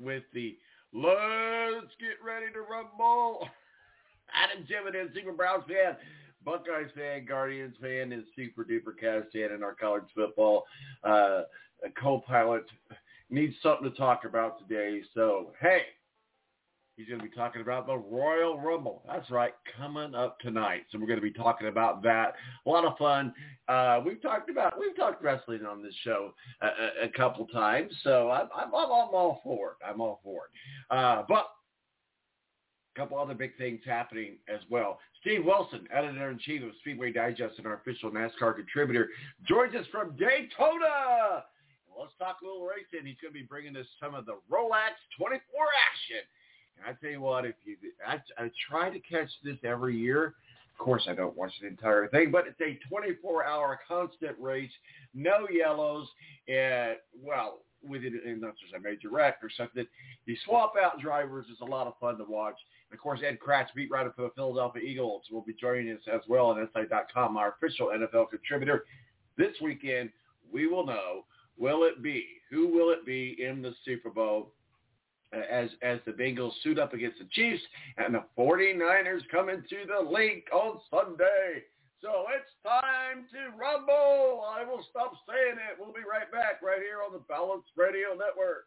with 0.00 0.24
the 0.32 0.56
let's 0.92 1.94
get 2.00 2.18
ready 2.24 2.52
to 2.52 2.60
rumble. 2.60 3.48
Adam 4.34 4.64
Jividen, 4.64 5.12
Super 5.14 5.32
Browns 5.32 5.64
fan, 5.66 5.96
Buckeyes 6.44 6.90
fan, 6.94 7.26
Guardians 7.26 7.74
fan, 7.80 8.12
and 8.12 8.24
Super 8.36 8.64
Duper 8.64 8.94
Cavs 9.02 9.30
fan 9.32 9.54
in 9.54 9.62
our 9.62 9.74
college 9.74 10.04
football 10.14 10.64
uh, 11.04 11.42
co-pilot 12.00 12.64
needs 13.28 13.54
something 13.62 13.90
to 13.90 13.96
talk 13.96 14.24
about 14.24 14.58
today. 14.60 15.02
So, 15.14 15.52
hey, 15.60 15.82
he's 17.00 17.08
going 17.08 17.20
to 17.20 17.26
be 17.26 17.34
talking 17.34 17.62
about 17.62 17.86
the 17.86 17.96
Royal 17.96 18.60
Rumble. 18.60 19.02
That's 19.06 19.30
right, 19.30 19.54
coming 19.76 20.14
up 20.14 20.38
tonight. 20.40 20.82
So 20.90 20.98
we're 20.98 21.06
going 21.06 21.18
to 21.18 21.22
be 21.22 21.32
talking 21.32 21.68
about 21.68 22.02
that. 22.02 22.34
A 22.66 22.68
lot 22.68 22.84
of 22.84 22.98
fun. 22.98 23.32
Uh, 23.68 24.00
we've 24.04 24.20
talked 24.20 24.50
about 24.50 24.78
we've 24.78 24.94
talked 24.94 25.22
wrestling 25.22 25.64
on 25.64 25.82
this 25.82 25.94
show 26.04 26.34
a, 26.60 26.66
a, 26.66 27.06
a 27.06 27.08
couple 27.16 27.46
times. 27.46 27.90
So 28.04 28.30
I'm, 28.30 28.48
I'm, 28.54 28.68
I'm, 28.68 28.74
all 28.74 29.40
for 29.42 29.70
it. 29.70 29.76
I'm 29.86 30.00
all 30.00 30.20
for 30.22 30.42
it. 30.44 30.94
Uh, 30.94 31.22
but 31.26 31.46
a 32.94 33.00
couple 33.00 33.18
other 33.18 33.34
big 33.34 33.56
things 33.56 33.80
happening 33.86 34.36
as 34.52 34.60
well. 34.68 34.98
Steve 35.22 35.44
Wilson, 35.44 35.86
editor-in-chief 35.94 36.62
of 36.62 36.70
Speedway 36.80 37.12
Digest 37.12 37.54
and 37.58 37.66
our 37.66 37.74
official 37.74 38.10
NASCAR 38.10 38.56
contributor, 38.56 39.08
joins 39.46 39.74
us 39.74 39.86
from 39.90 40.16
Daytona. 40.16 41.44
Let's 41.98 42.12
talk 42.18 42.38
a 42.42 42.46
little 42.46 42.64
racing. 42.66 43.06
He's 43.06 43.20
going 43.20 43.34
to 43.34 43.40
be 43.40 43.46
bringing 43.46 43.76
us 43.76 43.86
some 44.02 44.14
of 44.14 44.26
the 44.26 44.40
Rolex 44.50 44.96
24 45.18 45.36
action. 45.36 46.24
I 46.86 46.92
tell 47.00 47.10
you 47.10 47.20
what, 47.20 47.44
if 47.44 47.54
you, 47.64 47.76
I, 48.06 48.16
I 48.42 48.50
try 48.68 48.90
to 48.90 49.00
catch 49.00 49.28
this 49.44 49.56
every 49.64 49.96
year. 49.96 50.34
Of 50.78 50.84
course, 50.84 51.06
I 51.08 51.14
don't 51.14 51.36
watch 51.36 51.52
the 51.60 51.68
entire 51.68 52.08
thing, 52.08 52.30
but 52.30 52.44
it's 52.46 52.60
a 52.60 52.78
24-hour 52.92 53.80
constant 53.86 54.36
race, 54.40 54.70
no 55.12 55.46
yellows, 55.50 56.08
and 56.48 56.96
well, 57.22 57.58
with 57.82 58.02
it, 58.04 58.12
unless 58.24 58.54
there's 58.60 58.72
a 58.76 58.80
major 58.80 59.10
wreck 59.10 59.38
or 59.42 59.50
something. 59.54 59.86
You 60.26 60.36
swap 60.44 60.74
out 60.82 61.00
drivers. 61.00 61.46
It's 61.50 61.60
a 61.60 61.64
lot 61.64 61.86
of 61.86 61.94
fun 62.00 62.18
to 62.18 62.24
watch. 62.24 62.56
And 62.90 62.98
of 62.98 63.02
course, 63.02 63.20
Ed 63.26 63.38
Kracz, 63.40 63.66
beat 63.74 63.90
writer 63.90 64.12
for 64.14 64.22
the 64.22 64.30
Philadelphia 64.34 64.82
Eagles, 64.82 65.22
will 65.30 65.42
be 65.42 65.54
joining 65.54 65.90
us 65.92 66.02
as 66.12 66.20
well 66.28 66.46
on 66.46 66.68
SI.com, 66.74 67.36
our 67.36 67.54
official 67.60 67.88
NFL 67.88 68.30
contributor. 68.30 68.84
This 69.36 69.54
weekend, 69.62 70.10
we 70.52 70.66
will 70.66 70.84
know, 70.84 71.24
will 71.56 71.84
it 71.84 72.02
be, 72.02 72.26
who 72.50 72.68
will 72.68 72.90
it 72.90 73.06
be 73.06 73.36
in 73.42 73.62
the 73.62 73.74
Super 73.84 74.10
Bowl 74.10 74.52
as 75.32 75.70
as 75.82 75.98
the 76.06 76.12
Bengals 76.12 76.52
suit 76.62 76.78
up 76.78 76.92
against 76.92 77.18
the 77.18 77.28
Chiefs 77.30 77.62
and 77.98 78.14
the 78.14 78.24
49ers 78.38 79.22
come 79.30 79.48
into 79.48 79.86
the 79.86 80.10
Linc 80.10 80.44
on 80.52 80.80
Sunday. 80.90 81.64
So 82.00 82.24
it's 82.32 82.50
time 82.64 83.28
to 83.32 83.52
rumble. 83.60 84.42
I 84.48 84.64
will 84.64 84.84
stop 84.88 85.12
saying 85.28 85.60
it. 85.60 85.76
We'll 85.78 85.92
be 85.92 86.08
right 86.08 86.30
back 86.32 86.62
right 86.62 86.80
here 86.80 87.04
on 87.04 87.12
the 87.12 87.20
Balance 87.28 87.68
Radio 87.76 88.16
Network. 88.16 88.66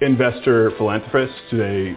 investor 0.00 0.72
philanthropists? 0.78 1.36
Do 1.50 1.58
they 1.58 1.96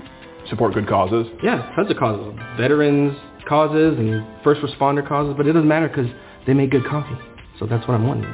support 0.49 0.73
good 0.73 0.87
causes? 0.87 1.27
Yeah, 1.43 1.71
tons 1.75 1.89
of 1.91 1.97
causes. 1.97 2.39
Veterans 2.57 3.17
causes 3.47 3.97
and 3.97 4.25
first 4.43 4.61
responder 4.61 5.07
causes, 5.07 5.33
but 5.37 5.47
it 5.47 5.53
doesn't 5.53 5.67
matter 5.67 5.87
because 5.87 6.07
they 6.47 6.53
make 6.53 6.71
good 6.71 6.85
coffee. 6.85 7.17
So 7.59 7.65
that's 7.65 7.87
what 7.87 7.95
I'm 7.95 8.07
wanting. 8.07 8.33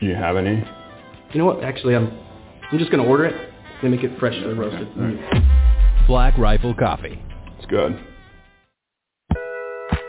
Do 0.00 0.06
you 0.06 0.14
have 0.14 0.36
any? 0.36 0.64
You 1.32 1.38
know 1.38 1.46
what? 1.46 1.64
Actually, 1.64 1.96
I'm 1.96 2.12
I'm 2.70 2.78
just 2.78 2.90
gonna 2.90 3.04
order 3.04 3.26
it. 3.26 3.50
They 3.82 3.88
make 3.88 4.04
it 4.04 4.18
freshly 4.18 4.44
and 4.44 4.58
roasted. 4.58 4.88
Black 6.06 6.36
Rifle 6.38 6.74
Coffee. 6.74 7.20
It's 7.58 7.66
good. 7.66 7.98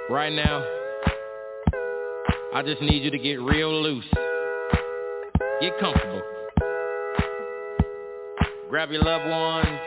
Right 0.10 0.32
now, 0.32 0.64
I 2.54 2.62
just 2.64 2.82
need 2.82 3.04
you 3.04 3.12
to 3.12 3.18
get 3.18 3.42
real 3.42 3.82
loose. 3.82 4.06
Get 5.60 5.78
comfortable. 5.80 6.22
Grab 8.74 8.90
your 8.90 9.04
loved 9.04 9.30
ones 9.30 9.80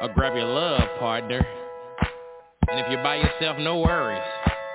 or 0.00 0.08
grab 0.14 0.34
your 0.34 0.46
love 0.46 0.80
partner. 0.98 1.46
And 2.70 2.80
if 2.80 2.90
you're 2.90 3.02
by 3.02 3.16
yourself, 3.16 3.58
no 3.58 3.80
worries. 3.80 4.22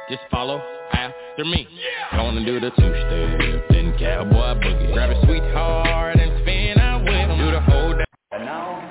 Just 0.07 0.21
follow 0.29 0.61
after 0.93 1.45
me. 1.45 1.67
Yeah. 1.67 2.17
Gonna 2.17 2.45
do 2.45 2.59
the 2.59 2.69
two-step, 2.69 3.69
then 3.71 3.97
cowboy 3.97 4.61
boogie. 4.61 4.93
Grab 4.93 5.09
a 5.09 5.25
sweetheart 5.25 6.17
and 6.19 6.43
spin 6.43 6.77
out 6.77 7.01
with 7.01 7.09
'em. 7.09 7.39
Do 7.39 7.49
the 7.49 7.59
whole 7.59 7.93
da- 7.93 8.05
And 8.33 8.45
now, 8.45 8.83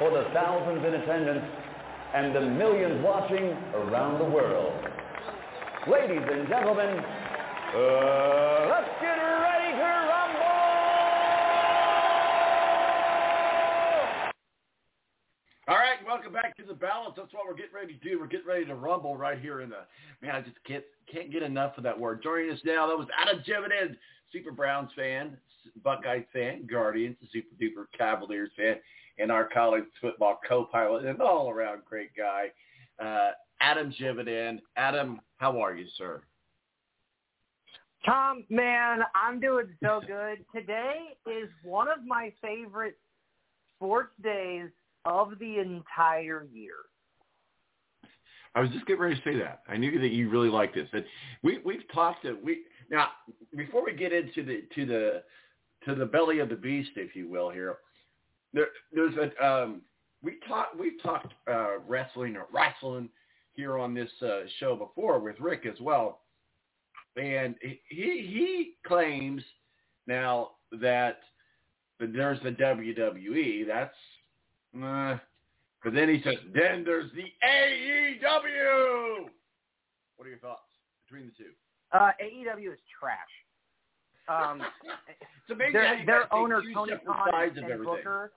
for 0.00 0.10
the 0.10 0.24
thousands 0.34 0.84
in 0.84 0.94
attendance 0.94 1.44
and 2.12 2.34
the 2.34 2.40
millions 2.40 3.00
watching 3.04 3.56
around 3.76 4.18
the 4.18 4.24
world. 4.24 4.74
Ladies 5.86 6.26
and 6.28 6.48
gentlemen, 6.48 6.98
uh, 6.98 8.66
let's 8.74 8.90
get 9.00 9.14
ready 9.14 9.70
to 9.78 9.84
rumble! 9.84 10.19
All 15.70 15.76
right, 15.76 16.04
welcome 16.04 16.32
back 16.32 16.56
to 16.56 16.64
the 16.64 16.74
balance. 16.74 17.14
That's 17.16 17.32
what 17.32 17.46
we're 17.46 17.54
getting 17.54 17.76
ready 17.76 17.94
to 17.94 18.00
do. 18.00 18.18
We're 18.18 18.26
getting 18.26 18.48
ready 18.48 18.64
to 18.64 18.74
rumble 18.74 19.16
right 19.16 19.38
here 19.38 19.60
in 19.60 19.70
the 19.70 19.84
man. 20.20 20.34
I 20.34 20.40
just 20.40 20.56
can't 20.66 20.82
can't 21.06 21.30
get 21.30 21.44
enough 21.44 21.78
of 21.78 21.84
that 21.84 21.96
word. 21.96 22.24
Joining 22.24 22.50
us 22.50 22.58
now, 22.64 22.88
that 22.88 22.98
was 22.98 23.06
Adam 23.16 23.40
Jividen, 23.46 23.94
Super 24.32 24.50
Browns 24.50 24.90
fan, 24.96 25.36
Buckeye 25.84 26.22
fan, 26.32 26.66
Guardians, 26.68 27.16
Super 27.32 27.54
Duper 27.54 27.84
Cavaliers 27.96 28.50
fan, 28.56 28.78
and 29.20 29.30
our 29.30 29.48
college 29.48 29.84
football 30.00 30.40
co-pilot, 30.48 31.04
and 31.04 31.22
all 31.22 31.50
around 31.50 31.82
great 31.88 32.10
guy, 32.16 32.46
uh, 33.00 33.30
Adam 33.60 33.92
Jividen. 33.92 34.58
Adam, 34.76 35.20
how 35.36 35.60
are 35.60 35.76
you, 35.76 35.86
sir? 35.96 36.20
Tom, 38.04 38.42
man, 38.50 39.02
I'm 39.14 39.38
doing 39.38 39.68
so 39.80 40.00
good. 40.04 40.44
Today 40.52 41.10
is 41.28 41.48
one 41.62 41.86
of 41.86 42.04
my 42.04 42.32
favorite 42.42 42.98
sports 43.76 44.10
days 44.20 44.70
of 45.04 45.38
the 45.38 45.58
entire 45.58 46.46
year. 46.52 46.74
I 48.54 48.60
was 48.60 48.70
just 48.70 48.86
getting 48.86 49.02
ready 49.02 49.14
to 49.14 49.22
say 49.22 49.38
that. 49.38 49.62
I 49.68 49.76
knew 49.76 50.00
that 50.00 50.10
you 50.10 50.28
really 50.28 50.48
liked 50.48 50.74
this. 50.74 50.88
And 50.92 51.04
we 51.42 51.58
we've 51.64 51.86
talked 51.92 52.22
to 52.24 52.36
we 52.42 52.62
now 52.90 53.08
before 53.56 53.84
we 53.84 53.92
get 53.92 54.12
into 54.12 54.44
the 54.44 54.62
to 54.74 54.86
the 54.86 55.22
to 55.84 55.94
the 55.94 56.06
belly 56.06 56.40
of 56.40 56.48
the 56.48 56.56
beast, 56.56 56.90
if 56.96 57.14
you 57.14 57.28
will, 57.28 57.50
here. 57.50 57.78
There 58.52 58.68
there's 58.92 59.14
a 59.16 59.46
um 59.46 59.82
we 60.22 60.38
talked 60.48 60.78
we've 60.78 61.00
talked 61.02 61.32
uh 61.48 61.78
wrestling 61.86 62.36
or 62.36 62.46
wrestling 62.52 63.08
here 63.52 63.78
on 63.78 63.94
this 63.94 64.10
uh, 64.22 64.40
show 64.58 64.74
before 64.76 65.20
with 65.20 65.38
Rick 65.38 65.66
as 65.66 65.80
well. 65.80 66.20
And 67.16 67.54
he 67.60 67.78
he 67.88 68.74
claims 68.86 69.42
now 70.06 70.52
that 70.72 71.18
there's 71.98 72.40
the 72.42 72.50
WWE. 72.50 73.66
That's 73.66 73.94
uh, 74.76 75.18
but 75.82 75.94
then 75.94 76.08
he 76.08 76.20
says, 76.22 76.36
then 76.54 76.84
there's 76.84 77.10
the 77.12 77.24
AEW. 77.46 79.28
What 80.16 80.26
are 80.26 80.28
your 80.28 80.38
thoughts 80.38 80.60
between 81.06 81.26
the 81.26 81.44
two? 81.44 81.50
Uh, 81.92 82.10
AEW 82.22 82.72
is 82.72 82.78
trash. 82.98 83.18
Um, 84.28 84.62
amazing 85.50 85.72
their 85.72 86.02
their 86.06 86.34
owner 86.34 86.62
Tony 86.72 86.92
Khan 87.04 87.30
and. 87.34 87.84
Booker 87.84 88.32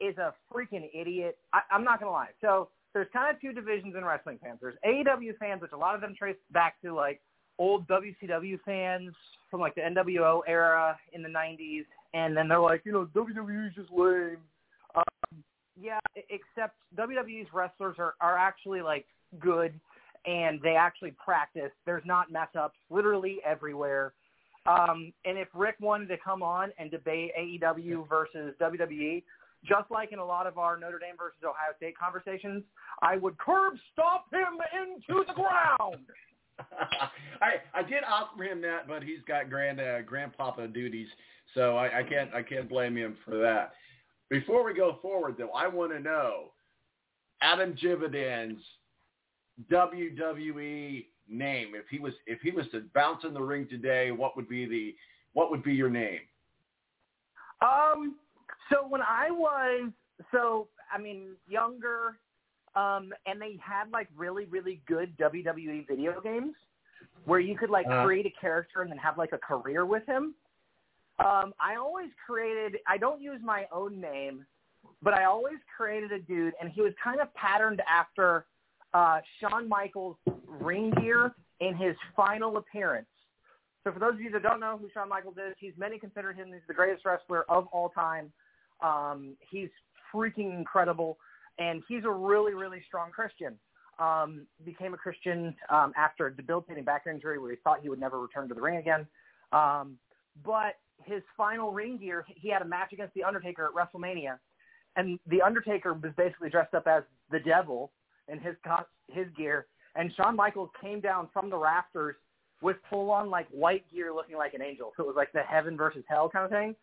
is 0.00 0.16
a 0.18 0.34
freaking 0.52 0.88
idiot. 0.92 1.38
I, 1.52 1.60
I'm 1.70 1.84
not 1.84 2.00
gonna 2.00 2.10
lie. 2.10 2.30
So 2.40 2.68
there's 2.92 3.06
kind 3.12 3.34
of 3.34 3.40
two 3.40 3.52
divisions 3.52 3.94
in 3.96 4.04
wrestling 4.04 4.38
fans. 4.42 4.58
There's 4.60 4.74
AEW 4.84 5.38
fans, 5.38 5.62
which 5.62 5.72
a 5.72 5.76
lot 5.76 5.94
of 5.94 6.00
them 6.00 6.14
trace 6.18 6.36
back 6.50 6.80
to 6.82 6.94
like 6.94 7.20
old 7.58 7.86
WCW 7.86 8.58
fans 8.64 9.12
from 9.50 9.60
like 9.60 9.74
the 9.74 9.82
NWO 9.82 10.40
era 10.46 10.98
in 11.12 11.22
the 11.22 11.28
90s, 11.28 11.84
and 12.14 12.36
then 12.36 12.48
they're 12.48 12.60
like, 12.60 12.82
you 12.84 12.92
know, 12.92 13.06
WWE 13.14 13.68
is 13.68 13.74
just 13.74 13.90
lame. 13.90 14.38
Um, 14.94 15.44
yeah, 15.80 15.98
except 16.14 16.76
WWE's 16.96 17.48
wrestlers 17.52 17.96
are 17.98 18.14
are 18.20 18.36
actually 18.36 18.82
like 18.82 19.06
good, 19.40 19.78
and 20.26 20.60
they 20.62 20.76
actually 20.76 21.14
practice. 21.22 21.70
There's 21.86 22.04
not 22.04 22.30
mess 22.30 22.48
ups 22.58 22.78
literally 22.90 23.38
everywhere. 23.44 24.12
Um, 24.66 25.12
and 25.24 25.38
if 25.38 25.48
Rick 25.54 25.76
wanted 25.80 26.06
to 26.08 26.16
come 26.24 26.42
on 26.42 26.70
and 26.78 26.90
debate 26.90 27.32
AEW 27.38 28.08
versus 28.08 28.54
WWE, 28.60 29.24
just 29.64 29.90
like 29.90 30.12
in 30.12 30.18
a 30.18 30.24
lot 30.24 30.46
of 30.46 30.56
our 30.56 30.78
Notre 30.78 30.98
Dame 30.98 31.16
versus 31.18 31.38
Ohio 31.42 31.74
State 31.76 31.98
conversations, 31.98 32.62
I 33.00 33.16
would 33.16 33.36
curb 33.38 33.74
stop 33.92 34.26
him 34.32 34.58
into 34.72 35.24
the 35.26 35.32
ground. 35.34 36.06
I 37.40 37.54
I 37.74 37.82
did 37.82 38.04
offer 38.08 38.44
him 38.44 38.60
that, 38.62 38.86
but 38.86 39.02
he's 39.02 39.20
got 39.26 39.50
grand 39.50 39.80
uh, 39.80 40.02
grandpapa 40.02 40.68
duties, 40.68 41.08
so 41.54 41.76
I, 41.76 42.00
I 42.00 42.02
can't 42.02 42.32
I 42.34 42.42
can't 42.42 42.68
blame 42.68 42.96
him 42.96 43.16
for 43.24 43.38
that. 43.38 43.72
Before 44.30 44.64
we 44.64 44.72
go 44.74 44.98
forward, 45.02 45.36
though, 45.38 45.50
I 45.50 45.66
want 45.68 45.92
to 45.92 46.00
know 46.00 46.52
Adam 47.42 47.74
Jividen's 47.74 48.62
WWE 49.70 51.06
name. 51.28 51.72
If 51.74 51.84
he 51.90 51.98
was 51.98 52.12
if 52.26 52.40
he 52.40 52.50
was 52.50 52.66
to 52.72 52.82
bounce 52.94 53.24
in 53.24 53.34
the 53.34 53.40
ring 53.42 53.66
today, 53.68 54.10
what 54.10 54.36
would 54.36 54.48
be 54.48 54.64
the 54.66 54.94
what 55.34 55.50
would 55.50 55.62
be 55.62 55.74
your 55.74 55.90
name? 55.90 56.20
Um, 57.60 58.16
so 58.70 58.86
when 58.88 59.02
I 59.02 59.30
was 59.30 59.90
so 60.32 60.68
I 60.92 60.98
mean 60.98 61.30
younger, 61.48 62.18
um, 62.74 63.12
and 63.26 63.40
they 63.40 63.58
had 63.62 63.90
like 63.92 64.08
really 64.16 64.46
really 64.46 64.82
good 64.86 65.16
WWE 65.18 65.86
video 65.86 66.20
games 66.20 66.54
where 67.24 67.40
you 67.40 67.56
could 67.56 67.70
like 67.70 67.86
Uh-huh. 67.86 68.04
create 68.04 68.26
a 68.26 68.40
character 68.40 68.82
and 68.82 68.90
then 68.90 68.98
have 68.98 69.18
like 69.18 69.32
a 69.32 69.38
career 69.38 69.86
with 69.86 70.04
him. 70.06 70.34
Um, 71.24 71.54
I 71.60 71.76
always 71.76 72.08
created. 72.26 72.80
I 72.86 72.98
don't 72.98 73.20
use 73.20 73.40
my 73.44 73.66
own 73.72 74.00
name, 74.00 74.44
but 75.02 75.14
I 75.14 75.24
always 75.24 75.58
created 75.76 76.12
a 76.12 76.18
dude, 76.18 76.54
and 76.60 76.70
he 76.70 76.80
was 76.80 76.92
kind 77.02 77.20
of 77.20 77.32
patterned 77.34 77.80
after 77.88 78.46
uh, 78.94 79.20
Shawn 79.40 79.68
Michaels' 79.68 80.16
ring 80.46 80.92
gear 81.00 81.34
in 81.60 81.76
his 81.76 81.94
final 82.16 82.56
appearance. 82.56 83.06
So 83.84 83.92
for 83.92 83.98
those 83.98 84.14
of 84.14 84.20
you 84.20 84.30
that 84.30 84.42
don't 84.42 84.60
know 84.60 84.78
who 84.80 84.88
Shawn 84.92 85.08
Michaels 85.08 85.36
is, 85.36 85.54
he's 85.58 85.72
many 85.76 85.98
consider 85.98 86.32
him 86.32 86.50
the 86.66 86.74
greatest 86.74 87.04
wrestler 87.04 87.44
of 87.48 87.66
all 87.72 87.88
time. 87.90 88.32
Um, 88.80 89.36
he's 89.50 89.70
freaking 90.14 90.56
incredible, 90.56 91.18
and 91.58 91.82
he's 91.88 92.04
a 92.04 92.10
really, 92.10 92.54
really 92.54 92.82
strong 92.86 93.10
Christian. 93.10 93.58
Um, 93.98 94.46
became 94.64 94.94
a 94.94 94.96
Christian 94.96 95.54
um, 95.68 95.92
after 95.96 96.26
a 96.26 96.34
debilitating 96.34 96.84
back 96.84 97.02
injury 97.08 97.38
where 97.38 97.50
he 97.50 97.56
thought 97.62 97.80
he 97.82 97.88
would 97.88 98.00
never 98.00 98.20
return 98.20 98.48
to 98.48 98.54
the 98.54 98.60
ring 98.60 98.78
again. 98.78 99.06
Um, 99.52 99.98
but 100.44 100.76
his 101.04 101.22
final 101.36 101.72
ring 101.72 101.98
gear, 101.98 102.24
he 102.26 102.48
had 102.48 102.62
a 102.62 102.64
match 102.64 102.92
against 102.92 103.14
The 103.14 103.24
Undertaker 103.24 103.66
at 103.66 103.72
WrestleMania, 103.74 104.38
and 104.96 105.18
The 105.26 105.40
Undertaker 105.42 105.94
was 105.94 106.12
basically 106.16 106.50
dressed 106.50 106.74
up 106.74 106.86
as 106.86 107.02
the 107.30 107.40
devil 107.40 107.92
in 108.28 108.38
his 108.38 108.54
cos- 108.66 108.84
his 109.10 109.26
gear, 109.36 109.66
and 109.96 110.12
Shawn 110.14 110.36
Michaels 110.36 110.70
came 110.80 111.00
down 111.00 111.28
from 111.32 111.50
the 111.50 111.56
rafters 111.56 112.16
with 112.60 112.76
full 112.88 113.10
on 113.10 113.28
like 113.30 113.48
white 113.50 113.84
gear, 113.92 114.12
looking 114.14 114.36
like 114.36 114.54
an 114.54 114.62
angel. 114.62 114.92
So 114.96 115.02
it 115.02 115.06
was 115.06 115.16
like 115.16 115.32
the 115.32 115.42
heaven 115.42 115.76
versus 115.76 116.04
hell 116.08 116.28
kind 116.28 116.44
of 116.44 116.50
thing. 116.50 116.76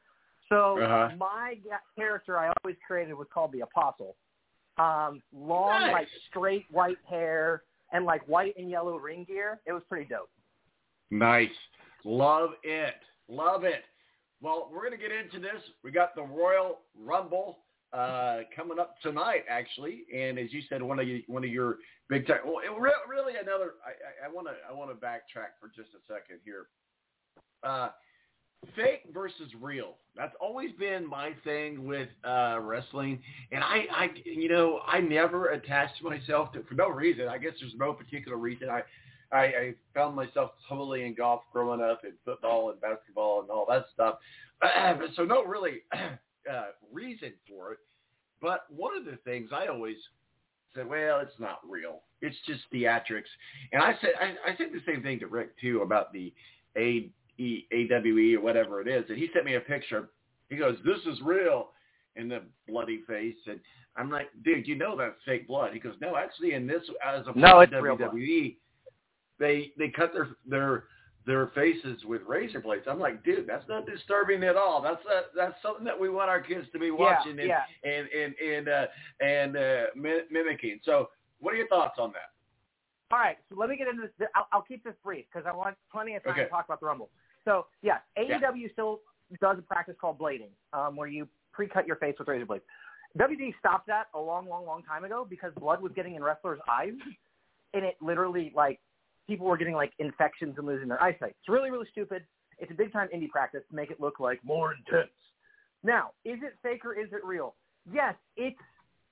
So 0.49 0.77
Uh-huh. 0.81 1.15
my 1.17 1.57
character 1.95 2.37
I 2.37 2.51
always 2.61 2.75
created 2.85 3.13
was 3.13 3.27
called 3.33 3.51
the 3.53 3.61
Apostle. 3.61 4.15
Um, 4.77 5.21
long, 5.33 5.81
Nice. 5.81 5.93
like 5.93 6.07
straight 6.29 6.65
white 6.71 6.97
hair 7.07 7.63
and 7.91 8.05
like 8.05 8.21
white 8.27 8.55
and 8.57 8.69
yellow 8.69 8.97
ring 8.97 9.23
gear. 9.25 9.59
It 9.65 9.73
was 9.73 9.83
pretty 9.85 10.05
dope. 10.05 10.29
Nice. 11.11 11.49
Love 12.03 12.51
it. 12.63 12.95
Love 13.27 13.63
it. 13.63 13.85
Well, 14.41 14.69
we're 14.71 14.87
going 14.87 14.97
to 14.97 14.97
get 14.97 15.11
into 15.11 15.39
this. 15.39 15.61
We 15.83 15.91
got 15.91 16.15
the 16.15 16.23
Royal 16.23 16.79
Rumble 16.97 17.59
uh, 17.91 18.39
coming 18.55 18.79
up 18.79 18.95
tonight, 19.01 19.43
actually, 19.49 20.03
and 20.15 20.39
as 20.39 20.53
you 20.53 20.61
said, 20.69 20.81
one 20.81 20.99
of 20.99 21.07
you, 21.07 21.23
one 21.27 21.43
of 21.43 21.49
your 21.49 21.77
big 22.07 22.27
time. 22.27 22.39
Well, 22.45 22.59
it, 22.59 22.79
re- 22.79 22.91
really, 23.09 23.33
another. 23.41 23.73
I 24.23 24.31
want 24.31 24.47
to 24.47 24.53
I 24.69 24.73
want 24.73 24.91
to 24.91 24.95
backtrack 24.95 25.57
for 25.59 25.67
just 25.75 25.89
a 25.93 26.01
second 26.07 26.39
here. 26.45 26.67
Uh, 27.63 27.89
fake 28.75 29.03
versus 29.13 29.49
real. 29.59 29.95
That's 30.15 30.35
always 30.39 30.71
been 30.73 31.07
my 31.07 31.31
thing 31.43 31.85
with 31.85 32.09
uh, 32.23 32.59
wrestling, 32.61 33.21
and 33.51 33.63
I, 33.63 33.85
I, 33.91 34.09
you 34.25 34.49
know, 34.49 34.81
I 34.87 34.99
never 34.99 35.49
attached 35.49 36.03
myself 36.03 36.51
to 36.53 36.63
for 36.63 36.75
no 36.75 36.89
reason. 36.89 37.27
I 37.27 37.37
guess 37.37 37.53
there's 37.59 37.73
no 37.77 37.93
particular 37.93 38.37
reason. 38.37 38.69
I, 38.69 38.81
I, 39.31 39.37
I 39.37 39.73
found 39.93 40.15
myself 40.15 40.51
totally 40.67 41.05
in 41.05 41.13
golf 41.13 41.41
growing 41.53 41.81
up, 41.81 42.03
and 42.03 42.13
football 42.25 42.71
and 42.71 42.81
basketball 42.81 43.41
and 43.41 43.49
all 43.49 43.65
that 43.69 43.85
stuff. 43.93 44.15
so 45.15 45.23
no 45.23 45.43
really 45.43 45.81
uh, 45.93 46.67
reason 46.91 47.33
for 47.47 47.73
it. 47.73 47.79
But 48.41 48.65
one 48.69 48.97
of 48.97 49.05
the 49.05 49.17
things 49.25 49.49
I 49.53 49.67
always 49.67 49.97
said, 50.75 50.87
well, 50.87 51.19
it's 51.19 51.39
not 51.39 51.59
real. 51.67 52.01
It's 52.21 52.37
just 52.45 52.61
theatrics. 52.73 53.29
And 53.71 53.81
I 53.81 53.93
said, 54.01 54.11
I, 54.19 54.51
I 54.51 54.57
said 54.57 54.67
the 54.71 54.91
same 54.91 55.03
thing 55.03 55.19
to 55.19 55.27
Rick 55.27 55.59
too 55.59 55.81
about 55.81 56.13
the 56.13 56.33
A 56.77 57.09
E 57.37 57.65
A 57.71 57.87
W 57.87 58.17
E 58.17 58.35
or 58.35 58.41
whatever 58.41 58.81
it 58.81 58.87
is. 58.87 59.05
And 59.09 59.17
he 59.17 59.29
sent 59.33 59.45
me 59.45 59.55
a 59.55 59.61
picture. 59.61 60.09
He 60.49 60.57
goes, 60.57 60.77
"This 60.83 60.99
is 61.05 61.21
real," 61.21 61.69
in 62.15 62.27
the 62.27 62.41
bloody 62.67 63.01
face. 63.07 63.35
And 63.47 63.59
I'm 63.95 64.09
like, 64.09 64.27
"Dude, 64.43 64.67
you 64.67 64.75
know 64.75 64.97
that's 64.97 65.15
fake 65.25 65.47
blood." 65.47 65.73
He 65.73 65.79
goes, 65.79 65.95
"No, 66.01 66.17
actually, 66.17 66.53
in 66.53 66.67
this 66.67 66.81
as 67.05 67.25
a 67.27 67.39
no, 67.39 67.61
it's 67.61 67.71
WWE, 67.71 68.57
they 69.39 69.71
they 69.77 69.89
cut 69.89 70.13
their 70.13 70.29
their 70.47 70.83
their 71.25 71.47
faces 71.47 72.03
with 72.05 72.21
razor 72.27 72.59
blades. 72.59 72.85
I'm 72.89 72.99
like, 72.99 73.23
dude, 73.23 73.45
that's 73.47 73.67
not 73.67 73.85
disturbing 73.85 74.43
at 74.43 74.55
all. 74.55 74.81
That's 74.81 75.01
that's 75.35 75.55
something 75.61 75.85
that 75.85 75.99
we 75.99 76.09
want 76.09 76.29
our 76.29 76.41
kids 76.41 76.67
to 76.73 76.79
be 76.79 76.91
watching 76.91 77.37
yeah, 77.37 77.61
and, 77.83 77.83
yeah. 77.83 77.91
and 77.91 78.07
and 78.11 78.35
and 78.39 78.69
uh, 78.69 78.85
and 79.21 79.57
uh, 79.57 80.23
mimicking. 80.31 80.79
So, 80.83 81.09
what 81.39 81.53
are 81.53 81.57
your 81.57 81.67
thoughts 81.67 81.97
on 81.99 82.11
that? 82.13 82.31
All 83.11 83.19
right, 83.19 83.37
so 83.49 83.55
let 83.57 83.69
me 83.69 83.77
get 83.77 83.87
into 83.87 84.03
this. 84.03 84.27
I'll, 84.35 84.47
I'll 84.51 84.61
keep 84.61 84.83
this 84.83 84.93
brief 85.03 85.25
because 85.31 85.47
I 85.47 85.55
want 85.55 85.75
plenty 85.91 86.15
of 86.15 86.23
time 86.23 86.33
okay. 86.33 86.43
to 86.43 86.49
talk 86.49 86.65
about 86.65 86.79
the 86.79 86.85
Rumble. 86.85 87.09
So, 87.43 87.65
yeah, 87.81 87.97
AEW 88.17 88.41
yeah. 88.55 88.67
still 88.73 89.01
does 89.41 89.57
a 89.57 89.61
practice 89.63 89.95
called 89.99 90.19
blading, 90.19 90.51
um, 90.73 90.95
where 90.95 91.07
you 91.07 91.27
pre-cut 91.51 91.87
your 91.87 91.95
face 91.95 92.13
with 92.19 92.27
razor 92.27 92.45
blades. 92.45 92.63
WWE 93.17 93.57
stopped 93.57 93.87
that 93.87 94.05
a 94.13 94.19
long, 94.19 94.47
long, 94.47 94.65
long 94.65 94.83
time 94.83 95.03
ago 95.03 95.25
because 95.27 95.51
blood 95.59 95.81
was 95.81 95.91
getting 95.95 96.13
in 96.13 96.23
wrestlers' 96.23 96.59
eyes, 96.69 96.93
and 97.73 97.83
it 97.83 97.95
literally 97.99 98.51
like 98.55 98.79
people 99.29 99.45
were 99.45 99.57
getting 99.57 99.75
like 99.75 99.93
infections 99.99 100.55
and 100.57 100.65
losing 100.65 100.87
their 100.87 101.01
eyesight. 101.01 101.35
It's 101.39 101.47
really, 101.47 101.69
really 101.69 101.85
stupid. 101.91 102.23
It's 102.57 102.71
a 102.71 102.73
big 102.73 102.91
time 102.91 103.07
indie 103.15 103.29
practice 103.29 103.61
to 103.69 103.75
make 103.75 103.91
it 103.91 104.01
look 104.01 104.19
like 104.19 104.43
more 104.43 104.73
intense. 104.73 105.11
Now, 105.83 106.09
is 106.25 106.39
it 106.41 106.53
fake 106.63 106.83
or 106.83 106.99
is 106.99 107.09
it 107.13 107.23
real? 107.23 107.55
Yes, 107.93 108.15
it's 108.35 108.59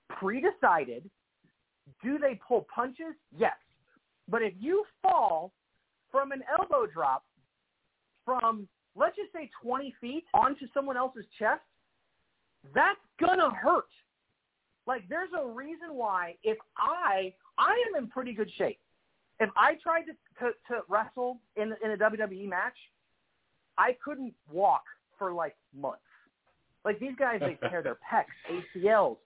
pre-decided. 0.09 1.09
Do 2.03 2.17
they 2.17 2.39
pull 2.45 2.65
punches? 2.73 3.15
Yes. 3.37 3.53
But 4.27 4.41
if 4.41 4.53
you 4.59 4.83
fall 5.01 5.53
from 6.11 6.31
an 6.31 6.41
elbow 6.59 6.87
drop 6.91 7.23
from, 8.25 8.67
let's 8.95 9.15
just 9.15 9.31
say 9.31 9.49
20 9.61 9.93
feet 10.01 10.25
onto 10.33 10.65
someone 10.73 10.97
else's 10.97 11.25
chest, 11.37 11.61
that's 12.73 12.99
going 13.19 13.37
to 13.37 13.49
hurt. 13.51 13.85
Like 14.87 15.07
there's 15.09 15.29
a 15.39 15.47
reason 15.47 15.93
why 15.93 16.35
if 16.43 16.57
I, 16.77 17.33
I 17.57 17.71
am 17.87 18.03
in 18.03 18.09
pretty 18.09 18.33
good 18.33 18.49
shape. 18.57 18.79
If 19.39 19.49
I 19.55 19.75
tried 19.83 20.03
to, 20.03 20.13
to, 20.39 20.51
to 20.69 20.81
wrestle 20.89 21.39
in, 21.55 21.73
in 21.83 21.91
a 21.91 21.97
WWE 21.97 22.47
match, 22.47 22.75
I 23.77 23.95
couldn't 24.03 24.33
walk 24.51 24.83
for 25.17 25.31
like 25.33 25.55
months. 25.77 25.99
Like 26.83 26.99
these 26.99 27.15
guys, 27.17 27.39
they 27.39 27.57
tear 27.69 27.83
their 27.83 27.97
pecs, 28.11 28.25
ACLs. 28.75 29.17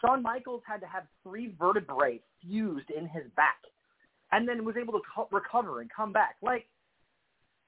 Shawn 0.00 0.22
Michaels 0.22 0.62
had 0.66 0.80
to 0.80 0.86
have 0.86 1.04
three 1.22 1.54
vertebrae 1.58 2.20
fused 2.42 2.90
in 2.90 3.06
his 3.06 3.24
back 3.36 3.58
and 4.32 4.48
then 4.48 4.64
was 4.64 4.76
able 4.76 4.94
to 4.94 5.00
co- 5.14 5.28
recover 5.30 5.80
and 5.80 5.90
come 5.94 6.12
back. 6.12 6.36
Like 6.42 6.66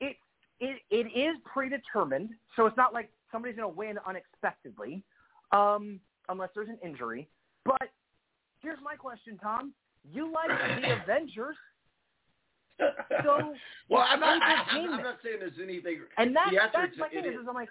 it, 0.00 0.16
it, 0.60 0.80
it 0.90 1.06
is 1.18 1.36
predetermined, 1.44 2.30
so 2.56 2.66
it's 2.66 2.76
not 2.76 2.92
like 2.94 3.10
somebody's 3.30 3.56
going 3.56 3.70
to 3.70 3.76
win 3.76 3.96
unexpectedly, 4.06 5.02
um, 5.52 6.00
unless 6.28 6.50
there's 6.54 6.68
an 6.68 6.78
injury. 6.84 7.28
But 7.64 7.90
here's 8.60 8.78
my 8.82 8.94
question, 8.94 9.38
Tom: 9.42 9.72
You 10.12 10.32
like 10.32 10.48
the 10.80 11.02
Avengers? 11.02 11.56
So 13.24 13.54
well, 13.88 14.04
I'm 14.08 14.20
not. 14.20 14.42
I, 14.42 14.64
I'm, 14.70 14.94
I'm 14.94 15.02
not 15.02 15.18
saying 15.22 15.36
there's 15.40 15.52
anything. 15.62 16.00
And 16.18 16.34
that, 16.36 16.50
that's 16.72 16.96
my 16.98 17.08
thing. 17.08 17.24
It 17.24 17.28
is, 17.28 17.34
is 17.34 17.46
I'm 17.48 17.54
like, 17.54 17.68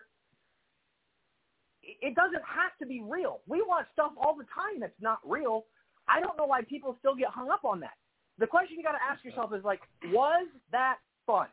it 1.83 2.15
doesn't 2.15 2.43
have 2.45 2.77
to 2.79 2.85
be 2.85 3.01
real. 3.01 3.41
We 3.47 3.63
watch 3.67 3.85
stuff 3.93 4.11
all 4.17 4.35
the 4.35 4.45
time 4.53 4.79
that's 4.79 4.99
not 5.01 5.19
real. 5.25 5.65
I 6.07 6.19
don't 6.19 6.37
know 6.37 6.45
why 6.45 6.61
people 6.61 6.95
still 6.99 7.15
get 7.15 7.29
hung 7.29 7.49
up 7.49 7.63
on 7.63 7.79
that 7.81 7.93
the 8.41 8.47
question 8.47 8.75
you 8.77 8.83
got 8.83 8.93
to 8.93 9.03
ask 9.09 9.23
yourself 9.23 9.53
is 9.53 9.63
like, 9.63 9.79
was 10.05 10.47
that 10.71 10.97
fun? 11.25 11.47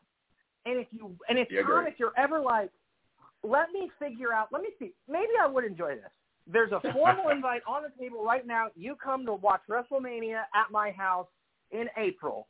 And 0.67 0.79
if 0.79 0.89
you 0.91 1.15
and 1.29 1.39
if 1.39 1.49
yeah, 1.51 1.63
Tom, 1.63 1.87
if 1.87 1.95
you're 1.99 2.13
ever 2.17 2.41
like, 2.41 2.71
let 3.45 3.71
me 3.73 3.91
figure 3.99 4.33
out, 4.33 4.49
let 4.53 4.63
me 4.63 4.69
see, 4.79 4.93
maybe 5.09 5.33
I 5.41 5.47
would 5.47 5.65
enjoy 5.65 5.95
this. 5.95 6.11
There's 6.51 6.73
a 6.73 6.81
formal 6.93 7.29
invite 7.31 7.61
on 7.69 7.83
the 7.83 7.91
table 8.03 8.25
right 8.25 8.47
now. 8.47 8.69
You 8.75 8.97
come 9.03 9.25
to 9.27 9.35
watch 9.35 9.61
WrestleMania 9.71 10.43
at 10.55 10.71
my 10.73 10.91
house 10.91 11.29
in 11.71 11.87
April, 11.97 12.49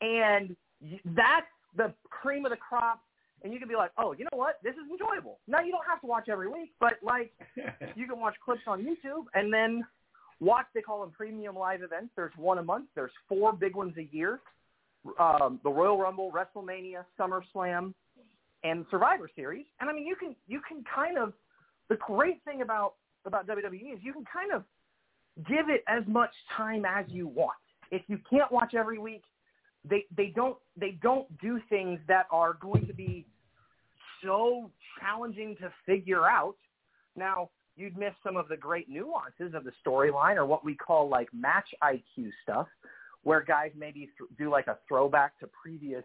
and 0.00 0.56
that's 1.04 1.46
the 1.76 1.92
cream 2.10 2.44
of 2.44 2.50
the 2.50 2.56
crop. 2.56 3.00
And 3.42 3.54
you 3.54 3.58
can 3.58 3.68
be 3.68 3.76
like, 3.76 3.90
oh, 3.96 4.12
you 4.12 4.24
know 4.24 4.36
what? 4.36 4.58
This 4.62 4.74
is 4.74 4.90
enjoyable. 4.90 5.38
Now 5.48 5.60
you 5.60 5.72
don't 5.72 5.86
have 5.88 6.00
to 6.02 6.06
watch 6.06 6.28
every 6.28 6.48
week, 6.48 6.72
but 6.78 6.94
like, 7.02 7.32
you 7.96 8.06
can 8.06 8.20
watch 8.20 8.34
clips 8.44 8.62
on 8.66 8.82
YouTube, 8.82 9.24
and 9.32 9.52
then 9.52 9.84
Watch, 10.40 10.66
they 10.74 10.80
call 10.80 11.02
them 11.02 11.10
premium 11.10 11.54
live 11.54 11.82
events. 11.82 12.10
There's 12.16 12.32
one 12.36 12.58
a 12.58 12.62
month. 12.62 12.86
There's 12.94 13.10
four 13.28 13.52
big 13.52 13.76
ones 13.76 13.94
a 13.98 14.08
year. 14.14 14.40
Um, 15.18 15.60
the 15.62 15.70
Royal 15.70 15.98
Rumble, 15.98 16.32
WrestleMania, 16.32 17.04
SummerSlam, 17.18 17.92
and 18.64 18.86
Survivor 18.90 19.30
Series. 19.36 19.66
And 19.80 19.90
I 19.90 19.92
mean, 19.92 20.06
you 20.06 20.16
can 20.16 20.34
you 20.48 20.60
can 20.66 20.82
kind 20.94 21.18
of 21.18 21.34
the 21.88 21.96
great 21.96 22.42
thing 22.44 22.62
about 22.62 22.94
about 23.26 23.46
WWE 23.46 23.94
is 23.94 23.98
you 24.02 24.14
can 24.14 24.24
kind 24.32 24.52
of 24.52 24.64
give 25.46 25.68
it 25.68 25.84
as 25.88 26.02
much 26.06 26.30
time 26.56 26.84
as 26.86 27.04
you 27.08 27.28
want. 27.28 27.56
If 27.90 28.02
you 28.08 28.18
can't 28.28 28.50
watch 28.50 28.74
every 28.74 28.98
week, 28.98 29.22
they 29.88 30.04
they 30.16 30.32
don't 30.34 30.56
they 30.76 30.98
don't 31.02 31.26
do 31.40 31.60
things 31.68 31.98
that 32.08 32.26
are 32.30 32.54
going 32.54 32.86
to 32.86 32.92
be 32.92 33.26
so 34.22 34.70
challenging 35.00 35.56
to 35.56 35.72
figure 35.86 36.26
out. 36.26 36.56
Now, 37.16 37.50
you'd 37.76 37.96
miss 37.96 38.12
some 38.22 38.36
of 38.36 38.48
the 38.48 38.56
great 38.56 38.88
nuances 38.88 39.54
of 39.54 39.64
the 39.64 39.72
storyline 39.84 40.36
or 40.36 40.46
what 40.46 40.64
we 40.64 40.74
call 40.74 41.08
like 41.08 41.28
match 41.32 41.68
IQ 41.82 42.30
stuff, 42.42 42.66
where 43.22 43.42
guys 43.42 43.70
maybe 43.76 44.10
th- 44.18 44.30
do 44.38 44.50
like 44.50 44.66
a 44.66 44.78
throwback 44.86 45.38
to 45.40 45.48
previous 45.48 46.04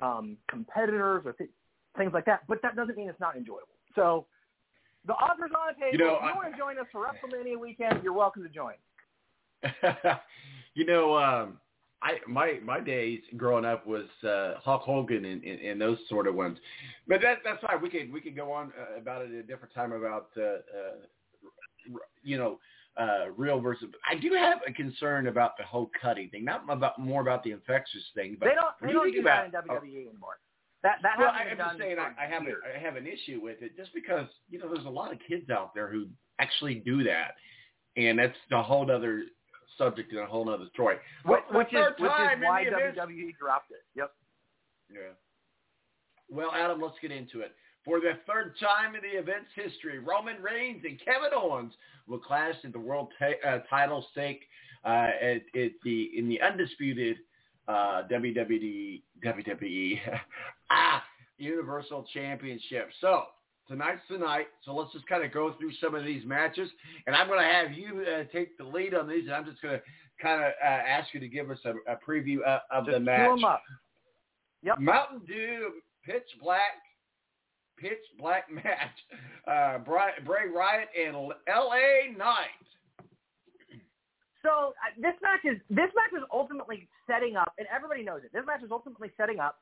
um, 0.00 0.36
competitors 0.48 1.22
or 1.24 1.32
th- 1.32 1.50
things 1.96 2.12
like 2.12 2.24
that. 2.26 2.40
But 2.48 2.60
that 2.62 2.76
doesn't 2.76 2.96
mean 2.96 3.08
it's 3.08 3.20
not 3.20 3.36
enjoyable. 3.36 3.68
So 3.94 4.26
the 5.06 5.14
offer's 5.14 5.50
on 5.56 5.74
the 5.74 5.80
table. 5.80 5.92
You 5.92 5.98
know, 5.98 6.16
if 6.16 6.22
you 6.22 6.34
want 6.34 6.52
to 6.52 6.58
join 6.58 6.78
us 6.78 6.86
for 6.92 7.06
WrestleMania 7.06 7.58
weekend, 7.58 8.02
you're 8.02 8.12
welcome 8.12 8.42
to 8.42 8.48
join. 8.48 8.74
you 10.74 10.86
know, 10.86 11.16
um, 11.16 11.58
I 12.02 12.12
my 12.26 12.58
my 12.64 12.80
days 12.80 13.20
growing 13.36 13.64
up 13.64 13.86
was 13.86 14.06
uh, 14.26 14.54
Hulk 14.62 14.82
Hogan 14.82 15.24
and, 15.24 15.44
and, 15.44 15.60
and 15.60 15.80
those 15.80 15.98
sort 16.08 16.26
of 16.26 16.34
ones, 16.34 16.58
but 17.06 17.20
that 17.20 17.38
that's 17.44 17.60
fine. 17.60 17.80
We 17.82 17.90
could 17.90 18.12
we 18.12 18.20
could 18.20 18.36
go 18.36 18.52
on 18.52 18.72
uh, 18.78 18.98
about 18.98 19.22
it 19.22 19.32
at 19.32 19.38
a 19.38 19.42
different 19.42 19.74
time 19.74 19.92
about 19.92 20.28
uh, 20.36 20.42
uh, 20.42 21.96
you 22.22 22.38
know 22.38 22.58
uh, 22.98 23.30
real 23.36 23.60
versus. 23.60 23.88
I 24.10 24.18
do 24.18 24.32
have 24.32 24.58
a 24.66 24.72
concern 24.72 25.26
about 25.26 25.58
the 25.58 25.64
whole 25.64 25.90
cutting 26.00 26.30
thing, 26.30 26.44
not 26.44 26.64
about 26.68 26.98
more 26.98 27.20
about 27.20 27.44
the 27.44 27.52
infectious 27.52 28.02
thing, 28.14 28.36
but 28.38 28.46
they 28.46 28.54
don't 28.54 28.74
they 28.80 28.92
don't 28.92 29.12
do 29.12 29.20
about, 29.20 29.52
that 29.52 29.64
in 29.64 29.68
WWE 29.68 30.08
anymore. 30.08 30.38
That 30.82 30.96
that 31.02 31.18
well, 31.18 31.32
hasn't 31.32 31.60
I'm 31.60 31.68
just 31.68 31.78
saying 31.78 31.96
I, 31.98 32.24
I 32.24 32.26
have 32.28 32.42
a, 32.44 32.76
I 32.76 32.80
have 32.82 32.96
an 32.96 33.06
issue 33.06 33.40
with 33.42 33.60
it 33.60 33.76
just 33.76 33.92
because 33.94 34.26
you 34.48 34.58
know 34.58 34.72
there's 34.72 34.86
a 34.86 34.90
lot 34.90 35.12
of 35.12 35.18
kids 35.28 35.50
out 35.50 35.74
there 35.74 35.90
who 35.90 36.06
actually 36.38 36.76
do 36.76 37.04
that, 37.04 37.34
and 37.96 38.18
that's 38.18 38.36
a 38.52 38.62
whole 38.62 38.90
other 38.90 39.24
subject 39.80 40.12
in 40.12 40.18
a 40.18 40.26
whole 40.26 40.48
other 40.50 40.66
story. 40.72 40.96
Which, 41.24 41.40
which 41.52 41.68
is, 41.72 41.86
which 41.98 42.10
is 42.10 42.42
why 42.42 42.64
WWE 42.64 43.36
dropped 43.38 43.70
it. 43.70 43.84
Yep. 43.96 44.12
Yeah. 44.92 44.98
Well, 46.28 46.52
Adam, 46.54 46.80
let's 46.80 46.96
get 47.00 47.10
into 47.10 47.40
it. 47.40 47.52
For 47.84 47.98
the 47.98 48.12
third 48.26 48.54
time 48.60 48.94
in 48.94 49.00
the 49.00 49.18
event's 49.18 49.50
history, 49.54 49.98
Roman 49.98 50.42
Reigns 50.42 50.82
and 50.84 51.00
Kevin 51.02 51.30
Owens 51.34 51.72
will 52.06 52.18
clash 52.18 52.54
in 52.62 52.72
the 52.72 52.78
world 52.78 53.08
t- 53.18 53.34
uh, 53.46 53.60
title 53.70 54.04
stake 54.12 54.42
uh, 54.84 55.08
at, 55.20 55.42
at, 55.60 55.72
the 55.82 56.10
in 56.16 56.28
the 56.28 56.40
undisputed 56.42 57.16
uh, 57.68 58.02
WWE 58.10 59.02
WWE 59.24 59.98
ah, 60.70 61.02
Universal 61.38 62.06
Championship. 62.12 62.90
So 63.00 63.24
tonight's 63.70 64.02
the 64.10 64.18
night. 64.18 64.48
so 64.64 64.74
let's 64.74 64.92
just 64.92 65.06
kind 65.06 65.24
of 65.24 65.32
go 65.32 65.54
through 65.58 65.72
some 65.80 65.94
of 65.94 66.04
these 66.04 66.24
matches, 66.24 66.68
and 67.06 67.14
I'm 67.14 67.28
going 67.28 67.40
to 67.40 67.46
have 67.46 67.72
you 67.72 68.02
uh, 68.02 68.24
take 68.32 68.58
the 68.58 68.64
lead 68.64 68.94
on 68.94 69.08
these, 69.08 69.24
and 69.24 69.34
I'm 69.34 69.44
just 69.44 69.62
going 69.62 69.78
to 69.78 69.82
kind 70.20 70.42
of 70.42 70.52
uh, 70.62 70.66
ask 70.66 71.14
you 71.14 71.20
to 71.20 71.28
give 71.28 71.50
us 71.50 71.58
a, 71.64 71.70
a 71.90 71.96
preview 71.96 72.38
uh, 72.46 72.58
of 72.70 72.86
just 72.86 72.94
the 72.94 73.00
match. 73.00 73.28
Them 73.28 73.44
up. 73.44 73.62
Yep. 74.62 74.80
Mountain 74.80 75.20
Dew, 75.26 75.70
Pitch 76.04 76.26
Black, 76.42 76.82
pitch 77.78 77.98
black 78.18 78.44
match. 78.52 78.96
Uh, 79.46 79.78
Bray, 79.78 80.10
Bray 80.24 80.50
Wyatt 80.52 80.88
and 80.98 81.16
L.A. 81.48 82.16
Knight. 82.16 82.60
So 84.42 84.72
uh, 84.80 84.92
this 84.96 85.14
match 85.22 85.44
is 85.44 85.60
this 85.68 85.92
match 85.96 86.16
is 86.16 86.24
ultimately 86.32 86.88
setting 87.06 87.36
up, 87.36 87.52
and 87.58 87.66
everybody 87.74 88.02
knows 88.02 88.20
it. 88.24 88.30
This 88.32 88.44
match 88.46 88.62
is 88.62 88.70
ultimately 88.70 89.10
setting 89.16 89.38
up 89.38 89.58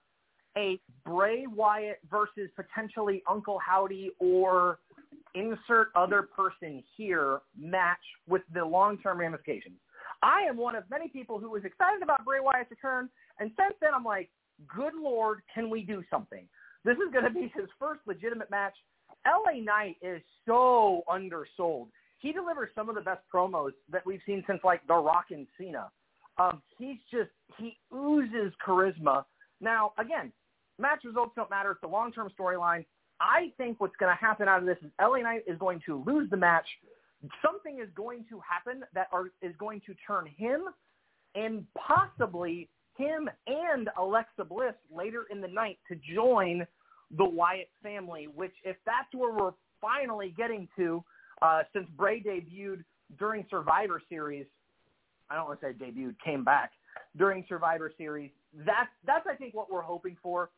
a 0.56 0.80
Bray 1.04 1.46
Wyatt 1.46 1.98
versus 2.10 2.50
potentially 2.56 3.22
Uncle 3.28 3.58
Howdy 3.64 4.10
or 4.18 4.78
insert 5.34 5.88
other 5.94 6.22
person 6.22 6.82
here 6.96 7.40
match 7.58 7.98
with 8.28 8.42
the 8.52 8.64
long-term 8.64 9.18
ramifications. 9.18 9.76
I 10.22 10.42
am 10.48 10.56
one 10.56 10.74
of 10.74 10.84
many 10.90 11.08
people 11.08 11.38
who 11.38 11.50
was 11.50 11.64
excited 11.64 12.02
about 12.02 12.24
Bray 12.24 12.40
Wyatt's 12.40 12.70
return, 12.70 13.08
and 13.38 13.50
since 13.58 13.74
then 13.80 13.90
I'm 13.94 14.04
like, 14.04 14.30
good 14.74 14.94
lord, 14.94 15.40
can 15.54 15.70
we 15.70 15.82
do 15.82 16.02
something? 16.10 16.44
This 16.84 16.96
is 16.96 17.12
going 17.12 17.24
to 17.24 17.30
be 17.30 17.52
his 17.54 17.68
first 17.78 18.00
legitimate 18.06 18.50
match. 18.50 18.74
LA 19.26 19.60
Knight 19.62 19.96
is 20.02 20.22
so 20.46 21.02
undersold. 21.08 21.88
He 22.18 22.32
delivers 22.32 22.70
some 22.74 22.88
of 22.88 22.94
the 22.94 23.00
best 23.00 23.20
promos 23.32 23.72
that 23.90 24.04
we've 24.04 24.20
seen 24.26 24.42
since 24.46 24.60
like 24.64 24.84
The 24.88 24.94
Rock 24.94 25.26
and 25.30 25.46
Cena. 25.56 25.90
Um, 26.38 26.62
he's 26.78 26.98
just 27.10 27.30
he 27.56 27.76
oozes 27.94 28.52
charisma. 28.66 29.24
Now, 29.60 29.92
again, 29.98 30.32
match 30.78 31.04
results 31.04 31.32
don't 31.36 31.50
matter. 31.50 31.72
It's 31.72 31.82
a 31.82 31.88
long-term 31.88 32.30
storyline. 32.38 32.84
I 33.20 33.52
think 33.56 33.80
what's 33.80 33.96
going 33.96 34.14
to 34.14 34.20
happen 34.20 34.48
out 34.48 34.60
of 34.60 34.66
this 34.66 34.78
is 34.84 34.90
LA 35.00 35.18
Knight 35.18 35.42
is 35.46 35.58
going 35.58 35.80
to 35.86 36.02
lose 36.06 36.30
the 36.30 36.36
match. 36.36 36.66
Something 37.42 37.80
is 37.80 37.88
going 37.96 38.24
to 38.30 38.40
happen 38.48 38.84
that 38.94 39.08
are, 39.12 39.26
is 39.42 39.54
going 39.58 39.80
to 39.86 39.94
turn 40.06 40.26
him 40.26 40.62
and 41.34 41.64
possibly 41.76 42.68
him 42.96 43.28
and 43.46 43.88
Alexa 43.98 44.44
Bliss 44.44 44.74
later 44.94 45.24
in 45.30 45.40
the 45.40 45.48
night 45.48 45.78
to 45.88 45.98
join 46.14 46.66
the 47.16 47.24
Wyatt 47.24 47.70
family, 47.82 48.28
which 48.34 48.54
if 48.64 48.76
that's 48.86 49.12
where 49.12 49.32
we're 49.32 49.52
finally 49.80 50.34
getting 50.36 50.68
to, 50.76 51.02
uh, 51.42 51.62
since 51.72 51.86
Bray 51.96 52.20
debuted 52.20 52.84
during 53.18 53.44
Survivor 53.50 54.00
Series, 54.08 54.46
I 55.30 55.34
don't 55.34 55.48
want 55.48 55.60
to 55.60 55.66
say 55.66 55.72
debuted, 55.72 56.16
came 56.24 56.44
back 56.44 56.72
during 57.16 57.44
Survivor 57.48 57.92
Series. 57.96 58.30
That's 58.54 58.90
that's 59.06 59.26
I 59.30 59.34
think 59.34 59.54
what 59.54 59.70
we're 59.70 59.82
hoping 59.82 60.16
for. 60.22 60.50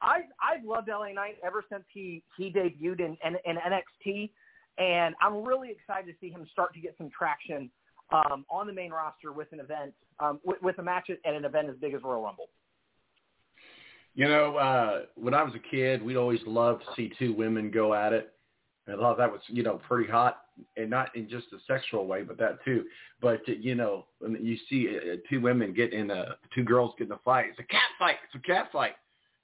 I 0.00 0.20
I've 0.42 0.64
loved 0.64 0.88
LA 0.88 1.12
Knight 1.12 1.36
ever 1.44 1.64
since 1.70 1.84
he 1.92 2.22
he 2.36 2.50
debuted 2.50 3.00
in, 3.00 3.16
in, 3.24 3.36
in 3.44 3.56
NXT, 3.56 4.30
and 4.78 5.14
I'm 5.20 5.44
really 5.44 5.70
excited 5.70 6.06
to 6.06 6.18
see 6.20 6.30
him 6.30 6.46
start 6.52 6.74
to 6.74 6.80
get 6.80 6.94
some 6.98 7.10
traction 7.16 7.70
um, 8.12 8.44
on 8.50 8.66
the 8.66 8.72
main 8.72 8.90
roster 8.90 9.32
with 9.32 9.52
an 9.52 9.60
event 9.60 9.92
um, 10.20 10.40
with, 10.44 10.62
with 10.62 10.78
a 10.78 10.82
match 10.82 11.10
at 11.10 11.34
an 11.34 11.44
event 11.44 11.68
as 11.68 11.76
big 11.76 11.94
as 11.94 12.02
Royal 12.02 12.22
Rumble. 12.22 12.48
You 14.14 14.26
know, 14.26 14.56
uh, 14.56 15.02
when 15.14 15.34
I 15.34 15.42
was 15.42 15.52
a 15.54 15.70
kid, 15.70 16.02
we'd 16.02 16.16
always 16.16 16.40
love 16.46 16.80
to 16.80 16.86
see 16.96 17.12
two 17.18 17.32
women 17.32 17.70
go 17.70 17.94
at 17.94 18.12
it. 18.12 18.32
I 18.90 18.96
thought 18.96 19.18
that 19.18 19.30
was, 19.30 19.40
you 19.48 19.62
know, 19.62 19.80
pretty 19.86 20.10
hot, 20.10 20.42
and 20.76 20.90
not 20.90 21.14
in 21.14 21.28
just 21.28 21.46
a 21.52 21.58
sexual 21.66 22.06
way, 22.06 22.22
but 22.22 22.38
that 22.38 22.64
too. 22.64 22.84
But 23.20 23.42
uh, 23.48 23.52
you 23.60 23.74
know, 23.74 24.06
when 24.18 24.36
you 24.44 24.56
see 24.68 24.88
uh, 24.96 25.16
two 25.28 25.40
women 25.40 25.74
get 25.74 25.92
in 25.92 26.10
a, 26.10 26.36
two 26.54 26.64
girls 26.64 26.94
get 26.98 27.08
in 27.08 27.12
a 27.12 27.18
fight, 27.24 27.46
it's 27.50 27.58
a 27.58 27.64
cat 27.64 27.82
fight. 27.98 28.16
It's 28.24 28.42
a 28.42 28.46
cat 28.46 28.68
fight. 28.72 28.96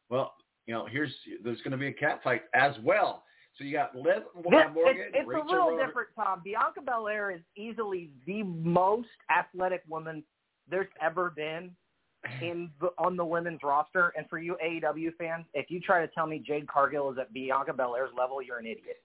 Well, 0.08 0.34
you 0.66 0.74
know, 0.74 0.86
here's 0.90 1.12
there's 1.42 1.58
going 1.58 1.72
to 1.72 1.76
be 1.76 1.88
a 1.88 1.92
cat 1.92 2.20
fight 2.24 2.42
as 2.54 2.74
well. 2.82 3.24
So 3.58 3.64
you 3.64 3.72
got 3.72 3.94
Liv 3.94 4.24
Morgan, 4.34 4.74
it's, 4.76 5.14
it's 5.14 5.28
Rachel 5.28 5.46
a 5.46 5.50
little 5.50 5.70
Roder. 5.70 5.86
different, 5.86 6.08
Tom. 6.16 6.40
Bianca 6.42 6.80
Belair 6.84 7.30
is 7.30 7.40
easily 7.56 8.10
the 8.26 8.42
most 8.42 9.08
athletic 9.30 9.82
woman 9.88 10.24
there's 10.68 10.88
ever 11.00 11.30
been 11.30 11.70
in 12.40 12.70
the, 12.80 12.88
on 12.98 13.16
the 13.16 13.24
women's 13.24 13.60
roster. 13.62 14.12
And 14.16 14.28
for 14.28 14.38
you 14.38 14.56
AEW 14.64 15.14
fans, 15.16 15.44
if 15.54 15.70
you 15.70 15.80
try 15.80 16.04
to 16.04 16.12
tell 16.12 16.26
me 16.26 16.42
Jade 16.44 16.66
Cargill 16.68 17.10
is 17.12 17.18
at 17.18 17.32
Bianca 17.32 17.72
Belair's 17.72 18.10
level, 18.16 18.42
you're 18.42 18.58
an 18.58 18.66
idiot. 18.66 19.02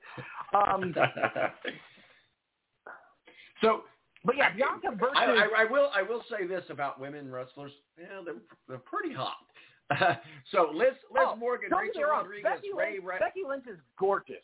Um, 0.54 0.94
so, 3.62 3.82
but 4.26 4.36
yeah, 4.36 4.54
Bianca 4.56 4.92
versus 5.00 5.16
I, 5.16 5.26
I, 5.26 5.48
I 5.60 5.72
will 5.72 5.90
I 5.96 6.02
will 6.02 6.24
say 6.30 6.46
this 6.46 6.64
about 6.70 7.00
women 7.00 7.32
wrestlers. 7.32 7.72
Yeah, 7.98 8.22
they're 8.26 8.36
they're 8.68 8.80
pretty 8.80 9.14
hot. 9.14 9.38
so 10.52 10.70
Liz 10.74 10.90
Liz 11.12 11.24
Oh, 11.26 11.36
Morgan, 11.36 11.70
don't 11.70 11.86
get 11.86 11.96
me 11.96 12.04
Rachel 12.04 12.18
Rodriguez, 12.18 12.44
Becky 12.44 12.68
Ray 12.76 12.92
Lynch, 12.94 13.04
Ray. 13.06 13.20
Becky 13.20 13.40
Lynch 13.48 13.66
is 13.72 13.80
gorgeous. 13.98 14.36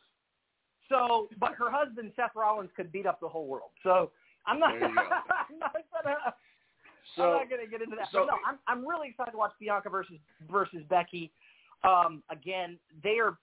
So, 0.89 1.27
but 1.39 1.53
her 1.53 1.69
husband 1.69 2.11
Seth 2.15 2.31
Rollins 2.35 2.69
could 2.75 2.91
beat 2.91 3.05
up 3.05 3.19
the 3.19 3.27
whole 3.27 3.47
world. 3.47 3.71
So 3.83 4.11
I'm 4.45 4.59
not. 4.59 4.79
There 4.79 4.89
you 4.89 4.95
go. 4.95 5.01
I'm 5.01 5.59
not 5.59 5.73
gonna. 6.03 6.15
So- 7.15 7.23
I'm 7.23 7.37
not 7.39 7.49
gonna 7.49 7.67
get 7.67 7.81
into 7.81 7.95
that. 7.95 8.09
so- 8.11 8.25
but 8.25 8.33
no, 8.33 8.37
I'm 8.45 8.59
I'm 8.67 8.87
really 8.87 9.09
excited 9.09 9.31
to 9.31 9.37
watch 9.37 9.53
Bianca 9.59 9.89
versus 9.89 10.17
versus 10.49 10.83
Becky. 10.89 11.31
Um, 11.83 12.23
again, 12.29 12.79
they 13.03 13.19
are 13.19 13.37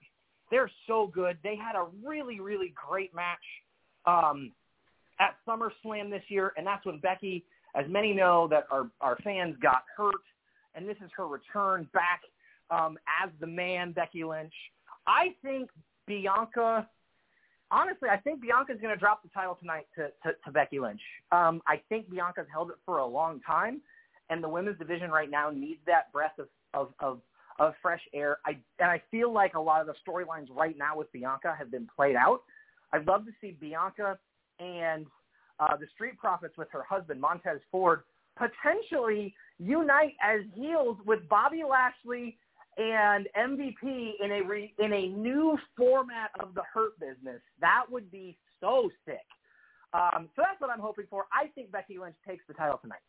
they're 0.51 0.69
so 0.87 1.07
good. 1.07 1.37
They 1.43 1.55
had 1.55 1.75
a 1.75 1.87
really 2.05 2.39
really 2.39 2.73
great 2.75 3.13
match 3.13 3.43
um, 4.05 4.51
at 5.19 5.35
SummerSlam 5.47 6.09
this 6.09 6.23
year, 6.27 6.53
and 6.57 6.67
that's 6.67 6.85
when 6.85 6.99
Becky, 6.99 7.45
as 7.75 7.85
many 7.89 8.13
know 8.13 8.47
that 8.49 8.65
our 8.71 8.89
our 9.01 9.15
fans 9.23 9.55
got 9.61 9.83
hurt, 9.95 10.15
and 10.75 10.87
this 10.87 10.97
is 11.03 11.09
her 11.15 11.27
return 11.27 11.87
back 11.93 12.21
um, 12.69 12.97
as 13.23 13.29
the 13.39 13.47
man, 13.47 13.91
Becky 13.91 14.23
Lynch. 14.23 14.53
I 15.07 15.35
think 15.41 15.69
Bianca. 16.05 16.87
Honestly, 17.73 18.07
I 18.07 18.17
think 18.17 18.39
Bianca's 18.39 18.79
going 18.79 18.93
to 18.93 18.99
drop 18.99 19.23
the 19.23 19.29
title 19.29 19.55
tonight 19.59 19.87
to, 19.95 20.09
to, 20.21 20.35
to 20.45 20.51
Becky 20.51 20.79
Lynch. 20.79 21.01
Um, 21.31 21.59
I 21.65 21.81
think 21.89 22.07
Bianca's 22.07 22.45
held 22.51 22.69
it 22.69 22.75
for 22.85 22.99
a 22.99 23.05
long 23.05 23.39
time, 23.41 23.81
and 24.29 24.43
the 24.43 24.47
women's 24.47 24.77
division 24.77 25.09
right 25.09 25.29
now 25.29 25.49
needs 25.49 25.79
that 25.87 26.13
breath 26.13 26.37
of, 26.37 26.47
of, 26.75 26.93
of, 26.99 27.19
of 27.57 27.73
fresh 27.81 28.01
air. 28.13 28.37
I, 28.45 28.51
and 28.77 28.91
I 28.91 29.01
feel 29.09 29.33
like 29.33 29.55
a 29.55 29.59
lot 29.59 29.81
of 29.81 29.87
the 29.87 29.95
storylines 30.07 30.49
right 30.51 30.77
now 30.77 30.95
with 30.95 31.11
Bianca 31.11 31.55
have 31.57 31.71
been 31.71 31.87
played 31.95 32.15
out. 32.15 32.43
I'd 32.93 33.07
love 33.07 33.25
to 33.25 33.31
see 33.41 33.57
Bianca 33.59 34.19
and 34.59 35.07
uh, 35.59 35.75
the 35.75 35.87
Street 35.95 36.19
Profits 36.19 36.55
with 36.59 36.67
her 36.73 36.83
husband, 36.87 37.19
Montez 37.19 37.59
Ford, 37.71 38.03
potentially 38.37 39.33
unite 39.57 40.13
as 40.21 40.41
heels 40.53 40.97
with 41.07 41.27
Bobby 41.27 41.63
Lashley 41.67 42.37
and 42.77 43.27
MVP 43.37 44.13
in 44.23 44.31
a 44.31 44.41
re, 44.43 44.73
in 44.79 44.93
a 44.93 45.07
new 45.07 45.57
format 45.77 46.31
of 46.39 46.53
the 46.53 46.63
Hurt 46.73 46.99
Business. 46.99 47.41
That 47.61 47.85
would 47.89 48.11
be 48.11 48.37
so 48.59 48.89
sick. 49.05 49.25
Um, 49.93 50.29
so 50.35 50.41
that's 50.41 50.59
what 50.59 50.69
I'm 50.71 50.79
hoping 50.79 51.05
for. 51.09 51.25
I 51.31 51.47
think 51.47 51.71
Becky 51.71 51.99
Lynch 51.99 52.15
takes 52.27 52.43
the 52.47 52.53
title 52.53 52.79
tonight. 52.81 52.99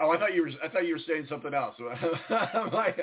Oh, 0.00 0.10
I 0.10 0.18
thought 0.18 0.34
you 0.34 0.42
were 0.42 0.50
I 0.64 0.68
thought 0.68 0.86
you 0.86 0.94
were 0.94 1.02
saying 1.06 1.26
something 1.28 1.52
else. 1.52 1.74
my 2.30 2.94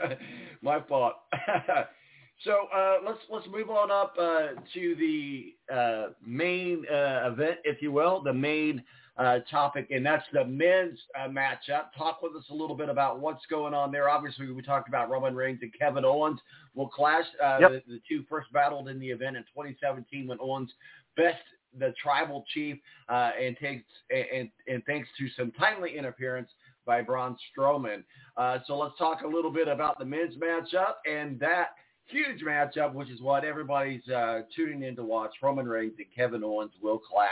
my 0.63 0.81
fault. 0.87 1.13
so 2.43 2.67
uh, 2.75 2.95
let's 3.05 3.19
let's 3.29 3.45
move 3.51 3.69
on 3.69 3.91
up 3.91 4.15
uh, 4.19 4.59
to 4.73 4.95
the 4.95 5.53
uh, 5.71 6.07
main 6.25 6.85
uh, 6.91 7.29
event, 7.31 7.57
if 7.63 7.83
you 7.83 7.91
will, 7.91 8.23
the 8.23 8.33
main 8.33 8.83
uh, 9.17 9.39
topic, 9.49 9.87
and 9.89 10.05
that's 10.05 10.25
the 10.31 10.45
men's 10.45 10.99
uh, 11.19 11.27
matchup. 11.27 11.91
Talk 11.97 12.21
with 12.21 12.35
us 12.35 12.43
a 12.51 12.53
little 12.53 12.75
bit 12.75 12.89
about 12.89 13.19
what's 13.19 13.45
going 13.49 13.73
on 13.73 13.91
there. 13.91 14.09
Obviously, 14.09 14.51
we 14.51 14.61
talked 14.61 14.87
about 14.87 15.09
Roman 15.09 15.35
Reigns 15.35 15.59
and 15.61 15.71
Kevin 15.77 16.05
Owens 16.05 16.39
will 16.75 16.87
clash. 16.87 17.25
Uh, 17.43 17.57
Yep. 17.61 17.71
the, 17.71 17.93
the 17.93 18.01
two 18.07 18.23
first 18.29 18.51
battled 18.53 18.89
in 18.89 18.99
the 18.99 19.09
event 19.09 19.35
in 19.37 19.43
2017 19.43 20.27
when 20.27 20.37
Owens 20.39 20.71
best 21.15 21.41
the 21.77 21.93
tribal 22.01 22.45
chief 22.53 22.77
uh, 23.09 23.31
and 23.39 23.57
takes 23.57 23.83
and, 24.09 24.49
and 24.67 24.83
thanks 24.85 25.09
to 25.17 25.27
some 25.37 25.51
timely 25.51 25.97
interference 25.97 26.49
by 26.85 27.01
Braun 27.01 27.35
Strowman. 27.51 28.03
Uh, 28.37 28.59
so 28.65 28.77
let's 28.77 28.97
talk 28.97 29.21
a 29.21 29.27
little 29.27 29.51
bit 29.51 29.67
about 29.67 29.99
the 29.99 30.05
men's 30.05 30.35
matchup 30.35 30.95
and 31.11 31.39
that 31.39 31.71
huge 32.05 32.41
matchup, 32.41 32.93
which 32.93 33.09
is 33.09 33.21
what 33.21 33.43
everybody's 33.43 34.07
uh, 34.07 34.41
tuning 34.55 34.83
in 34.83 34.95
to 34.95 35.03
watch. 35.03 35.31
Roman 35.41 35.67
Reigns 35.67 35.93
and 35.97 36.07
Kevin 36.15 36.43
Owens 36.43 36.71
will 36.81 36.99
clash. 36.99 37.29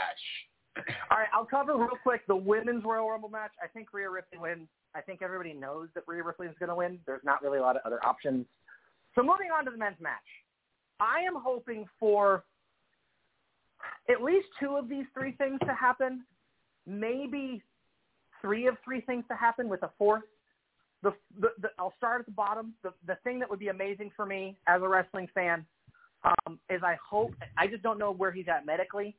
All 1.10 1.18
right, 1.18 1.28
I'll 1.32 1.46
cover 1.46 1.76
real 1.76 1.98
quick 2.02 2.26
the 2.26 2.36
women's 2.36 2.84
Royal 2.84 3.10
Rumble 3.10 3.28
match. 3.28 3.52
I 3.62 3.66
think 3.66 3.92
Rhea 3.92 4.10
Ripley 4.10 4.38
wins. 4.38 4.68
I 4.94 5.00
think 5.00 5.22
everybody 5.22 5.52
knows 5.52 5.88
that 5.94 6.04
Rhea 6.06 6.22
Ripley 6.22 6.46
is 6.46 6.54
going 6.58 6.68
to 6.68 6.74
win. 6.74 6.98
There's 7.06 7.24
not 7.24 7.42
really 7.42 7.58
a 7.58 7.62
lot 7.62 7.76
of 7.76 7.82
other 7.84 8.04
options. 8.04 8.46
So 9.14 9.22
moving 9.22 9.48
on 9.56 9.64
to 9.64 9.70
the 9.70 9.78
men's 9.78 10.00
match, 10.00 10.14
I 11.00 11.20
am 11.20 11.34
hoping 11.36 11.86
for 11.98 12.44
at 14.08 14.22
least 14.22 14.46
two 14.60 14.76
of 14.76 14.88
these 14.88 15.04
three 15.14 15.32
things 15.32 15.58
to 15.66 15.74
happen, 15.74 16.24
maybe 16.86 17.62
three 18.40 18.66
of 18.66 18.76
three 18.84 19.00
things 19.00 19.24
to 19.28 19.36
happen 19.36 19.68
with 19.68 19.82
a 19.82 19.90
fourth. 19.98 20.22
The, 21.02 21.12
the, 21.40 21.48
the 21.60 21.68
I'll 21.78 21.94
start 21.96 22.20
at 22.20 22.26
the 22.26 22.32
bottom. 22.32 22.74
The, 22.82 22.92
the 23.06 23.16
thing 23.24 23.38
that 23.40 23.50
would 23.50 23.58
be 23.58 23.68
amazing 23.68 24.10
for 24.16 24.26
me 24.26 24.56
as 24.66 24.82
a 24.82 24.88
wrestling 24.88 25.28
fan 25.34 25.64
um, 26.24 26.58
is 26.70 26.82
I 26.82 26.96
hope 27.08 27.32
I 27.56 27.66
just 27.66 27.82
don't 27.82 27.98
know 27.98 28.12
where 28.12 28.32
he's 28.32 28.48
at 28.48 28.66
medically. 28.66 29.14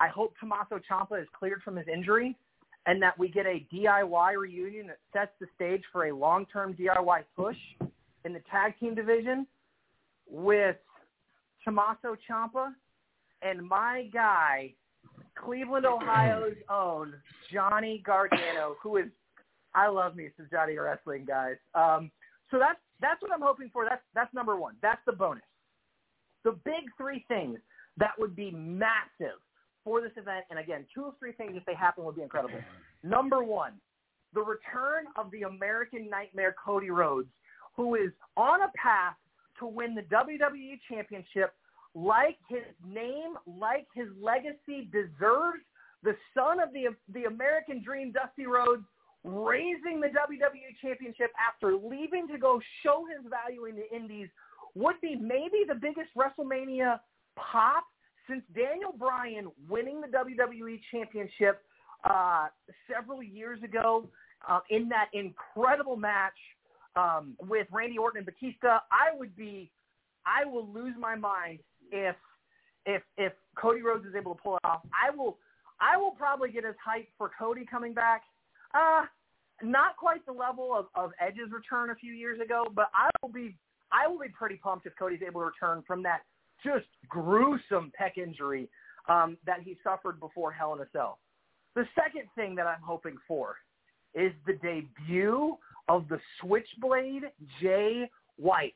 I 0.00 0.08
hope 0.08 0.34
Tommaso 0.38 0.80
Ciampa 0.90 1.20
is 1.20 1.28
cleared 1.36 1.62
from 1.62 1.76
his 1.76 1.86
injury 1.88 2.36
and 2.86 3.02
that 3.02 3.18
we 3.18 3.28
get 3.28 3.46
a 3.46 3.66
DIY 3.72 4.36
reunion 4.36 4.86
that 4.86 4.98
sets 5.12 5.32
the 5.40 5.46
stage 5.54 5.82
for 5.92 6.06
a 6.06 6.14
long-term 6.14 6.74
DIY 6.74 7.24
push 7.36 7.56
in 8.24 8.32
the 8.32 8.40
tag 8.50 8.78
team 8.78 8.94
division 8.94 9.46
with 10.30 10.76
Tommaso 11.64 12.16
Ciampa 12.28 12.72
and 13.42 13.66
my 13.66 14.08
guy, 14.12 14.72
Cleveland, 15.36 15.86
Ohio's 15.86 16.56
own 16.70 17.14
Johnny 17.52 18.02
Gargano, 18.04 18.76
who 18.82 18.96
is 18.96 19.06
I 19.74 19.88
love 19.88 20.16
me 20.16 20.28
some 20.36 20.48
Johnny 20.50 20.76
wrestling 20.76 21.24
guys. 21.26 21.56
Um, 21.74 22.10
so 22.50 22.58
that's 22.58 22.78
that's 23.00 23.20
what 23.22 23.30
I'm 23.32 23.42
hoping 23.42 23.70
for. 23.72 23.84
That's 23.88 24.02
that's 24.14 24.32
number 24.32 24.56
one. 24.56 24.74
That's 24.82 25.00
the 25.06 25.12
bonus. 25.12 25.42
The 26.44 26.52
big 26.64 26.84
three 26.96 27.24
things 27.28 27.58
that 27.98 28.12
would 28.18 28.34
be 28.34 28.50
massive 28.50 29.38
for 29.88 30.02
this 30.02 30.12
event, 30.16 30.44
and 30.50 30.58
again, 30.58 30.84
two 30.94 31.04
or 31.04 31.14
three 31.18 31.32
things 31.32 31.52
if 31.54 31.64
they 31.64 31.74
happen 31.74 32.04
would 32.04 32.16
be 32.16 32.22
incredible. 32.22 32.60
Number 33.02 33.42
one, 33.42 33.72
the 34.34 34.42
return 34.42 35.06
of 35.16 35.30
the 35.30 35.42
American 35.42 36.10
Nightmare 36.10 36.54
Cody 36.62 36.90
Rhodes, 36.90 37.28
who 37.74 37.94
is 37.94 38.10
on 38.36 38.60
a 38.62 38.70
path 38.76 39.14
to 39.60 39.66
win 39.66 39.94
the 39.94 40.02
WWE 40.02 40.78
Championship 40.88 41.54
like 41.94 42.36
his 42.48 42.64
name, 42.86 43.34
like 43.46 43.86
his 43.94 44.08
legacy 44.20 44.90
deserves. 44.92 45.64
The 46.02 46.14
son 46.36 46.60
of 46.60 46.72
the 46.72 46.94
the 47.12 47.24
American 47.24 47.82
Dream, 47.82 48.12
Dusty 48.12 48.46
Rhodes, 48.46 48.84
raising 49.24 50.00
the 50.00 50.08
WWE 50.08 50.76
Championship 50.82 51.32
after 51.40 51.74
leaving 51.74 52.28
to 52.28 52.38
go 52.38 52.60
show 52.82 53.04
his 53.08 53.28
value 53.28 53.64
in 53.64 53.74
the 53.74 53.88
Indies 53.94 54.28
would 54.74 55.00
be 55.00 55.16
maybe 55.16 55.64
the 55.66 55.74
biggest 55.74 56.10
WrestleMania 56.14 57.00
pop 57.36 57.84
since 58.28 58.42
Daniel 58.54 58.92
Bryan 58.96 59.48
winning 59.68 60.00
the 60.00 60.08
WWE 60.08 60.80
Championship 60.92 61.62
uh, 62.08 62.46
several 62.92 63.22
years 63.22 63.62
ago 63.62 64.08
uh, 64.48 64.60
in 64.70 64.88
that 64.88 65.06
incredible 65.12 65.96
match 65.96 66.36
um, 66.96 67.36
with 67.48 67.66
Randy 67.72 67.98
Orton 67.98 68.18
and 68.18 68.26
Batista. 68.26 68.80
I 68.90 69.16
would 69.16 69.34
be, 69.36 69.70
I 70.26 70.44
will 70.44 70.68
lose 70.68 70.94
my 70.98 71.14
mind 71.14 71.60
if 71.90 72.16
if 72.86 73.02
if 73.16 73.32
Cody 73.56 73.82
Rhodes 73.82 74.06
is 74.06 74.14
able 74.16 74.34
to 74.34 74.40
pull 74.40 74.56
it 74.56 74.64
off. 74.64 74.82
I 74.92 75.14
will 75.14 75.38
I 75.80 75.96
will 75.96 76.12
probably 76.12 76.50
get 76.50 76.64
as 76.64 76.74
hyped 76.74 77.08
for 77.16 77.30
Cody 77.38 77.66
coming 77.68 77.94
back. 77.94 78.22
Uh 78.74 79.06
not 79.60 79.96
quite 79.96 80.24
the 80.24 80.32
level 80.32 80.72
of, 80.72 80.86
of 80.94 81.10
Edge's 81.20 81.50
return 81.50 81.90
a 81.90 81.94
few 81.96 82.12
years 82.12 82.40
ago, 82.40 82.66
but 82.74 82.90
I 82.94 83.10
will 83.22 83.32
be 83.32 83.56
I 83.90 84.06
will 84.06 84.18
be 84.18 84.28
pretty 84.28 84.56
pumped 84.56 84.86
if 84.86 84.92
Cody's 84.96 85.20
able 85.26 85.40
to 85.40 85.46
return 85.46 85.82
from 85.86 86.02
that 86.04 86.20
just 86.64 86.86
gruesome 87.08 87.92
pec 88.00 88.16
injury 88.16 88.68
um, 89.08 89.36
that 89.46 89.60
he 89.62 89.76
suffered 89.82 90.20
before 90.20 90.52
Hell 90.52 90.74
in 90.74 90.80
a 90.80 90.86
Cell. 90.92 91.18
The 91.74 91.84
second 91.94 92.28
thing 92.34 92.54
that 92.56 92.66
I'm 92.66 92.82
hoping 92.82 93.16
for 93.26 93.56
is 94.14 94.32
the 94.46 94.54
debut 94.54 95.56
of 95.88 96.08
the 96.08 96.18
Switchblade 96.40 97.24
Jay 97.60 98.10
White. 98.36 98.74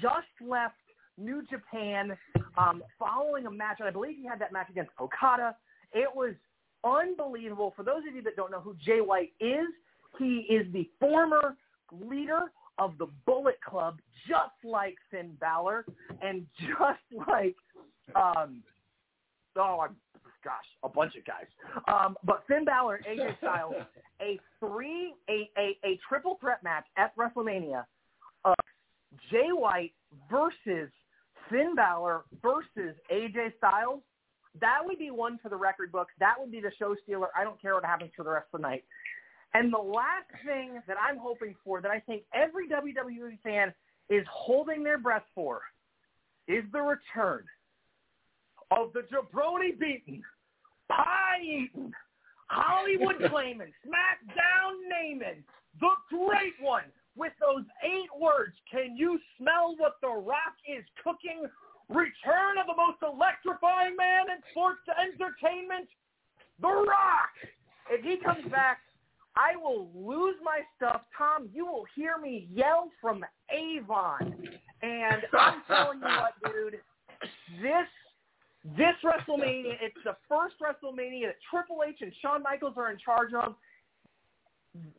Just 0.00 0.26
left 0.40 0.74
New 1.16 1.42
Japan 1.50 2.16
um, 2.56 2.82
following 2.98 3.46
a 3.46 3.50
match, 3.50 3.76
and 3.80 3.88
I 3.88 3.90
believe 3.90 4.16
he 4.16 4.26
had 4.26 4.40
that 4.40 4.52
match 4.52 4.70
against 4.70 4.90
Okada. 5.00 5.54
It 5.92 6.08
was 6.14 6.34
unbelievable. 6.84 7.72
For 7.76 7.82
those 7.82 8.02
of 8.08 8.14
you 8.14 8.22
that 8.22 8.36
don't 8.36 8.50
know 8.50 8.60
who 8.60 8.74
Jay 8.84 9.00
White 9.00 9.32
is, 9.40 9.66
he 10.18 10.46
is 10.48 10.66
the 10.72 10.88
former 10.98 11.56
leader 11.92 12.52
of 12.78 12.96
the 12.98 13.06
Bullet 13.26 13.58
Club, 13.66 13.98
just 14.26 14.52
like 14.64 14.96
Finn 15.10 15.36
Balor, 15.40 15.84
and 16.22 16.46
just 16.60 17.28
like, 17.28 17.56
um, 18.14 18.62
oh, 19.56 19.80
I'm, 19.80 19.96
gosh, 20.44 20.54
a 20.82 20.88
bunch 20.88 21.14
of 21.16 21.24
guys. 21.24 21.46
Um, 21.88 22.16
but 22.24 22.44
Finn 22.46 22.64
Balor, 22.64 23.00
AJ 23.08 23.38
Styles, 23.38 23.74
a 24.20 24.38
three, 24.60 25.14
a, 25.28 25.50
a, 25.58 25.76
a 25.84 25.98
triple 26.08 26.38
threat 26.40 26.62
match 26.62 26.84
at 26.96 27.14
WrestleMania 27.16 27.84
of 28.44 28.54
Jay 29.30 29.48
White 29.50 29.92
versus 30.30 30.90
Finn 31.50 31.74
Balor 31.74 32.24
versus 32.42 32.96
AJ 33.12 33.56
Styles. 33.58 34.02
That 34.60 34.80
would 34.84 34.98
be 34.98 35.10
one 35.10 35.38
for 35.42 35.48
the 35.48 35.56
record 35.56 35.92
books. 35.92 36.12
That 36.18 36.34
would 36.38 36.50
be 36.50 36.60
the 36.60 36.72
show 36.78 36.94
stealer. 37.02 37.28
I 37.36 37.44
don't 37.44 37.60
care 37.60 37.74
what 37.74 37.84
happens 37.84 38.10
for 38.16 38.24
the 38.24 38.30
rest 38.30 38.46
of 38.52 38.60
the 38.60 38.66
night. 38.66 38.84
And 39.54 39.72
the 39.72 39.78
last 39.78 40.28
thing 40.44 40.80
that 40.86 40.96
I'm 40.98 41.18
hoping 41.18 41.54
for, 41.64 41.80
that 41.80 41.90
I 41.90 42.00
think 42.00 42.22
every 42.34 42.68
WWE 42.68 43.38
fan 43.42 43.72
is 44.10 44.24
holding 44.30 44.82
their 44.82 44.98
breath 44.98 45.24
for, 45.34 45.60
is 46.46 46.64
the 46.72 46.80
return 46.80 47.44
of 48.70 48.92
the 48.92 49.00
jabroni 49.00 49.78
beaten, 49.78 50.22
pie 50.90 51.40
eaten, 51.42 51.92
Hollywood 52.48 53.16
claiming, 53.30 53.72
SmackDown 53.84 54.72
naming, 54.88 55.44
the 55.80 55.90
great 56.08 56.56
one 56.60 56.84
with 57.16 57.32
those 57.40 57.64
eight 57.84 58.10
words. 58.20 58.54
Can 58.70 58.96
you 58.96 59.18
smell 59.38 59.74
what 59.76 59.96
The 60.00 60.08
Rock 60.08 60.56
is 60.68 60.84
cooking? 61.02 61.44
Return 61.88 62.60
of 62.60 62.66
the 62.68 62.76
most 62.76 63.00
electrifying 63.00 63.96
man 63.96 64.28
in 64.28 64.38
sports 64.52 64.84
entertainment, 64.92 65.88
The 66.60 66.68
Rock. 66.68 67.32
If 67.90 68.04
he 68.04 68.22
comes 68.22 68.44
back, 68.52 68.80
I 69.38 69.54
will 69.56 69.88
lose 69.94 70.34
my 70.42 70.60
stuff. 70.76 71.02
Tom, 71.16 71.48
you 71.54 71.64
will 71.64 71.84
hear 71.94 72.18
me 72.18 72.48
yell 72.52 72.90
from 73.00 73.24
Avon. 73.50 74.36
And 74.82 75.22
I'm 75.38 75.62
telling 75.68 76.00
you 76.00 76.04
what, 76.04 76.34
dude, 76.52 76.80
this 77.62 77.86
this 78.76 78.94
WrestleMania, 79.04 79.76
it's 79.80 79.96
the 80.04 80.16
first 80.28 80.56
WrestleMania 80.60 81.26
that 81.26 81.36
Triple 81.48 81.78
H 81.86 81.98
and 82.00 82.12
Shawn 82.20 82.42
Michaels 82.42 82.74
are 82.76 82.90
in 82.90 82.98
charge 82.98 83.32
of. 83.32 83.54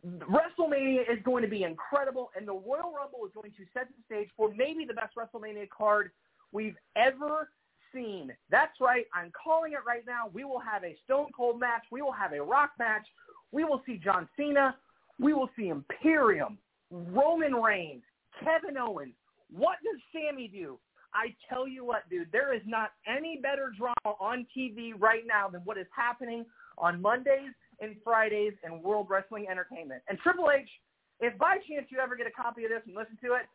WrestleMania 0.05 1.01
is 1.01 1.19
going 1.23 1.43
to 1.43 1.49
be 1.49 1.63
incredible, 1.63 2.31
and 2.35 2.47
the 2.47 2.53
Royal 2.53 2.93
Rumble 2.95 3.25
is 3.25 3.31
going 3.35 3.51
to 3.51 3.65
set 3.73 3.87
the 3.87 4.03
stage 4.05 4.29
for 4.35 4.51
maybe 4.55 4.85
the 4.85 4.93
best 4.93 5.15
WrestleMania 5.15 5.69
card 5.69 6.11
we've 6.51 6.77
ever 6.95 7.49
seen. 7.93 8.31
That's 8.49 8.79
right. 8.81 9.05
I'm 9.13 9.31
calling 9.31 9.73
it 9.73 9.79
right 9.85 10.03
now. 10.07 10.29
We 10.33 10.43
will 10.45 10.59
have 10.59 10.83
a 10.83 10.95
Stone 11.05 11.27
Cold 11.35 11.59
match. 11.59 11.83
We 11.91 12.01
will 12.01 12.11
have 12.11 12.33
a 12.33 12.41
Rock 12.41 12.71
match. 12.79 13.05
We 13.51 13.63
will 13.63 13.81
see 13.85 13.97
John 13.97 14.27
Cena. 14.37 14.75
We 15.19 15.33
will 15.33 15.49
see 15.57 15.67
Imperium, 15.69 16.57
Roman 16.91 17.53
Reigns, 17.53 18.03
Kevin 18.43 18.77
Owens. 18.77 19.13
What 19.51 19.77
does 19.83 19.99
Sammy 20.13 20.47
do? 20.47 20.77
I 21.13 21.33
tell 21.49 21.67
you 21.67 21.83
what, 21.83 22.07
dude, 22.09 22.31
there 22.31 22.53
is 22.53 22.61
not 22.65 22.91
any 23.07 23.39
better 23.41 23.71
drama 23.75 24.15
on 24.19 24.45
TV 24.55 24.93
right 24.97 25.23
now 25.25 25.49
than 25.49 25.61
what 25.61 25.77
is 25.77 25.87
happening 25.95 26.45
on 26.77 27.01
Mondays 27.01 27.51
and 27.81 27.95
Fridays 28.03 28.53
in 28.63 28.81
World 28.81 29.07
Wrestling 29.09 29.47
Entertainment. 29.49 30.03
And 30.07 30.19
Triple 30.19 30.51
H, 30.51 30.69
if 31.19 31.37
by 31.37 31.57
chance 31.67 31.87
you 31.89 31.97
ever 31.99 32.15
get 32.15 32.27
a 32.27 32.31
copy 32.31 32.63
of 32.65 32.69
this 32.69 32.81
and 32.85 32.95
listen 32.95 33.17
to 33.23 33.33
it, 33.33 33.49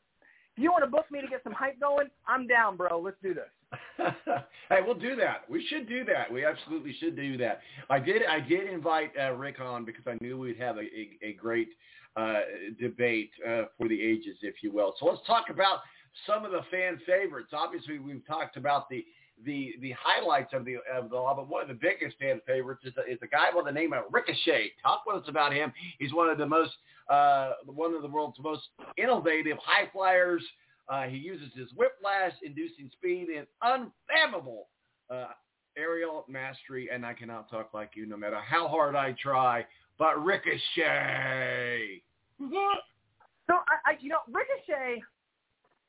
if 0.57 0.63
you 0.63 0.71
want 0.71 0.85
to 0.85 0.91
book 0.91 1.07
me 1.11 1.21
to 1.21 1.27
get 1.27 1.43
some 1.43 1.53
hype 1.53 1.81
going, 1.81 2.09
I'm 2.29 2.47
down, 2.47 2.77
bro. 2.77 3.01
Let's 3.01 3.17
do 3.23 3.35
this. 3.35 3.51
hey, 4.69 4.79
we'll 4.85 4.95
do 4.95 5.17
that. 5.17 5.49
We 5.49 5.65
should 5.67 5.89
do 5.89 6.05
that. 6.05 6.33
We 6.33 6.45
absolutely 6.45 6.95
should 6.99 7.17
do 7.17 7.37
that. 7.39 7.61
I 7.91 7.99
did. 7.99 8.23
I 8.25 8.41
did 8.41 8.69
invite 8.69 9.13
uh, 9.21 9.33
Rick 9.33 9.61
on 9.61 9.85
because 9.85 10.05
I 10.07 10.17
knew 10.21 10.39
we'd 10.39 10.59
have 10.59 10.77
a, 10.77 10.83
a, 10.83 11.19
a 11.23 11.33
great 11.35 11.69
uh, 12.17 12.41
debate 12.81 13.31
uh, 13.47 13.63
for 13.79 13.89
the 13.89 14.01
ages, 14.01 14.37
if 14.43 14.63
you 14.63 14.73
will. 14.73 14.95
So 14.99 15.07
let's 15.07 15.27
talk 15.27 15.47
about 15.51 15.81
some 16.27 16.45
of 16.45 16.53
the 16.53 16.63
fan 16.71 17.01
favorites. 17.07 17.51
Obviously, 17.53 17.99
we've 17.99 18.27
talked 18.27 18.57
about 18.57 18.89
the 18.89 19.05
the 19.45 19.75
the 19.81 19.93
highlights 19.99 20.53
of 20.53 20.65
the 20.65 20.77
of 20.93 21.11
the 21.11 21.33
but 21.37 21.49
one 21.49 21.63
of 21.63 21.69
the 21.69 21.75
biggest 21.75 22.17
fan 22.19 22.41
favorites 22.47 22.83
is 22.85 22.93
a, 22.97 23.11
is 23.11 23.19
a 23.23 23.27
guy 23.27 23.51
by 23.55 23.63
the 23.65 23.73
name 23.73 23.93
of 23.93 24.05
Ricochet. 24.13 24.73
Talk 24.83 25.03
with 25.07 25.23
us 25.23 25.29
about 25.29 25.53
him. 25.53 25.73
He's 25.99 26.13
one 26.13 26.29
of 26.29 26.39
the 26.39 26.47
most 26.47 26.73
uh, 27.11 27.53
one 27.67 27.95
of 27.95 28.03
the 28.03 28.09
world's 28.09 28.39
most 28.41 28.63
innovative 28.97 29.59
high 29.63 29.89
flyers. 29.93 30.43
Uh, 30.89 31.05
he 31.05 31.17
uses 31.17 31.49
his 31.55 31.69
whiplash 31.77 32.33
inducing 32.43 32.91
speed 32.93 33.29
and 33.37 33.47
unfathomable 33.63 34.69
uh, 35.11 35.29
aerial 35.77 36.25
mastery, 36.29 36.89
and 36.93 37.05
I 37.07 37.15
cannot 37.15 37.51
talk 37.51 37.71
like 37.73 37.93
you 37.95 38.07
no 38.07 38.17
matter 38.17 38.41
how 38.41 38.69
hard 38.69 38.95
I 38.95 39.13
try. 39.21 39.67
But 39.99 40.25
Ricochet. 40.25 42.03
So 42.41 43.55
I, 43.55 43.91
I 43.91 43.97
you 44.01 44.09
know, 44.09 44.19
Ricochet 44.29 45.03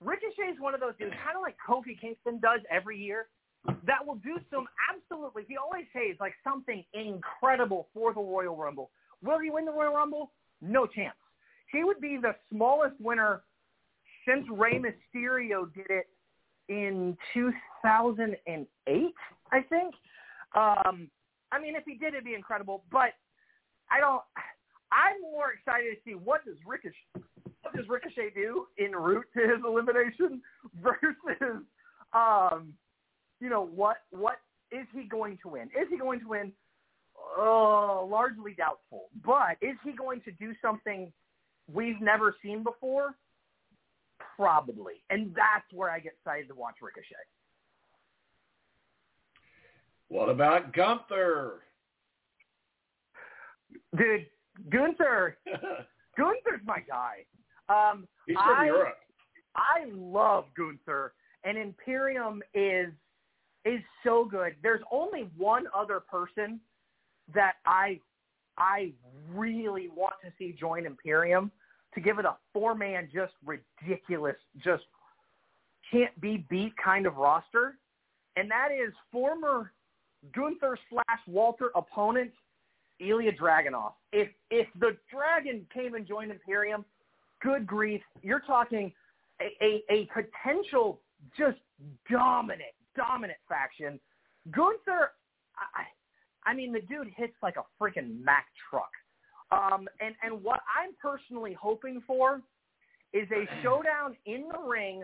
Ricochet 0.01 0.51
is 0.53 0.59
one 0.59 0.73
of 0.73 0.79
those 0.79 0.93
dudes, 0.99 1.15
kind 1.23 1.35
of 1.35 1.41
like 1.41 1.55
Kofi 1.67 1.99
Kingston 1.99 2.39
does 2.39 2.59
every 2.69 2.97
year, 2.97 3.27
that 3.87 4.05
will 4.05 4.15
do 4.15 4.37
some 4.51 4.65
absolutely, 4.93 5.43
he 5.47 5.57
always 5.57 5.85
says 5.93 6.17
like 6.19 6.33
something 6.43 6.83
incredible 6.93 7.87
for 7.93 8.13
the 8.13 8.21
Royal 8.21 8.55
Rumble. 8.55 8.91
Will 9.23 9.39
he 9.39 9.49
win 9.49 9.65
the 9.65 9.71
Royal 9.71 9.93
Rumble? 9.93 10.31
No 10.61 10.85
chance. 10.85 11.15
He 11.71 11.83
would 11.83 11.99
be 11.99 12.17
the 12.21 12.35
smallest 12.51 12.95
winner 12.99 13.41
since 14.27 14.45
Rey 14.51 14.79
Mysterio 14.79 15.73
did 15.73 15.87
it 15.89 16.07
in 16.69 17.17
2008, 17.33 19.13
I 19.51 19.61
think. 19.61 19.93
Um, 20.55 21.09
I 21.51 21.59
mean, 21.61 21.75
if 21.75 21.83
he 21.85 21.95
did, 21.95 22.13
it'd 22.13 22.25
be 22.25 22.33
incredible. 22.33 22.83
But 22.91 23.13
I 23.91 23.99
don't. 23.99 24.21
I'm 24.91 25.21
more 25.21 25.51
excited 25.51 25.95
to 25.95 25.97
see 26.05 26.15
what 26.15 26.45
does 26.45 26.55
Ricochet 26.65 26.95
what 27.61 27.75
does 27.75 27.89
Ricochet 27.89 28.31
do 28.35 28.67
en 28.79 28.91
route 28.91 29.25
to 29.35 29.41
his 29.41 29.59
elimination 29.65 30.41
versus, 30.83 31.63
um, 32.13 32.73
you 33.39 33.49
know, 33.49 33.65
what 33.65 33.97
what 34.11 34.37
is 34.71 34.85
he 34.93 35.03
going 35.03 35.37
to 35.43 35.49
win? 35.49 35.63
Is 35.63 35.87
he 35.89 35.97
going 35.97 36.19
to 36.21 36.27
win? 36.27 36.51
Oh, 37.37 38.07
largely 38.09 38.53
doubtful. 38.53 39.05
But 39.25 39.57
is 39.61 39.77
he 39.83 39.93
going 39.93 40.21
to 40.21 40.31
do 40.31 40.53
something 40.61 41.11
we've 41.71 41.99
never 42.01 42.35
seen 42.43 42.63
before? 42.63 43.15
Probably. 44.35 45.03
And 45.09 45.33
that's 45.35 45.71
where 45.73 45.89
I 45.89 45.99
get 45.99 46.13
excited 46.13 46.47
to 46.49 46.55
watch 46.55 46.75
Ricochet. 46.81 47.15
What 50.07 50.29
about 50.29 50.73
Gunther? 50.73 51.61
Dude, 53.97 54.27
Gunther. 54.69 55.37
Gunther's 56.17 56.61
my 56.65 56.79
guy. 56.87 57.25
Um, 57.69 58.07
He's 58.27 58.35
from 58.35 58.57
I, 58.57 58.65
Europe. 58.65 58.97
I 59.55 59.85
love 59.93 60.45
Gunther, 60.55 61.13
and 61.43 61.57
Imperium 61.57 62.41
is 62.53 62.89
is 63.65 63.81
so 64.03 64.25
good. 64.25 64.55
There's 64.61 64.83
only 64.91 65.29
one 65.37 65.65
other 65.75 65.99
person 65.99 66.59
that 67.33 67.53
I 67.65 67.99
I 68.57 68.93
really 69.33 69.89
want 69.89 70.13
to 70.23 70.31
see 70.37 70.55
join 70.57 70.85
Imperium 70.85 71.51
to 71.95 72.01
give 72.01 72.19
it 72.19 72.25
a 72.25 72.35
four 72.53 72.75
man 72.75 73.09
just 73.13 73.33
ridiculous, 73.43 74.35
just 74.63 74.83
can't 75.91 76.19
be 76.21 76.45
beat 76.49 76.73
kind 76.83 77.05
of 77.05 77.15
roster, 77.15 77.77
and 78.35 78.49
that 78.51 78.69
is 78.71 78.93
former 79.11 79.71
Gunther 80.35 80.77
slash 80.89 81.19
Walter 81.27 81.71
opponent 81.75 82.31
Ilya 82.99 83.33
Dragunov. 83.33 83.93
If 84.11 84.29
if 84.51 84.67
the 84.79 84.97
Dragon 85.11 85.65
came 85.73 85.95
and 85.95 86.07
joined 86.07 86.31
Imperium, 86.31 86.85
good 87.41 87.65
grief, 87.67 88.01
you're 88.21 88.41
talking 88.41 88.91
a, 89.41 89.51
a, 89.63 89.83
a 89.89 90.09
potential 90.13 91.01
just 91.37 91.57
dominant, 92.09 92.73
dominant 92.95 93.39
faction. 93.47 93.99
Gunther, 94.51 95.11
I, 95.57 96.49
I 96.49 96.53
mean, 96.53 96.71
the 96.71 96.81
dude 96.81 97.09
hits 97.15 97.33
like 97.41 97.55
a 97.57 97.63
freaking 97.81 98.23
Mack 98.23 98.45
truck. 98.69 98.89
Um, 99.51 99.87
and, 99.99 100.15
and 100.23 100.43
what 100.43 100.61
I'm 100.75 100.91
personally 101.01 101.55
hoping 101.59 102.01
for 102.05 102.41
is 103.13 103.27
a 103.31 103.45
showdown 103.61 104.15
in 104.25 104.45
the 104.51 104.59
ring, 104.59 105.03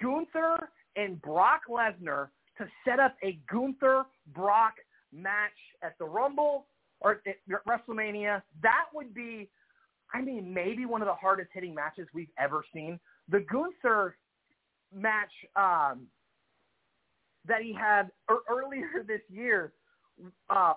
Gunther 0.00 0.68
and 0.96 1.20
Brock 1.22 1.62
Lesnar 1.70 2.28
to 2.58 2.66
set 2.84 3.00
up 3.00 3.16
a 3.22 3.38
Gunther 3.50 4.04
Brock 4.34 4.74
match 5.12 5.52
at 5.82 5.96
the 5.98 6.04
Rumble 6.04 6.66
or 7.00 7.20
at 7.26 7.36
WrestleMania. 7.66 8.42
That 8.62 8.84
would 8.94 9.14
be, 9.14 9.48
I 10.12 10.20
mean, 10.20 10.52
maybe 10.52 10.84
one 10.86 11.02
of 11.02 11.06
the 11.06 11.14
hardest 11.14 11.50
hitting 11.52 11.74
matches 11.74 12.08
we've 12.12 12.30
ever 12.38 12.64
seen. 12.72 12.98
The 13.28 13.44
Gunther 13.50 14.16
match 14.94 15.30
um, 15.56 16.06
that 17.46 17.62
he 17.62 17.72
had 17.72 18.10
er- 18.30 18.42
earlier 18.50 18.88
this 19.06 19.20
year, 19.28 19.72
uh, 20.50 20.74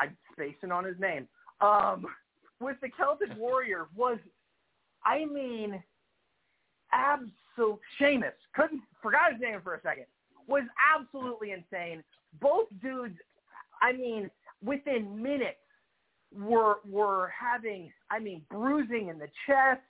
I'm 0.00 0.16
spacing 0.32 0.70
on 0.70 0.84
his 0.84 0.98
name, 1.00 1.26
um, 1.60 2.06
with 2.60 2.76
the 2.80 2.88
Celtic 2.96 3.36
Warrior 3.36 3.86
was, 3.94 4.18
I 5.04 5.24
mean, 5.24 5.82
absolute 6.92 7.80
Sheamus. 7.98 8.34
Couldn't 8.54 8.82
forgot 9.02 9.32
his 9.32 9.40
name 9.40 9.60
for 9.62 9.74
a 9.74 9.82
second. 9.82 10.06
Was 10.48 10.64
absolutely 10.94 11.52
insane. 11.52 12.02
Both 12.40 12.68
dudes, 12.82 13.16
I 13.82 13.92
mean, 13.92 14.30
within 14.64 15.22
minutes 15.22 15.58
were 16.32 16.76
were 16.88 17.32
having, 17.38 17.92
I 18.10 18.18
mean, 18.18 18.42
bruising 18.50 19.08
in 19.08 19.18
the 19.18 19.28
chest, 19.46 19.80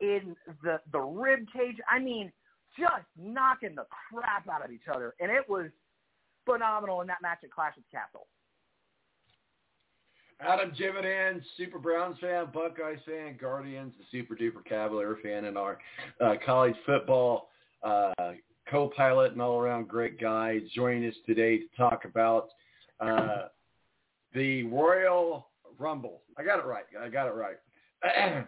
in 0.00 0.36
the 0.62 0.80
the 0.92 1.00
rib 1.00 1.40
cage. 1.52 1.76
I 1.90 1.98
mean, 1.98 2.32
just 2.78 3.06
knocking 3.18 3.74
the 3.74 3.86
crap 4.10 4.48
out 4.48 4.64
of 4.64 4.70
each 4.70 4.88
other, 4.92 5.14
and 5.20 5.30
it 5.30 5.48
was 5.48 5.70
phenomenal 6.44 7.00
in 7.00 7.06
that 7.06 7.22
match 7.22 7.38
at 7.42 7.50
Clash 7.50 7.76
of 7.76 7.84
Castle. 7.90 8.26
Adam 10.40 10.72
Jividen, 10.72 11.40
Super 11.56 11.78
Browns 11.78 12.18
fan, 12.20 12.48
Buckeyes 12.52 12.98
fan, 13.06 13.36
Guardians, 13.40 13.94
the 13.98 14.04
Super 14.10 14.36
Duper 14.36 14.64
Cavalier 14.64 15.16
fan, 15.22 15.46
and 15.46 15.56
our 15.56 15.78
uh, 16.20 16.34
college 16.44 16.74
football 16.84 17.48
uh, 17.82 18.12
co-pilot 18.70 19.32
and 19.32 19.40
all-around 19.40 19.88
great 19.88 20.20
guy 20.20 20.60
joining 20.74 21.08
us 21.08 21.14
today 21.24 21.58
to 21.58 21.64
talk 21.76 22.04
about 22.04 22.48
uh, 23.00 23.46
the 24.34 24.64
Royal 24.64 25.48
Rumble. 25.78 26.22
I 26.36 26.44
got 26.44 26.58
it 26.58 26.66
right. 26.66 26.84
I 27.00 27.08
got 27.08 27.28
it 27.28 27.34
right. 27.34 27.56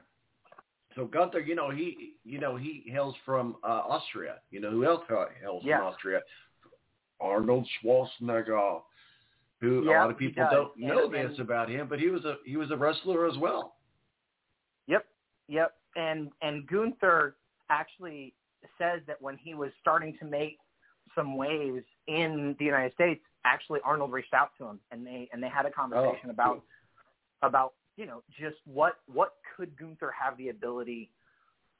so 0.94 1.06
Gunther, 1.06 1.40
you 1.40 1.54
know 1.54 1.70
he, 1.70 2.14
you 2.24 2.38
know 2.38 2.56
he 2.56 2.84
hails 2.86 3.14
from 3.24 3.56
uh, 3.64 3.82
Austria. 3.88 4.36
You 4.50 4.60
know 4.60 4.70
who 4.70 4.84
else 4.84 5.04
hails 5.08 5.62
yeah. 5.64 5.78
from 5.78 5.86
Austria? 5.86 6.20
Arnold 7.20 7.66
Schwarzenegger 7.82 8.82
who 9.60 9.84
yeah, 9.84 9.98
a 9.98 10.00
lot 10.00 10.10
of 10.10 10.18
people 10.18 10.46
don't 10.50 10.78
know 10.78 11.10
this 11.10 11.38
about 11.38 11.68
him, 11.68 11.88
but 11.88 11.98
he 11.98 12.08
was 12.08 12.24
a 12.24 12.36
he 12.44 12.56
was 12.56 12.70
a 12.70 12.76
wrestler 12.76 13.26
as 13.26 13.36
well. 13.36 13.74
Yep, 14.86 15.04
yep. 15.48 15.74
And 15.96 16.30
and 16.42 16.66
Gunther 16.66 17.36
actually 17.70 18.34
says 18.78 19.00
that 19.06 19.20
when 19.20 19.36
he 19.36 19.54
was 19.54 19.70
starting 19.80 20.16
to 20.20 20.24
make 20.24 20.58
some 21.14 21.36
waves 21.36 21.84
in 22.06 22.54
the 22.58 22.64
United 22.64 22.92
States, 22.94 23.20
actually 23.44 23.80
Arnold 23.84 24.12
reached 24.12 24.34
out 24.34 24.50
to 24.58 24.66
him 24.66 24.80
and 24.90 25.06
they 25.06 25.28
and 25.32 25.42
they 25.42 25.48
had 25.48 25.66
a 25.66 25.70
conversation 25.70 26.28
oh, 26.28 26.30
about 26.30 26.52
cool. 26.52 26.62
about 27.42 27.72
you 27.96 28.06
know 28.06 28.22
just 28.40 28.56
what 28.64 28.96
what 29.12 29.34
could 29.56 29.76
Gunther 29.76 30.12
have 30.20 30.36
the 30.38 30.50
ability 30.50 31.10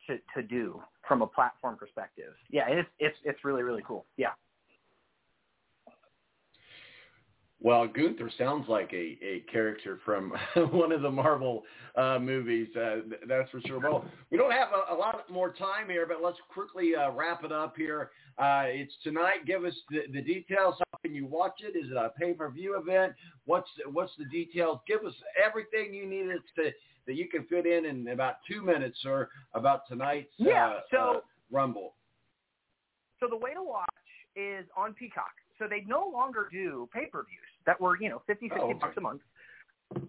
to 0.08 0.18
to 0.34 0.46
do 0.46 0.80
from 1.06 1.22
a 1.22 1.26
platform 1.26 1.76
perspective. 1.76 2.34
Yeah, 2.50 2.68
it's 2.68 2.88
it's 2.98 3.16
it's 3.24 3.44
really 3.44 3.62
really 3.62 3.82
cool. 3.86 4.04
Yeah. 4.16 4.32
Well, 7.60 7.88
Gunther 7.88 8.30
sounds 8.38 8.68
like 8.68 8.92
a, 8.92 9.18
a 9.20 9.44
character 9.50 9.98
from 10.04 10.32
one 10.70 10.92
of 10.92 11.02
the 11.02 11.10
Marvel 11.10 11.64
uh, 11.96 12.18
movies, 12.20 12.68
uh, 12.76 12.98
that's 13.26 13.50
for 13.50 13.60
sure. 13.66 13.80
Well, 13.80 14.04
we 14.30 14.38
don't 14.38 14.52
have 14.52 14.68
a, 14.72 14.94
a 14.94 14.96
lot 14.96 15.28
more 15.28 15.52
time 15.52 15.88
here, 15.88 16.06
but 16.06 16.22
let's 16.22 16.38
quickly 16.52 16.94
uh, 16.94 17.10
wrap 17.10 17.42
it 17.42 17.50
up 17.50 17.74
here. 17.76 18.10
Uh, 18.38 18.66
it's 18.66 18.94
tonight. 19.02 19.44
Give 19.44 19.64
us 19.64 19.74
the, 19.90 20.02
the 20.12 20.22
details. 20.22 20.76
How 20.92 20.98
can 21.02 21.14
you 21.14 21.26
watch 21.26 21.60
it? 21.60 21.76
Is 21.76 21.90
it 21.90 21.96
a 21.96 22.12
pay-per-view 22.16 22.80
event? 22.80 23.14
What's 23.46 23.68
what's 23.92 24.12
the 24.18 24.26
details? 24.26 24.78
Give 24.86 25.04
us 25.04 25.14
everything 25.44 25.92
you 25.92 26.06
need 26.06 26.30
us 26.30 26.42
to 26.56 26.70
that 27.08 27.14
you 27.14 27.26
can 27.26 27.44
fit 27.44 27.66
in 27.66 27.86
in 27.86 28.06
about 28.08 28.36
two 28.48 28.62
minutes, 28.62 28.98
sir, 29.02 29.28
about 29.54 29.88
tonight's 29.88 30.28
yeah, 30.36 30.68
uh, 30.68 30.80
so, 30.90 30.98
uh, 30.98 31.20
Rumble. 31.50 31.94
So 33.18 33.26
the 33.28 33.36
way 33.36 33.54
to 33.54 33.62
watch 33.62 33.88
is 34.36 34.66
on 34.76 34.92
Peacock. 34.92 35.32
So 35.58 35.66
they 35.68 35.82
no 35.88 36.08
longer 36.12 36.48
do 36.52 36.88
pay-per-views 36.92 37.47
that 37.68 37.78
were, 37.78 38.00
you 38.00 38.08
know, 38.08 38.22
50, 38.26 38.48
60 38.48 38.60
Oh, 38.60 38.70
okay. 38.70 38.78
bucks 38.80 38.96
a 38.96 39.00
month. 39.02 39.20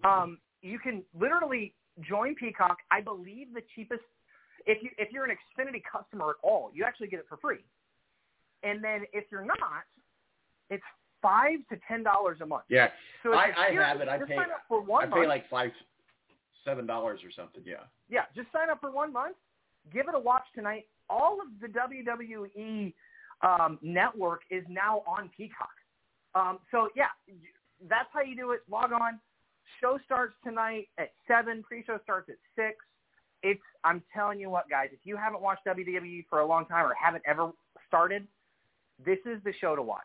Um, 0.02 0.38
you 0.62 0.78
can 0.78 1.02
literally 1.18 1.74
join 2.08 2.34
Peacock. 2.34 2.78
I 2.90 3.02
believe 3.02 3.48
the 3.52 3.60
cheapest, 3.74 4.00
if 4.64 4.82
you 4.82 4.88
if 4.96 5.12
you're 5.12 5.26
an 5.26 5.36
Xfinity 5.36 5.82
customer 5.90 6.30
at 6.30 6.36
all, 6.42 6.70
you 6.74 6.84
actually 6.84 7.08
get 7.08 7.20
it 7.20 7.26
for 7.28 7.36
free. 7.36 7.62
And 8.62 8.82
then 8.82 9.02
if 9.12 9.24
you're 9.30 9.44
not, 9.44 9.84
it's 10.70 10.82
five 11.20 11.58
to 11.70 11.76
ten 11.86 12.02
dollars 12.02 12.38
a 12.42 12.46
month. 12.46 12.64
Yeah, 12.70 12.88
So 13.22 13.34
I, 13.34 13.52
I 13.68 13.72
have 13.74 14.00
it. 14.00 14.08
I 14.08 14.16
pay. 14.18 14.36
for 14.68 14.80
one 14.82 15.04
I 15.04 15.06
pay 15.06 15.16
month. 15.16 15.28
like 15.28 15.50
five, 15.50 15.70
seven 16.64 16.86
dollars 16.86 17.20
or 17.24 17.30
something. 17.30 17.62
Yeah. 17.66 17.84
Yeah, 18.08 18.22
just 18.34 18.48
sign 18.52 18.70
up 18.70 18.80
for 18.80 18.90
one 18.90 19.12
month. 19.12 19.36
Give 19.92 20.08
it 20.08 20.14
a 20.14 20.18
watch 20.18 20.44
tonight. 20.54 20.86
All 21.10 21.38
of 21.42 21.48
the 21.60 21.68
WWE 21.68 22.94
um, 23.42 23.78
network 23.82 24.42
is 24.50 24.64
now 24.68 25.02
on 25.06 25.30
Peacock. 25.36 25.68
Um, 26.34 26.58
so 26.70 26.88
yeah, 26.94 27.12
that's 27.88 28.08
how 28.12 28.22
you 28.22 28.36
do 28.36 28.52
it. 28.52 28.60
Log 28.70 28.92
on. 28.92 29.18
Show 29.80 29.98
starts 30.04 30.34
tonight 30.44 30.88
at 30.98 31.10
seven. 31.26 31.62
Pre-show 31.62 31.98
starts 32.02 32.28
at 32.28 32.36
six. 32.54 32.76
It's 33.42 33.62
I'm 33.84 34.02
telling 34.14 34.38
you 34.38 34.50
what, 34.50 34.68
guys. 34.68 34.88
If 34.92 35.00
you 35.04 35.16
haven't 35.16 35.40
watched 35.40 35.64
WWE 35.66 36.26
for 36.28 36.40
a 36.40 36.46
long 36.46 36.66
time 36.66 36.84
or 36.84 36.94
haven't 36.94 37.22
ever 37.26 37.52
started, 37.88 38.26
this 39.04 39.18
is 39.24 39.42
the 39.44 39.52
show 39.60 39.74
to 39.74 39.82
watch. 39.82 40.00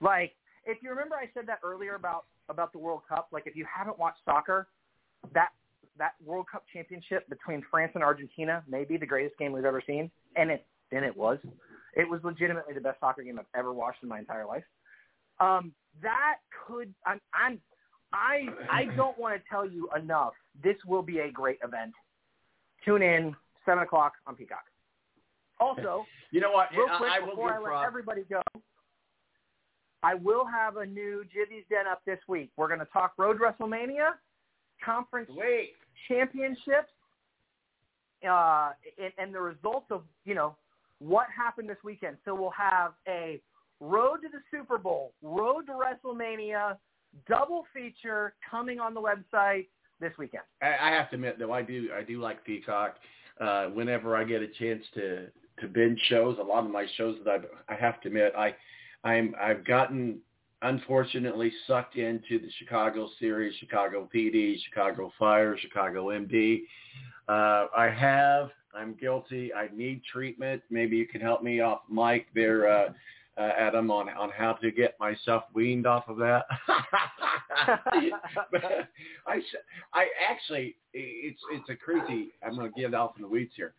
Like 0.00 0.32
if 0.64 0.78
you 0.82 0.90
remember, 0.90 1.16
I 1.16 1.28
said 1.34 1.46
that 1.46 1.58
earlier 1.62 1.94
about 1.94 2.24
about 2.48 2.72
the 2.72 2.78
World 2.78 3.02
Cup. 3.08 3.28
Like 3.32 3.46
if 3.46 3.56
you 3.56 3.66
haven't 3.72 3.98
watched 3.98 4.18
soccer, 4.24 4.68
that 5.34 5.50
that 5.98 6.12
World 6.24 6.46
Cup 6.50 6.64
championship 6.72 7.28
between 7.28 7.62
France 7.70 7.92
and 7.94 8.02
Argentina 8.02 8.62
may 8.68 8.84
be 8.84 8.96
the 8.96 9.06
greatest 9.06 9.38
game 9.38 9.52
we've 9.52 9.64
ever 9.64 9.82
seen, 9.86 10.10
and 10.36 10.50
it 10.50 10.66
and 10.92 11.04
it 11.04 11.16
was. 11.16 11.38
It 11.94 12.08
was 12.08 12.20
legitimately 12.24 12.74
the 12.74 12.80
best 12.80 13.00
soccer 13.00 13.22
game 13.22 13.38
I've 13.38 13.46
ever 13.54 13.72
watched 13.72 14.02
in 14.02 14.08
my 14.08 14.18
entire 14.18 14.46
life. 14.46 14.64
Um, 15.40 15.72
that 16.02 16.36
could 16.66 16.92
I'm, 17.06 17.20
I'm 17.34 17.60
I 18.12 18.46
I 18.70 18.84
don't 18.96 19.18
want 19.18 19.40
to 19.40 19.48
tell 19.48 19.68
you 19.68 19.88
enough. 19.96 20.32
This 20.62 20.76
will 20.86 21.02
be 21.02 21.20
a 21.20 21.30
great 21.30 21.58
event. 21.64 21.92
Tune 22.84 23.02
in 23.02 23.34
seven 23.64 23.82
o'clock 23.82 24.14
on 24.26 24.34
Peacock. 24.36 24.64
Also, 25.58 26.06
You 26.30 26.40
know 26.40 26.52
what? 26.52 26.68
real 26.72 26.86
quick 26.96 27.10
I 27.10 27.20
will 27.20 27.30
before 27.30 27.52
I 27.54 27.58
let 27.58 27.64
prop- 27.64 27.86
everybody 27.86 28.22
go, 28.30 28.40
I 30.02 30.14
will 30.14 30.44
have 30.46 30.76
a 30.76 30.86
new 30.86 31.24
Jivvy's 31.24 31.64
Den 31.68 31.86
up 31.90 32.02
this 32.06 32.18
week. 32.28 32.50
We're 32.56 32.68
going 32.68 32.80
to 32.80 32.86
talk 32.86 33.14
Road 33.18 33.38
WrestleMania, 33.38 34.12
Conference 34.84 35.30
Wait. 35.34 35.72
Championships, 36.08 36.92
uh, 38.28 38.70
and, 39.02 39.12
and 39.18 39.34
the 39.34 39.40
results 39.40 39.86
of 39.90 40.02
you 40.24 40.34
know 40.34 40.56
what 40.98 41.26
happened 41.36 41.68
this 41.68 41.78
weekend. 41.84 42.16
So 42.24 42.34
we'll 42.34 42.50
have 42.50 42.92
a 43.08 43.40
Road 43.80 44.18
to 44.22 44.28
the 44.28 44.40
Super 44.50 44.78
Bowl, 44.78 45.14
Road 45.22 45.66
to 45.66 45.72
WrestleMania, 45.72 46.76
double 47.28 47.64
feature 47.74 48.34
coming 48.48 48.78
on 48.78 48.94
the 48.94 49.00
website 49.00 49.66
this 50.00 50.12
weekend. 50.18 50.44
I, 50.62 50.76
I 50.80 50.90
have 50.90 51.10
to 51.10 51.16
admit 51.16 51.38
though, 51.38 51.52
I 51.52 51.62
do 51.62 51.88
I 51.96 52.02
do 52.02 52.20
like 52.20 52.44
Peacock. 52.44 52.96
Uh, 53.40 53.66
whenever 53.68 54.16
I 54.16 54.24
get 54.24 54.42
a 54.42 54.48
chance 54.48 54.84
to 54.94 55.28
to 55.60 55.68
binge 55.68 55.98
shows, 56.08 56.36
a 56.38 56.42
lot 56.42 56.64
of 56.64 56.70
my 56.70 56.86
shows 56.96 57.16
that 57.24 57.42
I 57.68 57.74
I 57.74 57.76
have 57.76 58.00
to 58.02 58.08
admit 58.08 58.32
I 58.36 58.54
I'm 59.04 59.34
I've 59.40 59.64
gotten 59.64 60.18
unfortunately 60.62 61.50
sucked 61.66 61.96
into 61.96 62.38
the 62.38 62.50
Chicago 62.58 63.08
series, 63.18 63.54
Chicago 63.58 64.08
PD, 64.14 64.56
Chicago 64.68 65.10
Fire, 65.18 65.56
Chicago 65.58 66.08
MD. 66.08 66.62
Uh, 67.28 67.66
I 67.76 67.88
have 67.88 68.50
I'm 68.74 68.94
guilty. 68.94 69.52
I 69.52 69.68
need 69.74 70.02
treatment. 70.04 70.62
Maybe 70.70 70.96
you 70.96 71.06
can 71.06 71.20
help 71.20 71.42
me 71.42 71.60
off 71.60 71.80
mic 71.90 72.26
there, 72.34 72.70
uh, 72.70 72.92
uh, 73.40 73.52
Adam, 73.58 73.90
on 73.90 74.10
on 74.10 74.30
how 74.30 74.52
to 74.52 74.70
get 74.70 75.00
myself 75.00 75.44
weaned 75.54 75.86
off 75.86 76.04
of 76.08 76.18
that. 76.18 76.44
I 79.26 79.40
I 79.94 80.06
actually 80.30 80.76
it's 80.92 81.40
it's 81.52 81.68
a 81.70 81.76
crazy. 81.76 82.32
I'm 82.44 82.54
going 82.54 82.70
to 82.70 82.80
get 82.80 82.92
off 82.92 83.12
in 83.16 83.22
the 83.22 83.28
weeds 83.28 83.52
here. 83.56 83.72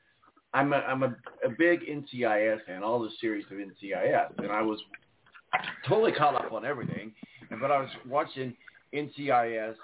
I'm 0.54 0.74
a 0.74 0.78
I'm 0.78 1.04
a, 1.04 1.16
a 1.46 1.50
big 1.50 1.82
NCIS 1.82 2.66
fan, 2.66 2.82
all 2.84 3.00
the 3.02 3.12
series 3.22 3.46
of 3.52 3.58
NCIS, 3.58 4.40
and 4.40 4.52
I 4.52 4.64
was 4.64 4.80
totally 5.88 6.12
caught 6.12 6.34
up 6.34 6.52
on 6.52 6.66
everything. 6.66 7.14
But 7.50 7.70
I 7.72 7.82
was 7.82 7.90
watching 8.08 8.56
NCIS 8.96 9.76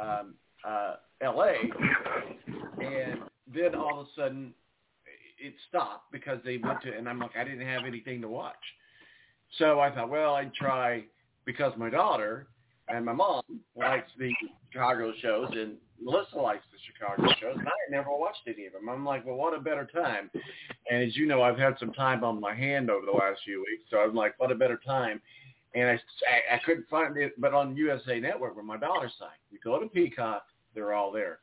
um, 0.00 0.34
uh, 0.66 0.96
LA, 1.22 1.52
and 2.82 3.20
then 3.54 3.76
all 3.76 4.00
of 4.00 4.06
a 4.06 4.10
sudden 4.16 4.54
it 5.38 5.54
stopped 5.68 6.10
because 6.10 6.38
they 6.44 6.58
went 6.58 6.82
to, 6.82 6.96
and 6.96 7.08
I'm 7.08 7.20
like, 7.20 7.36
I 7.36 7.44
didn't 7.44 7.66
have 7.66 7.84
anything 7.86 8.20
to 8.22 8.28
watch. 8.28 8.56
So 9.58 9.80
I 9.80 9.92
thought, 9.94 10.10
well, 10.10 10.34
I'd 10.34 10.54
try 10.54 11.04
because 11.44 11.72
my 11.76 11.90
daughter 11.90 12.46
and 12.88 13.04
my 13.04 13.12
mom 13.12 13.42
likes 13.76 14.10
the 14.18 14.32
Chicago 14.72 15.12
shows, 15.20 15.48
and 15.52 15.74
Melissa 16.02 16.36
likes 16.36 16.64
the 16.72 16.78
Chicago 16.86 17.32
shows, 17.40 17.56
and 17.58 17.68
I 17.68 17.72
had 17.86 17.90
never 17.90 18.10
watched 18.10 18.42
any 18.46 18.66
of 18.66 18.72
them. 18.72 18.88
I'm 18.88 19.04
like, 19.04 19.24
well, 19.26 19.36
what 19.36 19.54
a 19.54 19.60
better 19.60 19.86
time. 19.92 20.30
And 20.90 21.02
as 21.02 21.16
you 21.16 21.26
know, 21.26 21.42
I've 21.42 21.58
had 21.58 21.76
some 21.78 21.92
time 21.92 22.24
on 22.24 22.40
my 22.40 22.54
hand 22.54 22.90
over 22.90 23.04
the 23.06 23.12
last 23.12 23.40
few 23.44 23.60
weeks, 23.60 23.84
so 23.90 23.98
I'm 23.98 24.14
like, 24.14 24.34
what 24.38 24.50
a 24.50 24.54
better 24.54 24.80
time. 24.84 25.20
And 25.74 25.88
I, 25.88 25.92
I, 25.92 26.56
I 26.56 26.60
couldn't 26.64 26.88
find 26.88 27.16
it, 27.16 27.40
but 27.40 27.54
on 27.54 27.76
USA 27.76 28.18
Network, 28.18 28.56
where 28.56 28.64
my 28.64 28.76
daughter's 28.76 29.12
site, 29.18 29.28
you 29.50 29.58
go 29.62 29.78
to 29.78 29.86
Peacock, 29.86 30.44
they're 30.74 30.94
all 30.94 31.12
there. 31.12 31.40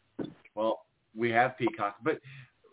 Well, 0.56 0.82
we 1.16 1.30
have 1.32 1.58
Peacock, 1.58 1.98
but 2.04 2.20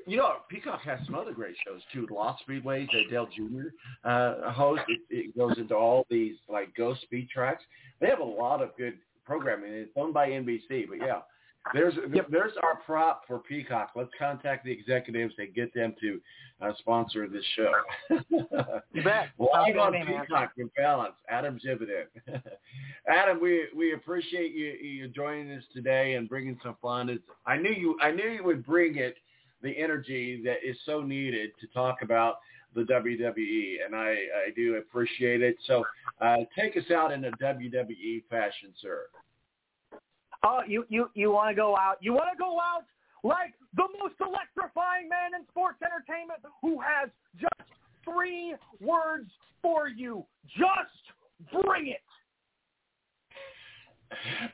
you 0.07 0.17
know, 0.17 0.37
Peacock 0.49 0.83
has 0.83 1.01
some 1.05 1.15
other 1.15 1.33
great 1.33 1.57
shows 1.67 1.81
too. 1.93 2.07
Lost 2.11 2.43
Speedways 2.49 2.87
that 2.93 3.11
Dale 3.11 3.29
Jr. 3.35 4.09
Uh, 4.09 4.53
hosts. 4.53 4.85
It, 4.89 5.01
it 5.11 5.37
goes 5.37 5.57
into 5.59 5.75
all 5.75 6.07
these 6.11 6.37
like 6.49 6.75
ghost 6.77 7.03
speed 7.03 7.29
tracks. 7.29 7.63
They 8.01 8.09
have 8.09 8.21
a 8.21 8.25
lot 8.25 8.63
of 8.63 8.77
good 8.77 8.95
programming. 9.25 9.73
It's 9.73 9.93
owned 9.97 10.15
by 10.15 10.29
NBC, 10.29 10.89
but 10.89 10.99
yeah, 11.01 11.21
there's 11.73 11.95
there's 12.31 12.53
our 12.63 12.77
prop 12.85 13.23
for 13.27 13.39
Peacock. 13.39 13.91
Let's 13.97 14.11
contact 14.19 14.65
the 14.65 14.73
executives 14.73 15.35
and 15.39 15.55
get 15.55 15.73
them 15.73 15.95
to 16.01 16.21
uh, 16.61 16.73
sponsor 16.79 17.27
this 17.27 17.45
show. 17.57 17.73
You 18.93 19.03
bet. 19.03 19.29
Live 19.39 19.49
on 19.79 19.93
good 19.93 19.99
to 19.99 20.05
me, 20.05 20.13
man. 20.13 20.27
Peacock 20.27 20.53
in 20.59 20.71
balance. 20.77 21.15
Adam 21.29 21.59
Jividen. 21.65 22.05
Adam, 23.09 23.41
we 23.41 23.67
we 23.75 23.95
appreciate 23.95 24.53
you 24.55 24.67
you 24.67 25.09
joining 25.09 25.53
us 25.53 25.65
today 25.73 26.15
and 26.15 26.29
bringing 26.29 26.59
some 26.63 26.77
fun. 26.83 27.09
It's, 27.09 27.23
I 27.47 27.57
knew 27.57 27.73
you 27.73 27.97
I 28.03 28.11
knew 28.11 28.29
you 28.29 28.45
would 28.45 28.67
bring 28.67 28.97
it 28.99 29.17
the 29.65 29.77
energy 29.77 30.43
that 30.45 30.59
is 30.63 30.77
so 30.85 31.01
needed 31.01 31.51
to 31.61 31.67
talk 31.69 32.03
about 32.03 32.37
the 32.75 32.83
WWE, 32.83 33.85
and 33.85 33.97
I 33.97 34.11
I 34.11 34.51
do 34.55 34.77
appreciate 34.77 35.43
it. 35.43 35.57
So 35.67 35.85
uh, 36.21 36.37
take 36.57 36.77
us 36.77 36.91
out 36.91 37.13
in 37.13 37.25
a 37.25 37.31
WWE 37.33 38.25
fashion, 38.29 38.73
sir. 38.81 39.07
Oh, 40.45 40.61
you 40.67 40.85
you 40.89 41.11
you 41.15 41.33
want 41.33 41.51
to 41.51 41.55
go 41.55 41.77
out? 41.77 41.97
You 42.01 42.13
want 42.13 42.29
to 42.33 42.39
go 42.39 42.61
out 42.61 42.85
like 43.23 43.55
the 43.75 43.87
most 43.99 44.15
electrifying 44.21 45.09
man 45.09 45.41
in 45.41 45.47
sports 45.49 45.79
entertainment 45.83 46.41
who 46.61 46.79
has 46.81 47.09
just 47.41 47.71
three 48.05 48.55
words 48.81 49.31
for 49.63 49.89
you. 49.89 50.25
Just 50.47 51.63
bring 51.65 51.89
it. 51.89 52.03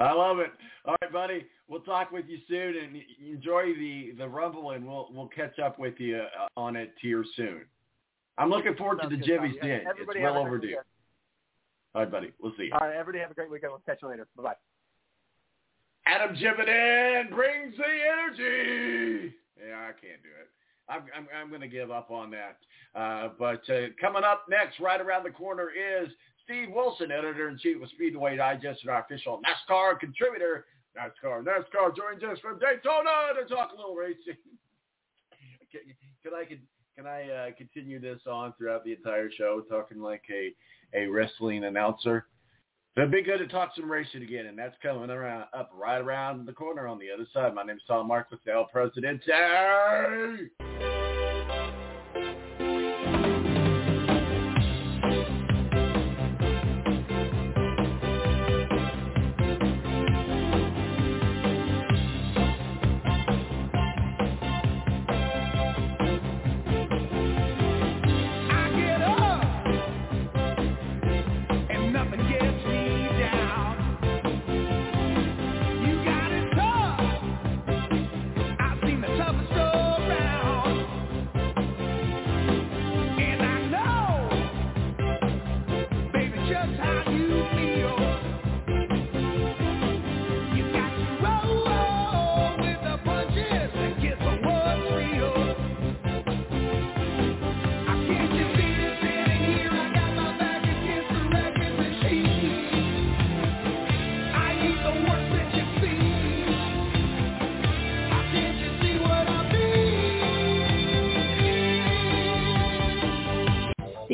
I 0.01 0.13
love 0.13 0.39
it. 0.39 0.51
All 0.85 0.97
right, 1.03 1.13
buddy. 1.13 1.47
We'll 1.69 1.81
talk 1.81 2.11
with 2.11 2.27
you 2.29 2.39
soon, 2.49 2.75
and 2.77 2.97
enjoy 3.25 3.75
the 3.75 4.13
the 4.19 4.29
rumble, 4.29 4.73
and 4.73 4.87
we'll 4.87 5.09
we'll 5.13 5.29
catch 5.29 5.59
up 5.59 5.79
with 5.79 5.95
you 5.99 6.19
uh, 6.19 6.61
on 6.61 6.77
it 6.77 6.95
here 7.01 7.25
soon. 7.37 7.63
I'm 8.39 8.51
looking 8.51 8.75
forward 8.77 9.01
to 9.03 9.09
the 9.09 9.17
Sounds 9.17 9.27
good, 9.27 9.41
Jimmy 9.41 9.59
Den. 9.63 9.83
It's 9.87 9.87
well 9.87 9.97
have 9.97 10.07
a 10.07 10.13
great 10.13 10.27
overdue. 10.27 10.67
weekend. 10.69 10.85
All 11.95 12.03
right, 12.03 12.11
buddy. 12.11 12.33
We'll 12.41 12.53
see 12.57 12.65
you. 12.65 12.73
All 12.73 12.87
right, 12.87 12.97
everybody 12.97 13.21
have 13.21 13.31
a 13.31 13.35
great 13.35 13.51
weekend. 13.51 13.73
We'll 13.73 13.83
catch 13.87 13.99
you 14.03 14.09
later. 14.09 14.27
Bye 14.37 14.43
bye. 14.43 14.55
Adam 16.07 16.35
Jividen 16.35 17.31
brings 17.31 17.77
the 17.77 17.85
energy. 17.85 19.35
Yeah, 19.59 19.77
I 19.77 19.93
can't 19.93 20.23
do 20.23 20.31
it. 20.41 20.49
I'm 20.89 21.03
I'm, 21.17 21.29
I'm 21.37 21.49
going 21.49 21.61
to 21.61 21.69
give 21.69 21.91
up 21.91 22.11
on 22.11 22.31
that. 22.31 22.59
Uh, 22.95 23.29
but 23.39 23.69
uh, 23.71 23.89
coming 24.01 24.25
up 24.25 24.47
next, 24.49 24.81
right 24.81 25.01
around 25.01 25.25
the 25.25 25.31
corner, 25.31 25.69
is 25.71 26.09
Steve 26.51 26.71
Wilson, 26.75 27.13
editor 27.13 27.49
in 27.49 27.59
chief 27.59 27.81
of 27.81 27.89
Speedway 27.91 28.37
Digest 28.37 28.83
and 28.83 28.91
our 28.91 29.03
official 29.03 29.41
NASCAR 29.47 30.01
contributor. 30.01 30.67
NASCAR, 30.99 31.45
NASCAR 31.45 31.97
joins 31.97 32.25
us 32.25 32.41
from 32.41 32.59
Daytona 32.59 33.41
to 33.41 33.49
talk 33.49 33.71
a 33.73 33.77
little 33.77 33.95
racing. 33.95 34.35
can, 35.71 35.81
can 36.25 36.35
I 36.35 36.45
can, 36.45 36.59
can 36.97 37.07
I 37.07 37.31
uh, 37.31 37.51
continue 37.57 38.01
this 38.01 38.19
on 38.29 38.53
throughout 38.59 38.85
the 38.85 38.95
entire 38.95 39.31
show, 39.31 39.63
talking 39.71 40.01
like 40.01 40.25
a 40.29 40.53
a 40.99 41.07
wrestling 41.07 41.63
announcer? 41.63 42.27
It'd 42.97 43.13
be 43.13 43.23
good 43.23 43.39
to 43.39 43.47
talk 43.47 43.71
some 43.77 43.89
racing 43.89 44.25
again, 44.25 44.47
and 44.47 44.59
that's 44.59 44.75
coming 44.83 45.09
around 45.09 45.45
up 45.57 45.71
right 45.73 46.01
around 46.01 46.47
the 46.47 46.53
corner 46.53 46.89
on 46.89 46.99
the 46.99 47.13
other 47.15 47.29
side. 47.33 47.55
My 47.55 47.63
name 47.63 47.77
is 47.77 47.83
Tom 47.87 48.09
Mark 48.09 48.29
with 48.33 48.41
El 48.53 48.65
Presidente. 48.65 49.31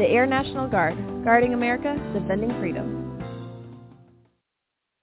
The 0.00 0.06
Air 0.06 0.24
National 0.24 0.66
Guard, 0.66 0.96
guarding 1.24 1.52
America, 1.52 1.94
defending 2.14 2.48
freedom. 2.58 3.20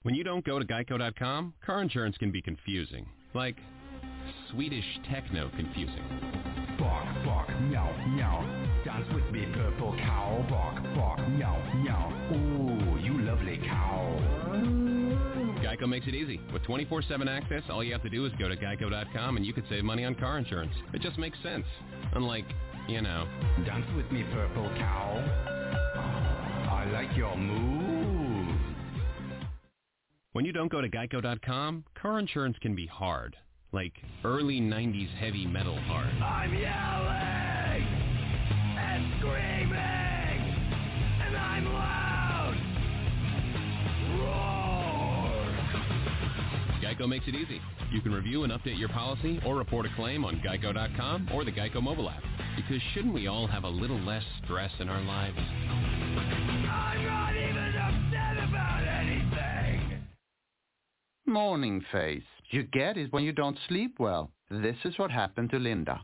When 0.02 0.16
you 0.16 0.24
don't 0.24 0.44
go 0.44 0.58
to 0.58 0.66
geico.com, 0.66 1.54
car 1.64 1.84
insurance 1.84 2.18
can 2.18 2.32
be 2.32 2.42
confusing. 2.42 3.06
Like 3.36 3.58
Swedish 4.50 4.84
techno 5.08 5.52
confusing. 5.56 6.02
Bark, 6.80 7.06
fuck, 7.24 7.62
meow, 7.62 7.96
meow. 8.08 8.42
Dance 8.84 9.06
with 9.14 9.32
me, 9.32 9.46
purple 9.54 9.96
cow. 10.00 10.44
Bark, 10.50 10.84
bark, 10.96 11.20
meow, 11.30 11.62
meow. 11.76 12.12
Ooh, 12.34 13.00
you 13.00 13.22
lovely 13.22 13.60
cow. 13.68 14.20
Geico 15.62 15.88
makes 15.88 16.08
it 16.08 16.16
easy. 16.16 16.42
With 16.52 16.64
24-7 16.64 17.28
access, 17.28 17.62
all 17.70 17.84
you 17.84 17.92
have 17.94 18.02
to 18.02 18.10
do 18.10 18.26
is 18.26 18.32
go 18.40 18.50
to 18.50 18.56
geico.com 18.56 19.38
and 19.38 19.46
you 19.46 19.54
could 19.54 19.66
save 19.70 19.84
money 19.84 20.06
on 20.06 20.16
car 20.16 20.40
insurance. 20.40 20.74
It 20.92 21.04
just 21.04 21.20
makes 21.20 21.38
sense. 21.44 21.66
Unlike, 22.14 22.46
you 22.88 23.02
know. 23.02 23.28
Dance 23.66 23.86
with 23.96 24.12
me, 24.12 24.24
purple 24.34 24.70
cow. 24.78 25.24
I 26.70 26.90
like 26.92 27.16
your 27.18 27.36
move. 27.38 28.56
When 30.34 30.46
you 30.46 30.52
don't 30.52 30.72
go 30.72 30.82
to 30.82 30.90
geico.com, 30.90 31.84
car 32.00 32.20
insurance 32.20 32.58
can 32.62 32.76
be 32.76 32.86
hard. 32.86 33.36
Like 33.72 33.94
early 34.24 34.62
90s 34.62 35.10
heavy 35.16 35.48
metal 35.48 35.78
hard. 35.82 36.08
I'm 36.22 36.54
yelling 36.54 37.88
and 38.78 39.14
screaming, 39.20 39.57
Geico 46.98 47.08
makes 47.08 47.28
it 47.28 47.36
easy. 47.36 47.62
You 47.92 48.02
can 48.02 48.12
review 48.12 48.44
and 48.44 48.52
update 48.52 48.80
your 48.80 48.90
policy 48.90 49.40
or 49.46 49.56
report 49.56 49.86
a 49.86 49.90
claim 49.96 50.26
on 50.26 50.42
geico.com 50.46 51.30
or 51.34 51.44
the 51.46 51.52
Geico 51.52 51.82
mobile 51.82 52.10
app. 52.10 52.24
Because 52.56 52.82
shouldn't 52.94 53.14
we 53.14 53.28
all 53.28 53.48
have 53.48 53.64
a 53.64 53.70
little 53.70 54.00
less 54.00 54.24
stress 54.44 54.72
in 54.80 54.90
our 54.90 55.02
lives? 55.02 55.38
I'm 55.38 56.64
not 57.06 57.36
even 57.36 57.76
upset 57.76 58.44
about 58.50 58.84
anything. 58.88 60.04
Morning 61.26 61.84
face. 61.92 62.24
You 62.50 62.64
get 62.64 62.98
it 62.98 63.12
when 63.12 63.24
you 63.24 63.32
don't 63.32 63.58
sleep 63.68 63.98
well. 64.00 64.32
This 64.50 64.78
is 64.86 64.98
what 64.98 65.12
happened 65.12 65.50
to 65.52 65.60
Linda. 65.60 66.00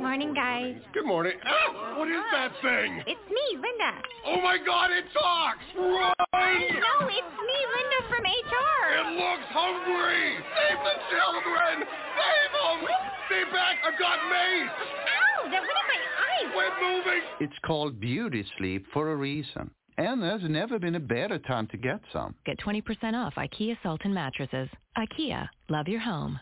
Morning, 0.00 0.32
guys. 0.32 0.76
Good 0.94 1.04
morning. 1.04 1.34
Ah, 1.44 1.98
what 1.98 2.08
is 2.08 2.24
that 2.32 2.52
thing? 2.62 3.02
It's 3.06 3.20
me, 3.28 3.46
Linda. 3.52 4.00
Oh 4.24 4.40
my 4.40 4.56
god, 4.64 4.90
it 4.90 5.04
talks! 5.12 5.60
Run! 5.76 6.14
No, 6.32 7.06
it's 7.06 7.34
me, 7.36 7.58
Linda 7.68 8.00
from 8.08 8.24
HR. 8.24 8.84
It 8.96 9.08
looks 9.20 9.48
hungry! 9.52 10.40
Save 10.56 10.78
the 10.80 10.96
children! 11.12 11.84
Save 12.16 12.50
them! 12.56 12.88
Stay 13.26 13.44
back! 13.52 13.76
I've 13.84 13.98
got 13.98 14.18
mace! 14.30 14.72
Ow, 14.72 15.50
that 15.50 15.60
went 15.60 15.68
in 15.68 15.88
my 15.92 16.00
eye. 16.16 16.44
Quit 16.54 16.72
moving! 16.80 17.22
It's 17.40 17.58
called 17.66 18.00
beauty 18.00 18.46
sleep 18.56 18.86
for 18.94 19.12
a 19.12 19.16
reason. 19.16 19.70
And 19.98 20.22
there's 20.22 20.48
never 20.48 20.78
been 20.78 20.94
a 20.94 21.00
better 21.00 21.38
time 21.38 21.66
to 21.66 21.76
get 21.76 22.00
some. 22.10 22.34
Get 22.46 22.58
20% 22.58 23.12
off 23.14 23.34
IKEA 23.34 23.76
Sultan 23.82 24.14
mattresses. 24.14 24.70
IKEA, 24.96 25.46
love 25.68 25.88
your 25.88 26.00
home. 26.00 26.40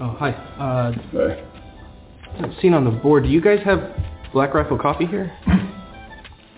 Oh, 0.00 0.16
hi. 0.18 0.30
Uh, 0.58 0.92
seen 2.60 2.74
on 2.74 2.84
the 2.84 2.90
board, 2.90 3.24
do 3.24 3.28
you 3.28 3.40
guys 3.40 3.60
have 3.64 3.94
Black 4.32 4.54
Rifle 4.54 4.78
coffee 4.78 5.06
here? 5.06 5.32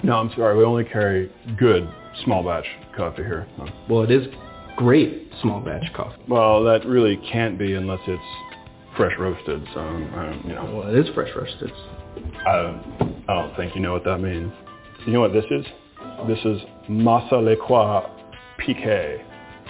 No, 0.03 0.14
I'm 0.18 0.30
sorry. 0.37 0.57
We 0.57 0.64
only 0.64 0.84
carry 0.84 1.30
good 1.59 1.89
small 2.24 2.43
batch 2.43 2.66
coffee 2.97 3.22
here. 3.22 3.47
No. 3.59 3.66
Well, 3.89 4.03
it 4.03 4.11
is 4.11 4.26
great 4.76 5.30
small 5.43 5.61
batch 5.61 5.93
coffee. 5.95 6.22
Well, 6.28 6.62
that 6.64 6.87
really 6.87 7.16
can't 7.30 7.59
be 7.59 7.74
unless 7.74 8.01
it's 8.07 8.22
fresh 8.97 9.18
roasted. 9.18 9.66
So, 9.74 9.80
I 9.80 10.30
don't, 10.30 10.45
you 10.47 10.55
know. 10.55 10.64
Well, 10.74 10.95
it 10.95 10.99
is 10.99 11.14
fresh 11.14 11.30
roasted. 11.37 11.72
I 12.47 12.62
don't, 12.62 13.24
I 13.28 13.34
don't 13.34 13.57
think 13.57 13.74
you 13.74 13.82
know 13.82 13.93
what 13.93 14.05
that 14.05 14.18
means. 14.18 14.53
You 15.07 15.12
know 15.12 15.20
what 15.20 15.32
this 15.32 15.45
is? 15.51 15.64
This 16.26 16.39
is 16.45 16.61
Masa 16.89 17.32
Lekwa 17.34 18.11
PK, 18.61 19.22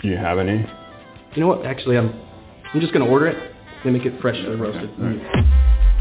Do 0.00 0.08
you 0.08 0.16
have 0.16 0.38
any? 0.38 0.64
You 1.34 1.40
know 1.40 1.48
what? 1.48 1.64
Actually, 1.66 1.96
I'm 1.98 2.12
I'm 2.72 2.80
just 2.80 2.92
gonna 2.92 3.06
order 3.06 3.26
it. 3.26 3.54
They 3.84 3.90
make 3.90 4.04
it 4.06 4.20
freshly 4.20 4.54
roasted. 4.54 4.90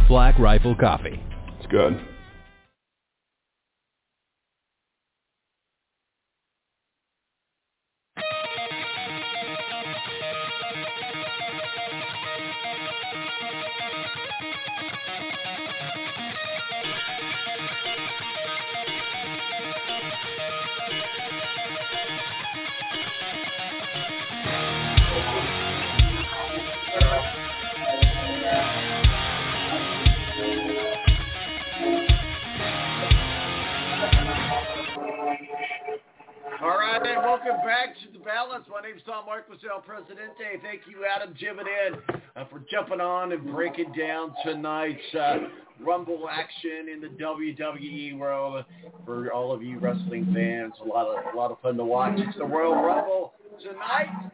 Black 0.07 0.37
Rifle 0.37 0.75
Coffee. 0.75 1.21
It's 1.57 1.67
good. 1.67 1.99
Welcome 37.51 37.67
back 37.67 37.95
to 37.95 38.17
the 38.17 38.23
balance. 38.23 38.65
My 38.71 38.81
name's 38.81 39.01
Tom 39.05 39.25
Marcos, 39.25 39.57
Presidente. 39.85 40.63
Thank 40.63 40.83
you, 40.89 41.03
Adam 41.03 41.33
Jividen, 41.33 41.99
uh, 42.37 42.45
for 42.49 42.63
jumping 42.71 43.01
on 43.01 43.33
and 43.33 43.45
breaking 43.51 43.91
down 43.91 44.33
tonight's 44.45 45.01
uh, 45.13 45.37
Rumble 45.81 46.29
action 46.31 46.87
in 46.87 47.01
the 47.01 47.09
WWE 47.09 48.17
world. 48.17 48.63
For 49.05 49.33
all 49.33 49.51
of 49.51 49.61
you 49.61 49.79
wrestling 49.79 50.31
fans, 50.33 50.75
a 50.81 50.87
lot 50.87 51.07
of 51.07 51.33
a 51.33 51.37
lot 51.37 51.51
of 51.51 51.59
fun 51.59 51.75
to 51.75 51.83
watch. 51.83 52.13
It's 52.15 52.37
the 52.37 52.45
Royal 52.45 52.81
Rumble 52.81 53.33
tonight. 53.61 54.31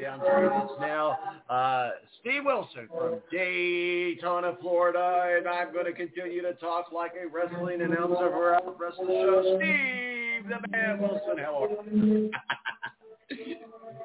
Down 0.00 0.20
to 0.20 0.66
this 0.68 0.70
now. 0.80 1.18
Uh, 1.50 1.90
Steve 2.20 2.42
Wilson 2.44 2.88
from 2.96 3.18
Daytona, 3.32 4.56
Florida, 4.60 5.36
and 5.36 5.48
I'm 5.48 5.72
going 5.72 5.86
to 5.86 5.92
continue 5.92 6.42
to 6.42 6.52
talk 6.54 6.92
like 6.92 7.14
a 7.20 7.26
wrestling 7.26 7.82
announcer 7.82 8.30
for 8.30 8.54
our 8.54 8.62
wrestling 8.78 9.08
show. 9.08 9.58
Steve, 9.58 10.13
the 10.48 10.68
man 10.70 11.00
Wilson, 11.00 11.38
how 11.38 11.64
are 11.64 11.68
you? 11.68 12.30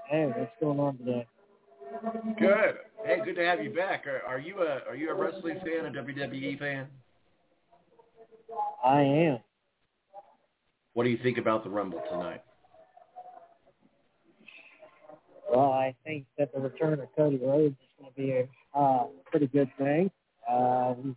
Hey, 0.10 0.26
what's 0.36 0.52
going 0.62 0.80
on 0.80 0.98
today? 0.98 1.28
Good. 2.40 2.76
Hey, 3.06 3.18
good 3.24 3.36
to 3.36 3.46
have 3.46 3.64
you 3.64 3.72
back. 3.72 4.06
Are, 4.08 4.22
are 4.26 4.40
you 4.40 4.60
a 4.60 4.90
are 4.90 4.96
you 4.96 5.10
a 5.10 5.14
wrestling 5.14 5.60
fan, 5.66 5.86
a 5.86 5.92
WWE 5.92 6.58
fan? 6.58 6.88
I 8.84 9.02
am. 9.02 9.40
What 10.94 11.04
do 11.04 11.10
you 11.10 11.20
think 11.22 11.38
about 11.38 11.64
the 11.64 11.70
Rumble 11.70 12.02
tonight? 12.10 12.42
Well, 15.52 15.72
I 15.72 15.96
think 16.06 16.26
that 16.38 16.54
the 16.54 16.60
return 16.60 17.00
of 17.00 17.08
Cody 17.16 17.40
Rhodes 17.42 17.76
is 17.76 18.00
going 18.00 18.12
to 18.12 18.16
be 18.16 18.32
a 18.32 18.78
uh, 18.78 19.06
pretty 19.32 19.48
good 19.48 19.70
thing. 19.78 20.12
Uh, 20.50 20.94
we 21.04 21.16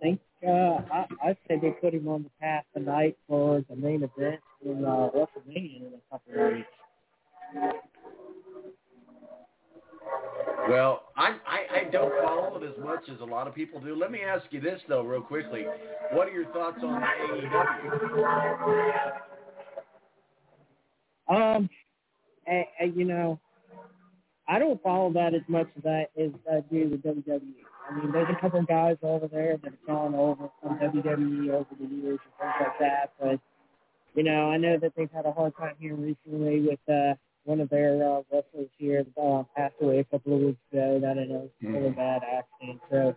think 0.00 0.20
uh, 0.46 0.80
I, 0.92 1.06
I'd 1.24 1.36
say 1.48 1.58
they 1.60 1.70
put 1.70 1.94
him 1.94 2.08
on 2.08 2.24
the 2.24 2.30
path 2.40 2.64
tonight 2.74 3.16
for 3.28 3.64
the 3.68 3.76
main 3.76 4.02
event 4.02 4.40
in 4.64 4.84
uh, 4.84 5.08
WrestleMania 5.14 5.86
in 5.86 5.92
a 5.94 6.10
couple 6.10 6.46
of 6.46 6.52
weeks. 6.54 6.68
Well, 10.68 11.04
I, 11.16 11.36
I 11.46 11.80
I 11.80 11.84
don't 11.90 12.12
follow 12.24 12.60
it 12.62 12.66
as 12.66 12.82
much 12.84 13.00
as 13.12 13.20
a 13.20 13.24
lot 13.24 13.46
of 13.46 13.54
people 13.54 13.80
do. 13.80 13.94
Let 13.94 14.10
me 14.10 14.22
ask 14.22 14.44
you 14.50 14.60
this 14.60 14.80
though, 14.88 15.02
real 15.02 15.20
quickly. 15.20 15.64
What 16.12 16.28
are 16.28 16.32
your 16.32 16.46
thoughts 16.52 16.78
on 16.82 17.02
AEW? 17.02 19.12
Um, 21.26 21.70
and, 22.46 22.64
and, 22.80 22.96
you 22.96 23.04
know, 23.04 23.40
I 24.46 24.58
don't 24.58 24.82
follow 24.82 25.12
that 25.14 25.34
as 25.34 25.40
much 25.48 25.68
as 25.78 25.86
I 25.86 26.06
as 26.20 26.30
I 26.50 26.60
do 26.70 26.90
with 26.90 27.02
WWE. 27.02 27.40
I 27.88 27.94
mean, 27.96 28.12
there's 28.12 28.28
a 28.30 28.40
couple 28.40 28.62
guys 28.62 28.96
over 29.02 29.28
there 29.28 29.58
that 29.62 29.70
have 29.70 29.86
gone 29.86 30.14
over 30.14 30.48
from 30.62 30.78
WWE 30.78 31.50
over 31.50 31.66
the 31.78 31.86
years 31.86 32.18
and 32.24 32.34
things 32.38 32.54
like 32.60 32.78
that. 32.80 33.12
But 33.20 33.40
you 34.14 34.22
know, 34.22 34.50
I 34.50 34.56
know 34.56 34.78
that 34.78 34.92
they've 34.96 35.10
had 35.10 35.26
a 35.26 35.32
hard 35.32 35.56
time 35.56 35.74
here 35.78 35.94
recently 35.94 36.60
with 36.60 36.78
uh, 36.88 37.14
one 37.44 37.60
of 37.60 37.68
their 37.68 38.02
uh, 38.02 38.22
wrestlers 38.32 38.68
here 38.78 39.04
uh, 39.20 39.42
passed 39.56 39.74
away 39.80 39.98
a 39.98 40.04
couple 40.04 40.34
of 40.34 40.40
weeks 40.40 40.60
ago. 40.72 40.98
That 41.00 41.18
I 41.18 41.24
know 41.24 41.40
was 41.40 41.50
a 41.62 41.66
really 41.66 41.90
bad 41.90 42.22
accident. 42.22 42.80
So, 42.90 43.14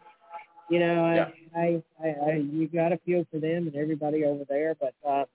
you 0.70 0.80
know, 0.80 1.05
I, 1.05 1.15
Yeah. 1.15 1.30
I, 1.55 1.84
I, 2.03 2.07
I, 2.07 2.34
you 2.36 2.68
got 2.68 2.89
to 2.89 2.97
feel 3.05 3.26
for 3.32 3.39
them 3.39 3.68
and 3.68 3.76
everybody 3.76 4.26
over 4.26 4.43
there. 4.49 4.76
But 4.76 4.93
uh, 5.07 5.26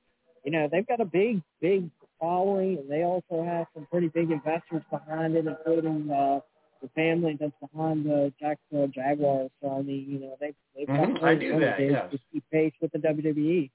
you 0.44 0.50
know, 0.50 0.68
they've 0.70 0.86
got 0.86 1.00
a 1.00 1.04
big, 1.06 1.42
big 1.60 1.88
following, 2.20 2.78
and 2.78 2.90
they 2.90 3.04
also 3.04 3.44
have 3.44 3.66
some 3.74 3.86
pretty 3.90 4.08
big 4.08 4.30
investors 4.30 4.82
behind 4.90 5.36
it, 5.36 5.46
including 5.46 6.10
uh, 6.10 6.40
the 6.82 6.88
family 6.88 7.36
that's 7.40 7.52
behind 7.60 8.04
the 8.04 8.32
Jacksonville 8.40 8.88
Jaguars. 8.88 9.50
So 9.62 9.78
I 9.78 9.82
mean, 9.82 10.06
you 10.08 10.18
know, 10.20 10.36
they 10.40 10.52
they've 10.76 10.86
got 10.86 10.96
Mhm, 10.96 11.22
I 11.22 11.34
knew 11.34 11.58
that, 11.60 11.80
yes. 11.80 12.10
to 12.10 12.18
keep 12.32 12.44
pace 12.50 12.72
with 12.80 12.92
the. 12.92 12.98
WWE. 12.98 13.70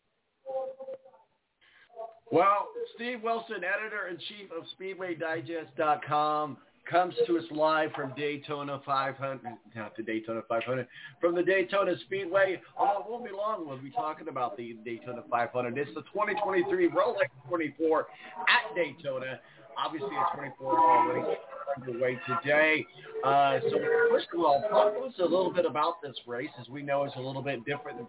Well, 2.32 2.68
Steve 2.95 3.24
Wilson, 3.24 3.64
editor-in-chief 3.64 4.51
of 4.51 4.66
SpeedwayDigest.com, 4.78 6.58
comes 6.89 7.14
to 7.26 7.38
us 7.38 7.43
live 7.51 7.91
from 7.93 8.14
Daytona 8.16 8.82
500, 8.86 9.41
not 9.76 9.95
the 9.95 10.03
Daytona 10.03 10.41
500, 10.47 10.88
from 11.22 11.36
the 11.36 11.43
Daytona 11.43 11.97
Speedway. 12.05 12.62
Although 12.78 12.99
it 12.99 13.10
won't 13.10 13.26
be 13.26 13.32
long, 13.32 13.68
we'll 13.68 13.78
be 13.78 13.91
talking 13.91 14.28
about 14.30 14.58
the 14.58 14.78
Daytona 14.86 15.24
500. 15.30 15.78
It's 15.78 15.93
the 15.93 16.01
2023 16.14 16.89
Rolex 16.89 17.28
24 17.47 18.08
at 18.47 18.76
Daytona. 18.76 19.39
Obviously, 19.78 20.10
a 20.10 20.38
24-hour 20.38 21.14
race 21.14 21.38
underway 21.78 22.20
today. 22.28 22.86
Uh, 23.24 23.60
so 23.70 23.78
first 24.10 24.28
of 24.34 24.40
all, 24.40 24.64
talk 24.70 24.94
to 24.94 25.02
us 25.02 25.14
a 25.20 25.24
little 25.24 25.52
bit 25.52 25.66
about 25.66 26.02
this 26.02 26.16
race, 26.28 26.50
as 26.60 26.70
we 26.70 26.82
know 26.82 27.04
it's 27.04 27.16
a 27.16 27.20
little 27.20 27.42
bit 27.42 27.66
different 27.66 27.98
than 27.98 28.08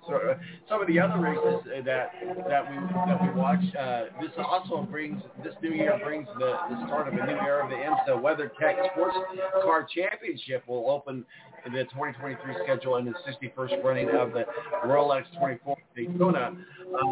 some 0.69 0.81
of 0.81 0.87
the 0.87 0.99
other 0.99 1.19
races 1.19 1.67
that 1.85 2.13
that 2.49 2.71
we 2.71 2.77
that 3.07 3.23
we 3.23 3.31
watch. 3.39 3.61
Uh, 3.79 4.05
this 4.21 4.31
also 4.39 4.83
brings 4.83 5.23
this 5.43 5.55
new 5.63 5.71
year 5.71 5.99
brings 6.05 6.27
the, 6.39 6.57
the 6.71 6.87
start 6.87 7.09
of 7.09 7.15
a 7.15 7.27
new 7.27 7.39
era 7.41 7.65
of 7.65 7.71
the 7.71 7.77
IMSA 7.77 8.21
WeatherTech 8.23 8.93
Sports 8.93 9.17
Car 9.63 9.87
Championship. 9.95 10.67
Will 10.69 10.91
open 10.91 11.25
the 11.65 11.85
2023 11.85 12.55
schedule 12.65 12.97
and 12.97 13.07
the 13.07 13.15
61st 13.27 13.83
running 13.83 14.11
of 14.11 14.33
the 14.33 14.45
Rolex 14.85 15.25
24 15.39 15.77
Daytona. 15.97 16.53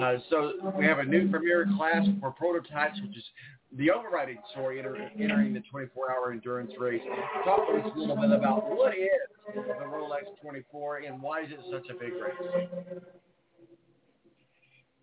Uh, 0.03 0.17
so 0.31 0.53
we 0.77 0.85
have 0.85 0.99
a 0.99 1.05
new 1.05 1.29
premier 1.29 1.67
class 1.77 2.07
for 2.21 2.31
prototypes, 2.31 3.01
which 3.03 3.17
is 3.17 3.25
the 3.73 3.91
overriding 3.91 4.39
story 4.53 4.79
enter, 4.79 4.97
entering 5.19 5.53
the 5.53 5.63
24-hour 5.73 6.33
endurance 6.33 6.73
race. 6.79 7.03
Talk 7.45 7.67
to 7.69 7.75
us 7.75 7.93
a 7.95 7.99
little 7.99 8.17
bit 8.17 8.31
about 8.31 8.69
what 8.71 8.95
is 8.97 9.09
the 9.55 9.85
Rolex 9.85 10.25
24 10.41 10.99
and 10.99 11.21
why 11.21 11.43
is 11.43 11.51
it 11.51 11.61
such 11.71 11.89
a 11.91 11.95
big 11.95 12.13
race? 12.15 13.01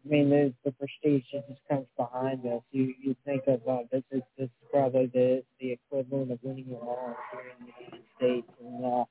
I 0.06 0.10
mean, 0.10 0.30
the, 0.30 0.54
the 0.66 0.72
prestige 0.72 1.24
that 1.34 1.48
just 1.48 1.62
comes 1.70 1.88
behind 1.98 2.46
us. 2.46 2.62
You 2.72 2.94
you 3.02 3.16
think 3.26 3.44
of 3.48 3.62
uh, 3.68 3.84
this 3.90 4.04
is 4.12 4.22
this 4.38 4.48
is 4.48 4.68
probably 4.70 5.10
the 5.14 5.44
the 5.62 5.72
equivalent 5.72 6.32
of 6.32 6.40
winning 6.42 6.68
a 6.72 6.86
law 6.86 7.16
here 7.32 7.54
in 7.58 7.66
the 7.66 7.72
United 7.80 8.06
States, 8.18 8.48
and 8.60 8.86
uh, 8.86 9.06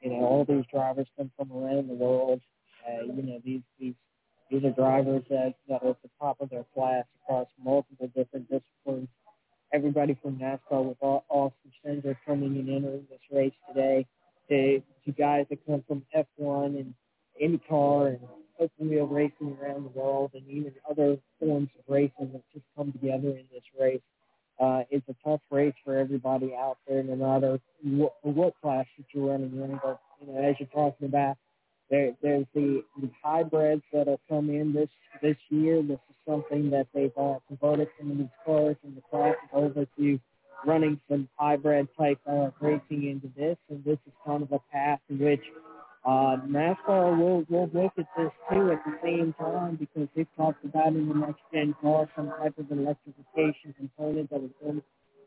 you 0.00 0.10
know 0.10 0.24
all 0.24 0.46
these 0.48 0.64
drivers 0.72 1.06
come 1.18 1.30
from 1.36 1.52
around 1.52 1.88
the 1.88 1.94
world. 1.94 2.40
Uh, 2.88 3.04
you 3.04 3.22
know 3.22 3.38
these 3.44 3.60
these 3.78 3.94
these 4.50 4.64
are 4.64 4.70
drivers 4.72 5.22
that 5.30 5.54
that 5.68 5.82
are 5.82 5.90
at 5.90 6.02
the 6.02 6.10
top 6.20 6.40
of 6.40 6.50
their 6.50 6.64
class 6.74 7.04
across 7.22 7.48
multiple 7.62 8.08
different 8.16 8.50
disciplines. 8.50 9.08
Everybody 9.72 10.18
from 10.22 10.38
NASCAR 10.38 10.84
with 10.84 10.98
Au- 11.02 11.24
Austin 11.28 11.72
Cindric 11.84 12.16
coming 12.26 12.56
and 12.58 12.68
entering 12.68 13.06
this 13.10 13.20
race 13.32 13.54
today, 13.68 14.06
to 14.48 14.82
to 15.06 15.12
guys 15.12 15.46
that 15.50 15.64
come 15.66 15.84
from 15.88 16.04
F1 16.16 16.78
and 16.80 16.94
IndyCar 17.42 18.08
and 18.08 18.20
open 18.60 18.90
wheel 18.90 19.06
racing 19.06 19.56
around 19.62 19.84
the 19.84 20.00
world 20.00 20.32
and 20.34 20.48
even 20.48 20.72
other 20.90 21.18
forms 21.40 21.70
of 21.78 21.84
racing 21.88 22.32
that 22.32 22.42
just 22.52 22.66
come 22.76 22.92
together 22.92 23.30
in 23.30 23.44
this 23.52 23.64
race. 23.80 24.02
Uh, 24.60 24.82
it's 24.90 25.08
a 25.08 25.16
tough 25.28 25.40
race 25.50 25.74
for 25.84 25.96
everybody 25.98 26.54
out 26.54 26.78
there, 26.88 27.02
no 27.02 27.16
matter 27.16 27.60
what, 27.82 28.14
what 28.22 28.54
class 28.62 28.86
that 28.98 29.06
you're 29.14 29.30
running 29.32 29.50
in. 29.52 29.80
But 29.82 30.00
you 30.20 30.32
know, 30.32 30.40
as 30.40 30.56
you're 30.60 30.68
talking 30.68 31.08
about, 31.08 31.38
there, 31.90 32.12
there's 32.22 32.46
the, 32.54 32.82
the 33.00 33.10
hybrids 33.22 33.82
that'll 33.92 34.20
come 34.28 34.50
in 34.50 34.72
this 34.72 34.88
this 35.22 35.36
year. 35.50 35.82
This 35.82 35.98
is 36.08 36.16
something 36.28 36.70
that 36.70 36.86
they've 36.94 37.12
uh, 37.18 37.36
converted 37.48 37.88
some 37.98 38.12
of 38.12 38.18
these 38.18 38.28
cars 38.44 38.76
in 38.84 38.94
the 38.94 39.02
class 39.10 39.36
over 39.52 39.86
to 39.98 40.20
running 40.66 41.00
some 41.08 41.28
hybrid 41.36 41.88
type 41.98 42.18
uh, 42.28 42.50
racing 42.60 43.08
into 43.08 43.28
this, 43.36 43.56
and 43.70 43.84
this 43.84 43.98
is 44.06 44.12
kind 44.26 44.42
of 44.42 44.52
a 44.52 44.60
path 44.72 45.00
in 45.10 45.18
which 45.18 45.42
uh, 46.06 46.36
NASCAR 46.48 47.18
will 47.18 47.44
will 47.50 47.70
look 47.74 47.92
at 47.98 48.06
this 48.16 48.30
too 48.50 48.72
at 48.72 48.84
the 48.86 48.98
same 49.02 49.34
time 49.38 49.76
because 49.76 50.08
they've 50.16 50.26
talked 50.36 50.64
about 50.64 50.88
in 50.88 51.08
the 51.08 51.14
next 51.14 51.40
gen 51.52 51.74
car 51.82 52.08
some 52.16 52.28
type 52.38 52.56
of 52.58 52.70
electrification 52.70 53.74
component 53.76 54.30
that 54.30 54.42
is 54.42 54.50
in 54.66 54.82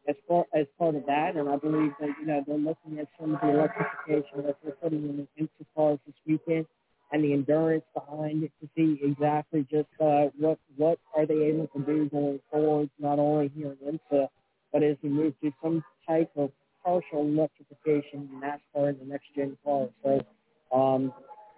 as 0.07 0.15
far 0.27 0.45
as 0.53 0.65
part 0.77 0.95
of 0.95 1.05
that, 1.05 1.35
and 1.35 1.49
I 1.49 1.55
believe 1.57 1.91
that 1.99 2.09
you 2.19 2.25
know 2.25 2.43
they're 2.45 2.57
looking 2.57 2.99
at 2.99 3.07
some 3.19 3.35
of 3.35 3.41
the 3.41 3.49
electrification 3.49 4.45
that 4.45 4.57
they're 4.63 4.73
putting 4.73 5.03
in 5.09 5.17
the 5.17 5.43
IMSA 5.43 5.65
cars 5.75 5.99
this 6.05 6.15
weekend 6.27 6.65
and 7.11 7.23
the 7.23 7.33
endurance 7.33 7.83
behind 7.93 8.43
it 8.43 8.51
to 8.61 8.67
see 8.75 8.99
exactly 9.03 9.65
just 9.71 9.87
uh, 10.01 10.25
what 10.37 10.59
what 10.77 10.99
are 11.15 11.25
they 11.25 11.45
able 11.45 11.67
to 11.67 11.79
do 11.83 12.09
going 12.09 12.39
forward, 12.51 12.89
not 12.99 13.19
only 13.19 13.51
here 13.55 13.75
in 13.81 13.99
IMSA, 14.11 14.27
but 14.71 14.83
as 14.83 14.97
we 15.03 15.09
move 15.09 15.33
to 15.41 15.51
some 15.61 15.83
type 16.07 16.31
of 16.35 16.51
partial 16.83 17.21
electrification 17.21 18.29
in 18.31 18.41
NASCAR 18.41 18.89
in 18.89 18.99
the 18.99 19.05
next 19.05 19.27
gen 19.35 19.57
cars. 19.63 19.89
So 20.03 20.19
um, 20.73 21.13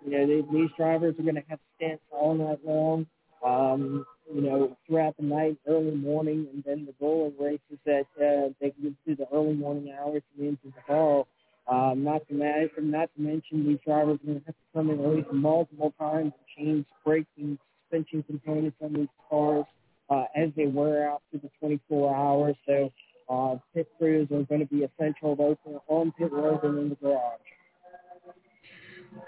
you 0.05 0.11
know, 0.11 0.27
they, 0.27 0.41
these 0.51 0.69
drivers 0.77 1.15
are 1.17 1.23
going 1.23 1.35
to 1.35 1.43
have 1.49 1.59
stints 1.75 2.03
all 2.11 2.35
night 2.35 2.59
long, 2.63 3.07
um, 3.45 4.05
you 4.33 4.41
know, 4.41 4.77
throughout 4.87 5.15
the 5.17 5.23
night, 5.23 5.57
early 5.67 5.95
morning, 5.95 6.47
and 6.53 6.63
then 6.65 6.85
the 6.85 6.93
rolling 6.99 7.35
races 7.39 7.79
that 7.85 8.05
uh, 8.17 8.51
they 8.59 8.71
can 8.71 8.83
get 8.83 8.93
through 9.03 9.15
the 9.17 9.27
early 9.33 9.53
morning 9.53 9.93
hours 9.97 10.23
and 10.37 10.47
into 10.47 10.65
the 10.65 10.81
fall. 10.87 11.27
Um, 11.67 12.03
not 12.03 12.27
to 12.27 12.33
mention, 12.33 12.91
not 12.91 13.09
to 13.15 13.21
mention, 13.21 13.67
these 13.67 13.79
drivers 13.85 14.19
are 14.21 14.25
going 14.25 14.39
to 14.39 14.45
have 14.45 14.55
to 14.55 14.61
come 14.73 14.89
in 14.91 14.99
at 14.99 15.15
least 15.15 15.31
multiple 15.31 15.93
times 15.99 16.33
and 16.37 16.65
change 16.65 16.85
braking, 17.03 17.57
suspension 17.83 18.23
components 18.23 18.77
on 18.83 18.93
these 18.93 19.07
cars 19.29 19.65
uh, 20.09 20.25
as 20.35 20.49
they 20.55 20.67
wear 20.67 21.09
out 21.09 21.21
through 21.29 21.41
the 21.41 21.49
24 21.59 22.15
hours. 22.15 22.55
So 22.67 22.91
uh, 23.29 23.55
pit 23.73 23.87
crews 23.97 24.27
are 24.31 24.43
going 24.43 24.61
to 24.61 24.67
be 24.67 24.83
essential 24.83 25.35
both 25.35 25.57
on 25.87 26.11
pit 26.17 26.31
road 26.31 26.63
and 26.63 26.77
in 26.77 26.89
the 26.89 26.95
garage. 26.95 27.39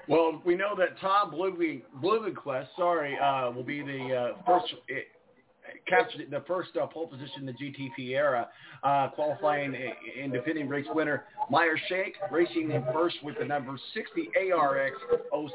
Well, 0.07 0.41
we 0.45 0.55
know 0.55 0.75
that 0.77 0.99
Tom 0.99 1.31
Blomqvist, 1.31 2.67
sorry, 2.77 3.17
uh, 3.17 3.51
will 3.51 3.63
be 3.63 3.81
the 3.81 4.15
uh, 4.15 4.43
first 4.45 4.73
uh, 4.73 4.95
captured 5.87 6.29
the 6.29 6.43
first 6.47 6.75
uh, 6.81 6.85
pole 6.87 7.07
position 7.07 7.41
in 7.41 7.45
the 7.45 7.53
GTP 7.53 8.15
era, 8.15 8.47
uh, 8.83 9.09
qualifying 9.09 9.75
and 10.21 10.31
defending 10.31 10.67
race 10.67 10.85
winner 10.93 11.25
Meyer 11.49 11.77
Shank, 11.87 12.15
racing 12.31 12.71
in 12.71 12.83
first 12.93 13.17
with 13.23 13.35
the 13.39 13.45
number 13.45 13.77
60 13.93 14.29
ARX 14.53 14.91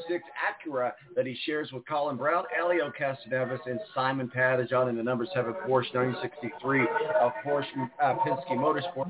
06 0.09 0.25
Acura 0.69 0.93
that 1.17 1.27
he 1.27 1.37
shares 1.45 1.71
with 1.73 1.87
Colin 1.87 2.17
Braun, 2.17 2.45
Helio 2.57 2.93
Castroneves, 2.99 3.61
and 3.67 3.81
Simon 3.95 4.31
Pagenaud 4.35 4.89
in 4.89 4.97
the 4.97 5.03
number 5.03 5.27
7 5.35 5.53
Porsche 5.69 5.93
963 5.95 6.83
of 7.21 7.33
Porsche 7.45 7.91
uh, 8.03 8.15
Penske 8.17 8.53
Motorsport. 8.53 9.09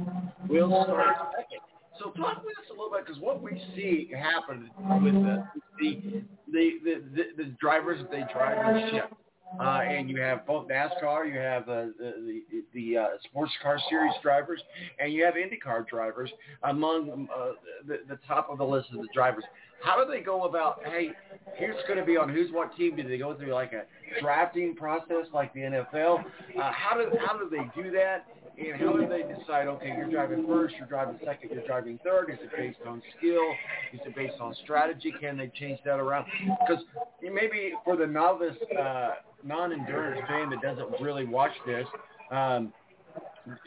Will 0.48 0.68
start 0.84 1.16
second. 1.36 1.71
So 1.98 2.10
talk 2.10 2.44
with 2.44 2.56
us 2.58 2.64
a 2.70 2.72
little 2.72 2.90
bit 2.90 3.06
because 3.06 3.20
what 3.20 3.42
we 3.42 3.60
see 3.76 4.10
happen 4.16 4.70
with 5.02 5.14
the 5.14 5.44
the 5.78 6.22
the 6.50 6.70
the, 6.84 7.02
the, 7.14 7.44
the 7.44 7.44
drivers 7.60 8.04
they 8.10 8.24
drive 8.32 8.76
and 8.76 8.90
ship. 8.90 9.12
Uh, 9.60 9.82
and 9.86 10.08
you 10.08 10.18
have 10.18 10.46
both 10.46 10.66
NASCAR, 10.68 11.30
you 11.30 11.38
have 11.38 11.68
uh, 11.68 11.86
the 11.98 12.42
the, 12.50 12.62
the 12.72 12.96
uh, 12.96 13.06
sports 13.24 13.52
car 13.62 13.78
series 13.90 14.14
drivers, 14.22 14.62
and 14.98 15.12
you 15.12 15.24
have 15.24 15.34
IndyCar 15.34 15.86
drivers 15.86 16.30
among 16.62 17.28
uh, 17.36 17.50
the, 17.86 17.98
the 18.08 18.18
top 18.26 18.48
of 18.48 18.56
the 18.56 18.64
list 18.64 18.88
of 18.94 19.02
the 19.02 19.08
drivers. 19.12 19.44
How 19.82 20.02
do 20.02 20.10
they 20.10 20.20
go 20.20 20.44
about? 20.44 20.80
Hey, 20.84 21.10
here's 21.56 21.76
going 21.86 21.98
to 21.98 22.04
be 22.04 22.16
on 22.16 22.28
who's 22.28 22.50
what 22.50 22.74
team. 22.76 22.96
Do 22.96 23.06
they 23.06 23.18
go 23.18 23.36
through 23.36 23.52
like 23.52 23.72
a 23.72 23.82
drafting 24.22 24.74
process 24.74 25.26
like 25.34 25.52
the 25.52 25.60
NFL? 25.60 26.24
Uh, 26.58 26.72
how 26.72 26.96
do 26.96 27.10
how 27.24 27.36
do 27.36 27.50
they 27.50 27.82
do 27.82 27.90
that? 27.90 28.26
And 28.58 28.80
how 28.80 28.92
do 28.92 29.06
they 29.08 29.22
decide, 29.22 29.66
okay, 29.66 29.94
you're 29.96 30.10
driving 30.10 30.46
first, 30.46 30.74
you're 30.78 30.86
driving 30.86 31.18
second, 31.24 31.50
you're 31.52 31.66
driving 31.66 31.98
third? 32.04 32.30
Is 32.30 32.38
it 32.42 32.50
based 32.56 32.78
on 32.86 33.02
skill? 33.16 33.50
Is 33.92 34.00
it 34.06 34.14
based 34.14 34.40
on 34.40 34.54
strategy? 34.62 35.12
Can 35.20 35.36
they 35.38 35.50
change 35.58 35.80
that 35.84 35.98
around? 35.98 36.26
Because 36.60 36.84
maybe 37.22 37.72
for 37.84 37.96
the 37.96 38.06
novice, 38.06 38.56
uh, 38.78 39.10
non-endurance 39.42 40.20
fan 40.28 40.50
that 40.50 40.60
doesn't 40.60 41.00
really 41.00 41.24
watch 41.24 41.52
this, 41.66 41.86
um, 42.30 42.72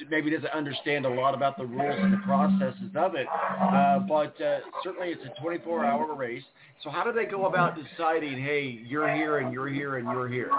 maybe 0.09 0.29
doesn't 0.29 0.51
understand 0.51 1.05
a 1.05 1.09
lot 1.09 1.33
about 1.33 1.57
the 1.57 1.65
rules 1.65 1.95
and 1.99 2.13
the 2.13 2.17
processes 2.17 2.91
of 2.95 3.15
it. 3.15 3.27
Uh, 3.27 3.99
but 3.99 4.39
uh, 4.41 4.59
certainly 4.83 5.09
it's 5.09 5.23
a 5.25 5.43
24-hour 5.43 6.13
race. 6.15 6.43
So 6.83 6.89
how 6.89 7.03
do 7.03 7.11
they 7.11 7.25
go 7.25 7.47
about 7.47 7.75
deciding, 7.75 8.41
hey, 8.41 8.81
you're 8.86 9.13
here 9.13 9.39
and 9.39 9.51
you're 9.51 9.67
here 9.67 9.97
and 9.97 10.07
you're 10.07 10.27
here? 10.27 10.51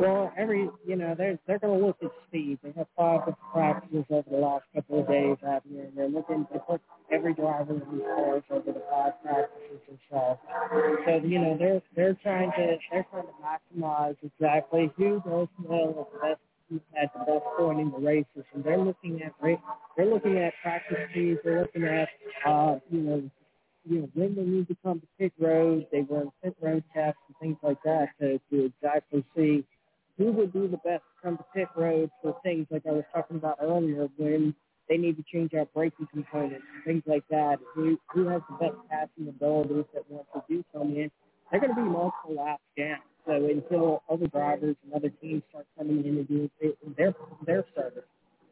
Well, 0.00 0.32
every 0.38 0.70
you 0.88 0.96
know 0.96 1.14
they're 1.18 1.38
they're 1.46 1.60
going 1.60 1.80
to 1.80 1.86
look 1.86 1.98
at 2.02 2.10
speed. 2.28 2.60
They 2.64 2.72
have 2.78 2.88
five 2.98 3.20
different 3.20 3.38
practices 3.54 4.06
over 4.10 4.30
the 4.30 4.38
last 4.38 4.64
couple 4.74 5.02
of 5.02 5.08
days 5.08 5.38
out 5.48 5.64
here, 5.70 5.84
and 5.84 5.98
they're 5.98 6.08
looking 6.10 6.46
to 6.52 6.60
put 6.60 6.82
every 7.12 7.34
driver 7.34 7.74
in 7.74 7.80
these 7.92 8.02
cars 8.16 8.44
over 8.50 8.72
the 8.72 8.82
five 8.90 9.14
practices 9.24 9.80
themselves. 9.88 10.40
So 11.06 11.20
you 11.24 11.40
know 11.40 11.56
they're 11.58 11.82
they're 11.96 12.18
trying 12.24 12.52
to 12.58 12.78
they're 12.92 13.06
trying 13.12 13.28
to 13.28 13.34
maximize 13.44 14.16
exactly 14.24 14.92
who 14.98 15.22
does 15.26 15.48
well 15.64 16.08
at 16.24 16.38
the 16.72 16.76
best 16.80 16.84
at 17.02 17.14
the 17.14 17.20
best 17.32 17.46
point 17.58 17.80
in 17.80 17.92
the 17.92 17.98
races, 18.00 18.44
and 18.54 18.64
they're 18.64 18.78
looking 18.80 19.22
at 19.22 19.34
they're 19.96 20.06
looking 20.06 20.38
at 20.38 20.54
practice 20.64 20.98
speeds. 21.12 21.40
They're 21.44 21.62
looking 21.62 21.84
at 21.84 22.08
uh, 22.46 22.80
you 22.90 23.00
know 23.02 23.30
you 23.86 24.00
know, 24.02 24.10
when 24.14 24.36
they 24.36 24.42
need 24.44 24.68
to 24.68 24.76
come 24.84 25.00
to 25.00 25.08
pit 25.18 25.32
road, 25.40 25.86
they 25.92 26.02
run 26.02 26.30
pit 26.44 26.56
road 26.62 26.84
tests 26.94 27.20
and 27.28 27.36
things 27.40 27.58
like 27.62 27.82
that 27.84 28.08
to, 28.20 28.40
to 28.50 28.66
exactly 28.66 29.24
see 29.36 29.66
who 30.20 30.32
would 30.32 30.52
be 30.52 30.66
the 30.66 30.76
best 30.76 31.02
to 31.02 31.22
come 31.24 31.38
to 31.38 31.44
pit 31.54 31.68
road 31.74 32.10
for 32.20 32.36
things 32.42 32.66
like 32.70 32.82
I 32.86 32.92
was 32.92 33.04
talking 33.14 33.38
about 33.38 33.56
earlier 33.62 34.06
when 34.18 34.54
they 34.86 34.98
need 34.98 35.16
to 35.16 35.24
change 35.32 35.54
out 35.54 35.72
braking 35.72 36.08
components 36.12 36.64
things 36.84 37.02
like 37.06 37.24
that. 37.30 37.58
Who 37.74 37.98
who 38.12 38.28
has 38.28 38.42
the 38.50 38.56
best 38.56 38.76
passing 38.90 39.28
abilities 39.28 39.86
that 39.94 40.02
want 40.10 40.26
to 40.34 40.42
do 40.46 40.62
come 40.74 40.90
in? 40.90 41.10
They're 41.50 41.60
going 41.60 41.74
to 41.74 41.82
be 41.82 41.88
multiple 41.88 42.34
laps 42.36 42.62
down. 42.76 42.98
So 43.26 43.32
until 43.32 44.02
other 44.10 44.26
drivers 44.26 44.76
and 44.84 44.92
other 44.92 45.08
teams 45.22 45.42
start 45.48 45.66
coming 45.78 46.04
in 46.04 46.18
and 46.18 46.28
doing 46.28 46.50
their 46.98 47.14
their 47.46 47.64
service. 47.74 48.04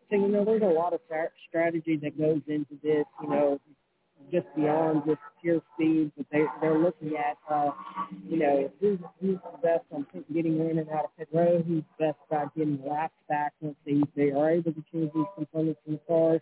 So 0.08 0.16
you 0.16 0.28
know, 0.28 0.46
there's 0.46 0.62
a 0.62 0.64
lot 0.64 0.94
of 0.94 1.00
strategy 1.48 1.96
that 1.96 2.18
goes 2.18 2.40
into 2.46 2.78
this. 2.82 3.04
You 3.22 3.28
know, 3.28 3.60
just 4.30 4.46
beyond 4.56 5.02
just 5.06 5.20
pure 5.40 5.60
speed, 5.74 6.12
but 6.16 6.26
they 6.32 6.44
they're 6.60 6.78
looking 6.78 7.14
at 7.16 7.36
uh, 7.50 7.70
you 8.28 8.38
know 8.38 8.70
who's 8.80 8.98
who's 9.20 9.38
the 9.52 9.58
best 9.62 9.84
on 9.92 10.06
getting 10.32 10.58
in 10.60 10.78
and 10.78 10.88
out 10.90 11.06
of 11.06 11.16
pit 11.16 11.28
road, 11.32 11.64
who's 11.66 11.84
best 11.98 12.18
about 12.28 12.54
getting 12.56 12.80
laps 12.86 13.14
back 13.28 13.52
once 13.60 13.76
they 13.86 14.00
they 14.16 14.30
are 14.30 14.50
able 14.50 14.72
to 14.72 14.84
change 14.92 15.10
these 15.14 15.26
components 15.36 15.80
in 15.86 15.94
the 15.94 16.00
cars. 16.06 16.40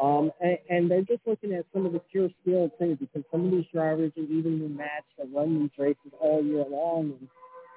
Um, 0.00 0.30
and, 0.42 0.58
and 0.68 0.90
they're 0.90 1.02
just 1.02 1.22
looking 1.26 1.54
at 1.54 1.64
some 1.72 1.86
of 1.86 1.92
the 1.92 2.00
pure 2.12 2.28
skill 2.42 2.70
too, 2.78 2.98
because 3.00 3.22
some 3.32 3.46
of 3.46 3.50
these 3.50 3.64
drivers 3.72 4.12
are 4.18 4.24
evenly 4.24 4.68
matched 4.68 5.16
that 5.16 5.28
run 5.32 5.58
these 5.60 5.70
races 5.78 6.12
all 6.20 6.44
year 6.44 6.64
long. 6.68 7.14
And 7.18 7.28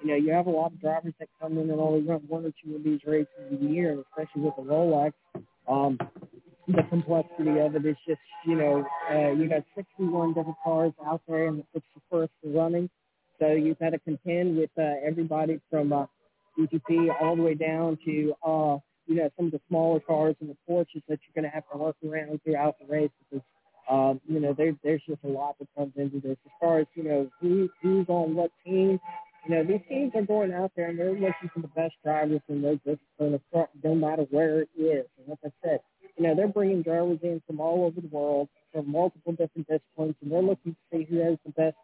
you 0.02 0.08
know, 0.10 0.16
you 0.16 0.32
have 0.32 0.48
a 0.48 0.50
lot 0.50 0.74
of 0.74 0.82
drivers 0.82 1.14
that 1.20 1.30
come 1.42 1.58
in 1.58 1.70
and 1.70 1.80
only 1.80 2.02
run 2.02 2.22
one 2.28 2.46
or 2.46 2.52
two 2.64 2.76
of 2.76 2.84
these 2.84 3.00
races 3.06 3.28
a 3.52 3.56
year, 3.56 4.04
especially 4.12 4.42
with 4.42 4.56
the 4.58 4.64
Rolex. 4.64 5.14
Um, 5.68 5.98
the 6.76 6.84
complexity 6.90 7.60
of 7.60 7.76
it 7.76 7.86
is 7.86 7.98
just, 8.08 8.22
you 8.48 8.56
know, 8.56 8.86
uh, 9.12 9.32
you 9.34 9.50
got 9.50 9.64
61 9.76 10.34
different 10.34 10.58
cars 10.64 10.94
out 11.06 11.22
there, 11.28 11.48
and 11.48 11.64
it's 11.76 11.86
the 11.96 12.02
first 12.12 12.34
running. 12.46 12.90
So 13.40 13.54
you've 13.54 13.80
got 13.80 13.92
to 13.92 14.00
contend 14.00 14.58
with 14.58 14.72
uh, 14.80 14.96
everybody 15.06 15.62
from 15.72 15.94
uh, 15.94 16.06
all 17.22 17.36
the 17.38 17.44
way 17.44 17.56
down 17.56 17.98
to, 18.06 18.34
uh, 18.46 18.78
you 19.08 19.16
know, 19.18 19.30
some 19.38 19.48
of 19.48 19.54
the 19.54 19.62
smaller 19.70 20.00
cars 20.02 20.36
and 20.42 20.50
the 20.52 20.58
Porsches 20.70 21.04
that 21.10 21.20
you're 21.26 21.36
going 21.36 21.46
to 21.46 21.50
have 21.50 21.66
to 21.74 21.80
work 21.80 21.98
around 22.08 22.42
throughout 22.44 22.78
the 22.80 22.94
race 22.94 23.12
because, 23.30 23.46
um, 23.92 24.22
you 24.30 24.40
know, 24.40 24.54
there, 24.58 24.74
there's 24.84 25.04
just 25.08 25.24
a 25.26 25.30
lot 25.30 25.58
that 25.60 25.68
comes 25.78 25.94
into 25.98 26.22
this. 26.22 26.38
As 26.46 26.54
far 26.62 26.80
as, 26.82 26.88
you 26.96 27.04
know, 27.04 27.30
who, 27.42 27.70
who's 27.82 28.08
on 28.10 28.36
what 28.36 28.52
team, 28.66 29.00
you 29.48 29.56
know, 29.56 29.64
these 29.66 29.82
teams 29.90 30.14
are 30.16 30.24
going 30.24 30.54
out 30.54 30.72
there 30.78 30.90
and 30.90 31.00
they're 31.00 31.12
looking 31.14 31.52
for 31.54 31.62
the 31.62 31.70
best 31.70 31.96
drivers 32.06 32.42
in 32.50 32.62
their 32.62 32.76
discipline, 32.78 33.40
no 33.84 33.96
matter 33.96 34.24
where 34.32 34.62
it 34.64 34.70
is. 34.78 35.06
And 35.20 35.30
like 35.30 35.40
I 35.46 35.50
said, 35.64 35.80
you 36.20 36.28
know, 36.28 36.36
they're 36.36 36.50
bringing 36.50 36.82
drivers 36.82 37.20
in 37.24 37.42
from 37.48 37.62
all 37.62 37.86
over 37.86 38.02
the 38.02 38.08
world, 38.08 38.50
from 38.74 38.92
multiple 38.92 39.32
different 39.32 39.68
disciplines, 39.70 40.16
and 40.22 40.30
they're 40.30 40.42
looking 40.42 40.76
to 40.76 40.98
see 40.98 41.08
who 41.10 41.18
has 41.20 41.38
the 41.46 41.52
best, 41.54 41.78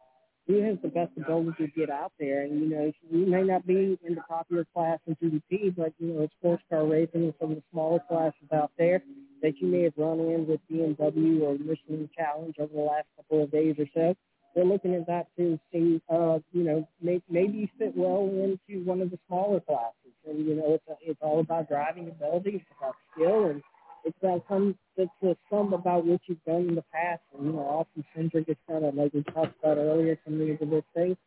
who 0.46 0.62
has 0.62 0.78
the 0.84 0.90
best 0.90 1.12
ability 1.16 1.52
to 1.58 1.68
get 1.68 1.90
out 1.90 2.12
there. 2.20 2.42
And 2.42 2.60
you 2.60 2.70
know, 2.70 2.92
you 3.10 3.26
may 3.26 3.44
not 3.44 3.66
be 3.66 3.98
in 4.04 4.14
the 4.14 4.22
popular 4.28 4.66
class 4.74 5.00
in 5.08 5.16
GTP, 5.16 5.74
but 5.76 5.94
you 6.00 6.14
know, 6.14 6.24
it's 6.24 6.34
sports 6.34 6.64
car 6.70 6.86
racing 6.86 7.24
and 7.24 7.34
some 7.40 7.52
of 7.52 7.58
the 7.58 7.64
smaller 7.72 8.00
classes 8.10 8.52
out 8.54 8.72
there 8.78 9.02
that 9.42 9.54
you 9.62 9.68
may 9.68 9.84
have 9.84 9.94
run 9.96 10.20
in 10.20 10.46
with 10.46 10.60
BMW 10.70 11.42
or 11.42 11.54
Michelin 11.58 12.10
Challenge 12.18 12.56
over 12.60 12.74
the 12.74 12.82
last 12.82 13.08
couple 13.16 13.42
of 13.44 13.52
days 13.52 13.76
or 13.80 13.86
so. 13.94 14.16
They're 14.54 14.66
looking 14.66 14.96
at 14.96 15.08
that 15.08 15.28
to 15.38 15.60
see, 15.72 16.02
uh, 16.10 16.40
you 16.52 16.64
know, 16.64 16.88
may, 17.02 17.22
maybe 17.30 17.58
you 17.58 17.68
fit 17.78 17.96
well 17.96 18.30
into 18.32 18.84
one 18.86 19.02
of 19.02 19.12
the 19.12 19.20
smaller 19.28 19.60
classes. 19.62 19.94
And 20.28 20.46
you 20.46 20.56
know, 20.56 20.74
it's 20.74 21.00
it's 21.02 21.20
all 21.22 21.40
about 21.40 21.70
driving 21.70 22.10
ability, 22.10 22.56
it's 22.56 22.66
about 22.78 22.96
skill, 23.14 23.46
and 23.46 23.62
it's 24.06 24.18
about 24.22 24.46
some 24.48 24.78
it's 24.98 25.12
a 25.24 25.36
sum 25.50 25.74
about 25.74 26.06
what 26.06 26.22
you've 26.28 26.44
done 26.46 26.70
in 26.70 26.76
the 26.76 26.84
past. 26.94 27.22
And 27.36 27.48
you 27.48 27.54
know, 27.54 27.60
Austin 27.60 28.06
Cindric 28.16 28.48
is 28.48 28.56
kind 28.70 28.86
of 28.86 28.96
like 28.96 29.14
we 29.14 29.24
talked 29.24 29.60
about 29.60 29.78
earlier 29.78 30.18
coming 30.24 30.50
into 30.50 30.66
this 30.66 30.84
thing. 30.94 31.18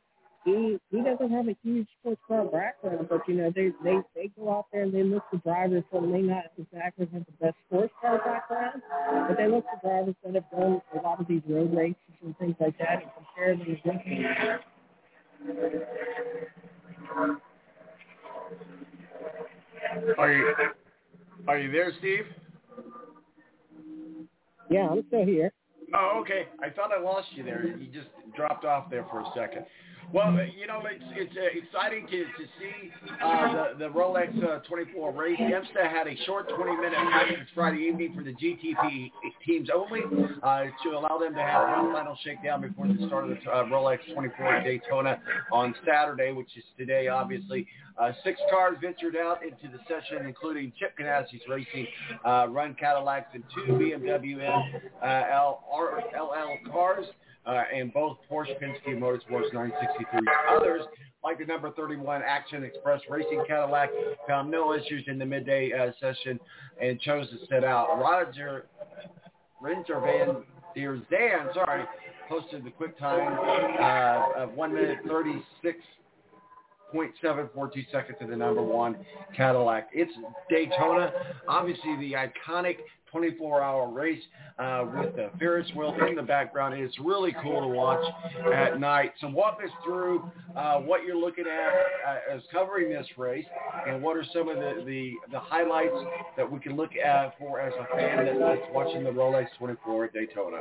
He 0.45 0.79
he 0.91 1.03
doesn't 1.03 1.31
have 1.31 1.49
a 1.49 1.57
huge 1.63 1.89
sports 2.01 2.21
car 2.27 2.45
background, 2.45 3.09
but 3.11 3.23
you 3.27 3.35
know 3.35 3.53
they 3.55 3.73
they 3.83 3.99
they 4.15 4.31
go 4.39 4.51
out 4.57 4.67
there 4.73 4.83
and 4.83 4.95
they 4.95 5.03
look 5.03 5.25
for 5.31 5.39
drivers 5.39 5.83
that 5.93 6.01
may 6.03 6.23
not 6.23 6.45
exactly 6.57 7.09
have 7.13 7.27
the 7.27 7.33
best 7.45 7.57
sports 7.67 7.93
car 8.01 8.19
background, 8.19 8.81
but 9.29 9.37
they 9.37 9.49
look 9.49 9.65
for 9.65 9.81
drivers 9.87 10.15
that 10.25 10.35
have 10.35 10.51
done 10.51 10.81
a 10.97 11.03
lot 11.03 11.21
of 11.21 11.27
these 11.27 11.43
road 11.49 11.75
races 11.77 11.97
and 12.25 12.39
things 12.39 12.55
like 12.61 12.79
that 12.79 13.03
and 13.03 13.11
compare 13.17 13.57
them 13.57 13.77
them. 13.85 14.61
Are 20.17 20.33
you 20.33 20.55
are 21.49 21.59
you 21.59 21.73
there, 21.73 21.93
Steve? 21.99 22.27
Yeah, 24.71 24.89
I'm 24.91 25.05
still 25.09 25.25
here. 25.25 25.53
Oh, 25.95 26.21
okay. 26.23 26.47
I 26.63 26.71
thought 26.71 26.91
I 26.93 27.01
lost 27.01 27.29
you 27.35 27.43
there. 27.45 27.67
You 27.67 27.87
just 27.87 28.09
dropped 28.37 28.65
off 28.65 28.91
there 28.91 29.07
for 29.11 29.21
a 29.21 29.27
second. 29.35 29.65
Well, 30.13 30.33
you 30.59 30.67
know, 30.67 30.83
it's 30.87 31.05
it's 31.11 31.37
uh, 31.37 31.67
exciting 31.67 32.07
to 32.07 32.25
to 32.25 32.45
see 32.59 32.91
uh, 33.23 33.73
the 33.75 33.79
the 33.79 33.91
Rolex 33.91 34.33
uh, 34.43 34.61
24 34.61 35.13
race. 35.13 35.39
IMSA 35.39 35.91
had 35.91 36.07
a 36.07 36.17
short 36.25 36.49
20 36.49 36.77
minute 36.77 36.99
practice 37.11 37.47
Friday 37.55 37.89
evening 37.89 38.15
for 38.17 38.23
the 38.23 38.33
GTP 38.33 39.13
teams 39.47 39.69
only 39.75 40.01
uh, 40.43 40.65
to 40.83 40.91
allow 40.91 41.19
them 41.19 41.35
to 41.35 41.41
have 41.41 41.85
one 41.85 41.93
final 41.93 42.17
shakedown 42.25 42.63
before 42.63 42.87
the 42.87 43.07
start 43.07 43.25
of 43.25 43.37
the 43.37 43.51
uh, 43.51 43.65
Rolex 43.65 43.99
24 44.15 44.47
at 44.47 44.65
Daytona 44.65 45.21
on 45.53 45.75
Saturday, 45.87 46.33
which 46.33 46.57
is 46.57 46.65
today, 46.79 47.09
obviously. 47.09 47.67
Uh, 47.99 48.13
six 48.25 48.41
cars 48.51 48.77
ventured 48.81 49.17
out 49.17 49.43
into 49.43 49.69
the 49.77 49.79
session, 49.89 50.25
including 50.25 50.73
Chip 50.79 50.97
Ganassi's 50.99 51.43
Racing 51.49 51.87
uh, 52.25 52.47
Run 52.49 52.75
Cadillacs 52.75 53.29
and 53.35 53.43
two 53.55 53.73
BMW 53.73 54.49
uh, 55.03 55.45
LL 55.45 56.71
cars 56.73 57.05
uh, 57.49 57.63
and 57.75 57.93
both 57.93 58.19
Porsche 58.31 58.55
Penske 58.61 58.97
Motorsports 58.99 59.53
963. 59.53 60.21
Others, 60.51 60.83
like 61.25 61.39
the 61.39 61.45
number 61.47 61.71
31 61.73 62.23
Action 62.25 62.63
Express 62.63 63.01
Racing 63.09 63.45
Cadillac, 63.49 63.91
found 64.29 64.51
no 64.51 64.75
issues 64.75 65.05
in 65.09 65.19
the 65.19 65.25
midday 65.25 65.73
uh, 65.73 65.91
session 66.01 66.39
and 66.81 67.01
chose 67.01 67.29
to 67.31 67.39
sit 67.51 67.65
out. 67.65 67.99
Roger 67.99 68.67
Renger 69.63 70.01
Van 70.03 70.37
der 70.77 70.99
Zande, 71.11 71.55
sorry, 71.55 71.85
posted 72.29 72.65
the 72.65 72.71
quick 72.71 72.99
time 72.99 73.39
uh, 73.81 74.43
of 74.43 74.53
1 74.53 74.75
minute 74.75 74.99
36 75.09 75.79
0.742 76.95 77.91
seconds 77.93 78.17
to 78.19 78.27
the 78.27 78.35
number 78.35 78.63
one 78.63 78.97
Cadillac. 79.37 79.89
It's 79.93 80.13
Daytona, 80.49 81.13
obviously 81.47 81.97
the 81.97 82.13
iconic 82.15 82.77
24-hour 83.15 83.91
race 83.91 84.23
uh, 84.59 84.85
with 84.95 85.17
the 85.17 85.31
Ferris 85.39 85.69
wheel 85.75 85.95
in 86.09 86.17
the 86.17 86.23
background. 86.23 86.75
It's 86.75 86.99
really 86.99 87.35
cool 87.43 87.61
to 87.63 87.69
watch 87.69 88.05
at 88.53 88.81
night. 88.81 89.13
So 89.21 89.29
walk 89.29 89.59
us 89.65 89.71
through 89.85 90.31
uh, 90.57 90.79
what 90.79 91.05
you're 91.05 91.17
looking 91.17 91.45
at 91.47 92.11
uh, 92.11 92.37
as 92.37 92.43
covering 92.53 92.91
this 92.91 93.07
race, 93.17 93.47
and 93.87 94.03
what 94.03 94.17
are 94.17 94.25
some 94.33 94.49
of 94.49 94.57
the, 94.57 94.83
the, 94.85 95.13
the 95.31 95.41
highlights 95.41 95.95
that 96.37 96.51
we 96.51 96.59
can 96.59 96.77
look 96.77 96.97
at 96.97 97.39
for 97.39 97.61
as 97.61 97.73
a 97.75 97.97
fan 97.97 98.39
that's 98.39 98.63
watching 98.73 99.05
the 99.05 99.11
Rolex 99.11 99.47
24 99.59 100.05
at 100.07 100.13
Daytona. 100.13 100.59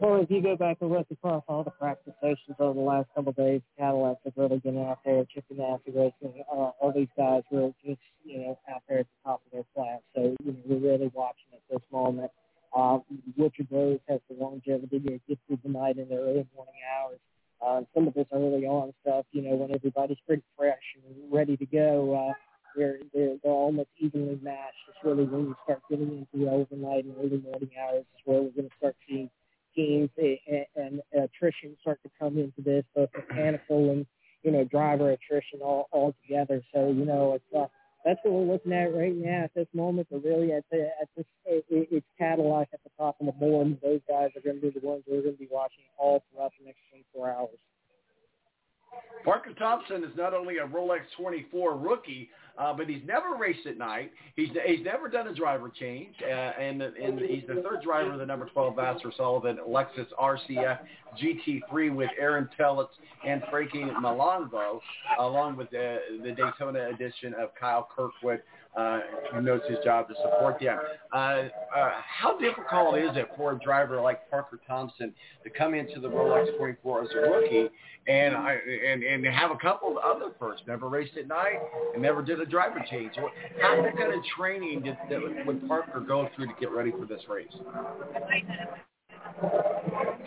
Well, 0.00 0.20
if 0.20 0.30
you 0.30 0.42
go 0.42 0.56
back 0.56 0.78
and 0.80 0.90
look 0.90 1.06
across 1.10 1.44
all 1.46 1.62
the 1.62 1.70
practice 1.70 2.14
stations 2.18 2.56
over 2.58 2.74
the 2.74 2.80
last 2.80 3.08
couple 3.14 3.30
of 3.30 3.36
days, 3.36 3.60
Cadillacs 3.78 4.20
have 4.24 4.32
really 4.36 4.58
been 4.58 4.78
out 4.78 4.98
there, 5.04 5.24
Chip 5.32 5.44
Ganassi 5.52 5.94
racing. 5.94 6.42
Uh, 6.50 6.74
all 6.80 6.92
these 6.94 7.08
guys 7.16 7.42
were 7.52 7.70
just, 7.86 8.00
you 8.24 8.38
know, 8.38 8.58
out 8.68 8.82
there 8.88 8.98
at 8.98 9.06
the 9.06 9.30
top 9.30 9.40
of 9.46 9.52
their 9.52 9.62
class. 9.72 10.00
So, 10.14 10.34
you 10.42 10.52
know, 10.52 10.58
we're 10.66 10.90
really 10.90 11.10
watching 11.14 11.46
at 11.54 11.62
this 11.70 11.82
moment. 11.92 12.32
Uh, 12.76 12.98
Richard 13.38 13.68
Rose 13.70 14.00
has 14.08 14.18
the 14.28 14.34
longevity 14.34 14.98
to 14.98 15.20
get 15.28 15.38
through 15.46 15.60
the 15.62 15.70
night 15.70 15.96
in 15.96 16.08
the 16.08 16.16
early 16.16 16.46
morning 16.56 16.82
hours. 16.98 17.20
Uh, 17.64 17.82
some 17.94 18.08
of 18.08 18.14
this 18.14 18.26
early 18.32 18.66
on 18.66 18.92
stuff, 19.02 19.26
you 19.30 19.42
know, 19.42 19.54
when 19.54 19.72
everybody's 19.72 20.18
pretty 20.26 20.42
fresh 20.58 20.82
and 20.96 21.32
ready 21.32 21.56
to 21.56 21.66
go, 21.66 22.30
uh, 22.30 22.32
they're, 22.76 22.98
they're, 23.14 23.36
they're 23.44 23.52
almost 23.52 23.90
evenly 23.98 24.40
matched. 24.42 24.74
It's 24.88 24.98
really 25.04 25.24
when 25.24 25.42
you 25.42 25.56
start 25.62 25.82
getting 25.88 26.10
into 26.10 26.44
the 26.44 26.50
overnight 26.50 27.04
and 27.04 27.14
early 27.16 27.40
morning 27.40 27.70
hours 27.80 28.00
is 28.00 28.20
where 28.24 28.42
we're 28.42 28.50
going 28.50 28.68
to 28.68 28.76
start 28.76 28.96
seeing 29.08 29.30
teams 29.76 30.10
and, 30.18 30.66
and 30.76 31.02
attrition 31.14 31.76
start 31.82 32.00
to 32.04 32.10
come 32.18 32.38
into 32.38 32.62
this, 32.62 32.84
both 32.94 33.10
mechanical 33.16 33.90
and 33.90 34.06
you 34.42 34.52
know 34.52 34.64
driver 34.64 35.12
attrition 35.12 35.60
all 35.62 35.88
all 35.92 36.14
together. 36.22 36.62
So 36.74 36.88
you 36.88 37.04
know 37.06 37.34
it's 37.34 37.56
uh, 37.56 37.66
that's 38.04 38.20
what 38.24 38.34
we're 38.34 38.52
looking 38.52 38.72
at 38.72 38.94
right 38.94 39.14
now 39.14 39.44
at 39.44 39.54
this 39.54 39.68
moment. 39.74 40.08
But 40.10 40.24
really 40.24 40.52
at 40.52 40.64
the 40.70 40.88
at 41.00 41.08
this 41.16 41.26
it- 41.46 41.66
it's 41.70 42.06
Cadillac 42.18 42.68
at 42.72 42.82
the 42.84 42.90
top 42.98 43.16
of 43.20 43.26
the 43.26 43.32
board. 43.32 43.78
Those 43.82 44.00
guys 44.08 44.30
are 44.36 44.42
going 44.42 44.60
to 44.60 44.62
be 44.70 44.78
the 44.78 44.86
ones 44.86 45.04
we're 45.08 45.22
going 45.22 45.34
to 45.34 45.40
be 45.40 45.48
watching 45.50 45.84
all 45.98 46.24
throughout 46.32 46.52
the 46.58 46.66
next 46.66 46.80
24 46.90 47.30
hours. 47.30 47.58
Parker 49.24 49.54
Thompson 49.54 50.04
is 50.04 50.10
not 50.16 50.34
only 50.34 50.58
a 50.58 50.66
Rolex 50.66 51.00
24 51.16 51.78
rookie, 51.78 52.28
uh, 52.58 52.72
but 52.72 52.88
he's 52.88 53.02
never 53.04 53.34
raced 53.36 53.66
at 53.66 53.78
night. 53.78 54.12
He's 54.36 54.50
he's 54.66 54.84
never 54.84 55.08
done 55.08 55.26
a 55.26 55.34
driver 55.34 55.72
change, 55.80 56.14
uh, 56.22 56.30
and 56.30 56.82
and 56.82 57.18
he's 57.18 57.42
the 57.48 57.62
third 57.62 57.82
driver 57.82 58.12
of 58.12 58.18
the 58.18 58.26
number 58.26 58.46
12 58.46 58.74
Vasser 58.74 59.16
Sullivan 59.16 59.58
Lexus 59.66 60.06
RCF 60.20 60.78
GT3 61.20 61.94
with 61.94 62.10
Aaron 62.18 62.48
Telitz 62.58 62.88
and 63.26 63.42
Frankie 63.50 63.82
Malonzo, 63.82 64.80
along 65.18 65.56
with 65.56 65.70
the, 65.70 65.98
the 66.22 66.32
Daytona 66.32 66.90
edition 66.90 67.34
of 67.34 67.50
Kyle 67.58 67.88
Kirkwood, 67.94 68.42
uh, 68.76 69.00
who 69.32 69.40
knows 69.40 69.60
his 69.68 69.78
job 69.84 70.08
to 70.08 70.14
support 70.16 70.58
them. 70.60 70.78
Uh, 71.12 71.16
uh, 71.16 71.92
how 72.20 72.38
difficult 72.38 72.98
is 72.98 73.16
it 73.16 73.28
for 73.36 73.52
a 73.52 73.58
driver 73.58 74.00
like 74.00 74.28
Parker 74.30 74.60
Thompson 74.66 75.12
to 75.44 75.50
come 75.50 75.74
into 75.74 76.00
the 76.00 76.08
Rolex 76.08 76.56
24 76.58 77.04
as 77.04 77.08
a 77.14 77.18
rookie? 77.18 77.68
And 78.06 78.36
I 78.36 78.58
and 78.86 79.02
and 79.02 79.24
have 79.24 79.50
a 79.50 79.56
couple 79.56 79.96
of 79.96 80.04
other 80.04 80.32
firsts. 80.38 80.66
Never 80.66 80.88
raced 80.88 81.16
at 81.16 81.26
night 81.26 81.58
and 81.94 82.02
never 82.02 82.22
did 82.22 82.38
a 82.38 82.44
driver 82.44 82.84
change. 82.90 83.12
How 83.62 83.80
what 83.80 83.96
kind 83.96 84.12
of 84.12 84.20
training 84.36 84.82
did, 84.82 84.98
did 85.08 85.46
would 85.46 85.66
Parker 85.66 86.00
go 86.00 86.28
through 86.36 86.48
to 86.48 86.52
get 86.60 86.70
ready 86.70 86.90
for 86.90 87.06
this 87.06 87.22
race? 87.28 87.48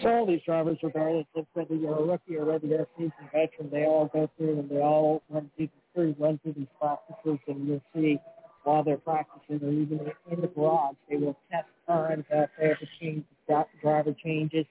So 0.01 0.09
all 0.09 0.25
these 0.25 0.41
drivers, 0.45 0.77
regardless 0.81 1.25
of 1.35 1.45
whether 1.53 1.75
you're 1.75 1.97
a 1.97 2.03
rookie 2.03 2.35
or 2.35 2.45
whether 2.45 2.65
you're 2.65 2.81
a 2.81 2.87
seasoned 2.97 3.13
veteran, 3.31 3.69
they 3.71 3.85
all 3.85 4.09
go 4.11 4.29
through 4.37 4.59
and 4.59 4.69
they 4.69 4.77
all 4.77 5.21
run 5.29 5.49
through, 5.57 6.15
run 6.19 6.39
through 6.43 6.53
these 6.53 6.67
practices, 6.79 7.39
and 7.47 7.67
you'll 7.67 7.81
see 7.93 8.19
while 8.67 8.83
they're 8.83 8.97
practicing 8.97 9.65
or 9.65 9.71
even 9.71 10.11
in 10.29 10.41
the 10.41 10.47
garage, 10.47 10.95
they 11.09 11.15
will 11.15 11.37
test 11.49 11.69
times 11.87 12.25
there 12.29 12.49
to 12.59 12.85
change 12.99 13.23
dri- 13.47 13.63
driver 13.81 14.13
changes 14.21 14.65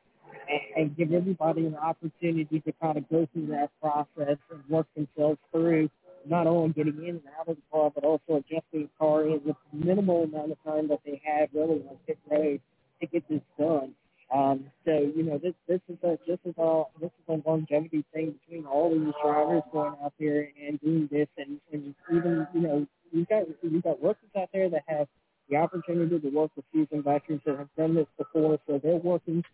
and, 0.50 0.60
and 0.76 0.96
give 0.98 1.14
everybody 1.14 1.64
an 1.64 1.76
opportunity 1.76 2.60
to 2.60 2.72
kind 2.72 2.98
of 2.98 3.08
go 3.08 3.26
through 3.32 3.46
that 3.46 3.70
process 3.80 4.36
and 4.50 4.62
work 4.68 4.86
themselves 4.94 5.38
through 5.50 5.88
not 6.28 6.46
only 6.46 6.74
getting 6.74 6.98
in 7.04 7.08
and 7.08 7.22
out 7.40 7.48
of 7.48 7.56
the 7.56 7.62
car, 7.72 7.90
but 7.94 8.04
also 8.04 8.34
adjusting 8.34 8.82
the 8.82 8.88
car 8.98 9.22
in 9.22 9.40
with 9.46 9.56
the 9.72 9.86
minimal 9.86 10.24
amount 10.24 10.52
of 10.52 10.62
time 10.62 10.88
that 10.88 11.00
they 11.06 11.18
have 11.24 11.48
really 11.54 11.82
on 11.88 11.96
pit 12.06 12.18
road 12.30 12.60
to 13.00 13.06
get 13.06 13.26
this 13.30 13.40
done. 13.58 13.94
Um, 14.34 14.66
so 14.84 14.90
you 15.14 15.22
know 15.22 15.38
this 15.38 15.54
this 15.68 15.80
is 15.88 15.98
a 16.02 16.18
this 16.26 16.38
is 16.44 16.54
a 16.58 16.82
this 17.00 17.10
is 17.10 17.28
a 17.28 17.48
longevity 17.48 18.04
thing 18.12 18.34
between 18.40 18.66
all 18.66 18.90
these 18.90 19.14
drivers 19.22 19.62
going 19.72 19.94
out 20.02 20.14
there 20.18 20.48
and 20.66 20.80
doing 20.80 21.08
this, 21.12 21.28
and, 21.38 21.60
and 21.72 21.94
even 22.10 22.46
you 22.52 22.60
know 22.60 22.86
you've 23.12 23.28
got 23.28 23.44
you've 23.62 23.84
got 23.84 24.02
rookies 24.02 24.30
out 24.36 24.48
there 24.52 24.68
that 24.68 24.82
have 24.88 25.06
the 25.48 25.56
opportunity 25.56 26.18
to 26.18 26.28
work 26.30 26.50
with 26.56 26.64
seasoned 26.72 27.04
veterans 27.04 27.40
that 27.46 27.56
have 27.56 27.68
done 27.76 27.94
this 27.94 28.08
before, 28.18 28.58
so 28.66 28.80
they're 28.82 28.96
working 28.96 29.44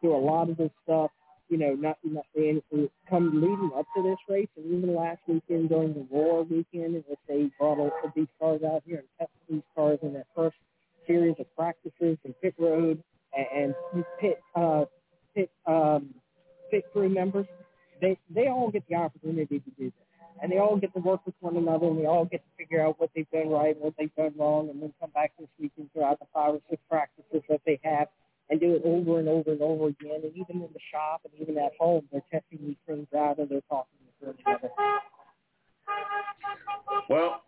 through 0.00 0.16
a 0.16 0.24
lot 0.24 0.48
of 0.48 0.56
this 0.56 0.70
stuff. 0.84 1.10
You 1.50 1.58
know, 1.58 1.74
not, 1.74 1.98
not 2.02 2.24
and 2.34 2.62
come 3.10 3.30
leading 3.34 3.70
up 3.76 3.84
to 3.94 4.02
this 4.02 4.16
race, 4.30 4.48
and 4.56 4.64
even 4.66 4.96
last 4.96 5.20
weekend 5.28 5.68
during 5.68 5.92
the 5.92 6.06
Roar 6.10 6.44
weekend, 6.44 6.94
which 7.06 7.18
they 7.28 7.50
brought 7.58 7.78
a, 7.78 7.90
these 8.16 8.26
cars 8.40 8.62
out 8.64 8.82
here 8.86 9.00
and 9.00 9.08
tested 9.18 9.42
these 9.50 9.62
cars 9.76 9.98
in 10.02 10.14
their 10.14 10.24
first 10.34 10.56
series 11.06 11.34
of 11.38 11.54
practices 11.54 12.16
and 12.24 12.34
pit 12.40 12.54
road 12.58 13.02
and, 13.36 13.74
and 13.94 14.04
pit 14.20 14.40
uh, 14.54 14.84
pit 15.34 15.50
um, 15.66 16.14
pit 16.70 16.84
crew 16.92 17.08
members. 17.08 17.46
They 18.00 18.18
they 18.34 18.48
all 18.48 18.70
get 18.70 18.84
the 18.88 18.96
opportunity 18.96 19.60
to 19.60 19.70
do 19.78 19.84
this, 19.86 19.92
and 20.42 20.50
they 20.50 20.58
all 20.58 20.76
get 20.76 20.92
to 20.94 21.00
work 21.00 21.24
with 21.26 21.34
one 21.40 21.56
another, 21.56 21.86
and 21.86 21.98
they 21.98 22.06
all 22.06 22.24
get 22.24 22.42
to 22.42 22.64
figure 22.64 22.84
out 22.84 22.98
what 23.00 23.10
they've 23.14 23.30
done 23.30 23.48
right 23.48 23.76
what 23.80 23.94
they've 23.98 24.14
done 24.16 24.34
wrong, 24.36 24.70
and 24.70 24.82
then 24.82 24.92
come 25.00 25.10
back 25.10 25.32
this 25.38 25.48
weekend 25.60 25.90
throughout 25.92 26.18
the 26.18 26.26
five 26.34 26.54
or 26.54 26.60
six 26.68 26.82
practices 26.88 27.42
that 27.48 27.60
they 27.64 27.80
have, 27.84 28.08
and 28.50 28.60
do 28.60 28.74
it 28.74 28.82
over 28.84 29.20
and 29.20 29.28
over 29.28 29.52
and 29.52 29.62
over 29.62 29.88
again. 29.88 30.20
And 30.22 30.32
even 30.36 30.56
in 30.62 30.68
the 30.72 30.80
shop 30.92 31.22
and 31.24 31.32
even 31.40 31.56
at 31.62 31.72
home, 31.78 32.02
they're 32.12 32.22
testing 32.30 32.58
these 32.66 32.76
things 32.86 33.06
out 33.16 33.38
and 33.38 33.48
they're 33.48 33.62
talking 33.70 33.94
to 34.22 34.30
each 34.30 34.46
other. 34.46 34.70
Well, 37.08 37.42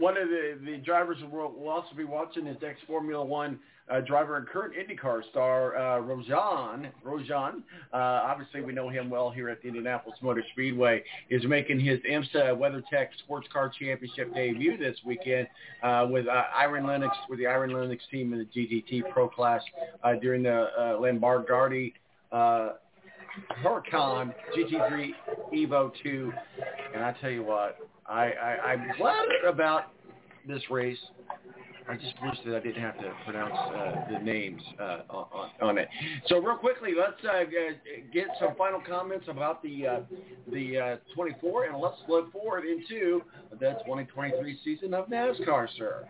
one 0.00 0.16
of 0.16 0.28
the, 0.28 0.58
the 0.64 0.78
drivers 0.78 1.18
we'll, 1.30 1.52
we'll 1.54 1.68
also 1.68 1.94
be 1.94 2.04
watching 2.04 2.46
is 2.46 2.56
ex 2.66 2.80
Formula 2.86 3.24
One 3.24 3.58
uh, 3.90 4.00
driver 4.00 4.36
and 4.36 4.46
current 4.46 4.74
IndyCar 4.74 5.28
star 5.30 5.76
uh, 5.76 6.00
Grosjean. 6.00 6.90
Grosjean, 7.04 7.62
uh, 7.92 7.96
obviously 7.96 8.62
we 8.62 8.72
know 8.72 8.88
him 8.88 9.10
well 9.10 9.30
here 9.30 9.48
at 9.48 9.60
the 9.62 9.68
Indianapolis 9.68 10.18
Motor 10.22 10.42
Speedway, 10.52 11.02
is 11.28 11.44
making 11.44 11.80
his 11.80 11.98
IMSA 12.00 12.56
WeatherTech 12.56 13.08
Sports 13.24 13.48
Car 13.52 13.70
Championship 13.78 14.32
debut 14.34 14.78
this 14.78 14.96
weekend 15.04 15.48
uh, 15.82 16.06
with 16.08 16.26
uh, 16.28 16.44
Iron 16.56 16.86
Lynx, 16.86 17.14
with 17.28 17.38
the 17.38 17.46
Iron 17.46 17.72
Lynx 17.72 18.02
team 18.10 18.32
in 18.32 18.38
the 18.38 18.46
GTD 18.46 19.10
Pro 19.12 19.28
Class 19.28 19.62
uh, 20.02 20.14
during 20.14 20.44
the 20.44 20.68
uh, 20.78 20.96
Lamborghini 20.98 21.92
uh, 22.32 22.70
Huracan 23.62 24.32
GT3 24.56 25.10
Evo 25.52 25.92
2. 26.02 26.32
And 26.94 27.04
I 27.04 27.12
tell 27.20 27.30
you 27.30 27.42
what, 27.42 27.78
I, 28.10 28.32
I, 28.32 28.72
I'm 28.72 28.90
glad 28.98 29.28
about 29.46 29.92
this 30.46 30.62
race. 30.70 30.98
I 31.88 31.94
just 31.94 32.14
wish 32.22 32.36
that 32.44 32.56
I 32.56 32.60
didn't 32.60 32.82
have 32.82 32.98
to 32.98 33.12
pronounce 33.24 33.54
uh, 33.54 34.12
the 34.12 34.18
names 34.18 34.62
uh, 34.80 35.00
on, 35.08 35.50
on 35.62 35.78
it. 35.78 35.88
So 36.26 36.38
real 36.38 36.56
quickly, 36.56 36.90
let's 36.98 37.24
uh, 37.24 37.44
get 38.12 38.28
some 38.38 38.54
final 38.56 38.80
comments 38.86 39.26
about 39.28 39.62
the 39.62 39.86
uh, 39.86 40.00
the 40.52 40.78
uh, 40.78 40.96
24, 41.14 41.64
and 41.64 41.80
let's 41.80 41.96
look 42.08 42.30
forward 42.32 42.64
into 42.64 43.22
the 43.52 43.72
2023 43.84 44.58
season 44.64 44.94
of 44.94 45.08
NASCAR, 45.08 45.68
sir. 45.78 46.06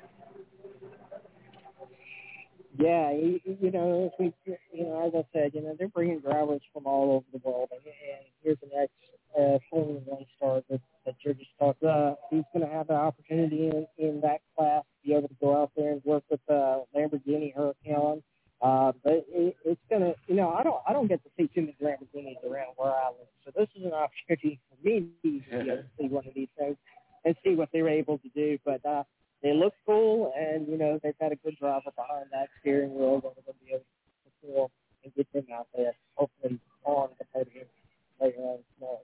Yeah, 2.79 3.13
you, 3.13 3.71
know, 3.73 4.07
as 4.07 4.13
we, 4.19 4.33
you 4.73 4.85
know, 4.85 5.07
as 5.07 5.13
I 5.15 5.39
said, 5.39 5.51
you 5.55 5.63
know, 5.63 5.75
they're 5.79 5.89
bringing 5.89 6.21
drivers 6.21 6.63
from 6.73 6.87
all 6.87 7.13
over 7.13 7.27
the 7.33 7.47
world, 7.47 7.69
and, 7.73 7.81
and 7.85 8.25
here's 8.43 8.59
an 8.63 8.71
ex 8.81 8.91
uh, 9.39 9.59
Formula 9.71 10.01
One 10.05 10.27
star 10.37 10.63
that 10.71 10.81
that 11.07 11.15
you're 11.25 11.35
just 11.35 11.51
talking. 11.59 11.89
Uh, 11.89 12.15
he's 12.31 12.45
going 12.53 12.67
to 12.67 12.73
have 12.73 12.89
the 12.89 12.95
opportunity 12.95 13.69
in 13.69 13.87
in 13.99 14.21
that 14.21 14.41
class 14.57 14.83
to 14.83 15.09
be 15.09 15.15
able 15.15 15.29
to 15.29 15.37
go 15.41 15.63
out 15.63 15.71
there 15.77 15.93
and 15.93 16.03
work 16.05 16.25
with 16.31 16.41
uh, 16.49 16.81
Lamborghini 16.95 17.55
Huracan. 17.55 18.23
Uh, 18.63 18.93
but 19.03 19.25
it, 19.29 19.57
it's 19.65 19.81
gonna, 19.89 20.13
you 20.29 20.35
know, 20.35 20.51
I 20.51 20.63
don't, 20.63 20.83
I 20.87 20.93
don't 20.93 21.09
get 21.09 21.25
to 21.25 21.31
see 21.35 21.49
too 21.55 21.63
many 21.63 21.77
Lamborghinis 21.81 22.45
around 22.45 22.75
where 22.77 22.93
I 22.93 23.09
live, 23.09 23.29
so 23.43 23.51
this 23.57 23.69
is 23.75 23.87
an 23.87 23.95
opportunity 23.95 24.61
for 24.69 24.77
me 24.87 25.01
to 25.01 25.07
be 25.23 25.43
able 25.51 25.65
to 25.65 25.85
see 25.99 26.09
one 26.09 26.27
of 26.27 26.35
these 26.35 26.49
things 26.59 26.77
and 27.25 27.35
see 27.43 27.55
what 27.55 27.71
they 27.73 27.81
were 27.81 27.89
able 27.89 28.19
to 28.19 28.29
do. 28.35 28.59
But 28.63 28.85
uh, 28.85 29.05
they 29.43 29.55
look 29.55 29.73
cool, 29.87 30.35
and 30.37 30.69
you 30.69 30.77
know, 30.77 31.01
they've 31.03 31.19
got 31.19 31.33
a 31.33 31.37
good 31.37 31.57
driver 31.59 31.91
behind 31.97 32.27
that 32.33 32.49
steering 32.61 32.95
wheel 32.95 33.23
that 33.23 33.33
will 33.47 33.57
be 33.65 33.73
able 33.73 33.81
to 33.81 34.43
perform 34.43 34.69
and 35.05 35.15
get 35.15 35.33
them 35.33 35.47
out 35.55 35.69
there, 35.75 35.93
hopefully 36.17 36.61
on 36.85 37.09
the 37.19 37.25
podium 37.33 37.67
later 38.21 38.41
on 38.41 38.59
tomorrow. 38.75 39.01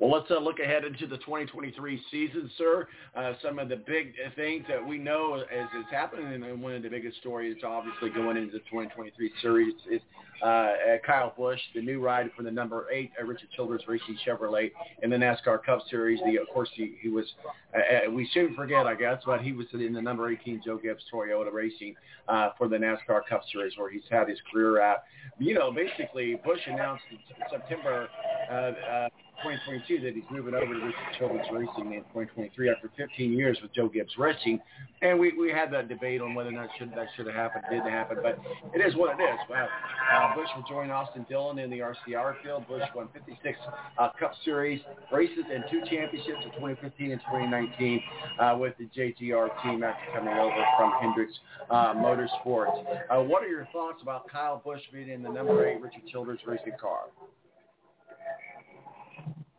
Well, 0.00 0.10
let's 0.10 0.28
uh, 0.30 0.38
look 0.38 0.58
ahead 0.58 0.84
into 0.84 1.06
the 1.06 1.18
2023 1.18 2.02
season, 2.10 2.50
sir. 2.58 2.88
Uh, 3.14 3.34
some 3.40 3.60
of 3.60 3.68
the 3.68 3.76
big 3.76 4.14
things 4.34 4.64
that 4.68 4.84
we 4.84 4.98
know 4.98 5.34
as 5.34 5.66
is 5.78 5.86
happening, 5.90 6.42
and 6.42 6.62
one 6.62 6.74
of 6.74 6.82
the 6.82 6.88
biggest 6.88 7.18
stories, 7.18 7.56
obviously, 7.64 8.10
going 8.10 8.36
into 8.36 8.50
the 8.52 8.58
2023 8.70 9.30
series 9.40 9.74
is 9.88 10.00
uh, 10.42 10.72
Kyle 11.06 11.32
Busch, 11.36 11.60
the 11.76 11.80
new 11.80 12.00
ride 12.00 12.28
for 12.36 12.42
the 12.42 12.50
number 12.50 12.86
eight 12.92 13.12
uh, 13.20 13.24
Richard 13.24 13.48
Childress 13.54 13.82
Racing 13.86 14.18
Chevrolet 14.26 14.72
in 15.02 15.10
the 15.10 15.16
NASCAR 15.16 15.62
Cup 15.62 15.80
Series. 15.88 16.18
The, 16.26 16.38
of 16.38 16.48
course, 16.52 16.68
he, 16.74 16.96
he 17.00 17.08
was, 17.08 17.26
uh, 17.72 18.10
we 18.10 18.28
shouldn't 18.32 18.56
forget, 18.56 18.86
I 18.86 18.96
guess, 18.96 19.22
but 19.24 19.42
he 19.42 19.52
was 19.52 19.66
in 19.72 19.92
the 19.92 20.02
number 20.02 20.28
18 20.28 20.62
Joe 20.64 20.76
Gibbs 20.76 21.04
Toyota 21.12 21.52
Racing 21.52 21.94
uh, 22.28 22.50
for 22.58 22.66
the 22.66 22.76
NASCAR 22.76 23.20
Cup 23.28 23.42
Series, 23.52 23.74
where 23.78 23.90
he's 23.90 24.02
had 24.10 24.28
his 24.28 24.38
career 24.52 24.80
at. 24.80 25.04
You 25.38 25.54
know, 25.54 25.72
basically, 25.72 26.34
Busch 26.44 26.60
announced 26.66 27.04
in 27.10 27.18
September. 27.50 28.08
Uh, 28.50 28.54
uh, 28.54 29.08
2022 29.44 30.00
that 30.00 30.14
he's 30.14 30.24
moving 30.30 30.54
over 30.54 30.72
to 30.72 30.80
Richard 30.80 31.18
Childress 31.18 31.46
Racing 31.52 31.92
in 31.92 32.00
2023 32.16 32.70
after 32.70 32.90
15 32.96 33.32
years 33.32 33.58
with 33.60 33.74
Joe 33.74 33.88
Gibbs 33.88 34.16
Racing. 34.16 34.58
And 35.02 35.18
we, 35.18 35.32
we 35.36 35.50
had 35.50 35.70
that 35.72 35.88
debate 35.88 36.22
on 36.22 36.34
whether 36.34 36.48
or 36.48 36.52
not 36.52 36.70
should, 36.78 36.90
that 36.92 37.08
should 37.14 37.26
have 37.26 37.34
happened, 37.34 37.64
didn't 37.70 37.90
happen, 37.90 38.18
but 38.22 38.38
it 38.74 38.80
is 38.80 38.96
what 38.96 39.18
it 39.18 39.22
is. 39.22 39.38
Well, 39.50 39.68
uh, 40.14 40.34
Busch 40.34 40.48
will 40.56 40.64
join 40.66 40.90
Austin 40.90 41.26
Dillon 41.28 41.58
in 41.58 41.68
the 41.68 41.80
RCR 41.80 42.42
field. 42.42 42.66
Busch 42.68 42.82
won 42.94 43.08
56 43.12 43.58
uh, 43.98 44.08
Cup 44.18 44.32
Series 44.44 44.80
races 45.12 45.44
and 45.52 45.64
two 45.70 45.80
championships 45.90 46.40
in 46.44 46.50
2015 46.52 47.12
and 47.12 47.20
2019 47.20 48.02
uh, 48.40 48.56
with 48.58 48.74
the 48.78 48.86
JGR 48.96 49.48
team 49.62 49.82
after 49.82 50.12
coming 50.14 50.34
over 50.34 50.64
from 50.78 50.92
Hendricks 51.00 51.34
uh, 51.70 51.92
Motorsports. 51.94 52.82
Uh, 53.10 53.22
what 53.22 53.42
are 53.42 53.48
your 53.48 53.68
thoughts 53.72 54.00
about 54.00 54.26
Kyle 54.30 54.62
Busch 54.64 54.80
being 54.92 55.10
in 55.10 55.22
the 55.22 55.28
number 55.28 55.68
eight 55.68 55.82
Richard 55.82 56.06
Childress 56.10 56.40
Racing 56.46 56.72
car? 56.80 57.08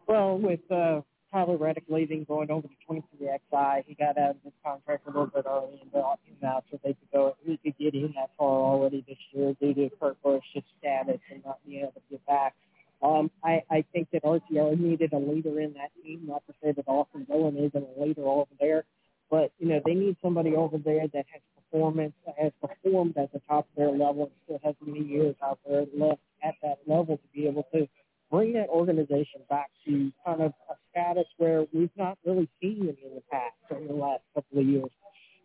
Well, 0.07 0.37
with 0.37 0.59
uh, 0.71 1.01
Tyler 1.31 1.57
Reddick 1.57 1.85
leaving, 1.89 2.25
going 2.25 2.51
over 2.51 2.67
to 2.67 2.73
23XI, 2.89 3.83
he 3.87 3.95
got 3.95 4.17
out 4.17 4.31
of 4.31 4.35
his 4.43 4.53
contract 4.63 5.07
a 5.07 5.09
little 5.09 5.27
bit 5.27 5.45
early 5.47 5.79
and 5.81 5.91
brought 5.91 6.19
him 6.25 6.47
out 6.47 6.63
so 6.71 6.79
they 6.83 6.93
could 6.93 7.11
go. 7.11 7.35
He 7.43 7.57
could 7.57 7.77
get 7.77 7.95
in 7.95 8.13
that 8.15 8.29
car 8.37 8.47
already 8.47 9.03
this 9.07 9.17
year 9.31 9.55
due 9.59 9.73
to 9.73 9.89
Kurt 9.99 10.21
Busch's 10.23 10.63
status 10.79 11.19
and 11.31 11.43
not 11.43 11.59
being 11.65 11.81
able 11.81 11.93
to 11.93 12.01
get 12.09 12.25
back. 12.25 12.53
Um, 13.01 13.29
I, 13.43 13.63
I 13.69 13.83
think 13.93 14.09
that 14.13 14.23
RCR 14.23 14.79
needed 14.79 15.13
a 15.13 15.17
leader 15.17 15.59
in 15.59 15.73
that 15.73 15.91
team. 16.01 16.21
Not 16.27 16.43
to 16.47 16.53
say 16.63 16.71
that 16.71 16.87
Austin 16.87 17.25
Dillon 17.25 17.57
isn't 17.57 17.87
a 17.97 18.01
leader 18.01 18.23
over 18.23 18.49
there, 18.59 18.85
but 19.29 19.51
you 19.59 19.67
know 19.67 19.81
they 19.85 19.93
need 19.93 20.15
somebody 20.21 20.55
over 20.55 20.77
there 20.77 21.07
that 21.13 21.25
has 21.31 21.41
performance, 21.57 22.13
has 22.37 22.51
performed 22.61 23.17
at 23.17 23.33
the 23.33 23.41
top 23.47 23.67
of 23.69 23.75
their 23.75 23.91
level, 23.91 24.23
and 24.23 24.31
still 24.45 24.59
has 24.63 24.75
many 24.85 25.05
years 25.05 25.35
out 25.43 25.59
there 25.67 25.85
left 25.97 26.21
at 26.43 26.55
that 26.61 26.79
level 26.87 27.17
to 27.17 27.27
be 27.33 27.47
able 27.47 27.67
to 27.73 27.87
bring 28.31 28.53
that 28.53 28.69
organization 28.69 29.41
back 29.49 29.69
to 29.85 30.11
kind 30.25 30.41
of 30.41 30.53
a 30.69 30.75
status 30.91 31.27
where 31.37 31.65
we've 31.73 31.89
not 31.97 32.17
really 32.25 32.49
seen 32.61 32.85
them 32.85 32.97
in 33.03 33.15
the 33.15 33.21
past 33.31 33.53
over 33.71 33.87
the 33.87 33.93
last 33.93 34.21
couple 34.33 34.59
of 34.59 34.65
years. 34.65 34.89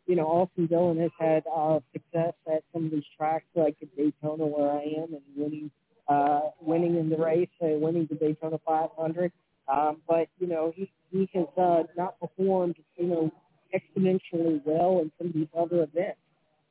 You 0.06 0.16
know, 0.16 0.26
Austin 0.26 0.66
Dillon 0.66 0.98
has 0.98 1.10
had 1.18 1.44
uh, 1.54 1.80
success 1.92 2.34
at 2.46 2.64
some 2.72 2.86
of 2.86 2.90
these 2.90 3.04
tracks 3.16 3.44
like 3.54 3.76
at 3.82 3.94
Daytona 3.96 4.46
where 4.46 4.70
I 4.70 4.82
am 4.82 5.14
and 5.14 5.22
winning 5.36 5.70
uh, 6.08 6.40
winning 6.60 6.96
in 6.96 7.08
the 7.08 7.16
race, 7.16 7.48
uh, 7.62 7.68
winning 7.68 8.08
the 8.10 8.16
Daytona 8.16 8.58
500. 8.66 9.32
Um, 9.68 9.98
but, 10.08 10.28
you 10.40 10.48
know, 10.48 10.72
he, 10.74 10.90
he 11.12 11.30
has 11.34 11.46
uh, 11.56 11.84
not 11.96 12.18
performed, 12.18 12.74
you 12.96 13.06
know, 13.06 13.32
exponentially 13.72 14.60
well 14.64 14.98
in 15.00 15.12
some 15.18 15.28
of 15.28 15.32
these 15.32 15.46
other 15.56 15.84
events. 15.84 16.18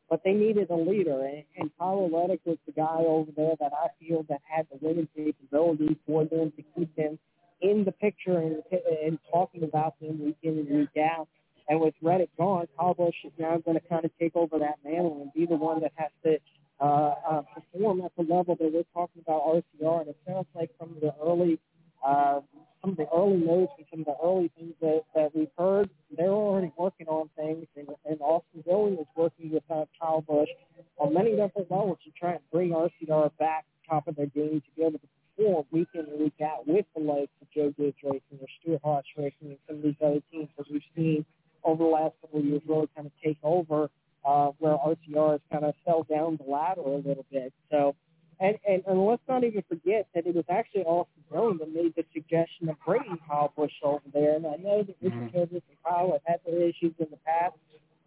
But 0.10 0.22
they 0.24 0.34
needed 0.34 0.70
a 0.70 0.76
leader, 0.76 1.26
and, 1.26 1.44
and 1.58 1.72
Tyler 1.78 2.10
Reddick 2.12 2.42
was 2.46 2.58
the 2.66 2.72
guy 2.72 2.98
over 3.00 3.32
there 3.36 3.54
that 3.60 3.72
I 3.74 3.88
feel 4.00 4.26
that 4.30 4.42
had 4.44 4.68
the 4.72 4.80
winning 4.86 5.08
capability 5.16 5.98
for 6.08 6.26
them 6.26 6.52
to 6.56 6.64
keep 6.76 6.96
them 6.96 7.20
in 7.62 7.84
the 7.84 7.92
picture 7.92 8.38
and, 8.38 8.64
and 9.04 9.20
talking 9.32 9.64
about 9.64 10.00
them 10.00 10.24
week 10.24 10.38
in 10.44 10.60
and 10.60 10.70
week 10.70 10.98
out. 10.98 11.28
And 11.68 11.80
with 11.80 11.94
Reddick 12.02 12.30
gone, 12.38 12.68
Kyle 12.78 12.96
Busch 12.96 13.14
is 13.24 13.32
now 13.38 13.58
going 13.58 13.80
to 13.80 13.88
kind 13.88 14.04
of 14.04 14.12
take 14.20 14.36
over 14.36 14.58
that 14.60 14.80
mantle 14.84 15.22
and 15.22 15.34
be 15.34 15.46
the 15.46 15.56
one 15.56 15.82
that 15.82 15.92
has 15.96 16.10
to 16.24 16.38
uh, 16.82 17.14
uh, 17.30 17.42
perform 17.54 18.02
at 18.02 18.12
the 18.18 18.24
level 18.24 18.56
that 18.56 18.72
we're 18.74 18.84
talking 18.94 19.22
about 19.22 19.44
RCR. 19.46 20.02
And 20.02 20.10
it 20.10 20.18
sounds 20.28 20.48
like 20.56 20.72
from 20.80 20.96
the 21.00 21.14
early, 21.24 21.60
uh, 22.06 22.40
some 22.82 22.92
of 22.92 22.98
the 22.98 23.08
early 23.14 23.38
notes 23.38 23.74
and 23.78 23.86
some 23.92 24.00
of 24.02 24.06
the 24.06 24.16
early 24.24 24.52
things 24.58 24.74
that, 24.82 25.04
that 25.16 25.36
we've 25.36 25.52
heard, 25.58 25.90
they're 26.16 26.30
already 26.30 26.72
working 26.78 27.08
on 27.08 27.30
things. 27.36 27.66
And, 27.76 27.88
and 28.06 28.20
Austin 28.22 28.64
Dillon 28.66 28.94
is 28.94 29.08
working 29.16 29.52
with 29.52 29.64
uh, 29.70 29.86
Kyle 30.00 30.22
Busch 30.22 30.50
on 30.98 31.14
many 31.14 31.32
different 31.32 31.70
levels 31.70 31.98
to 32.06 32.12
try 32.18 32.32
and 32.32 32.42
bring 32.52 32.72
RCR 32.72 33.32
back 33.38 33.66
top 33.90 34.08
of 34.08 34.16
their 34.16 34.28
game 34.28 34.62
to 34.62 34.72
be 34.76 34.84
able 34.84 35.00
to 35.00 35.08
perform 35.36 35.66
week 35.72 35.88
in 35.94 36.02
and 36.02 36.20
week 36.20 36.40
out 36.44 36.68
with 36.68 36.86
the 36.96 37.02
likes 37.02 37.32
of 37.42 37.48
Joe 37.54 37.74
Gibbs 37.78 37.98
Racing 38.04 38.40
or 38.40 38.48
Stewart-Haas 38.62 39.04
Racing 39.18 39.34
and 39.42 39.58
some 39.68 39.78
of 39.78 39.84
these 39.84 39.96
other 40.04 40.22
teams 40.32 40.50
that 40.58 40.66
we've 40.72 40.82
seen 40.96 41.26
over 41.64 41.84
the 41.84 41.90
last 41.90 42.14
couple 42.22 42.40
of 42.40 42.46
years 42.46 42.62
really 42.68 42.88
kind 42.96 43.08
of 43.08 43.14
take 43.24 43.38
over 43.44 43.90
uh, 44.26 44.52
where 44.60 44.78
RCR 44.78 45.32
has 45.32 45.42
kind 45.52 45.66
of 45.66 45.74
fell 45.86 46.04
down 46.04 46.38
the 46.44 46.50
ladder 46.50 46.82
a 46.82 46.96
little 46.96 47.26
bit. 47.32 47.54
So, 47.72 47.96
and, 48.40 48.58
and, 48.68 48.84
and 48.88 49.06
let's 49.06 49.22
not 49.28 49.44
even 49.44 49.64
forget 49.68 50.08
that 50.16 50.26
it 50.26 50.34
was 50.34 50.46
actually 50.50 50.84
Austin 50.84 51.24
Dillon 51.32 51.58
that 51.58 51.74
made 51.74 51.94
the 51.96 52.06
suggestion 52.14 52.70
of 52.70 52.78
bringing 52.86 53.18
Kyle 53.28 53.52
Busch 53.56 53.74
over 53.84 54.02
there. 54.14 54.36
And 54.36 54.48
I 54.48 54.56
know 54.56 54.84
that 54.84 54.96
Richard 55.02 55.18
mm-hmm. 55.18 55.38
Childress 55.38 55.64
and 55.68 55.78
Kyle 55.84 56.12
have 56.14 56.22
had 56.26 56.40
their 56.46 56.62
issues 56.62 56.94
in 57.00 57.08
the 57.12 57.18
past, 57.26 57.56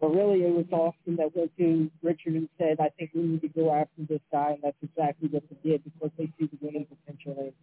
but 0.01 0.07
really 0.07 0.43
it 0.43 0.51
was 0.53 0.65
Austin 0.71 1.17
that 1.17 1.35
went 1.35 1.55
to 1.57 1.91
Richard 2.01 2.33
and 2.33 2.49
said, 2.57 2.77
I 2.79 2.89
think 2.97 3.11
we 3.13 3.21
need 3.21 3.41
to 3.41 3.47
go 3.47 3.73
after 3.73 4.01
this 4.09 4.21
guy, 4.31 4.51
and 4.53 4.63
that's 4.63 4.77
exactly 4.81 5.29
what 5.29 5.43
they 5.49 5.69
did 5.69 5.83
because 5.83 6.09
they 6.17 6.25
see 6.39 6.49
the 6.49 6.57
winning 6.61 6.87
potential 6.87 7.35
in. 7.39 7.53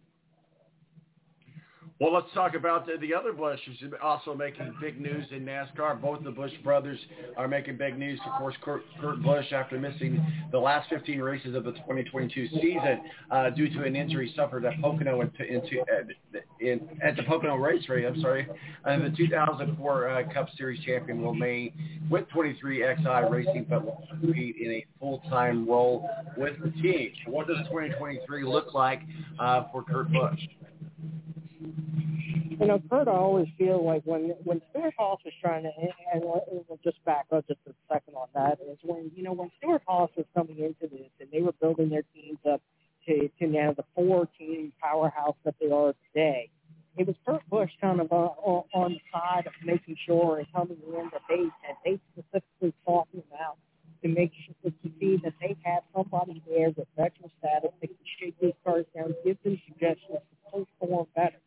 Well, 1.99 2.13
let's 2.13 2.33
talk 2.33 2.55
about 2.55 2.87
the, 2.87 2.97
the 2.99 3.13
other 3.13 3.31
Busch 3.31 3.59
who's 3.65 3.91
also 4.01 4.33
making 4.33 4.73
big 4.81 4.99
news 4.99 5.25
in 5.31 5.45
NASCAR. 5.45 6.01
Both 6.01 6.23
the 6.23 6.31
Busch 6.31 6.51
brothers 6.63 6.97
are 7.37 7.47
making 7.47 7.77
big 7.77 7.97
news. 7.97 8.19
Of 8.25 8.39
course, 8.39 8.55
Kurt, 8.63 8.81
Kurt 8.99 9.21
Busch, 9.21 9.51
after 9.51 9.77
missing 9.77 10.25
the 10.51 10.57
last 10.57 10.89
15 10.89 11.19
races 11.19 11.55
of 11.55 11.63
the 11.63 11.73
2022 11.73 12.47
season 12.47 13.01
uh, 13.29 13.51
due 13.51 13.69
to 13.69 13.83
an 13.83 13.95
injury 13.95 14.33
suffered 14.35 14.65
at 14.65 14.79
Pocono 14.81 15.21
into 15.21 15.81
uh, 15.81 16.39
in, 16.59 16.87
at 17.03 17.15
the 17.15 17.23
Pocono 17.23 17.55
Raceway. 17.55 18.05
I'm 18.05 18.19
sorry, 18.19 18.47
and 18.85 19.05
the 19.05 19.15
2004 19.15 20.09
uh, 20.09 20.33
Cup 20.33 20.47
Series 20.57 20.83
champion 20.83 21.21
will 21.21 21.33
remain 21.33 21.73
with 22.09 22.27
23XI 22.29 23.29
Racing, 23.29 23.67
but 23.69 23.85
will 23.85 24.07
compete 24.09 24.55
in 24.57 24.71
a 24.71 24.85
full-time 24.99 25.67
role 25.67 26.09
with 26.37 26.53
the 26.63 26.71
team. 26.81 27.11
What 27.27 27.47
does 27.47 27.57
2023 27.69 28.43
look 28.43 28.73
like 28.73 29.01
uh, 29.39 29.65
for 29.71 29.83
Kurt 29.83 30.11
Busch? 30.11 30.39
You 32.61 32.67
know, 32.67 32.79
Kurt, 32.91 33.07
I 33.07 33.13
always 33.13 33.47
feel 33.57 33.83
like 33.83 34.03
when 34.05 34.35
when 34.43 34.61
Stewart-Haas 34.69 35.17
was 35.25 35.33
trying 35.41 35.63
to, 35.63 35.71
and 36.13 36.21
we'll 36.21 36.79
just 36.83 37.03
back 37.05 37.25
up 37.31 37.47
just 37.47 37.59
a 37.67 37.73
second 37.91 38.13
on 38.13 38.27
that, 38.35 38.59
is 38.61 38.77
when 38.83 39.09
you 39.15 39.23
know 39.23 39.33
when 39.33 39.49
Stewart-Haas 39.57 40.11
was 40.15 40.27
coming 40.35 40.59
into 40.59 40.85
this 40.93 41.09
and 41.19 41.27
they 41.33 41.41
were 41.41 41.53
building 41.53 41.89
their 41.89 42.03
teams 42.13 42.37
up 42.47 42.61
to 43.07 43.27
to 43.39 43.47
now 43.47 43.73
the 43.73 43.83
four 43.95 44.27
team 44.37 44.71
powerhouse 44.79 45.33
that 45.43 45.55
they 45.59 45.71
are 45.71 45.95
today. 46.13 46.51
It 46.97 47.07
was 47.07 47.15
Kurt 47.25 47.41
Busch 47.49 47.71
kind 47.81 47.99
of 47.99 48.11
uh, 48.11 48.29
on, 48.45 48.93
the 48.93 49.01
side 49.11 49.47
of 49.47 49.53
making 49.65 49.97
sure 50.05 50.37
and 50.37 50.45
coming 50.53 50.77
in 50.85 51.09
that 51.11 51.21
they 51.27 51.45
that 51.65 51.77
they 51.83 51.99
specifically 52.13 52.75
sought 52.85 53.07
him 53.11 53.23
out 53.41 53.57
to 54.03 54.07
make 54.07 54.33
sure 54.45 54.71
to 54.71 54.89
see 54.99 55.17
that 55.23 55.33
they 55.41 55.57
had 55.63 55.79
somebody 55.95 56.43
there 56.47 56.69
with 56.69 56.87
veteran 56.95 57.31
status 57.39 57.71
that 57.81 57.87
could 57.87 57.97
shake 58.19 58.39
these 58.39 58.53
cars 58.63 58.85
down, 58.95 59.15
give 59.25 59.41
them 59.43 59.59
suggestions 59.65 60.19
to 60.53 60.65
perform 60.79 61.07
better. 61.15 61.40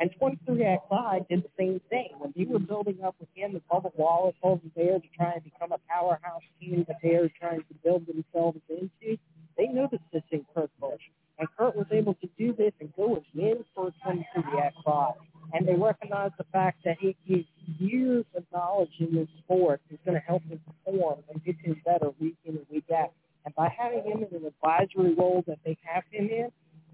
And 0.00 0.10
23XI 0.20 1.28
did 1.28 1.42
the 1.42 1.50
same 1.58 1.80
thing. 1.90 2.10
When 2.18 2.32
you 2.36 2.48
were 2.48 2.60
building 2.60 2.98
up 3.04 3.16
with 3.18 3.28
him 3.34 3.52
and 3.52 3.62
Bubba 3.68 3.90
Wallace 3.96 4.36
over 4.42 4.62
there 4.76 4.98
to 4.98 5.08
try 5.16 5.32
and 5.32 5.44
become 5.44 5.72
a 5.72 5.78
powerhouse 5.90 6.42
team 6.60 6.84
that 6.86 6.98
they 7.02 7.16
are 7.16 7.28
trying 7.40 7.60
to 7.60 7.74
build 7.82 8.06
themselves 8.06 8.60
into, 8.68 9.18
they 9.56 9.66
noticed 9.66 10.04
this 10.12 10.22
in 10.30 10.46
Kurt 10.54 10.70
Busch. 10.80 11.02
And 11.38 11.48
Kurt 11.56 11.76
was 11.76 11.86
able 11.90 12.14
to 12.14 12.28
do 12.38 12.52
this 12.52 12.72
and 12.80 12.94
go 12.96 13.16
and 13.16 13.24
win 13.34 13.64
for 13.74 13.92
23XI. 14.06 15.14
And 15.52 15.66
they 15.66 15.74
recognized 15.74 16.34
the 16.38 16.44
fact 16.52 16.84
that 16.84 16.96
he, 17.00 17.16
his 17.24 17.44
years 17.78 18.24
of 18.36 18.44
knowledge 18.52 18.90
in 19.00 19.14
this 19.14 19.28
sport 19.44 19.80
is 19.90 19.98
going 20.04 20.14
to 20.16 20.24
help 20.24 20.42
him 20.44 20.60
perform 20.66 21.20
and 21.30 21.44
get 21.44 21.56
him 21.56 21.80
better 21.84 22.10
week 22.20 22.36
in 22.44 22.56
and 22.56 22.66
week 22.70 22.84
out. 22.94 23.12
And 23.44 23.54
by 23.54 23.68
having 23.76 24.04
him 24.04 24.24
in 24.30 24.36
an 24.36 24.46
advisory 24.46 25.14
role 25.14 25.42
that 25.46 25.58
they 25.64 25.76
have 25.82 26.04
him 26.10 26.28
in, 26.28 26.50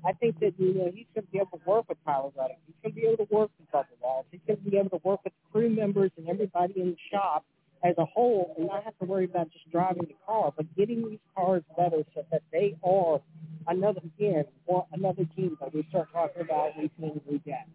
I 0.07 0.13
think 0.13 0.39
that 0.41 0.55
you 0.59 0.75
know 0.75 0.85
going 0.85 1.07
to 1.17 1.23
be 1.33 1.39
able 1.39 1.59
to 1.59 1.65
work 1.67 1.89
with 1.89 1.99
Tyler 2.05 2.31
Reddick. 2.37 2.59
Going 2.83 2.95
to 2.95 3.01
be 3.01 3.07
able 3.07 3.27
to 3.27 3.35
work 3.35 3.51
with 3.59 3.71
Bubba 3.73 3.87
Wallace. 4.03 4.27
Going 4.47 4.63
to 4.63 4.71
be 4.71 4.77
able 4.77 4.91
to 4.91 5.01
work 5.03 5.21
with 5.25 5.33
crew 5.51 5.71
members 5.71 6.11
and 6.17 6.29
everybody 6.29 6.75
in 6.81 6.91
the 6.91 6.97
shop 7.11 7.45
as 7.85 7.95
a 7.99 8.05
whole, 8.05 8.55
and 8.57 8.67
not 8.67 8.83
have 8.83 8.97
to 8.99 9.05
worry 9.05 9.27
about 9.27 9.51
just 9.53 9.71
driving 9.71 10.05
the 10.09 10.15
car, 10.27 10.53
but 10.57 10.65
getting 10.75 11.09
these 11.09 11.19
cars 11.37 11.63
better 11.77 12.03
so 12.15 12.25
that 12.33 12.43
they 12.51 12.75
are 12.83 13.21
another 13.69 14.01
again 14.19 14.45
or 14.67 14.87
another 14.93 15.25
team 15.37 15.57
that 15.61 15.73
we 15.75 15.87
start 15.91 16.09
talking 16.13 16.43
about 16.43 16.71
week 16.79 16.91
in 16.99 17.21
week 17.31 17.43
out. 17.49 17.69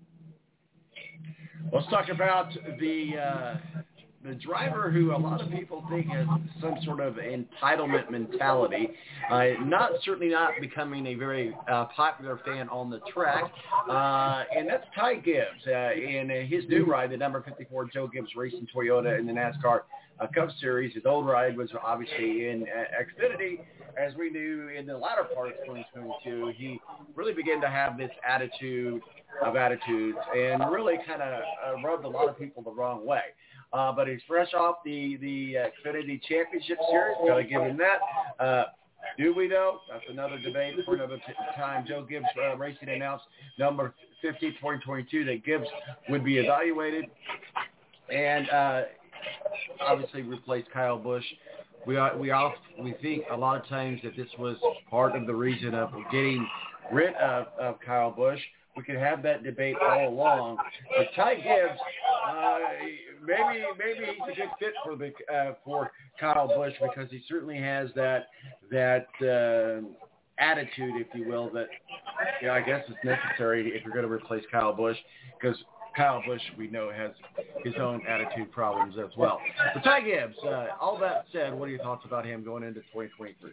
Let's 1.71 1.87
talk 1.87 2.09
about 2.09 2.51
the 2.79 3.17
uh, 3.17 3.57
the 4.23 4.33
driver 4.35 4.91
who 4.91 5.15
a 5.15 5.17
lot 5.17 5.41
of 5.41 5.49
people 5.49 5.83
think 5.89 6.07
has 6.07 6.27
some 6.61 6.75
sort 6.83 6.99
of 6.99 7.15
entitlement 7.15 8.11
mentality. 8.11 8.89
Uh, 9.31 9.45
not 9.63 9.91
certainly 10.03 10.29
not 10.29 10.51
becoming 10.59 11.07
a 11.07 11.15
very 11.15 11.55
uh, 11.71 11.85
popular 11.95 12.39
fan 12.45 12.67
on 12.69 12.89
the 12.89 12.99
track, 13.13 13.51
uh, 13.89 14.43
and 14.55 14.67
that's 14.67 14.85
Ty 14.93 15.15
Gibbs. 15.15 15.65
Uh, 15.65 15.93
in 15.93 16.29
his 16.49 16.65
new 16.67 16.85
ride, 16.85 17.11
the 17.11 17.17
number 17.17 17.41
54 17.41 17.89
Joe 17.93 18.07
Gibbs 18.07 18.35
Racing 18.35 18.67
Toyota 18.75 19.17
in 19.17 19.25
the 19.25 19.33
NASCAR 19.33 19.81
uh, 20.19 20.27
Cup 20.35 20.49
Series. 20.59 20.93
His 20.93 21.05
old 21.05 21.25
ride 21.25 21.55
was 21.55 21.69
obviously 21.81 22.49
in 22.49 22.63
uh, 22.63 23.01
Xfinity. 23.01 23.59
As 23.97 24.13
we 24.15 24.29
knew 24.29 24.69
in 24.69 24.85
the 24.85 24.97
latter 24.97 25.23
part 25.33 25.49
of 25.49 25.53
2022, 25.65 26.53
he 26.55 26.79
really 27.15 27.33
began 27.33 27.59
to 27.61 27.69
have 27.69 27.97
this 27.97 28.11
attitude 28.27 29.01
of 29.43 29.55
attitudes 29.55 30.17
and 30.35 30.63
really 30.71 30.95
kind 31.07 31.21
of 31.21 31.41
rubbed 31.83 32.05
a 32.05 32.07
lot 32.07 32.27
of 32.27 32.37
people 32.37 32.63
the 32.63 32.71
wrong 32.71 33.05
way. 33.05 33.21
Uh, 33.71 33.91
but 33.91 34.07
he's 34.07 34.21
fresh 34.27 34.53
off 34.53 34.77
the 34.83 35.17
the 35.17 35.57
uh, 35.57 35.89
Xfinity 35.89 36.21
Championship 36.27 36.77
Series. 36.89 37.17
Got 37.27 37.37
to 37.37 37.43
give 37.43 37.61
him 37.61 37.77
that. 37.77 38.43
Uh, 38.43 38.63
do 39.17 39.33
we 39.33 39.47
know? 39.47 39.79
That's 39.91 40.03
another 40.09 40.39
debate 40.39 40.75
for 40.85 40.95
another 40.95 41.19
time. 41.55 41.85
Joe 41.87 42.05
Gibbs 42.07 42.25
uh, 42.41 42.55
Racing 42.57 42.89
announced 42.89 43.25
number 43.57 43.93
50 44.21 44.51
2022 44.51 45.25
that 45.25 45.45
Gibbs 45.45 45.67
would 46.09 46.25
be 46.25 46.37
evaluated 46.37 47.05
and 48.13 48.49
uh, 48.49 48.81
obviously 49.81 50.21
replace 50.23 50.65
Kyle 50.73 50.97
Busch. 50.97 51.23
We 51.85 51.97
we 52.17 52.31
all 52.31 52.53
we 52.79 52.93
think 53.01 53.23
a 53.31 53.37
lot 53.37 53.61
of 53.61 53.67
times 53.67 54.01
that 54.03 54.15
this 54.15 54.27
was 54.37 54.57
part 54.89 55.15
of 55.15 55.25
the 55.27 55.33
reason 55.33 55.73
of 55.73 55.91
getting 56.11 56.47
rid 56.91 57.13
of, 57.15 57.47
of 57.59 57.75
Kyle 57.85 58.11
Busch. 58.11 58.39
We 58.75 58.83
could 58.83 58.97
have 58.97 59.23
that 59.23 59.43
debate 59.43 59.75
all 59.81 60.09
along. 60.09 60.57
But 60.95 61.07
Ty 61.15 61.35
Gibbs, 61.35 61.79
uh, 62.27 62.59
maybe 63.25 63.63
maybe 63.77 64.05
he's 64.05 64.33
a 64.33 64.35
good 64.35 64.49
fit 64.59 64.73
for 64.83 64.95
the 64.95 65.11
uh, 65.33 65.53
for 65.63 65.91
Kyle 66.19 66.47
Busch 66.47 66.73
because 66.81 67.09
he 67.09 67.21
certainly 67.27 67.57
has 67.57 67.89
that 67.95 68.27
that 68.71 69.07
uh, 69.21 69.85
attitude, 70.39 70.93
if 70.95 71.07
you 71.13 71.27
will, 71.27 71.49
that 71.51 71.67
you 72.41 72.47
know, 72.47 72.53
I 72.53 72.61
guess 72.61 72.83
is 72.89 72.95
necessary 73.03 73.69
if 73.69 73.83
you're 73.83 73.93
going 73.93 74.05
to 74.05 74.11
replace 74.11 74.43
Kyle 74.51 74.73
Busch 74.73 74.97
because 75.39 75.57
Kyle 75.95 76.23
Busch, 76.25 76.41
we 76.57 76.67
know, 76.67 76.91
has 76.95 77.11
his 77.63 77.73
own 77.79 78.01
attitude 78.07 78.51
problems 78.51 78.95
as 78.97 79.15
well. 79.17 79.39
But 79.73 79.83
Ty 79.83 80.01
Gibbs, 80.01 80.35
uh, 80.45 80.67
all 80.79 80.97
that 80.99 81.25
said, 81.31 81.53
what 81.53 81.67
are 81.67 81.71
your 81.71 81.79
thoughts 81.83 82.03
about 82.05 82.25
him 82.25 82.43
going 82.43 82.63
into 82.63 82.81
2023? 82.93 83.51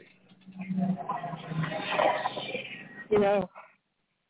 You 3.11 3.19
know, 3.19 3.49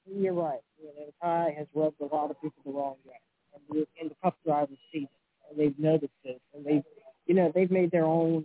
you're 0.07 0.35
right. 0.35 0.61
You 0.81 0.89
know, 0.89 1.13
Ty 1.23 1.55
has 1.59 1.67
rubbed 1.75 2.01
a 2.01 2.07
lot 2.07 2.31
of 2.31 2.41
people 2.41 2.63
the 2.65 2.73
wrong 2.73 2.97
way, 3.05 3.21
and 3.55 3.63
the, 3.71 3.87
the 4.09 4.15
Cup 4.23 4.37
drivers 4.45 4.79
see 4.93 5.01
it, 5.01 5.11
and 5.51 5.59
they've 5.59 5.79
noticed 5.79 6.13
this, 6.25 6.41
and 6.55 6.65
they've, 6.65 6.85
you 7.27 7.35
know, 7.35 7.53
they've 7.55 7.71
made 7.71 7.91
their 7.91 8.05
own, 8.05 8.45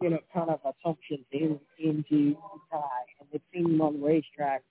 you 0.00 0.10
know, 0.10 0.18
kind 0.32 0.50
of 0.50 0.60
assumptions 0.60 1.26
in 1.32 1.58
into 1.78 2.36
Ty, 2.70 2.80
and 3.20 3.28
they've 3.32 3.40
seen 3.52 3.66
him 3.66 3.80
on 3.80 4.00
the 4.00 4.06
racetrack 4.06 4.62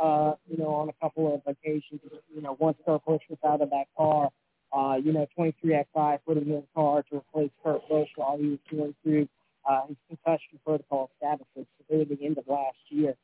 uh, 0.00 0.34
you 0.48 0.56
know, 0.56 0.74
on 0.74 0.88
a 0.88 0.92
couple 1.00 1.34
of 1.34 1.40
occasions, 1.46 2.00
you 2.34 2.42
know, 2.42 2.56
once 2.58 2.76
Kurt 2.84 3.04
Busch 3.04 3.22
was 3.28 3.38
out 3.46 3.60
of 3.60 3.70
that 3.70 3.86
car, 3.96 4.30
uh, 4.72 4.96
you 4.96 5.12
know, 5.12 5.26
23XI 5.38 6.18
put 6.26 6.36
him 6.36 6.44
in 6.44 6.50
the 6.50 6.64
car 6.74 7.02
to 7.10 7.16
replace 7.16 7.50
Kurt 7.62 7.88
Busch 7.88 8.08
while 8.16 8.36
he 8.36 8.48
was 8.48 8.58
going 8.70 8.94
through 9.02 9.28
uh, 9.68 9.86
his 9.88 9.96
concussion 10.08 10.60
protocol 10.64 11.10
statuses 11.22 11.66
at 11.80 11.88
the 11.88 12.18
end 12.24 12.38
of 12.38 12.44
last 12.46 12.76
year. 12.88 13.14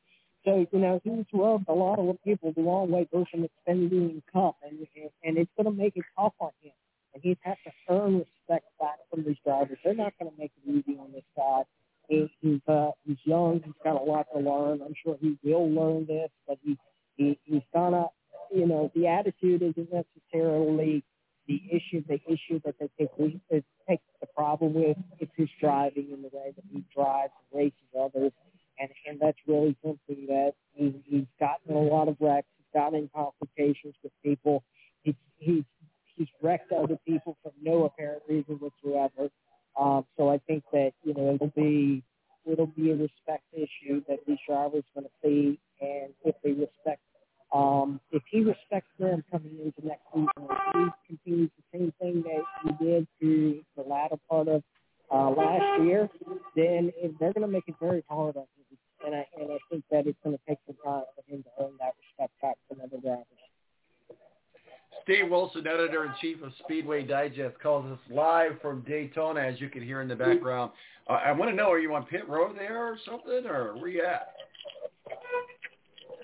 So, 0.45 0.65
you 0.71 0.79
know, 0.79 0.99
he's 1.03 1.25
rubbed 1.33 1.69
a 1.69 1.73
lot 1.73 1.99
of 1.99 2.21
people 2.23 2.51
the 2.53 2.63
wrong 2.63 2.91
way, 2.91 3.07
both 3.11 3.27
in 3.33 3.47
Xfinity 3.47 4.11
and 4.11 4.23
Cup, 4.31 4.57
and, 4.63 4.77
and 5.23 5.37
it's 5.37 5.51
going 5.55 5.65
to 5.65 5.71
make 5.71 5.95
it 5.95 6.03
tough 6.17 6.33
on 6.39 6.51
him. 6.61 6.73
And 7.13 7.21
he's 7.21 7.37
had 7.41 7.57
to 7.65 7.71
earn 7.89 8.19
respect 8.19 8.65
back 8.79 8.97
from 9.09 9.23
these 9.23 9.37
drivers. 9.45 9.77
They're 9.83 9.93
not 9.93 10.13
going 10.19 10.31
to 10.31 10.37
make 10.37 10.51
it 10.65 10.69
easy 10.69 10.97
on 10.99 11.11
this 11.11 11.23
guy. 11.35 11.63
he, 12.07 12.31
he's 12.41 12.61
uh, 12.67 12.91
he's 13.05 13.17
young. 13.23 13.61
He's 13.63 13.73
got 13.83 14.01
a 14.01 14.03
lot 14.03 14.27
to 14.33 14.39
learn. 14.39 14.81
I'm 14.81 14.95
sure 15.03 15.17
he 15.21 15.37
will 15.43 15.69
learn 15.69 16.05
this, 16.07 16.29
but 16.47 16.57
he, 16.63 16.77
he 17.15 17.39
he's 17.43 17.61
gonna, 17.73 18.07
you 18.51 18.65
know, 18.67 18.91
the 18.95 19.07
attitude 19.07 19.61
isn't 19.61 19.89
necessarily 19.91 21.03
the 21.47 21.61
issue. 21.71 22.03
The 22.07 22.19
issue 22.27 22.59
that 22.65 22.75
they 22.79 22.89
think 22.97 23.11
we 23.17 23.39
take 23.87 24.01
the 24.21 24.27
problem 24.35 24.73
with 24.73 24.97
it's 25.19 25.31
his 25.35 25.49
driving 25.59 26.09
and 26.11 26.23
the 26.23 26.29
way 26.35 26.53
that 26.55 26.65
he 26.71 26.83
drives 26.93 27.31
and 27.51 27.59
races 27.59 27.77
others, 27.99 28.31
and 28.79 28.89
and 29.07 29.19
that's 29.19 29.37
really 29.47 29.77
something 29.83 30.25
that 30.27 30.53
he, 30.73 30.95
he's 31.05 31.27
gotten 31.39 31.75
a 31.75 31.79
lot 31.79 32.07
of 32.07 32.17
wrecks. 32.19 32.47
He's 32.57 32.81
gotten 32.81 32.99
in 32.99 33.09
complications 33.13 33.95
with 34.03 34.11
people. 34.23 34.63
He's 35.03 35.15
he's 35.37 35.63
he's 36.15 36.27
wrecked 36.41 36.71
other 36.71 36.97
people 37.05 37.37
for 37.43 37.51
no 37.61 37.85
apparent 37.85 38.23
reason 38.27 38.55
whatsoever. 38.55 39.29
Um, 39.79 40.05
so 40.17 40.29
I 40.29 40.39
think 40.47 40.63
that 40.71 40.91
you 41.03 41.13
know 41.13 41.35
it'll 41.35 41.53
be 41.55 42.03
it'll 42.45 42.67
be 42.67 42.91
a 42.91 42.95
respect 42.95 43.43
issue 43.53 44.03
that 44.07 44.19
these 44.27 44.37
drivers 44.47 44.83
going 44.93 45.05
to 45.05 45.11
see, 45.23 45.59
and 45.81 46.13
if 46.23 46.35
they 46.43 46.51
respect, 46.51 47.01
um, 47.53 47.99
if 48.11 48.21
he 48.29 48.41
respects 48.41 48.89
them 48.99 49.23
coming 49.31 49.57
into 49.63 49.87
next 49.87 50.03
season, 50.13 50.29
if 50.37 50.93
he 51.07 51.15
continues 51.15 51.49
the 51.57 51.77
same 51.77 51.93
thing 51.99 52.23
that 52.23 52.43
he 52.63 52.85
did 52.85 53.07
to 53.21 53.61
the 53.75 53.83
latter 53.83 54.17
part 54.29 54.47
of 54.47 54.63
uh, 55.11 55.29
last 55.29 55.83
year, 55.83 56.09
then 56.55 56.91
it, 56.97 57.13
they're 57.19 57.33
going 57.33 57.45
to 57.45 57.51
make 57.51 57.63
it 57.67 57.75
very 57.79 58.03
hard 58.09 58.35
on 58.37 58.43
him, 58.43 58.77
and 59.05 59.15
I 59.15 59.25
and 59.39 59.51
I 59.51 59.57
think 59.71 59.83
that 59.91 60.05
it's 60.07 60.19
going 60.23 60.37
to 60.37 60.43
take 60.47 60.59
some 60.67 60.77
time 60.83 61.03
for 61.15 61.33
him 61.33 61.43
to 61.43 61.49
earn 61.63 61.71
that 61.79 61.93
respect 61.97 62.33
back 62.41 62.55
from 62.67 62.81
other 62.81 63.01
drivers. 63.01 63.25
Steve 65.03 65.29
Wilson, 65.29 65.67
editor-in-chief 65.67 66.41
of 66.41 66.53
Speedway 66.63 67.03
Digest, 67.03 67.59
calls 67.61 67.85
us 67.91 67.99
live 68.09 68.53
from 68.61 68.81
Daytona, 68.87 69.41
as 69.41 69.59
you 69.59 69.69
can 69.69 69.83
hear 69.83 70.01
in 70.01 70.07
the 70.07 70.15
background. 70.15 70.71
Uh, 71.09 71.13
I 71.13 71.31
want 71.33 71.51
to 71.51 71.55
know, 71.55 71.69
are 71.69 71.79
you 71.79 71.93
on 71.93 72.05
pit 72.05 72.27
road 72.27 72.55
there 72.57 72.87
or 72.87 72.97
something, 73.05 73.45
or 73.45 73.75
where 73.75 73.89
you 73.89 74.03
at? 74.03 74.33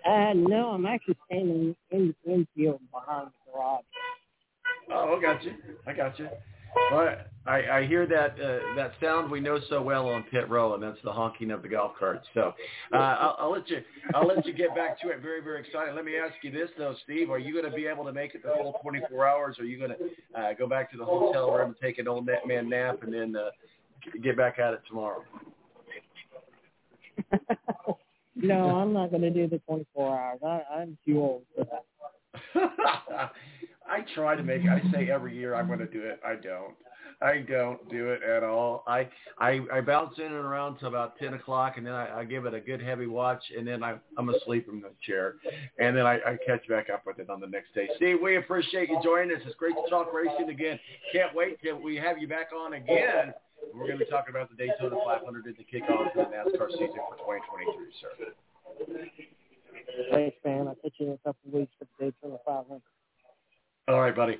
Uh, 0.09 0.34
no, 0.34 0.69
I'm 0.69 0.86
actually 0.86 1.17
standing 1.25 1.75
in 1.91 2.15
the 2.25 2.34
infield 2.34 2.80
behind 2.91 3.27
the 3.27 3.51
garage. 3.51 3.84
Oh, 4.91 5.17
I 5.17 5.21
got 5.21 5.43
you. 5.43 5.53
I 5.86 5.93
got 5.93 6.17
you. 6.17 6.30
Well, 6.91 7.15
I, 7.45 7.80
I 7.80 7.86
hear 7.86 8.05
that 8.05 8.39
uh, 8.39 8.76
that 8.76 8.93
sound 9.01 9.32
we 9.32 9.39
know 9.39 9.59
so 9.70 9.82
well 9.82 10.07
on 10.07 10.24
pit 10.24 10.49
row, 10.49 10.74
and 10.74 10.84
that's 10.84 10.99
the 11.03 11.11
honking 11.11 11.51
of 11.51 11.61
the 11.61 11.67
golf 11.67 11.93
carts. 11.97 12.28
So 12.34 12.53
uh, 12.93 12.97
I'll, 12.97 13.36
I'll 13.39 13.51
let 13.51 13.70
you 13.70 13.82
I'll 14.13 14.28
let 14.28 14.45
you 14.45 14.53
get 14.53 14.76
back 14.76 15.01
to 15.01 15.09
it. 15.09 15.22
Very 15.22 15.41
very 15.41 15.61
excited. 15.61 15.95
Let 15.95 16.05
me 16.05 16.17
ask 16.17 16.36
you 16.43 16.51
this 16.51 16.70
though, 16.78 16.95
Steve: 17.03 17.30
Are 17.30 17.39
you 17.39 17.53
going 17.53 17.70
to 17.70 17.76
be 17.76 17.88
able 17.88 18.05
to 18.05 18.13
make 18.13 18.36
it 18.36 18.43
the 18.43 18.51
whole 18.53 18.80
24 18.82 19.28
hours? 19.28 19.57
Or 19.59 19.63
are 19.63 19.65
you 19.65 19.78
going 19.78 19.91
to 19.91 20.39
uh, 20.39 20.53
go 20.53 20.67
back 20.67 20.91
to 20.91 20.97
the 20.97 21.05
hotel 21.05 21.51
room, 21.51 21.76
take 21.82 21.97
an 21.97 22.07
old 22.07 22.26
net 22.26 22.47
man 22.47 22.70
nap, 22.70 23.03
and 23.03 23.13
then 23.13 23.36
uh, 23.36 23.49
get 24.22 24.38
back 24.38 24.59
at 24.59 24.74
it 24.74 24.82
tomorrow? 24.88 25.24
No, 28.41 28.78
I'm 28.78 28.93
not 28.93 29.09
going 29.09 29.22
to 29.22 29.30
do 29.30 29.47
the 29.47 29.59
24 29.67 30.20
hours. 30.20 30.39
I, 30.45 30.61
I'm 30.74 30.97
too 31.05 31.20
old 31.20 31.43
for 31.55 31.65
that. 31.65 31.84
I 33.90 34.06
try 34.16 34.36
to 34.36 34.44
make. 34.44 34.62
I 34.66 34.82
say 34.92 35.10
every 35.10 35.36
year 35.36 35.56
I'm 35.56 35.68
going 35.68 35.80
to 35.80 35.88
do 35.88 36.02
it. 36.02 36.20
I 36.26 36.36
don't. 36.36 36.76
I 37.22 37.40
don't 37.40 37.90
do 37.90 38.10
it 38.10 38.24
at 38.24 38.44
all. 38.44 38.84
I 38.88 39.10
I, 39.40 39.60
I 39.74 39.82
bounce 39.82 40.18
in 40.18 40.26
and 40.26 40.34
around 40.34 40.78
till 40.78 40.88
about 40.88 41.18
ten 41.18 41.34
o'clock, 41.34 41.78
and 41.78 41.86
then 41.86 41.94
I, 41.94 42.20
I 42.20 42.24
give 42.24 42.46
it 42.46 42.54
a 42.54 42.62
good 42.62 42.82
heavy 42.82 43.08
watch, 43.08 43.44
and 43.58 43.68
then 43.68 43.84
I, 43.84 43.96
I'm 44.18 44.30
asleep 44.30 44.68
in 44.72 44.80
the 44.80 44.92
chair, 45.06 45.36
and 45.80 45.98
then 45.98 46.06
I, 46.06 46.16
I 46.16 46.38
catch 46.46 46.66
back 46.70 46.90
up 46.90 47.04
with 47.06 47.20
it 47.20 47.30
on 47.30 47.42
the 47.42 47.48
next 47.48 47.74
day. 47.74 47.90
Steve, 47.98 48.18
we 48.24 48.38
appreciate 48.38 48.90
you 48.90 49.00
joining 49.04 49.36
us. 49.36 49.42
It's 49.46 49.56
great 49.56 49.76
to 49.76 49.90
talk 49.90 50.14
racing 50.14 50.50
again. 50.50 50.80
Can't 51.12 51.36
wait 51.36 51.62
till 51.62 51.82
we 51.82 51.98
have 51.98 52.18
you 52.20 52.28
back 52.28 52.52
on 52.58 52.74
again. 52.74 53.34
We're 53.74 53.88
going 53.88 54.00
to 54.00 54.06
be 54.06 54.10
talking 54.10 54.34
about 54.34 54.50
the 54.50 54.56
Daytona 54.56 54.96
500 55.04 55.48
at 55.48 55.58
the 55.58 55.64
kickoff 55.64 56.08
of 56.08 56.14
the 56.16 56.22
NASCAR 56.22 56.72
season 56.72 57.04
for 57.10 57.18
2023, 57.20 57.74
sir. 58.00 58.10
Thanks, 60.12 60.38
man. 60.46 60.68
I'll 60.68 60.76
catch 60.76 60.94
you 60.98 61.08
in 61.08 61.14
a 61.14 61.18
couple 61.18 61.40
of 61.48 61.54
weeks 61.54 61.72
for 61.78 61.86
the 62.00 62.06
Daytona 62.06 62.38
500. 62.46 62.82
All 63.90 64.02
right, 64.02 64.16
buddy. 64.16 64.38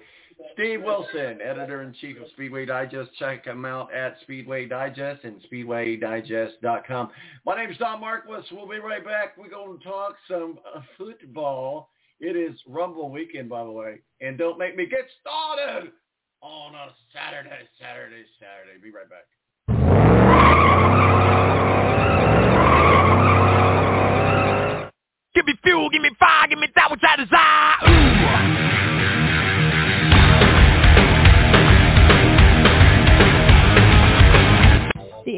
Steve 0.54 0.84
Wilson, 0.84 1.39
editor-in-chief 1.43 2.18
of 2.22 2.28
Speedway 2.34 2.68
Digest. 2.68 3.10
Check 3.18 3.45
him 3.45 3.66
out 3.66 3.91
at 3.91 4.16
Speedway 4.22 4.68
Digest 4.68 5.24
and 5.24 5.41
SpeedwayDigest.com. 5.52 7.10
My 7.47 7.56
name's 7.58 7.78
Don 7.78 8.00
Marquis. 8.00 8.47
We'll 8.52 8.70
be 8.70 8.78
right 8.78 9.04
back. 9.04 9.36
We're 9.38 9.50
going 9.50 9.80
to 9.80 9.84
talk 9.84 10.16
some 10.28 10.60
uh, 10.76 10.82
football. 11.00 11.89
It 12.20 12.36
is 12.36 12.60
Rumble 12.68 13.10
weekend, 13.10 13.50
by 13.50 13.64
the 13.64 13.72
way. 13.72 14.02
And 14.22 14.38
don't 14.38 14.60
make 14.60 14.78
me 14.78 14.86
get 14.86 15.06
started 15.20 15.91
on 16.41 16.76
a 16.76 16.89
Saturday, 17.12 17.68
Saturday, 17.82 18.24
Saturday. 18.39 18.80
Be 18.84 18.91
right 18.91 19.10
back. 19.10 19.26
Give 25.34 25.45
me 25.45 25.54
fuel, 25.64 25.89
give 25.89 26.02
me 26.04 26.12
fire, 26.20 26.47
give 26.50 26.60
me 26.60 26.68
that 26.76 26.91
which 26.91 27.02
I 27.04 27.16
desire. 27.16 27.99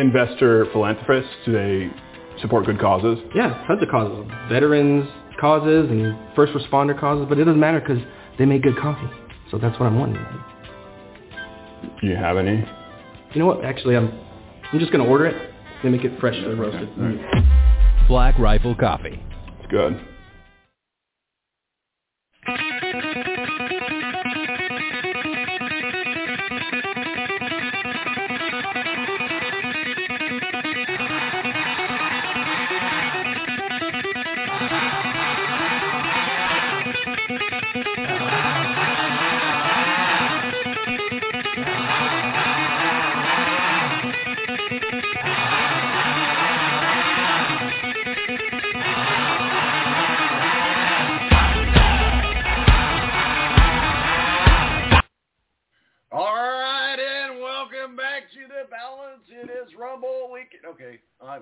investor 0.00 0.66
philanthropists? 0.72 1.30
Do 1.44 1.52
they 1.52 1.90
support 2.40 2.66
good 2.66 2.80
causes? 2.80 3.18
Yeah, 3.34 3.64
tons 3.66 3.82
of 3.82 3.88
causes. 3.88 4.30
Veterans 4.48 5.08
causes 5.40 5.90
and 5.90 6.16
first 6.34 6.52
responder 6.52 6.98
causes, 6.98 7.26
but 7.28 7.38
it 7.38 7.44
doesn't 7.44 7.60
matter 7.60 7.80
because 7.80 8.02
they 8.38 8.44
make 8.44 8.62
good 8.62 8.76
coffee. 8.76 9.08
So 9.50 9.58
that's 9.58 9.78
what 9.78 9.86
I'm 9.86 9.98
wanting. 9.98 10.24
Do 12.00 12.06
you 12.06 12.16
have 12.16 12.36
any? 12.36 12.64
You 13.32 13.38
know 13.40 13.46
what? 13.46 13.64
Actually, 13.64 13.96
I'm 13.96 14.12
I'm 14.72 14.78
just 14.78 14.92
gonna 14.92 15.06
order 15.06 15.26
it. 15.26 15.54
They 15.82 15.88
make 15.88 16.04
it 16.04 16.18
freshly 16.20 16.54
roasted. 16.54 16.88
Black 18.08 18.38
Rifle 18.38 18.74
Coffee. 18.74 19.22
It's 19.58 19.70
good. 19.70 20.00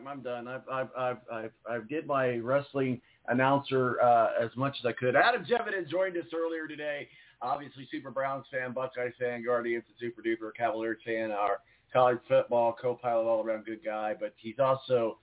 I'm, 0.06 0.22
done. 0.22 0.48
I've, 0.48 0.68
I've, 0.70 0.88
I've, 0.96 1.16
I've, 1.32 1.50
I've 1.68 1.88
did 1.88 2.06
my 2.06 2.36
wrestling 2.36 3.00
announcer 3.28 4.00
uh, 4.00 4.30
as 4.40 4.50
much 4.56 4.76
as 4.80 4.86
I 4.86 4.92
could. 4.92 5.16
Adam 5.16 5.44
Jividen 5.44 5.88
joined 5.88 6.16
us 6.16 6.26
earlier 6.34 6.66
today. 6.68 7.08
Obviously, 7.42 7.86
Super 7.90 8.10
Browns 8.10 8.46
fan, 8.50 8.72
Buckeyes 8.72 9.12
fan, 9.18 9.44
Guardians, 9.44 9.84
and 9.88 9.96
Super 10.00 10.22
Duper 10.22 10.50
Cavaliers 10.56 10.98
fan. 11.04 11.30
Our 11.30 11.58
college 11.92 12.18
football 12.28 12.76
co-pilot, 12.80 13.24
all-around 13.24 13.66
good 13.66 13.84
guy, 13.84 14.14
but 14.18 14.34
he's 14.36 14.58
also 14.58 15.18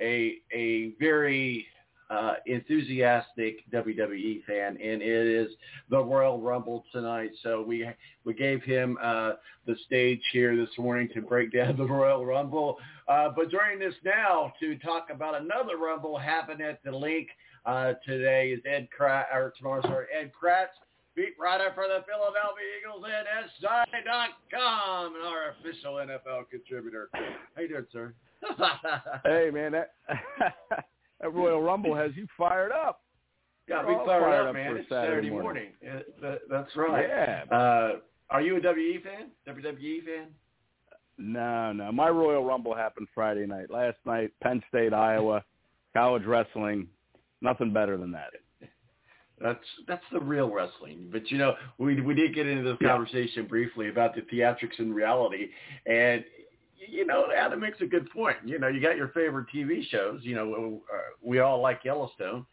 a 0.00 0.38
a 0.52 0.92
very 0.98 1.66
uh, 2.10 2.34
enthusiastic 2.46 3.70
WWE 3.72 4.44
fan, 4.44 4.76
and 4.76 5.02
it 5.02 5.26
is 5.26 5.48
the 5.90 5.98
Royal 5.98 6.40
Rumble 6.40 6.84
tonight. 6.92 7.30
So 7.42 7.62
we 7.62 7.88
we 8.24 8.34
gave 8.34 8.62
him 8.62 8.98
uh, 9.02 9.32
the 9.66 9.76
stage 9.86 10.20
here 10.32 10.56
this 10.56 10.68
morning 10.78 11.08
to 11.14 11.22
break 11.22 11.52
down 11.52 11.76
the 11.76 11.86
Royal 11.86 12.24
Rumble. 12.24 12.78
Uh, 13.06 13.28
but 13.34 13.50
joining 13.50 13.86
us 13.86 13.94
now 14.04 14.52
to 14.60 14.76
talk 14.78 15.08
about 15.10 15.40
another 15.40 15.76
Rumble 15.76 16.18
happening 16.18 16.66
at 16.66 16.82
the 16.84 16.90
Linc 16.90 17.28
uh, 17.66 17.94
today 18.06 18.50
is 18.50 18.60
Ed 18.66 18.88
Kracz, 18.98 19.26
or 19.32 19.52
tomorrow, 19.58 19.82
sorry, 19.82 20.06
Ed 20.18 20.32
Kracz, 20.32 20.72
beat 21.14 21.34
writer 21.38 21.70
for 21.74 21.84
the 21.86 22.02
Philadelphia 22.06 22.64
Eagles 22.80 23.04
at 23.06 23.26
SI.com, 23.60 25.14
and 25.14 25.24
our 25.24 25.54
official 25.60 25.94
NFL 25.94 26.48
contributor. 26.50 27.10
How 27.54 27.62
you 27.62 27.68
doing, 27.68 27.86
sir? 27.92 28.14
hey 29.24 29.50
man, 29.52 29.72
that 29.72 29.92
that 31.20 31.32
Royal 31.32 31.62
Rumble 31.62 31.94
has 31.94 32.10
you 32.14 32.26
fired 32.36 32.72
up. 32.72 33.00
Got 33.68 33.88
me 33.88 33.94
all 33.94 34.04
fired, 34.04 34.48
up, 34.48 34.48
for 34.48 34.52
man. 34.52 34.76
It's 34.76 34.88
Saturday 34.90 35.30
morning. 35.30 35.72
morning. 35.82 36.02
Uh, 36.02 36.02
that, 36.20 36.38
that's 36.50 36.76
right. 36.76 37.06
Yeah. 37.08 37.44
Uh, 37.56 37.92
are 38.28 38.42
you 38.42 38.56
a 38.56 38.60
WE 38.60 39.00
fan? 39.02 39.30
WWE 39.48 40.04
fan? 40.04 40.26
No, 41.18 41.72
no. 41.72 41.92
My 41.92 42.08
Royal 42.08 42.44
Rumble 42.44 42.74
happened 42.74 43.08
Friday 43.14 43.46
night. 43.46 43.70
Last 43.70 43.98
night, 44.04 44.32
Penn 44.42 44.62
State, 44.68 44.92
Iowa, 44.92 45.44
college 45.92 46.24
wrestling. 46.24 46.88
Nothing 47.40 47.72
better 47.72 47.96
than 47.96 48.10
that. 48.12 48.30
That's 49.40 49.64
that's 49.86 50.04
the 50.12 50.20
real 50.20 50.50
wrestling. 50.50 51.08
But 51.12 51.30
you 51.30 51.38
know, 51.38 51.54
we 51.78 52.00
we 52.00 52.14
did 52.14 52.34
get 52.34 52.46
into 52.46 52.62
this 52.62 52.78
Yeah. 52.80 52.88
conversation 52.88 53.46
briefly 53.46 53.88
about 53.88 54.14
the 54.14 54.22
theatrics 54.22 54.78
and 54.78 54.94
reality, 54.94 55.50
and 55.86 56.24
you 56.76 57.04
know, 57.04 57.26
Adam 57.36 57.60
makes 57.60 57.80
a 57.80 57.86
good 57.86 58.08
point. 58.10 58.36
You 58.44 58.58
know, 58.58 58.68
you 58.68 58.80
got 58.80 58.96
your 58.96 59.08
favorite 59.08 59.46
TV 59.54 59.84
shows. 59.88 60.20
You 60.22 60.36
know, 60.36 60.82
uh, 60.92 60.96
we 61.20 61.40
all 61.40 61.60
like 61.60 61.84
Yellowstone. 61.84 62.46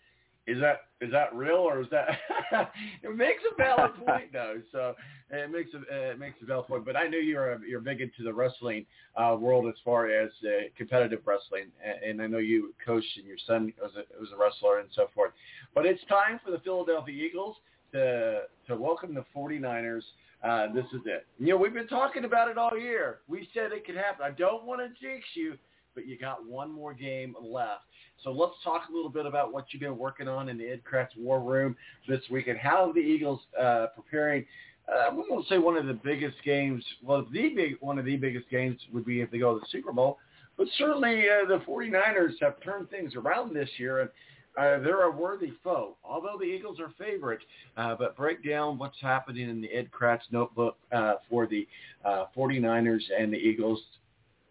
Is 0.51 0.59
that 0.59 0.81
is 0.99 1.11
that 1.11 1.33
real 1.33 1.55
or 1.55 1.81
is 1.81 1.87
that? 1.91 2.09
it 3.03 3.15
makes 3.15 3.41
a 3.49 3.55
valid 3.55 3.91
point 4.05 4.33
though. 4.33 4.55
So 4.71 4.95
it 5.29 5.49
makes 5.49 5.69
a 5.73 6.11
it 6.11 6.19
makes 6.19 6.37
a 6.41 6.45
valid 6.45 6.67
point. 6.67 6.85
But 6.85 6.97
I 6.97 7.07
knew 7.07 7.19
you're 7.19 7.53
a, 7.53 7.59
you're 7.67 7.79
big 7.79 8.01
into 8.01 8.23
the 8.23 8.33
wrestling 8.33 8.85
uh, 9.15 9.37
world 9.39 9.67
as 9.67 9.75
far 9.85 10.09
as 10.09 10.29
uh, 10.43 10.67
competitive 10.77 11.21
wrestling, 11.25 11.65
and, 11.83 12.03
and 12.03 12.21
I 12.21 12.27
know 12.27 12.39
you 12.39 12.73
coached 12.85 13.17
and 13.17 13.25
your 13.25 13.37
son 13.47 13.71
was 13.81 13.91
a, 13.95 14.19
was 14.19 14.29
a 14.33 14.37
wrestler 14.37 14.79
and 14.79 14.89
so 14.93 15.07
forth. 15.15 15.31
But 15.73 15.85
it's 15.85 16.03
time 16.09 16.39
for 16.43 16.51
the 16.51 16.59
Philadelphia 16.59 17.15
Eagles 17.15 17.55
to 17.93 18.41
to 18.67 18.75
welcome 18.75 19.13
the 19.13 19.25
49ers. 19.35 20.03
Uh, 20.43 20.73
this 20.73 20.85
is 20.93 21.01
it. 21.05 21.27
You 21.39 21.49
know, 21.49 21.57
we've 21.57 21.73
been 21.73 21.87
talking 21.87 22.25
about 22.25 22.49
it 22.49 22.57
all 22.57 22.77
year. 22.77 23.19
We 23.27 23.47
said 23.53 23.71
it 23.71 23.85
could 23.85 23.95
happen. 23.95 24.25
I 24.25 24.31
don't 24.31 24.65
want 24.65 24.81
to 24.81 24.87
jinx 24.99 25.23
you, 25.35 25.55
but 25.93 26.07
you 26.07 26.17
got 26.17 26.45
one 26.45 26.71
more 26.71 26.93
game 26.93 27.35
left. 27.39 27.83
So 28.23 28.31
let's 28.31 28.53
talk 28.63 28.89
a 28.89 28.93
little 28.93 29.09
bit 29.09 29.25
about 29.25 29.51
what 29.51 29.65
you've 29.71 29.81
been 29.81 29.97
working 29.97 30.27
on 30.27 30.49
in 30.49 30.57
the 30.57 30.67
Ed 30.67 30.81
Kracz 30.89 31.09
War 31.17 31.41
Room 31.41 31.75
this 32.07 32.21
week 32.29 32.47
and 32.47 32.57
how 32.57 32.91
the 32.91 32.99
Eagles 32.99 33.39
uh, 33.59 33.87
preparing. 33.95 34.45
Uh, 34.87 35.13
we 35.15 35.23
won't 35.29 35.47
say 35.47 35.57
one 35.57 35.77
of 35.77 35.85
the 35.85 35.93
biggest 35.93 36.37
games. 36.43 36.83
Well, 37.03 37.25
the 37.31 37.49
big 37.49 37.77
one 37.79 37.97
of 37.97 38.05
the 38.05 38.17
biggest 38.17 38.49
games 38.49 38.79
would 38.93 39.05
be 39.05 39.21
if 39.21 39.31
they 39.31 39.39
go 39.39 39.55
to 39.55 39.59
the 39.59 39.65
Super 39.71 39.91
Bowl. 39.91 40.19
But 40.57 40.67
certainly 40.77 41.23
uh, 41.29 41.47
the 41.47 41.59
49ers 41.65 42.33
have 42.41 42.61
turned 42.61 42.89
things 42.89 43.15
around 43.15 43.55
this 43.55 43.69
year, 43.77 44.01
and 44.01 44.09
uh, 44.57 44.83
they're 44.83 45.03
a 45.03 45.11
worthy 45.11 45.53
foe. 45.63 45.95
Although 46.03 46.37
the 46.37 46.45
Eagles 46.45 46.79
are 46.79 46.91
favorite, 46.99 47.39
uh, 47.77 47.95
but 47.97 48.15
break 48.17 48.43
down 48.47 48.77
what's 48.77 48.99
happening 49.01 49.49
in 49.49 49.61
the 49.61 49.71
Ed 49.71 49.89
Kracz 49.91 50.21
notebook 50.29 50.77
uh, 50.91 51.15
for 51.29 51.47
the 51.47 51.67
uh, 52.05 52.25
49ers 52.35 53.01
and 53.17 53.33
the 53.33 53.37
Eagles 53.37 53.79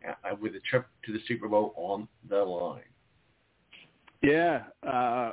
uh, 0.08 0.34
with 0.40 0.54
a 0.56 0.60
trip 0.60 0.86
to 1.04 1.12
the 1.12 1.20
Super 1.28 1.48
Bowl 1.48 1.74
on 1.76 2.08
the 2.28 2.36
line. 2.36 2.82
Yeah, 4.22 4.64
uh, 4.86 5.32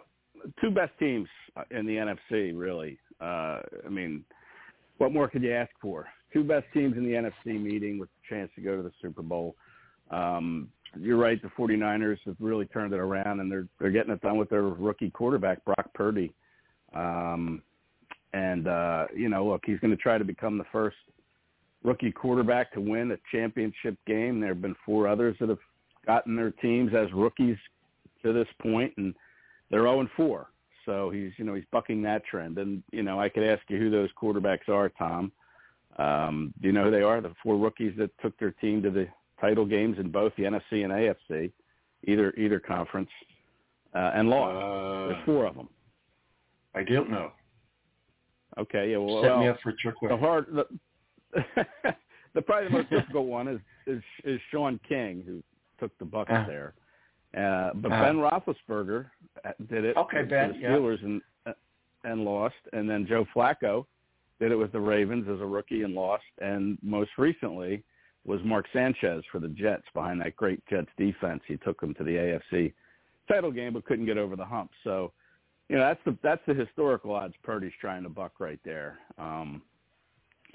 two 0.61 0.71
best 0.71 0.91
teams 0.99 1.27
in 1.71 1.85
the 1.85 1.95
NFC, 1.95 2.57
really. 2.57 2.97
Uh, 3.19 3.61
I 3.85 3.89
mean, 3.89 4.23
what 4.97 5.11
more 5.11 5.27
could 5.27 5.43
you 5.43 5.53
ask 5.53 5.71
for? 5.81 6.07
Two 6.33 6.43
best 6.43 6.65
teams 6.73 6.95
in 6.97 7.03
the 7.03 7.11
NFC 7.11 7.61
meeting 7.61 7.99
with 7.99 8.09
the 8.09 8.35
chance 8.35 8.51
to 8.55 8.61
go 8.61 8.77
to 8.77 8.83
the 8.83 8.91
Super 9.01 9.21
Bowl. 9.21 9.55
Um, 10.11 10.69
you're 10.99 11.17
right, 11.17 11.41
the 11.41 11.49
49ers 11.49 12.19
have 12.25 12.35
really 12.39 12.65
turned 12.65 12.93
it 12.93 12.99
around, 12.99 13.39
and 13.39 13.51
they're 13.51 13.67
they're 13.79 13.91
getting 13.91 14.11
it 14.11 14.21
done 14.21 14.37
with 14.37 14.49
their 14.49 14.63
rookie 14.63 15.09
quarterback 15.09 15.63
Brock 15.65 15.93
Purdy. 15.93 16.33
Um, 16.95 17.61
and 18.33 18.67
uh, 18.67 19.05
you 19.15 19.29
know, 19.29 19.45
look, 19.45 19.63
he's 19.65 19.79
going 19.79 19.91
to 19.91 20.01
try 20.01 20.17
to 20.17 20.23
become 20.23 20.57
the 20.57 20.65
first 20.71 20.97
rookie 21.83 22.11
quarterback 22.11 22.71
to 22.73 22.81
win 22.81 23.11
a 23.11 23.17
championship 23.31 23.97
game. 24.05 24.39
There 24.39 24.49
have 24.49 24.61
been 24.61 24.75
four 24.85 25.07
others 25.07 25.35
that 25.39 25.49
have 25.49 25.59
gotten 26.05 26.35
their 26.35 26.51
teams 26.51 26.93
as 26.95 27.11
rookies 27.13 27.57
to 28.23 28.33
this 28.33 28.47
point, 28.61 28.93
and 28.97 29.13
they're 29.69 29.81
0 29.81 30.01
and 30.01 30.09
4. 30.15 30.47
So 30.85 31.09
he's, 31.09 31.31
you 31.37 31.43
know, 31.45 31.53
he's 31.53 31.65
bucking 31.71 32.01
that 32.03 32.23
trend. 32.25 32.57
And 32.57 32.81
you 32.91 33.03
know, 33.03 33.19
I 33.19 33.27
could 33.29 33.43
ask 33.43 33.61
you 33.67 33.77
who 33.77 33.89
those 33.89 34.09
quarterbacks 34.21 34.69
are, 34.69 34.89
Tom. 34.89 35.31
Um, 35.97 36.53
do 36.61 36.67
you 36.67 36.73
know 36.73 36.85
who 36.85 36.91
they 36.91 37.01
are? 37.01 37.19
The 37.21 37.33
four 37.43 37.57
rookies 37.57 37.93
that 37.97 38.11
took 38.21 38.37
their 38.39 38.51
team 38.51 38.81
to 38.83 38.89
the 38.91 39.07
title 39.41 39.65
games 39.65 39.97
in 39.99 40.11
both 40.11 40.31
the 40.37 40.43
NFC 40.43 40.85
and 40.85 40.93
AFC, 40.93 41.51
either 42.05 42.31
either 42.37 42.59
conference, 42.59 43.09
uh, 43.93 44.11
and 44.13 44.29
lost. 44.29 44.55
Uh, 44.55 45.07
There's 45.09 45.25
four 45.25 45.45
of 45.45 45.55
them. 45.55 45.67
I 46.75 46.83
don't 46.83 47.09
know. 47.09 47.31
Okay, 48.57 48.91
yeah, 48.91 48.97
well, 48.97 49.21
Set 49.23 49.39
me 49.39 49.47
up 49.49 49.57
for 49.61 49.69
a 49.69 49.75
trick 49.75 49.95
the 50.01 50.07
question. 50.07 50.19
hard, 50.19 50.45
the, 50.53 50.65
the 52.33 52.41
probably 52.41 52.69
the 52.69 52.73
most 52.77 52.89
difficult 52.89 53.25
one 53.27 53.47
is, 53.47 53.59
is 53.85 54.01
is 54.23 54.39
Shaun 54.51 54.79
King, 54.87 55.21
who 55.25 55.43
took 55.79 55.95
the 55.99 56.05
Bucks 56.05 56.31
Uh. 56.31 56.45
there. 56.47 56.73
Uh, 57.37 57.71
but 57.75 57.91
Uh. 57.91 58.01
Ben 58.03 58.17
Roethlisberger 58.17 59.05
uh, 59.45 59.51
did 59.69 59.85
it 59.85 59.95
Okay, 59.95 60.21
with 60.21 60.29
Ben, 60.29 60.53
the 60.53 60.57
yeah. 60.57 60.69
Steelers 60.69 61.03
and 61.03 61.21
uh, 61.45 61.53
and 62.03 62.23
lost, 62.25 62.55
and 62.73 62.89
then 62.89 63.05
Joe 63.05 63.25
Flacco 63.35 63.85
did 64.39 64.51
it 64.51 64.55
with 64.55 64.71
the 64.71 64.79
Ravens 64.79 65.27
as 65.29 65.39
a 65.41 65.45
rookie 65.45 65.83
and 65.83 65.93
lost, 65.93 66.23
and 66.41 66.77
most 66.81 67.11
recently 67.17 67.83
was 68.25 68.39
Mark 68.43 68.65
Sanchez 68.73 69.23
for 69.31 69.39
the 69.39 69.47
Jets 69.49 69.85
behind 69.93 70.19
that 70.21 70.35
great 70.35 70.65
Jets 70.67 70.89
defense. 70.97 71.41
He 71.47 71.57
took 71.57 71.79
them 71.79 71.93
to 71.95 72.03
the 72.03 72.11
AFC 72.51 72.73
title 73.27 73.51
game, 73.51 73.73
but 73.73 73.85
couldn't 73.85 74.05
get 74.05 74.17
over 74.17 74.35
the 74.35 74.45
hump. 74.45 74.71
So, 74.83 75.11
you 75.69 75.77
know, 75.77 75.81
that's 75.81 75.99
the 76.05 76.17
that's 76.23 76.41
the 76.47 76.53
historical 76.53 77.13
odds 77.13 77.35
Purdy's 77.43 77.71
trying 77.79 78.03
to 78.03 78.09
buck 78.09 78.33
right 78.39 78.59
there. 78.65 78.99
Um, 79.17 79.61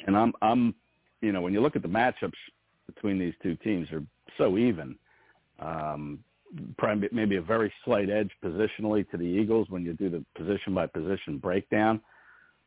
and 0.06 0.16
I'm 0.16 0.32
I'm 0.42 0.74
you 1.20 1.32
know 1.32 1.40
when 1.40 1.52
you 1.52 1.60
look 1.60 1.76
at 1.76 1.82
the 1.82 1.88
matchups 1.88 2.32
between 2.86 3.18
these 3.18 3.34
two 3.42 3.54
teams, 3.56 3.88
they're 3.90 4.02
so 4.38 4.58
even. 4.58 4.96
Um, 5.58 6.18
probably 6.78 7.08
maybe 7.12 7.36
a 7.36 7.42
very 7.42 7.72
slight 7.84 8.10
edge 8.10 8.30
positionally 8.44 9.08
to 9.10 9.16
the 9.16 9.24
Eagles 9.24 9.68
when 9.70 9.84
you 9.84 9.94
do 9.94 10.10
the 10.10 10.24
position 10.36 10.74
by 10.74 10.86
position 10.86 11.38
breakdown. 11.38 12.00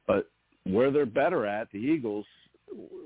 But 0.08 0.30
where 0.64 0.92
they're 0.92 1.06
better 1.06 1.46
at, 1.46 1.72
the 1.72 1.78
Eagles, 1.78 2.26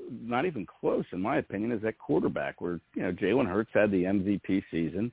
not 0.09 0.45
even 0.45 0.65
close 0.65 1.05
in 1.11 1.21
my 1.21 1.37
opinion, 1.37 1.71
is 1.71 1.83
at 1.85 1.97
quarterback. 1.97 2.61
Where 2.61 2.79
you 2.95 3.03
know 3.03 3.11
Jalen 3.11 3.47
Hurts 3.47 3.71
had 3.73 3.91
the 3.91 4.03
MVP 4.03 4.63
season. 4.71 5.11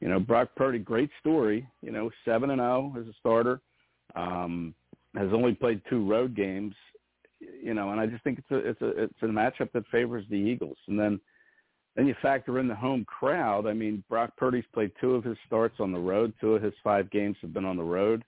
You 0.00 0.08
know 0.08 0.20
Brock 0.20 0.50
Purdy, 0.56 0.78
great 0.78 1.10
story. 1.20 1.68
You 1.82 1.92
know 1.92 2.10
seven 2.24 2.50
and 2.50 2.60
zero 2.60 2.94
as 2.98 3.06
a 3.06 3.14
starter. 3.20 3.60
Um, 4.16 4.74
has 5.16 5.28
only 5.32 5.54
played 5.54 5.80
two 5.88 6.08
road 6.08 6.34
games. 6.34 6.74
You 7.62 7.74
know, 7.74 7.90
and 7.90 8.00
I 8.00 8.06
just 8.06 8.24
think 8.24 8.38
it's 8.38 8.50
a 8.50 8.56
it's 8.56 8.80
a 8.80 9.02
it's 9.04 9.22
a 9.22 9.26
matchup 9.26 9.70
that 9.72 9.86
favors 9.92 10.24
the 10.30 10.36
Eagles. 10.36 10.78
And 10.88 10.98
then 10.98 11.20
then 11.96 12.06
you 12.06 12.14
factor 12.20 12.58
in 12.58 12.66
the 12.66 12.74
home 12.74 13.04
crowd. 13.04 13.66
I 13.66 13.72
mean, 13.72 14.02
Brock 14.08 14.36
Purdy's 14.36 14.64
played 14.72 14.90
two 15.00 15.14
of 15.14 15.24
his 15.24 15.36
starts 15.46 15.76
on 15.78 15.92
the 15.92 15.98
road. 15.98 16.32
Two 16.40 16.54
of 16.54 16.62
his 16.62 16.74
five 16.82 17.10
games 17.10 17.36
have 17.40 17.54
been 17.54 17.64
on 17.64 17.76
the 17.76 17.84
road, 17.84 18.24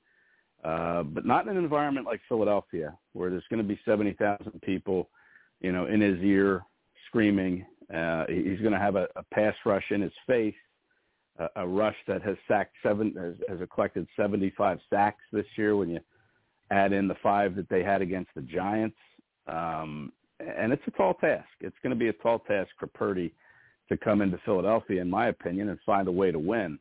uh, 0.64 1.02
but 1.02 1.26
not 1.26 1.48
in 1.48 1.56
an 1.56 1.62
environment 1.62 2.06
like 2.06 2.20
Philadelphia, 2.28 2.97
where 3.12 3.28
there's 3.28 3.44
going 3.51 3.62
to 3.62 3.68
be 3.68 3.78
70,000 3.84 4.62
people, 4.62 5.09
you 5.60 5.72
know, 5.72 5.86
in 5.86 6.01
his 6.01 6.18
ear 6.20 6.62
screaming. 7.09 7.66
Uh, 7.93 8.24
he's 8.28 8.60
going 8.60 8.72
to 8.72 8.78
have 8.78 8.97
a, 8.97 9.09
a 9.16 9.22
pass 9.32 9.55
rush 9.64 9.90
in 9.90 10.01
his 10.01 10.12
face, 10.26 10.55
a, 11.38 11.48
a 11.56 11.66
rush 11.66 11.97
that 12.06 12.22
has 12.22 12.36
sacked 12.47 12.74
seven, 12.84 13.14
has, 13.18 13.59
has 13.59 13.68
collected 13.74 14.06
75 14.16 14.78
sacks 14.90 15.22
this 15.32 15.47
year. 15.56 15.76
When 15.76 15.88
you 15.90 16.01
add 16.70 16.93
in 16.93 17.09
the 17.09 17.16
five 17.20 17.56
that 17.56 17.68
they 17.68 17.82
had 17.82 18.01
against 18.01 18.30
the 18.36 18.43
Giants, 18.43 18.97
um, 19.48 20.12
and 20.38 20.72
it's 20.72 20.82
a 20.86 20.90
tall 20.93 21.14
task. 21.14 21.48
It's 21.60 21.76
going 21.82 21.90
to 21.90 21.98
be 21.98 22.09
a 22.09 22.12
tall 22.12 22.40
task 22.40 22.70
for 22.78 22.86
Purdy 22.86 23.32
to 23.89 23.97
come 23.97 24.23
into 24.23 24.39
Philadelphia, 24.45 25.01
in 25.01 25.11
my 25.11 25.29
opinion, 25.29 25.69
and 25.69 25.79
find 25.87 26.09
a 26.09 26.13
way 26.13 26.31
to 26.31 26.39
win. 26.39 26.79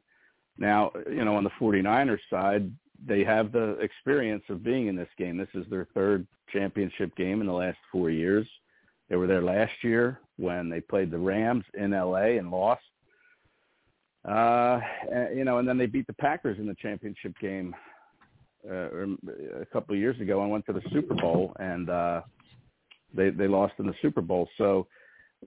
Now, 0.57 0.91
you 1.09 1.25
know, 1.25 1.35
on 1.35 1.43
the 1.43 1.51
49ers 1.59 2.19
side, 2.29 2.71
they 3.05 3.23
have 3.23 3.51
the 3.51 3.71
experience 3.79 4.43
of 4.49 4.63
being 4.63 4.87
in 4.87 4.95
this 4.95 5.09
game. 5.17 5.37
This 5.37 5.49
is 5.53 5.65
their 5.69 5.87
third 5.93 6.25
championship 6.51 7.15
game 7.15 7.41
in 7.41 7.47
the 7.47 7.53
last 7.53 7.77
four 7.91 8.09
years. 8.09 8.47
They 9.09 9.15
were 9.15 9.27
there 9.27 9.41
last 9.41 9.73
year 9.83 10.19
when 10.37 10.69
they 10.69 10.81
played 10.81 11.11
the 11.11 11.17
Rams 11.17 11.65
in 11.73 11.91
LA 11.91 12.37
and 12.37 12.49
lost. 12.49 12.81
Uh, 14.23 14.79
you 15.35 15.43
know, 15.43 15.59
and 15.59 15.67
then 15.67 15.77
they 15.77 15.85
beat 15.85 16.07
the 16.07 16.13
Packers 16.13 16.57
in 16.57 16.65
the 16.65 16.75
championship 16.81 17.33
game 17.39 17.75
uh, 18.67 19.05
a 19.61 19.65
couple 19.71 19.93
of 19.93 20.01
years 20.01 20.19
ago 20.19 20.41
and 20.41 20.49
went 20.49 20.65
to 20.65 20.73
the 20.73 20.81
Super 20.91 21.13
Bowl 21.13 21.55
and 21.59 21.89
uh, 21.89 22.21
they 23.13 23.29
they 23.29 23.47
lost 23.47 23.73
in 23.77 23.85
the 23.85 23.93
Super 24.01 24.21
Bowl. 24.21 24.49
So 24.57 24.87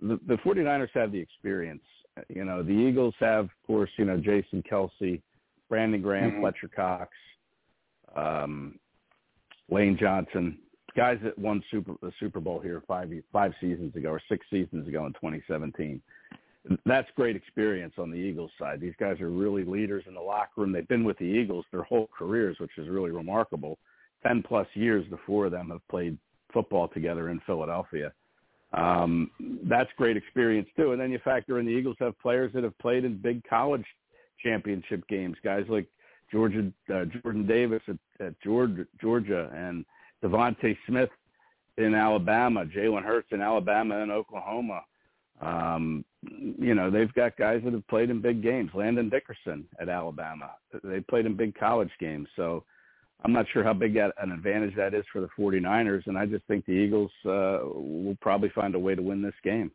the, 0.01 0.19
the 0.27 0.37
49ers 0.37 0.89
have 0.95 1.13
the 1.13 1.19
experience. 1.19 1.83
You 2.29 2.45
know, 2.45 2.63
the 2.63 2.73
Eagles 2.73 3.15
have, 3.21 3.45
of 3.45 3.51
course, 3.67 3.91
you 3.97 4.05
know, 4.05 4.17
Jason 4.17 4.63
Kelce, 4.71 5.21
Brandon 5.69 6.03
Graham, 6.03 6.33
Mm-hmm. 6.33 6.41
Fletcher 6.41 6.71
Cox, 6.75 7.11
um, 8.17 8.79
Lane 9.71 9.97
Johnson, 10.01 10.59
guys 10.97 11.19
that 11.23 11.39
won 11.39 11.63
Super 11.71 11.95
the 12.03 12.13
Super 12.19 12.41
Bowl 12.41 12.59
here 12.59 12.83
five 12.89 13.11
five 13.33 13.53
seasons 13.61 13.95
ago 13.95 14.11
or 14.11 14.21
six 14.29 14.45
seasons 14.51 14.89
ago 14.89 15.07
in 15.07 15.13
2017. 15.13 16.01
That's 16.85 17.09
great 17.17 17.37
experience 17.37 17.95
on 17.99 18.11
the 18.11 18.17
Eagles 18.17 18.51
side. 18.59 18.81
These 18.81 18.95
guys 18.99 19.21
are 19.21 19.31
really 19.31 19.65
leaders 19.65 20.05
in 20.07 20.15
the 20.15 20.21
locker 20.21 20.61
room. 20.63 20.73
They've 20.73 20.89
been 20.89 21.05
with 21.05 21.17
the 21.19 21.25
Eagles 21.25 21.65
their 21.71 21.85
whole 21.85 22.09
careers, 22.17 22.57
which 22.59 22.77
is 22.77 22.89
really 22.89 23.11
remarkable. 23.11 23.79
Ten 24.27 24.43
plus 24.43 24.67
years, 24.75 25.07
the 25.11 25.19
four 25.25 25.47
of 25.47 25.53
them 25.53 25.71
have 25.71 25.87
played 25.89 26.19
football 26.53 26.89
together 26.89 27.29
in 27.29 27.41
Philadelphia. 27.47 28.13
Um, 28.73 29.31
that's 29.65 29.91
great 29.97 30.17
experience 30.17 30.69
too. 30.77 30.93
And 30.93 31.01
then 31.01 31.11
you 31.11 31.19
factor 31.25 31.59
in 31.59 31.67
the 31.67 31.73
Eagles 31.73 31.97
have 32.01 32.19
players 32.19 32.53
that 32.55 32.65
have 32.65 32.79
played 32.79 33.05
in 33.05 33.17
big 33.17 33.43
college 33.49 33.85
championship 34.43 35.07
games, 35.09 35.37
guys 35.43 35.65
like 35.69 35.87
Georgia, 36.31 36.71
uh, 36.95 37.05
Jordan 37.23 37.47
Davis 37.47 37.83
at, 37.89 37.97
at 38.25 38.41
Georgia, 38.43 38.87
Georgia, 39.01 39.51
and 39.55 39.85
DeVonta 40.23 40.77
Smith 40.87 41.09
in 41.79 41.95
Alabama, 41.95 42.67
Jalen 42.67 43.05
Hurts 43.05 43.29
in 43.31 43.41
Alabama 43.41 44.01
and 44.03 44.11
Oklahoma. 44.11 44.83
Um, 45.41 46.05
you 46.23 46.75
know, 46.75 46.91
they've 46.91 47.13
got 47.15 47.37
guys 47.37 47.63
that 47.65 47.73
have 47.73 47.87
played 47.87 48.11
in 48.11 48.21
big 48.21 48.43
games. 48.43 48.71
Landon 48.75 49.09
Dickerson 49.09 49.65
at 49.81 49.89
Alabama. 49.89 50.51
They 50.83 51.01
played 51.01 51.27
in 51.27 51.37
big 51.37 51.55
college 51.55 51.91
games. 52.01 52.29
So 52.37 52.65
I'm 53.25 53.33
not 53.33 53.47
sure 53.53 53.65
how 53.65 53.73
big 53.73 53.95
that, 53.95 54.15
an 54.23 54.31
advantage 54.31 54.77
that 54.77 54.95
is 54.95 55.05
for 55.13 55.21
the 55.21 55.29
49ers, 55.39 56.07
and 56.07 56.17
I 56.17 56.25
just 56.25 56.45
think 56.45 56.65
the 56.67 56.73
Eagles 56.73 57.11
uh, 57.25 57.59
will 57.65 58.17
probably 58.21 58.49
find 58.51 58.75
a 58.75 58.79
way 58.79 58.95
to 58.95 59.03
win 59.03 59.23
this 59.23 59.35
game. 59.43 59.73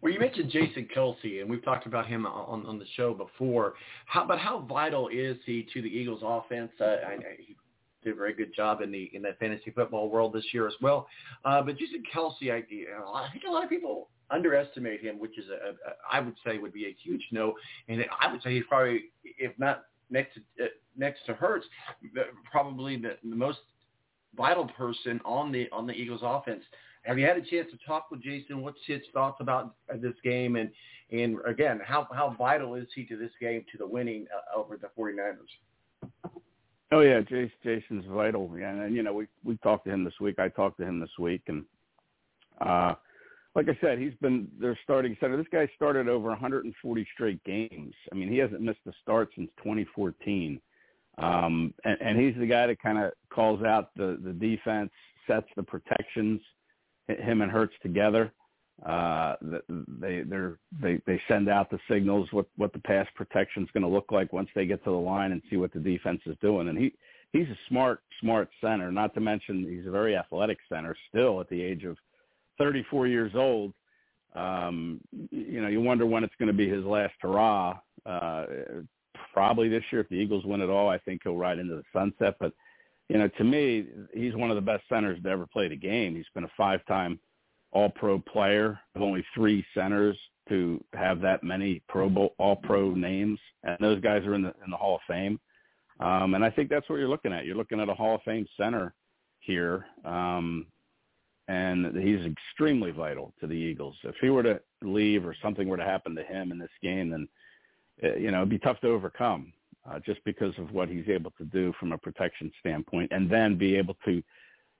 Well, 0.00 0.12
you 0.12 0.18
mentioned 0.18 0.50
Jason 0.50 0.88
Kelce, 0.94 1.40
and 1.40 1.48
we've 1.48 1.64
talked 1.64 1.86
about 1.86 2.06
him 2.06 2.26
on, 2.26 2.66
on 2.66 2.78
the 2.78 2.86
show 2.96 3.14
before. 3.14 3.74
How, 4.06 4.26
but 4.26 4.38
how 4.38 4.60
vital 4.60 5.08
is 5.08 5.36
he 5.46 5.66
to 5.72 5.82
the 5.82 5.88
Eagles' 5.88 6.22
offense? 6.24 6.72
Uh, 6.80 6.84
I, 6.84 7.12
I, 7.12 7.18
he 7.38 7.54
did 8.02 8.14
a 8.14 8.16
very 8.16 8.32
good 8.32 8.54
job 8.54 8.80
in 8.80 8.90
the 8.90 9.10
in 9.12 9.22
the 9.22 9.36
fantasy 9.38 9.70
football 9.70 10.10
world 10.10 10.32
this 10.32 10.44
year 10.52 10.66
as 10.66 10.74
well. 10.82 11.06
Uh, 11.44 11.62
but 11.62 11.78
Jason 11.78 12.02
Kelce, 12.12 12.50
I, 12.50 12.56
I 12.56 13.30
think 13.30 13.44
a 13.46 13.50
lot 13.50 13.62
of 13.62 13.70
people 13.70 14.08
underestimate 14.30 15.00
him, 15.00 15.20
which 15.20 15.38
is 15.38 15.44
a, 15.48 15.70
a 15.70 15.94
I 16.10 16.18
would 16.18 16.34
say 16.44 16.58
would 16.58 16.72
be 16.72 16.86
a 16.86 16.96
huge 17.00 17.22
no. 17.30 17.54
And 17.88 18.04
I 18.20 18.32
would 18.32 18.42
say 18.42 18.54
he's 18.54 18.64
probably, 18.68 19.04
if 19.38 19.56
not 19.58 19.84
next 20.12 20.34
to 20.34 20.64
uh, 20.64 20.68
next 20.96 21.26
to 21.26 21.36
the- 22.14 22.24
probably 22.50 22.96
the, 22.96 23.16
the 23.24 23.36
most 23.36 23.58
vital 24.36 24.66
person 24.66 25.20
on 25.24 25.50
the 25.50 25.68
on 25.72 25.86
the 25.86 25.92
Eagles 25.92 26.20
offense. 26.22 26.62
Have 27.02 27.18
you 27.18 27.26
had 27.26 27.36
a 27.36 27.42
chance 27.42 27.68
to 27.72 27.78
talk 27.84 28.10
with 28.12 28.22
Jason? 28.22 28.62
What's 28.62 28.78
his 28.86 29.00
thoughts 29.12 29.38
about 29.40 29.74
uh, 29.92 29.96
this 30.00 30.14
game? 30.22 30.56
And 30.56 30.70
and 31.10 31.38
again, 31.46 31.80
how 31.84 32.06
how 32.12 32.36
vital 32.38 32.74
is 32.76 32.86
he 32.94 33.04
to 33.06 33.16
this 33.16 33.32
game 33.40 33.64
to 33.72 33.78
the 33.78 33.86
winning 33.86 34.26
uh, 34.34 34.58
over 34.58 34.76
the 34.76 34.88
49ers? 34.96 36.10
Oh 36.92 37.00
yeah, 37.00 37.20
Jason, 37.20 37.50
Jason's 37.64 38.04
vital. 38.08 38.50
Yeah, 38.58 38.70
and 38.70 38.94
you 38.94 39.02
know 39.02 39.14
we 39.14 39.26
we 39.42 39.56
talked 39.58 39.86
to 39.86 39.92
him 39.92 40.04
this 40.04 40.20
week. 40.20 40.38
I 40.38 40.48
talked 40.48 40.78
to 40.78 40.84
him 40.84 41.00
this 41.00 41.18
week, 41.18 41.42
and 41.48 41.64
uh, 42.60 42.94
like 43.54 43.68
I 43.68 43.76
said, 43.80 43.98
he's 43.98 44.14
been 44.20 44.48
their 44.58 44.78
starting 44.82 45.16
center. 45.20 45.36
This 45.36 45.46
guy 45.52 45.68
started 45.76 46.08
over 46.08 46.28
140 46.28 47.08
straight 47.14 47.42
games. 47.44 47.94
I 48.10 48.14
mean, 48.14 48.28
he 48.28 48.38
hasn't 48.38 48.62
missed 48.62 48.80
a 48.86 48.92
start 49.02 49.30
since 49.34 49.50
2014. 49.58 50.60
Um, 51.18 51.74
and, 51.84 51.98
and 52.00 52.18
he's 52.18 52.34
the 52.38 52.46
guy 52.46 52.66
that 52.66 52.80
kind 52.80 52.98
of 52.98 53.12
calls 53.28 53.62
out 53.62 53.90
the 53.96 54.18
the 54.24 54.32
defense, 54.32 54.90
sets 55.26 55.46
the 55.56 55.62
protections. 55.62 56.40
Him 57.08 57.42
and 57.42 57.50
Hurts 57.50 57.74
together. 57.82 58.32
Uh, 58.86 59.34
they 60.00 60.22
they're 60.22 60.58
they 60.80 61.00
they 61.06 61.20
send 61.28 61.48
out 61.50 61.70
the 61.70 61.78
signals 61.90 62.28
what 62.32 62.46
what 62.56 62.72
the 62.72 62.78
pass 62.78 63.06
protection 63.14 63.62
is 63.62 63.68
going 63.72 63.82
to 63.82 63.88
look 63.88 64.10
like 64.10 64.32
once 64.32 64.48
they 64.54 64.64
get 64.64 64.82
to 64.84 64.90
the 64.90 64.96
line 64.96 65.32
and 65.32 65.42
see 65.50 65.56
what 65.56 65.72
the 65.72 65.78
defense 65.78 66.22
is 66.24 66.36
doing. 66.40 66.68
And 66.68 66.78
he 66.78 66.94
he's 67.32 67.48
a 67.48 67.58
smart 67.68 68.00
smart 68.20 68.48
center. 68.62 68.90
Not 68.90 69.12
to 69.14 69.20
mention 69.20 69.66
he's 69.68 69.86
a 69.86 69.90
very 69.90 70.16
athletic 70.16 70.58
center 70.70 70.96
still 71.10 71.40
at 71.40 71.50
the 71.50 71.60
age 71.60 71.84
of 71.84 71.98
34 72.58 73.06
years 73.06 73.32
old. 73.34 73.72
Um, 74.34 75.00
you 75.30 75.60
know, 75.60 75.68
you 75.68 75.80
wonder 75.80 76.06
when 76.06 76.24
it's 76.24 76.34
going 76.38 76.48
to 76.48 76.56
be 76.56 76.68
his 76.68 76.84
last 76.84 77.14
hurrah. 77.20 77.78
Uh, 78.06 78.44
probably 79.32 79.68
this 79.68 79.84
year 79.90 80.00
if 80.00 80.08
the 80.08 80.16
Eagles 80.16 80.44
win 80.44 80.60
it 80.60 80.70
all. 80.70 80.88
I 80.88 80.98
think 80.98 81.22
he'll 81.22 81.36
ride 81.36 81.58
into 81.58 81.76
the 81.76 81.82
sunset. 81.92 82.36
But 82.40 82.52
you 83.08 83.18
know, 83.18 83.28
to 83.28 83.44
me, 83.44 83.86
he's 84.14 84.34
one 84.34 84.50
of 84.50 84.56
the 84.56 84.62
best 84.62 84.84
centers 84.88 85.22
to 85.22 85.28
ever 85.28 85.46
play 85.46 85.68
the 85.68 85.76
game. 85.76 86.14
He's 86.14 86.24
been 86.34 86.44
a 86.44 86.52
five-time 86.56 87.20
All-Pro 87.72 88.20
player. 88.20 88.78
Of 88.94 89.02
only 89.02 89.24
three 89.34 89.64
centers 89.74 90.16
to 90.48 90.82
have 90.94 91.20
that 91.20 91.44
many 91.44 91.82
Pro 91.88 92.08
Bowl 92.08 92.34
All-Pro 92.38 92.92
names, 92.92 93.38
and 93.64 93.76
those 93.80 94.00
guys 94.00 94.24
are 94.24 94.34
in 94.34 94.42
the 94.42 94.54
in 94.64 94.70
the 94.70 94.76
Hall 94.76 94.96
of 94.96 95.02
Fame. 95.06 95.38
Um, 96.00 96.34
and 96.34 96.44
I 96.44 96.50
think 96.50 96.68
that's 96.68 96.88
what 96.88 96.96
you're 96.96 97.08
looking 97.08 97.32
at. 97.32 97.44
You're 97.44 97.56
looking 97.56 97.80
at 97.80 97.88
a 97.88 97.94
Hall 97.94 98.16
of 98.16 98.22
Fame 98.22 98.46
center 98.56 98.94
here, 99.40 99.86
um, 100.04 100.66
and 101.52 101.94
he's 101.96 102.24
extremely 102.24 102.92
vital 102.92 103.34
to 103.38 103.46
the 103.46 103.54
Eagles. 103.54 103.94
If 104.04 104.14
he 104.22 104.30
were 104.30 104.42
to 104.42 104.60
leave 104.80 105.26
or 105.26 105.36
something 105.42 105.68
were 105.68 105.76
to 105.76 105.84
happen 105.84 106.14
to 106.14 106.22
him 106.22 106.50
in 106.50 106.58
this 106.58 106.70
game, 106.82 107.10
then 107.10 107.28
uh, 108.02 108.16
you 108.16 108.30
know 108.30 108.38
it'd 108.38 108.48
be 108.48 108.58
tough 108.58 108.80
to 108.80 108.88
overcome 108.88 109.52
uh, 109.88 109.98
just 109.98 110.24
because 110.24 110.54
of 110.58 110.72
what 110.72 110.88
he's 110.88 111.08
able 111.08 111.30
to 111.32 111.44
do 111.44 111.74
from 111.78 111.92
a 111.92 111.98
protection 111.98 112.50
standpoint, 112.58 113.12
and 113.12 113.28
then 113.28 113.58
be 113.58 113.76
able 113.76 113.96
to, 114.06 114.22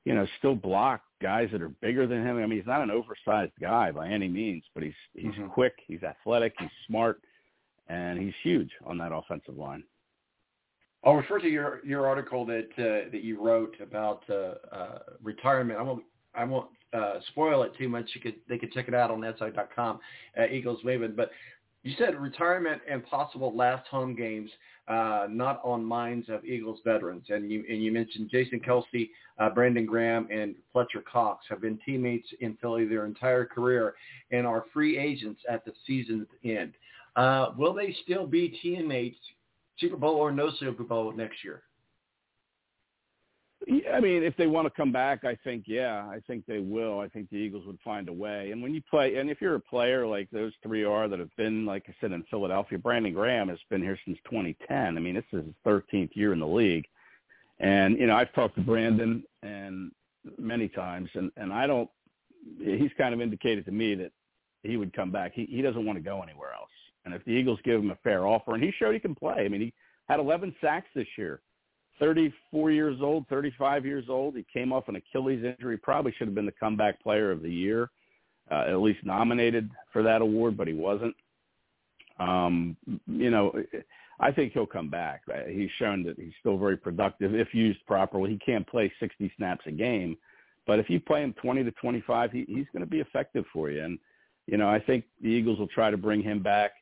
you 0.07 0.15
know, 0.15 0.27
still 0.39 0.55
block 0.55 1.03
guys 1.21 1.51
that 1.53 1.61
are 1.61 1.69
bigger 1.69 2.07
than 2.07 2.27
him. 2.27 2.39
I 2.39 2.47
mean, 2.47 2.59
he's 2.59 2.67
not 2.67 2.83
an 2.83 2.91
oversized 2.91 3.53
guy 3.61 3.91
by 3.93 4.09
any 4.09 4.29
means, 4.29 4.65
but 4.73 4.83
he's 4.83 4.95
he's 5.15 5.35
quick, 5.53 5.75
he's 5.87 6.03
athletic, 6.03 6.55
he's 6.59 6.71
smart, 6.87 7.21
and 7.89 8.19
he's 8.19 8.35
huge 8.43 8.71
on 8.87 8.97
that 8.97 9.13
offensive 9.13 9.59
line. 9.59 9.85
I'll 11.05 11.17
refer 11.17 11.39
to 11.39 11.49
your 11.49 11.85
your 11.85 12.07
article 12.07 12.47
that 12.47 12.71
uh, 12.79 13.11
that 13.11 13.23
you 13.23 13.43
wrote 13.43 13.77
about 13.83 14.23
uh, 14.31 14.55
uh, 14.75 14.99
retirement. 15.23 15.79
I 15.79 15.83
won't 15.83 16.05
I 16.35 16.45
won't 16.45 16.69
uh, 16.93 17.15
spoil 17.29 17.63
it 17.63 17.73
too 17.79 17.89
much. 17.89 18.11
You 18.15 18.21
could 18.21 18.37
they 18.49 18.59
could 18.59 18.73
check 18.73 18.89
it 18.89 18.95
out 18.95 19.11
on 19.11 19.23
SI.com, 19.39 20.01
uh, 20.39 20.47
Eagles 20.47 20.81
Maven. 20.85 21.17
But 21.17 21.31
you 21.83 21.95
said 21.99 22.15
retirement 22.15 22.81
and 22.89 23.05
possible 23.07 23.57
last 23.57 23.87
home 23.89 24.15
games 24.15 24.51
uh, 24.89 25.27
not 25.31 25.61
on 25.65 25.85
minds 25.85 26.29
of 26.29 26.45
Eagles 26.45 26.81
veterans, 26.85 27.25
and 27.29 27.51
you 27.51 27.65
and 27.69 27.83
you 27.83 27.93
mentioned 27.93 28.29
Jason 28.31 28.61
Kelce, 28.61 29.11
uh, 29.39 29.51
Brandon 29.51 29.87
Graham, 29.87 30.29
and 30.31 30.55
Fletcher 30.73 31.03
Cox 31.11 31.45
have 31.49 31.61
been 31.61 31.79
teammates 31.85 32.29
in 32.41 32.57
Philly 32.61 32.87
their 32.87 33.05
entire 33.05 33.45
career 33.45 33.95
and 34.31 34.47
are 34.47 34.65
free 34.73 34.99
agents 34.99 35.41
at 35.49 35.65
the 35.65 35.73
season's 35.87 36.27
end. 36.45 36.73
Uh, 37.17 37.51
will 37.57 37.75
they 37.75 37.95
still 38.05 38.27
be 38.27 38.59
teammates, 38.63 39.19
Super 39.79 39.97
Bowl 39.97 40.17
or 40.17 40.33
no 40.33 40.51
Super 40.59 40.83
Bowl 40.83 41.13
next 41.13 41.45
year? 41.45 41.63
I 43.93 44.01
mean, 44.01 44.23
if 44.23 44.37
they 44.37 44.47
want 44.47 44.67
to 44.67 44.71
come 44.71 44.93
back, 44.93 45.25
I 45.25 45.37
think 45.45 45.65
yeah, 45.67 46.07
I 46.09 46.21
think 46.27 46.47
they 46.47 46.59
will. 46.59 46.99
I 46.99 47.09
think 47.09 47.31
the 47.31 47.37
Eagles 47.37 47.67
would 47.67 47.79
find 47.85 48.09
a 48.09 48.13
way. 48.13 48.51
And 48.51 48.63
when 48.63 48.75
you 48.75 48.83
play, 48.91 49.17
and 49.17 49.31
if 49.31 49.41
you're 49.41 49.55
a 49.55 49.61
player 49.61 50.07
like 50.07 50.29
those 50.31 50.53
three 50.63 50.85
are 50.85 51.09
that 51.09 51.19
have 51.19 51.35
been, 51.37 51.65
like 51.65 51.85
I 51.89 51.95
said, 52.01 52.13
in 52.13 52.25
Philadelphia, 52.25 52.79
Brandon 52.79 53.13
Graham 53.13 53.49
has 53.49 53.59
been 53.71 53.83
here 53.83 53.99
since 54.05 54.19
2010. 54.25 54.97
I 54.97 55.01
mean, 55.01 55.15
this 55.15 55.25
is 55.33 55.45
his 55.45 55.55
13th 55.65 56.11
year 56.15 56.33
in 56.33 56.41
the 56.41 56.47
league, 56.47 56.87
and 57.61 57.99
you 57.99 58.07
know, 58.07 58.17
I've 58.17 58.33
talked 58.33 58.57
to 58.57 58.63
Brandon 58.63 59.23
and 59.43 59.93
many 60.39 60.69
times, 60.69 61.11
and 61.15 61.31
and 61.37 61.53
I 61.53 61.67
don't. 61.67 61.89
He's 62.59 62.91
kind 62.99 63.15
of 63.15 63.21
indicated 63.21 63.65
to 63.67 63.73
me 63.73 63.95
that 63.97 64.13
he 64.63 64.77
would 64.77 64.93
come 64.93 65.13
back. 65.13 65.33
He 65.35 65.47
he 65.47 65.63
doesn't 65.63 65.85
want 65.85 65.99
to 65.99 66.03
go 66.03 66.23
anywhere 66.23 66.53
else. 66.53 66.71
And 67.05 67.15
if 67.15 67.25
the 67.25 67.33
Eagles 67.33 67.59
give 67.65 67.81
him 67.81 67.91
a 67.91 67.99
fair 68.03 68.27
offer, 68.27 68.55
and 68.55 68.63
he 68.63 68.73
showed 68.73 68.93
he 68.95 69.01
can 69.01 69.15
play. 69.15 69.45
I 69.45 69.49
mean, 69.49 69.61
he 69.61 69.73
had 70.09 70.21
11 70.21 70.55
sacks 70.61 70.89
this 70.95 71.07
year. 71.17 71.41
34 71.99 72.71
years 72.71 72.99
old, 73.01 73.27
35 73.29 73.87
years 73.87 74.07
old. 74.09 74.37
He 74.37 74.45
came 74.53 74.73
off 74.73 74.89
an 74.89 74.97
Achilles 74.97 75.45
injury. 75.45 75.77
Probably 75.77 76.13
should 76.13 76.29
have 76.29 76.35
been 76.35 76.47
the 76.47 76.53
comeback 76.53 77.03
player 77.03 77.31
of 77.31 77.43
the 77.43 77.51
year, 77.51 77.91
uh, 78.51 78.65
at 78.69 78.81
least 78.81 79.05
nominated 79.05 79.71
for 79.93 80.03
that 80.03 80.23
award, 80.23 80.57
but 80.57 80.67
he 80.69 80.75
wasn't. 80.75 81.15
Um, 82.19 82.77
you 83.07 83.31
know, 83.31 83.53
I 84.21 84.31
think 84.31 84.53
he'll 84.53 84.67
come 84.67 84.89
back. 84.89 85.23
Uh, 85.33 85.49
He's 85.49 85.71
shown 85.79 86.03
that 86.05 86.19
he's 86.19 86.33
still 86.41 86.59
very 86.59 86.77
productive 86.77 87.35
if 87.35 87.55
used 87.55 87.85
properly. 87.87 88.31
He 88.31 88.39
can't 88.39 88.67
play 88.67 88.93
60 89.01 89.33
snaps 89.37 89.65
a 89.67 89.73
game, 89.73 90.17
but 90.67 90.79
if 90.79 90.89
you 90.89 91.01
play 91.01 91.23
him 91.23 91.35
20 91.43 91.65
to 91.65 91.71
25, 91.73 92.33
he, 92.33 92.45
he's 92.49 92.67
going 92.73 92.85
to 92.85 92.87
be 92.87 93.01
effective 93.01 93.45
for 93.53 93.71
you. 93.71 93.83
And 93.83 93.99
you 94.47 94.57
know, 94.57 94.69
I 94.69 94.81
think 94.81 95.05
the 95.21 95.29
Eagles 95.29 95.59
will 95.59 95.69
try 95.69 95.91
to 95.91 95.97
bring 95.97 96.23
him 96.23 96.43
back. 96.43 96.73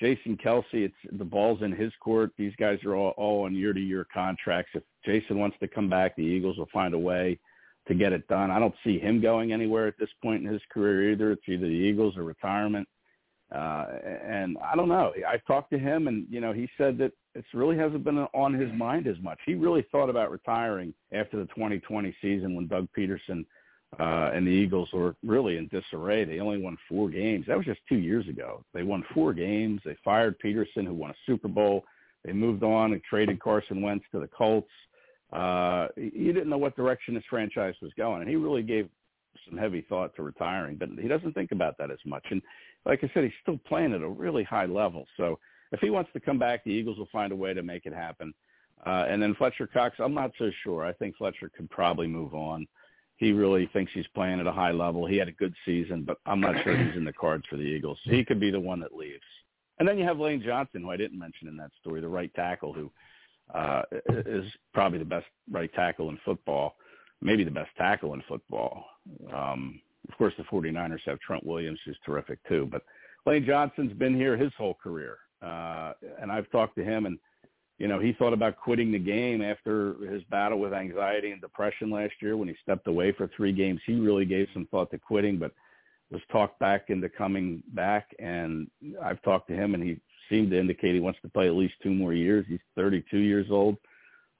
Jason 0.00 0.36
Kelce, 0.36 0.64
it's 0.72 0.94
the 1.12 1.24
ball's 1.24 1.62
in 1.62 1.72
his 1.72 1.92
court. 2.00 2.32
These 2.36 2.54
guys 2.58 2.78
are 2.84 2.96
all, 2.96 3.14
all 3.16 3.44
on 3.44 3.54
year-to-year 3.54 4.06
contracts. 4.12 4.72
If 4.74 4.82
Jason 5.04 5.38
wants 5.38 5.56
to 5.60 5.68
come 5.68 5.88
back, 5.88 6.16
the 6.16 6.22
Eagles 6.22 6.58
will 6.58 6.68
find 6.72 6.94
a 6.94 6.98
way 6.98 7.38
to 7.86 7.94
get 7.94 8.12
it 8.12 8.26
done. 8.28 8.50
I 8.50 8.58
don't 8.58 8.74
see 8.82 8.98
him 8.98 9.20
going 9.20 9.52
anywhere 9.52 9.86
at 9.86 9.98
this 9.98 10.08
point 10.22 10.44
in 10.44 10.52
his 10.52 10.62
career 10.72 11.12
either. 11.12 11.32
It's 11.32 11.48
either 11.48 11.66
the 11.66 11.72
Eagles 11.72 12.16
or 12.16 12.24
retirement. 12.24 12.88
Uh, 13.54 13.86
and 14.24 14.56
I 14.58 14.74
don't 14.74 14.88
know. 14.88 15.12
I've 15.28 15.44
talked 15.44 15.70
to 15.70 15.78
him, 15.78 16.08
and 16.08 16.26
you 16.28 16.40
know, 16.40 16.52
he 16.52 16.68
said 16.76 16.98
that 16.98 17.12
it 17.34 17.44
really 17.52 17.76
hasn't 17.76 18.02
been 18.02 18.18
on 18.18 18.54
his 18.54 18.72
mind 18.72 19.06
as 19.06 19.16
much. 19.22 19.38
He 19.46 19.54
really 19.54 19.86
thought 19.92 20.10
about 20.10 20.30
retiring 20.30 20.94
after 21.12 21.36
the 21.36 21.46
2020 21.46 22.16
season 22.20 22.54
when 22.54 22.66
Doug 22.66 22.88
Pederson 22.96 23.44
uh, 23.98 24.30
and 24.34 24.46
the 24.46 24.50
Eagles 24.50 24.88
were 24.92 25.14
really 25.22 25.56
in 25.56 25.68
disarray. 25.68 26.24
They 26.24 26.40
only 26.40 26.58
won 26.58 26.76
four 26.88 27.08
games. 27.08 27.46
That 27.46 27.56
was 27.56 27.66
just 27.66 27.80
two 27.88 27.96
years 27.96 28.28
ago. 28.28 28.64
They 28.72 28.82
won 28.82 29.04
four 29.14 29.32
games. 29.32 29.80
They 29.84 29.96
fired 30.04 30.36
Pederson, 30.40 30.86
who 30.86 30.94
won 30.94 31.10
a 31.10 31.14
Super 31.26 31.48
Bowl. 31.48 31.84
They 32.24 32.32
moved 32.32 32.62
on 32.62 32.92
and 32.92 33.02
traded 33.02 33.40
Carson 33.40 33.82
Wentz 33.82 34.04
to 34.12 34.20
the 34.20 34.28
Colts. 34.28 34.70
Uh, 35.32 35.88
he 35.96 36.26
didn't 36.26 36.48
know 36.48 36.58
what 36.58 36.76
direction 36.76 37.14
his 37.14 37.24
franchise 37.28 37.74
was 37.82 37.92
going, 37.96 38.22
and 38.22 38.30
he 38.30 38.36
really 38.36 38.62
gave 38.62 38.88
some 39.48 39.58
heavy 39.58 39.84
thought 39.88 40.14
to 40.16 40.22
retiring. 40.22 40.76
But 40.76 40.90
he 41.00 41.08
doesn't 41.08 41.32
think 41.32 41.52
about 41.52 41.76
that 41.78 41.90
as 41.90 41.98
much. 42.06 42.24
And 42.30 42.40
like 42.86 43.00
I 43.02 43.10
said, 43.12 43.24
he's 43.24 43.32
still 43.42 43.58
playing 43.66 43.92
at 43.92 44.02
a 44.02 44.08
really 44.08 44.44
high 44.44 44.66
level. 44.66 45.06
So 45.16 45.38
if 45.72 45.80
he 45.80 45.90
wants 45.90 46.10
to 46.12 46.20
come 46.20 46.38
back, 46.38 46.64
the 46.64 46.70
Eagles 46.70 46.98
will 46.98 47.08
find 47.12 47.32
a 47.32 47.36
way 47.36 47.52
to 47.52 47.62
make 47.62 47.86
it 47.86 47.92
happen. 47.92 48.32
Uh, 48.86 49.06
and 49.08 49.20
then 49.22 49.34
Fletcher 49.34 49.66
Cox, 49.66 49.96
I'm 49.98 50.14
not 50.14 50.30
so 50.38 50.50
sure. 50.62 50.84
I 50.84 50.92
think 50.92 51.16
Fletcher 51.16 51.50
could 51.56 51.70
probably 51.70 52.06
move 52.06 52.34
on 52.34 52.66
he 53.16 53.32
really 53.32 53.68
thinks 53.72 53.92
he's 53.92 54.06
playing 54.14 54.40
at 54.40 54.46
a 54.46 54.52
high 54.52 54.72
level. 54.72 55.06
He 55.06 55.16
had 55.16 55.28
a 55.28 55.32
good 55.32 55.54
season, 55.64 56.02
but 56.02 56.18
I'm 56.26 56.40
not 56.40 56.62
sure 56.62 56.76
he's 56.76 56.96
in 56.96 57.04
the 57.04 57.12
cards 57.12 57.44
for 57.48 57.56
the 57.56 57.62
Eagles. 57.62 57.98
He 58.04 58.24
could 58.24 58.40
be 58.40 58.50
the 58.50 58.60
one 58.60 58.80
that 58.80 58.94
leaves. 58.94 59.22
And 59.78 59.88
then 59.88 59.98
you 59.98 60.04
have 60.04 60.18
Lane 60.18 60.42
Johnson, 60.44 60.82
who 60.82 60.90
I 60.90 60.96
didn't 60.96 61.18
mention 61.18 61.48
in 61.48 61.56
that 61.56 61.70
story, 61.80 62.00
the 62.00 62.08
right 62.08 62.32
tackle, 62.34 62.72
who 62.72 62.90
uh, 63.52 63.82
is 64.08 64.44
probably 64.72 64.98
the 64.98 65.04
best 65.04 65.26
right 65.50 65.72
tackle 65.74 66.08
in 66.10 66.18
football, 66.24 66.76
maybe 67.20 67.44
the 67.44 67.50
best 67.50 67.70
tackle 67.76 68.14
in 68.14 68.22
football. 68.28 68.84
Um, 69.32 69.80
of 70.08 70.16
course, 70.16 70.34
the 70.36 70.44
49ers 70.44 71.00
have 71.06 71.18
Trent 71.20 71.44
Williams, 71.44 71.80
who's 71.84 71.98
terrific 72.04 72.38
too. 72.48 72.68
But 72.70 72.82
Lane 73.26 73.44
Johnson's 73.46 73.92
been 73.94 74.14
here 74.14 74.36
his 74.36 74.52
whole 74.56 74.74
career, 74.74 75.18
uh, 75.42 75.92
and 76.20 76.30
I've 76.30 76.50
talked 76.50 76.76
to 76.76 76.84
him, 76.84 77.06
and 77.06 77.18
you 77.78 77.88
know, 77.88 77.98
he 77.98 78.12
thought 78.12 78.32
about 78.32 78.56
quitting 78.56 78.92
the 78.92 78.98
game 78.98 79.42
after 79.42 79.94
his 80.10 80.22
battle 80.24 80.60
with 80.60 80.72
anxiety 80.72 81.32
and 81.32 81.40
depression 81.40 81.90
last 81.90 82.14
year 82.20 82.36
when 82.36 82.48
he 82.48 82.54
stepped 82.62 82.86
away 82.86 83.12
for 83.12 83.28
three 83.36 83.52
games. 83.52 83.80
He 83.84 83.94
really 83.94 84.24
gave 84.24 84.46
some 84.54 84.68
thought 84.70 84.90
to 84.92 84.98
quitting, 84.98 85.38
but 85.38 85.52
was 86.10 86.22
talked 86.30 86.58
back 86.60 86.90
into 86.90 87.08
coming 87.08 87.62
back. 87.68 88.14
And 88.20 88.70
I've 89.02 89.20
talked 89.22 89.48
to 89.48 89.54
him, 89.54 89.74
and 89.74 89.82
he 89.82 89.98
seemed 90.28 90.52
to 90.52 90.58
indicate 90.58 90.94
he 90.94 91.00
wants 91.00 91.18
to 91.22 91.28
play 91.28 91.48
at 91.48 91.54
least 91.54 91.74
two 91.82 91.92
more 91.92 92.14
years. 92.14 92.46
He's 92.48 92.60
32 92.76 93.18
years 93.18 93.48
old. 93.50 93.76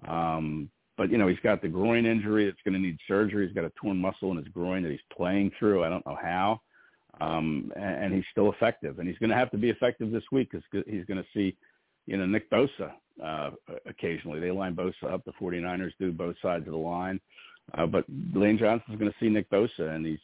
Um, 0.07 0.71
but, 0.97 1.11
you 1.11 1.19
know, 1.19 1.27
he's 1.27 1.41
got 1.41 1.61
the 1.61 1.67
groin 1.67 2.07
injury 2.07 2.45
that's 2.45 2.63
going 2.65 2.75
to 2.75 2.81
need 2.81 2.99
surgery. 3.09 3.47
He's 3.47 3.55
got 3.55 3.65
a 3.65 3.73
torn 3.81 3.97
muscle 3.97 4.31
in 4.31 4.37
his 4.37 4.47
groin 4.47 4.85
that 4.85 4.93
he's 4.93 5.01
playing 5.15 5.51
through. 5.59 5.83
I 5.83 5.89
don't 5.89 6.07
know 6.07 6.19
how. 6.23 6.61
Um, 7.21 7.73
and, 7.75 8.05
and 8.05 8.15
he's 8.15 8.25
still 8.31 8.53
effective. 8.53 9.01
And 9.01 9.09
he's 9.09 9.19
going 9.19 9.31
to 9.31 9.37
have 9.37 9.51
to 9.51 9.59
be 9.59 9.71
effective 9.71 10.13
this 10.13 10.23
week 10.31 10.53
because 10.53 10.85
he's 10.87 11.05
going 11.07 11.21
to 11.21 11.27
see– 11.35 11.57
you 12.07 12.17
know, 12.17 12.27
Nick 12.27 12.51
Bosa 12.51 12.93
uh, 13.23 13.51
occasionally. 13.87 14.41
They 14.41 14.51
line 14.51 14.75
Bosa 14.75 15.13
up. 15.13 15.25
The 15.25 15.33
49ers 15.33 15.93
do 15.99 16.13
both 16.13 16.37
sides 16.43 16.67
of 16.67 16.73
the 16.73 16.79
line. 16.79 17.21
Uh, 17.73 17.87
but 17.87 18.05
Lane 18.35 18.59
Johnson's 18.59 18.99
going 18.99 19.11
to 19.11 19.17
see 19.19 19.29
Nick 19.29 19.51
Bosa, 19.51 19.95
and 19.95 20.05
he's 20.05 20.19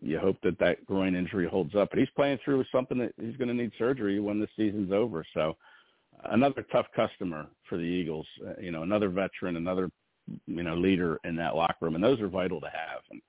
you 0.00 0.18
hope 0.18 0.36
that 0.42 0.58
that 0.60 0.84
groin 0.86 1.14
injury 1.14 1.46
holds 1.46 1.74
up. 1.74 1.90
But 1.90 1.98
he's 1.98 2.08
playing 2.16 2.38
through 2.44 2.58
with 2.58 2.66
something 2.72 2.96
that 2.98 3.12
he's 3.20 3.36
going 3.36 3.48
to 3.48 3.54
need 3.54 3.72
surgery 3.78 4.18
when 4.20 4.40
the 4.40 4.48
season's 4.56 4.92
over. 4.92 5.24
So 5.34 5.56
another 6.24 6.64
tough 6.72 6.86
customer 6.94 7.46
for 7.68 7.76
the 7.76 7.84
Eagles. 7.84 8.26
Uh, 8.46 8.60
you 8.60 8.70
know, 8.70 8.82
another 8.82 9.08
veteran, 9.08 9.56
another 9.56 9.90
you 10.46 10.62
know 10.62 10.74
leader 10.74 11.18
in 11.24 11.36
that 11.36 11.56
locker 11.56 11.76
room, 11.82 11.96
and 11.96 12.04
those 12.04 12.20
are 12.20 12.28
vital 12.28 12.60
to 12.60 12.68
have. 12.68 13.00
And 13.10 13.20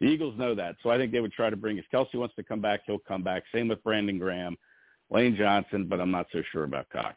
the 0.00 0.06
Eagles 0.06 0.38
know 0.38 0.54
that, 0.54 0.76
so 0.82 0.90
I 0.90 0.96
think 0.96 1.12
they 1.12 1.20
would 1.20 1.32
try 1.32 1.50
to 1.50 1.56
bring. 1.56 1.78
If 1.78 1.84
Kelce 1.92 2.14
wants 2.14 2.34
to 2.36 2.42
come 2.42 2.60
back, 2.60 2.80
he'll 2.86 2.98
come 2.98 3.22
back. 3.22 3.44
Same 3.54 3.68
with 3.68 3.84
Brandon 3.84 4.18
Graham, 4.18 4.56
Lane 5.10 5.36
Johnson, 5.36 5.86
but 5.86 6.00
I'm 6.00 6.10
not 6.10 6.26
so 6.32 6.42
sure 6.50 6.64
about 6.64 6.88
Cox. 6.88 7.16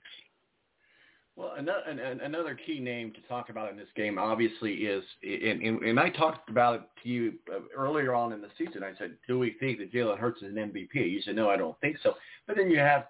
Well, 1.36 1.54
another, 1.58 1.82
another 1.88 2.54
key 2.54 2.80
name 2.80 3.12
to 3.14 3.22
talk 3.28 3.50
about 3.50 3.72
in 3.72 3.78
this 3.78 3.88
game, 3.96 4.20
obviously, 4.20 4.74
is 4.74 5.04
and, 5.24 5.82
and, 5.82 6.00
I 6.00 6.10
talked 6.10 6.48
about 6.48 6.76
it 6.76 6.82
to 7.02 7.10
you 7.10 7.34
uh, 7.52 7.62
earlier 7.76 8.14
on 8.14 8.34
in 8.34 8.42
the 8.42 8.50
season. 8.56 8.84
I 8.84 8.92
said, 9.00 9.16
"Do 9.28 9.40
we 9.40 9.56
think 9.60 9.80
that 9.80 9.92
Jalen 9.92 10.20
Hurts 10.20 10.44
is 10.44 10.56
an 10.56 10.72
MVP?" 10.72 10.94
You 10.94 11.22
said, 11.24 11.36
"No, 11.36 11.50
I 11.50 11.58
don't 11.58 11.80
think 11.82 11.98
so." 12.04 12.14
But 12.46 12.58
then 12.58 12.70
you 12.70 12.78
have 12.78 13.08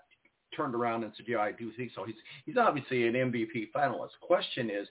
turned 0.56 0.74
around 0.74 1.04
and 1.04 1.12
said, 1.18 1.26
"Yeah, 1.28 1.40
I 1.40 1.52
do 1.52 1.74
think 1.74 1.92
so." 1.94 2.06
He's 2.06 2.16
he's 2.46 2.56
obviously 2.56 3.08
an 3.08 3.16
MVP 3.16 3.72
finalist. 3.76 4.12
Question 4.22 4.70
is, 4.70 4.88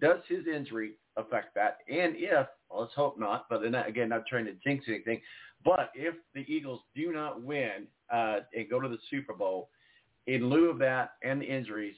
does 0.00 0.18
his 0.26 0.48
injury 0.52 0.94
affect 1.16 1.54
that? 1.54 1.78
And 1.88 2.14
if, 2.16 2.48
well, 2.68 2.80
let's 2.80 2.94
hope 2.94 3.16
not. 3.16 3.46
But 3.48 3.62
then 3.62 3.76
again, 3.76 4.08
not 4.08 4.26
trying 4.26 4.46
to 4.46 4.54
jinx 4.54 4.86
anything. 4.88 5.20
But 5.64 5.92
if 5.94 6.16
the 6.34 6.44
Eagles 6.52 6.80
do 6.96 7.12
not 7.12 7.40
win 7.40 7.86
uh, 8.12 8.40
and 8.52 8.68
go 8.68 8.80
to 8.80 8.88
the 8.88 8.98
Super 9.08 9.34
Bowl, 9.34 9.68
in 10.26 10.48
lieu 10.48 10.70
of 10.70 10.78
that 10.78 11.12
and 11.22 11.40
the 11.40 11.46
injuries, 11.46 11.96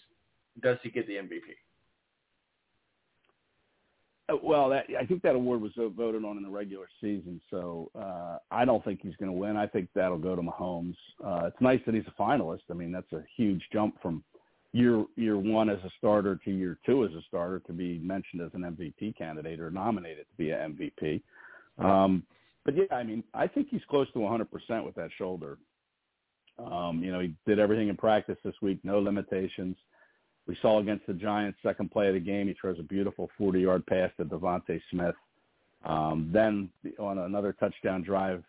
does 0.63 0.79
he 0.83 0.91
get 0.91 1.07
the 1.07 1.15
MVP? 1.15 1.41
Uh, 4.29 4.37
Well, 4.43 4.69
that, 4.71 4.87
I 4.99 5.05
think 5.05 5.23
that 5.23 5.35
award 5.35 5.61
was 5.61 5.73
voted 5.77 6.25
on 6.25 6.37
in 6.37 6.43
the 6.43 6.49
regular 6.49 6.87
season, 7.01 7.41
so 7.51 7.91
uh, 7.95 8.39
I 8.51 8.65
don't 8.65 8.85
think 8.85 9.01
he's 9.03 9.17
going 9.17 9.31
to 9.31 9.39
win. 9.39 9.57
I 9.57 9.67
think 9.67 9.89
that'll 9.95 10.19
go 10.19 10.37
to 10.37 10.43
Mahomes. 10.43 10.97
Uh, 11.25 11.47
it's 11.47 11.61
nice 11.61 11.81
that 11.87 11.95
he's 11.95 12.05
a 12.07 12.23
finalist. 12.23 12.63
I 12.71 12.75
mean, 12.75 12.93
that's 12.93 13.13
a 13.13 13.23
huge 13.37 13.63
jump 13.73 14.01
from 14.01 14.25
year 14.73 15.05
year 15.17 15.39
one 15.39 15.71
as 15.71 15.79
a 15.85 15.91
starter 15.99 16.37
to 16.45 16.51
year 16.51 16.79
two 16.85 17.05
as 17.05 17.13
a 17.13 17.23
starter 17.29 17.61
to 17.61 17.73
be 17.73 17.99
mentioned 18.01 18.43
as 18.43 18.51
an 18.55 18.63
MVP 18.63 19.17
candidate 19.17 19.61
or 19.61 19.71
nominated 19.71 20.27
to 20.29 20.37
be 20.37 20.51
an 20.51 20.77
MVP. 20.77 21.23
Um, 21.79 22.25
but 22.65 22.77
yeah, 22.77 22.85
I 22.91 23.05
mean, 23.05 23.23
I 23.35 23.47
think 23.47 23.69
he's 23.71 23.83
close 23.89 24.11
to 24.13 24.19
100% 24.19 24.49
with 24.85 24.95
that 24.97 25.11
shoulder. 25.17 25.59
Um, 26.59 27.03
you 27.03 27.13
know, 27.13 27.21
he 27.21 27.35
did 27.47 27.59
everything 27.59 27.89
in 27.89 27.97
practice 27.97 28.39
this 28.45 28.55
week, 28.63 28.79
no 28.85 28.99
limitations. 29.01 29.77
We 30.47 30.57
saw 30.61 30.81
against 30.81 31.07
the 31.07 31.15
Giants, 31.15 31.59
second 31.63 31.91
play 31.91 32.09
of 32.09 32.15
the 32.15 32.21
game, 32.21 32.49
he 32.49 32.55
throws 32.55 32.79
a 32.79 32.83
beautiful 32.83 33.31
40-yard 33.41 33.87
pass 33.87 34.11
to 34.19 34.25
DeVonta 34.25 34.81
Smith. 34.91 35.15
Um, 35.85 36.31
then 36.33 36.71
on 36.99 37.19
another 37.19 37.55
touchdown 37.55 38.03
drive 38.03 38.43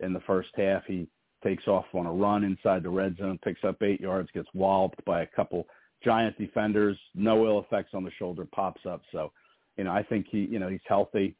in 0.00 0.12
the 0.12 0.20
first 0.20 0.50
half, 0.56 0.84
he 0.86 1.08
takes 1.42 1.66
off 1.66 1.86
on 1.94 2.06
a 2.06 2.12
run 2.12 2.44
inside 2.44 2.82
the 2.82 2.90
red 2.90 3.16
zone, 3.16 3.38
picks 3.42 3.64
up 3.64 3.82
eight 3.82 4.00
yards, 4.00 4.28
gets 4.34 4.48
walloped 4.54 5.02
by 5.04 5.22
a 5.22 5.26
couple 5.26 5.66
Giant 6.04 6.38
defenders, 6.38 6.96
no 7.14 7.44
ill 7.44 7.58
effects 7.60 7.90
on 7.92 8.04
the 8.04 8.10
shoulder, 8.18 8.46
pops 8.52 8.82
up. 8.86 9.02
So, 9.10 9.32
you 9.76 9.84
know, 9.84 9.90
I 9.90 10.02
think 10.02 10.26
he, 10.30 10.38
you 10.38 10.60
know, 10.60 10.68
he's 10.68 10.80
healthy. 10.86 11.34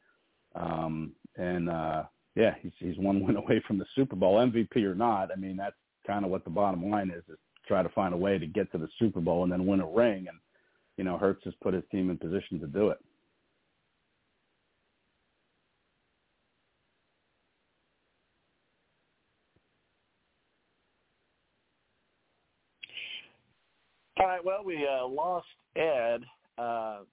Um, 0.53 1.13
and, 1.37 1.69
uh, 1.69 2.03
yeah, 2.35 2.55
he's, 2.61 2.73
he's 2.79 2.97
one 2.97 3.21
win 3.25 3.37
away 3.37 3.63
from 3.65 3.77
the 3.77 3.85
Super 3.95 4.15
Bowl 4.15 4.37
MVP 4.37 4.83
or 4.83 4.95
not. 4.95 5.31
I 5.31 5.35
mean, 5.35 5.55
that's 5.55 5.75
kind 6.05 6.25
of 6.25 6.31
what 6.31 6.43
the 6.43 6.49
bottom 6.49 6.89
line 6.89 7.09
is, 7.09 7.23
is 7.29 7.39
try 7.69 7.83
to 7.83 7.89
find 7.89 8.13
a 8.13 8.17
way 8.17 8.39
to 8.39 8.47
get 8.47 8.69
to 8.71 8.79
the 8.79 8.89
Super 8.97 9.21
Bowl 9.21 9.43
and 9.43 9.51
then 9.51 9.67
win 9.67 9.79
a 9.79 9.87
ring. 9.87 10.25
And, 10.27 10.39
you 10.97 11.03
know, 11.03 11.17
Hurts 11.17 11.45
has 11.45 11.53
put 11.61 11.75
his 11.75 11.83
team 11.91 12.09
in 12.09 12.17
position 12.17 12.59
to 12.59 12.67
do 12.67 12.89
it. 12.89 12.97
All 24.19 24.27
right. 24.27 24.43
Well, 24.43 24.63
we 24.65 24.85
uh, 24.85 25.07
lost 25.07 25.47
Ed. 25.77 26.25
Uh, 26.57 27.03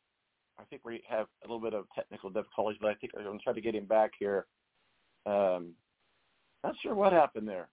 I 0.59 0.65
think 0.71 0.83
we 0.85 1.03
have 1.09 1.27
a 1.45 1.47
little 1.47 1.61
bit 1.61 1.75
of 1.75 1.85
technical 1.95 2.31
difficulties, 2.31 2.79
but 2.81 2.91
I 2.91 2.95
think 2.95 3.13
I'm 3.17 3.25
going 3.25 3.39
to 3.39 3.45
try 3.45 3.53
to 3.53 3.61
get 3.61 3.75
him 3.75 3.85
back 3.85 4.13
here. 4.19 4.47
Um, 5.27 5.75
not 6.65 6.75
sure 6.83 6.95
what 6.95 7.13
happened 7.13 7.47
there. 7.47 7.69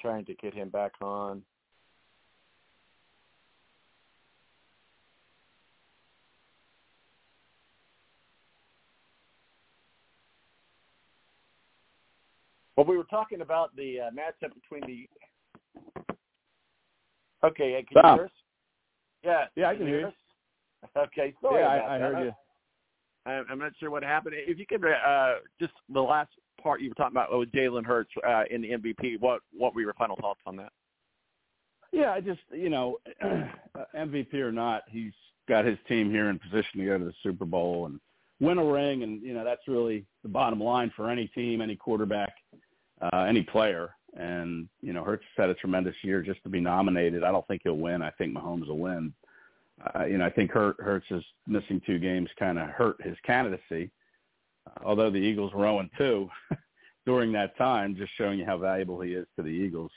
Trying 0.00 0.24
to 0.26 0.34
get 0.34 0.54
him 0.54 0.68
back 0.68 0.92
on. 1.00 1.42
Well, 12.76 12.86
we 12.86 12.96
were 12.96 13.04
talking 13.04 13.40
about 13.40 13.74
the 13.74 14.00
uh, 14.00 14.10
matchup 14.10 14.52
between 14.54 14.82
the. 14.86 15.08
Okay, 17.46 17.82
can 17.88 17.98
Stop. 17.98 18.04
you 18.04 18.12
hear 18.16 18.24
us? 18.26 18.30
Yeah. 19.24 19.44
Yeah, 19.56 19.68
I 19.70 19.76
can 19.76 19.86
hear 19.86 20.00
you. 20.00 20.06
us? 20.08 20.12
Okay, 20.96 21.34
sorry 21.42 21.62
Yeah, 21.62 21.68
I- 21.68 21.96
I 21.96 21.98
that. 21.98 22.00
heard 22.14 22.24
you. 22.26 22.32
I'm 23.26 23.58
not 23.58 23.72
sure 23.78 23.90
what 23.90 24.02
happened. 24.02 24.36
If 24.38 24.58
you 24.58 24.66
could, 24.66 24.84
uh, 24.84 25.34
just 25.60 25.72
the 25.92 26.00
last 26.00 26.30
part 26.62 26.80
you 26.80 26.88
were 26.88 26.94
talking 26.94 27.16
about 27.16 27.36
with 27.36 27.52
Jalen 27.52 27.84
Hurts 27.84 28.10
uh, 28.26 28.44
in 28.50 28.62
the 28.62 28.70
MVP. 28.70 29.20
What 29.20 29.40
what 29.56 29.74
were 29.74 29.80
your 29.80 29.94
final 29.94 30.16
thoughts 30.16 30.40
on 30.46 30.56
that? 30.56 30.72
Yeah, 31.92 32.12
I 32.12 32.20
just 32.20 32.40
you 32.52 32.68
know, 32.68 32.98
MVP 33.96 34.34
or 34.34 34.52
not, 34.52 34.82
he's 34.88 35.12
got 35.48 35.64
his 35.64 35.78
team 35.88 36.10
here 36.10 36.28
in 36.28 36.38
position 36.38 36.80
to 36.80 36.86
go 36.86 36.98
to 36.98 37.04
the 37.04 37.14
Super 37.22 37.44
Bowl 37.44 37.86
and 37.86 38.00
win 38.40 38.58
a 38.58 38.64
ring, 38.64 39.02
and 39.02 39.22
you 39.22 39.34
know 39.34 39.44
that's 39.44 39.66
really 39.68 40.04
the 40.22 40.28
bottom 40.28 40.60
line 40.60 40.92
for 40.96 41.10
any 41.10 41.28
team, 41.28 41.60
any 41.60 41.76
quarterback, 41.76 42.34
uh, 43.00 43.20
any 43.28 43.42
player. 43.42 43.90
And 44.18 44.68
you 44.80 44.92
know, 44.92 45.04
Hurts 45.04 45.24
had 45.36 45.50
a 45.50 45.54
tremendous 45.54 45.96
year 46.02 46.22
just 46.22 46.42
to 46.44 46.48
be 46.48 46.60
nominated. 46.60 47.22
I 47.22 47.32
don't 47.32 47.46
think 47.46 47.62
he'll 47.64 47.74
win. 47.74 48.02
I 48.02 48.10
think 48.10 48.34
Mahomes 48.34 48.66
will 48.66 48.78
win. 48.78 49.12
Uh, 49.94 50.04
you 50.06 50.18
know, 50.18 50.24
I 50.24 50.30
think 50.30 50.50
Hurt, 50.50 50.76
Hurts 50.80 51.06
is 51.10 51.24
missing 51.46 51.80
two 51.86 51.98
games 51.98 52.30
kind 52.38 52.58
of 52.58 52.68
hurt 52.68 53.02
his 53.02 53.16
candidacy. 53.24 53.90
Uh, 54.66 54.84
although 54.84 55.10
the 55.10 55.18
Eagles 55.18 55.52
were 55.52 55.64
0 55.64 55.86
2 55.98 56.28
during 57.06 57.32
that 57.32 57.56
time, 57.56 57.94
just 57.96 58.12
showing 58.16 58.38
you 58.38 58.44
how 58.44 58.58
valuable 58.58 59.00
he 59.00 59.12
is 59.12 59.26
to 59.36 59.42
the 59.42 59.48
Eagles 59.48 59.90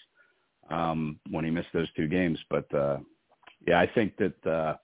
um, 0.69 1.19
when 1.29 1.45
he 1.45 1.51
missed 1.51 1.69
those 1.73 1.91
two 1.95 2.07
games. 2.07 2.39
But 2.49 2.73
uh, 2.73 2.97
yeah, 3.67 3.79
I 3.79 3.87
think 3.87 4.15
that 4.17 4.45
uh, 4.45 4.75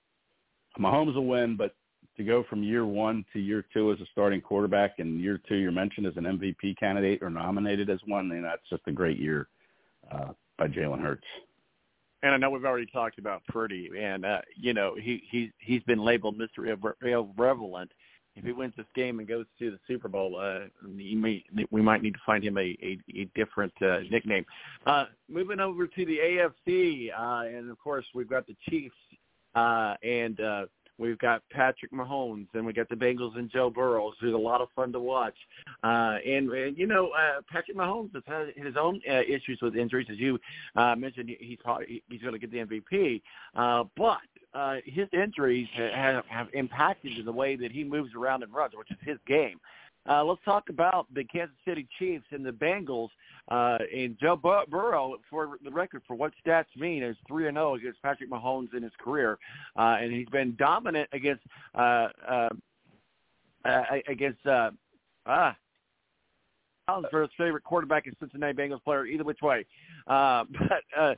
Mahomes 0.80 1.16
will 1.16 1.26
win. 1.28 1.56
But 1.56 1.76
to 2.18 2.24
go 2.24 2.44
from 2.50 2.64
year 2.64 2.86
one 2.86 3.26
to 3.34 3.40
year 3.40 3.66
two 3.74 3.92
as 3.92 4.00
a 4.00 4.06
starting 4.12 4.42
quarterback, 4.42 5.00
and 5.00 5.20
year 5.20 5.40
two 5.48 5.56
you're 5.56 5.72
mentioned 5.72 6.08
as 6.08 6.18
an 6.18 6.24
MVP 6.24 6.78
candidate 6.78 7.22
or 7.22 7.30
nominated 7.30 7.90
as 7.90 8.00
one, 8.06 8.30
know, 8.30 8.42
that's 8.42 8.70
just 8.70 8.84
a 8.88 8.92
great 8.92 9.20
year 9.20 9.48
uh, 10.12 10.32
by 10.58 10.68
Jalen 10.68 11.02
Hurts. 11.02 11.26
And 12.26 12.34
I 12.34 12.38
know 12.38 12.50
we've 12.50 12.66
already 12.66 12.88
talked 12.88 13.20
about 13.20 13.46
Purdy, 13.50 13.88
and 13.96 14.26
uh, 14.26 14.42
you 14.56 14.74
know 14.74 14.96
he 15.00 15.22
he's 15.30 15.52
he's 15.60 15.84
been 15.84 16.00
labeled 16.00 16.36
Mr. 16.40 16.76
Irrelevant. 17.04 17.92
If 18.36 18.44
he 18.44 18.52
wins 18.52 18.74
this 18.76 18.88
game 18.96 19.20
and 19.20 19.28
goes 19.28 19.46
to 19.60 19.70
the 19.70 19.78
Super 19.88 20.08
Bowl, 20.08 20.36
uh, 20.42 20.66
he 20.98 21.14
may, 21.14 21.44
we 21.70 21.84
might 21.84 22.02
need 22.02 22.16
to 22.16 22.20
find 22.26 22.44
him 22.44 22.58
a 22.58 22.76
a, 22.82 22.98
a 23.16 23.26
different 23.36 23.74
uh, 23.80 24.00
nickname. 24.10 24.44
Uh, 24.88 25.06
moving 25.30 25.60
over 25.60 25.86
to 25.86 26.06
the 26.06 26.18
AFC, 26.18 27.12
uh, 27.16 27.48
and 27.48 27.70
of 27.70 27.78
course 27.78 28.06
we've 28.16 28.28
got 28.28 28.48
the 28.48 28.56
Chiefs, 28.68 28.96
uh, 29.54 29.94
and 30.02 30.40
uh, 30.40 30.66
we've 30.98 31.18
got 31.18 31.42
Patrick 31.52 31.92
Mahomes, 31.92 32.48
and 32.54 32.66
we 32.66 32.74
got 32.74 32.90
the 32.90 32.96
Bengals 32.96 33.38
and 33.38 33.50
Joe 33.50 33.70
Burrow, 33.70 34.12
who's 34.20 34.34
a 34.34 34.38
lot 34.38 34.62
of 34.62 34.70
fun 34.76 34.92
to 34.94 35.00
watch. 35.00 35.36
Uh, 35.84 36.18
and, 36.26 36.50
and 36.52 36.78
you 36.78 36.88
know, 36.88 37.10
uh, 37.10 37.42
Patrick 37.52 37.78
Mahomes 37.78 38.14
has 38.14 38.24
had 38.26 38.66
his 38.66 38.76
own 38.78 39.02
uh, 39.10 39.22
issues 39.28 39.60
with 39.62 39.76
injuries, 39.76 40.08
as 40.10 40.18
you 40.18 40.40
uh, 40.76 40.96
mentioned. 40.96 41.30
He's 41.40 41.58
he's 42.10 42.22
going 42.22 42.34
to 42.34 42.40
get 42.40 42.52
the 42.52 42.58
MVP, 42.58 43.22
uh, 43.56 43.84
but 43.98 44.20
uh, 44.54 44.78
his 44.86 45.08
injuries 45.12 45.68
have, 45.76 46.26
have 46.28 46.48
impacted 46.54 47.26
the 47.26 47.32
way 47.32 47.56
that 47.58 47.72
he 47.72 47.84
moves 47.84 48.12
around 48.16 48.42
and 48.42 48.54
runs, 48.54 48.74
which 48.76 48.90
is 48.90 48.98
his 49.02 49.18
game. 49.28 49.60
Uh, 49.60 49.85
let's 50.08 50.42
talk 50.46 50.70
about 50.70 51.08
the 51.14 51.24
Kansas 51.24 51.56
City 51.68 51.88
Chiefs 52.00 52.26
and 52.32 52.46
the 52.46 52.52
Bengals. 52.52 53.10
Uh, 53.50 53.78
and 53.96 54.18
Joe 54.20 54.36
Bur- 54.36 54.66
Burrow, 54.70 55.18
for 55.30 55.58
the 55.64 55.70
record, 55.70 56.02
for 56.08 56.16
what 56.16 56.32
stats 56.46 56.66
mean, 56.76 57.04
is 57.04 57.16
three 57.28 57.48
and 57.48 57.56
zero 57.56 57.76
against 57.76 58.02
Patrick 58.02 58.32
Mahomes 58.32 58.74
in 58.76 58.82
his 58.82 58.92
career, 59.00 59.38
uh, 59.78 59.98
and 60.02 60.12
he's 60.12 60.28
been 60.30 60.56
dominant 60.58 61.08
against 61.14 61.44
uh, 61.76 62.08
uh, 62.28 62.50
uh, 63.64 63.82
against 64.08 64.46
uh, 64.48 64.72
ah. 65.26 65.56
First 67.10 67.34
favorite 67.38 67.64
quarterback 67.64 68.08
is 68.08 68.14
Cincinnati 68.20 68.54
Bengals 68.54 68.84
player, 68.84 69.06
either 69.06 69.24
which 69.24 69.42
way. 69.42 69.66
Uh, 70.08 70.44
but 70.70 70.84
uh, 71.00 71.16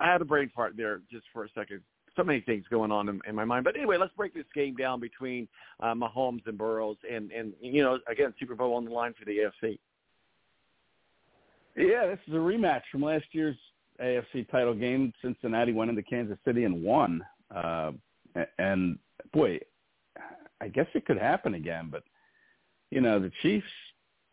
I 0.00 0.12
had 0.12 0.20
a 0.20 0.24
brain 0.24 0.50
fart 0.54 0.74
there 0.76 1.00
just 1.10 1.24
for 1.32 1.44
a 1.44 1.48
second 1.54 1.82
so 2.16 2.24
many 2.24 2.40
things 2.40 2.64
going 2.70 2.90
on 2.90 3.08
in, 3.08 3.20
in 3.28 3.34
my 3.34 3.44
mind. 3.44 3.64
But 3.64 3.76
anyway, 3.76 3.96
let's 3.98 4.12
break 4.16 4.34
this 4.34 4.44
game 4.54 4.74
down 4.74 5.00
between 5.00 5.46
uh, 5.80 5.94
Mahomes 5.94 6.46
and 6.46 6.58
Burrows, 6.58 6.96
and 7.10 7.30
and 7.30 7.52
you 7.60 7.82
know, 7.82 7.98
again, 8.10 8.34
Super 8.38 8.54
Bowl 8.54 8.74
on 8.74 8.84
the 8.84 8.90
line 8.90 9.14
for 9.18 9.24
the 9.24 9.38
AFC. 9.38 9.78
Yeah, 11.76 12.06
this 12.06 12.18
is 12.26 12.34
a 12.34 12.38
rematch 12.38 12.82
from 12.90 13.02
last 13.02 13.26
year's 13.32 13.56
AFC 14.00 14.48
title 14.50 14.74
game. 14.74 15.12
Cincinnati 15.22 15.72
went 15.72 15.90
into 15.90 16.02
Kansas 16.02 16.38
City 16.44 16.64
and 16.64 16.82
won. 16.82 17.22
Uh, 17.54 17.92
and 18.58 18.98
boy, 19.32 19.58
I 20.60 20.68
guess 20.68 20.86
it 20.94 21.04
could 21.04 21.18
happen 21.18 21.54
again. 21.54 21.88
But 21.90 22.02
you 22.90 23.00
know, 23.00 23.20
the 23.20 23.30
Chiefs. 23.42 23.66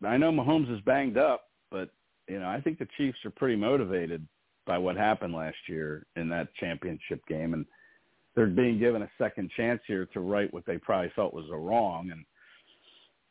I 0.04 0.16
know 0.16 0.32
Mahomes 0.32 0.74
is 0.74 0.80
banged 0.82 1.16
up, 1.16 1.48
but 1.70 1.90
you 2.28 2.38
know, 2.38 2.48
I 2.48 2.60
think 2.60 2.78
the 2.78 2.88
Chiefs 2.96 3.18
are 3.24 3.30
pretty 3.30 3.56
motivated 3.56 4.26
by 4.66 4.78
what 4.78 4.96
happened 4.96 5.34
last 5.34 5.56
year 5.68 6.06
in 6.16 6.28
that 6.30 6.54
championship 6.54 7.24
game, 7.26 7.54
and 7.54 7.66
they're 8.34 8.46
being 8.46 8.78
given 8.78 9.02
a 9.02 9.10
second 9.18 9.50
chance 9.56 9.80
here 9.86 10.06
to 10.12 10.20
right 10.20 10.52
what 10.52 10.66
they 10.66 10.78
probably 10.78 11.12
felt 11.14 11.34
was 11.34 11.48
a 11.52 11.56
wrong. 11.56 12.10
And 12.10 12.24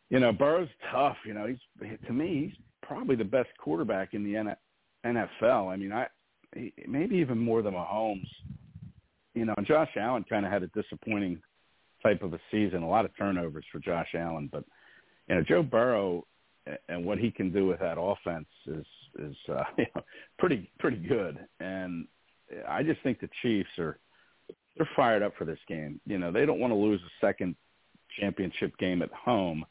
you 0.10 0.20
know, 0.20 0.32
Burrow's 0.32 0.70
tough. 0.92 1.18
You 1.26 1.34
know, 1.34 1.48
he's 1.48 1.98
to 2.08 2.14
me, 2.14 2.46
he's 2.46 2.66
probably 2.82 3.16
the 3.16 3.24
best 3.24 3.50
quarterback 3.58 4.14
in 4.14 4.24
the 4.24 4.56
NFL. 5.06 5.72
I 5.72 5.76
mean, 5.76 5.92
I 5.92 6.08
maybe 6.88 7.16
even 7.18 7.38
more 7.38 7.62
than 7.62 7.74
Mahomes. 7.74 8.28
You 9.34 9.46
know, 9.46 9.56
Josh 9.66 9.90
Allen 9.98 10.26
kind 10.30 10.46
of 10.46 10.52
had 10.52 10.62
a 10.62 10.68
disappointing 10.68 11.42
type 12.04 12.22
of 12.22 12.34
a 12.34 12.40
season, 12.52 12.84
a 12.84 12.90
lot 12.90 13.06
of 13.06 13.18
turnovers 13.18 13.66
for 13.72 13.80
Josh 13.80 14.10
Allen, 14.14 14.50
but 14.52 14.64
you 15.28 15.36
know, 15.36 15.42
Joe 15.42 15.64
Burrow 15.64 16.26
and 16.90 17.04
what 17.04 17.18
he 17.18 17.32
can 17.32 17.52
do 17.52 17.66
with 17.66 17.80
that 17.80 17.98
offense 18.00 18.48
is 18.68 18.86
is 19.20 19.36
uh, 19.50 19.64
you 19.78 19.86
know, 19.96 20.02
pretty 20.40 20.70
pretty 20.80 20.98
good. 20.98 21.40
And 21.60 22.08
I 22.68 22.84
just 22.84 23.02
think 23.02 23.20
the 23.20 23.30
Chiefs 23.42 23.70
are 23.78 24.00
they're 24.78 24.90
fired 24.96 25.24
up 25.24 25.34
for 25.38 25.46
this 25.46 25.60
game. 25.68 26.00
You 26.06 26.18
know, 26.18 26.32
they 26.32 26.46
don't 26.46 26.60
want 26.60 26.72
to 26.72 26.78
lose 26.78 27.02
a 27.02 27.26
second 27.26 27.56
championship 28.20 28.78
game 28.78 29.02
at 29.02 29.12
home 29.12 29.66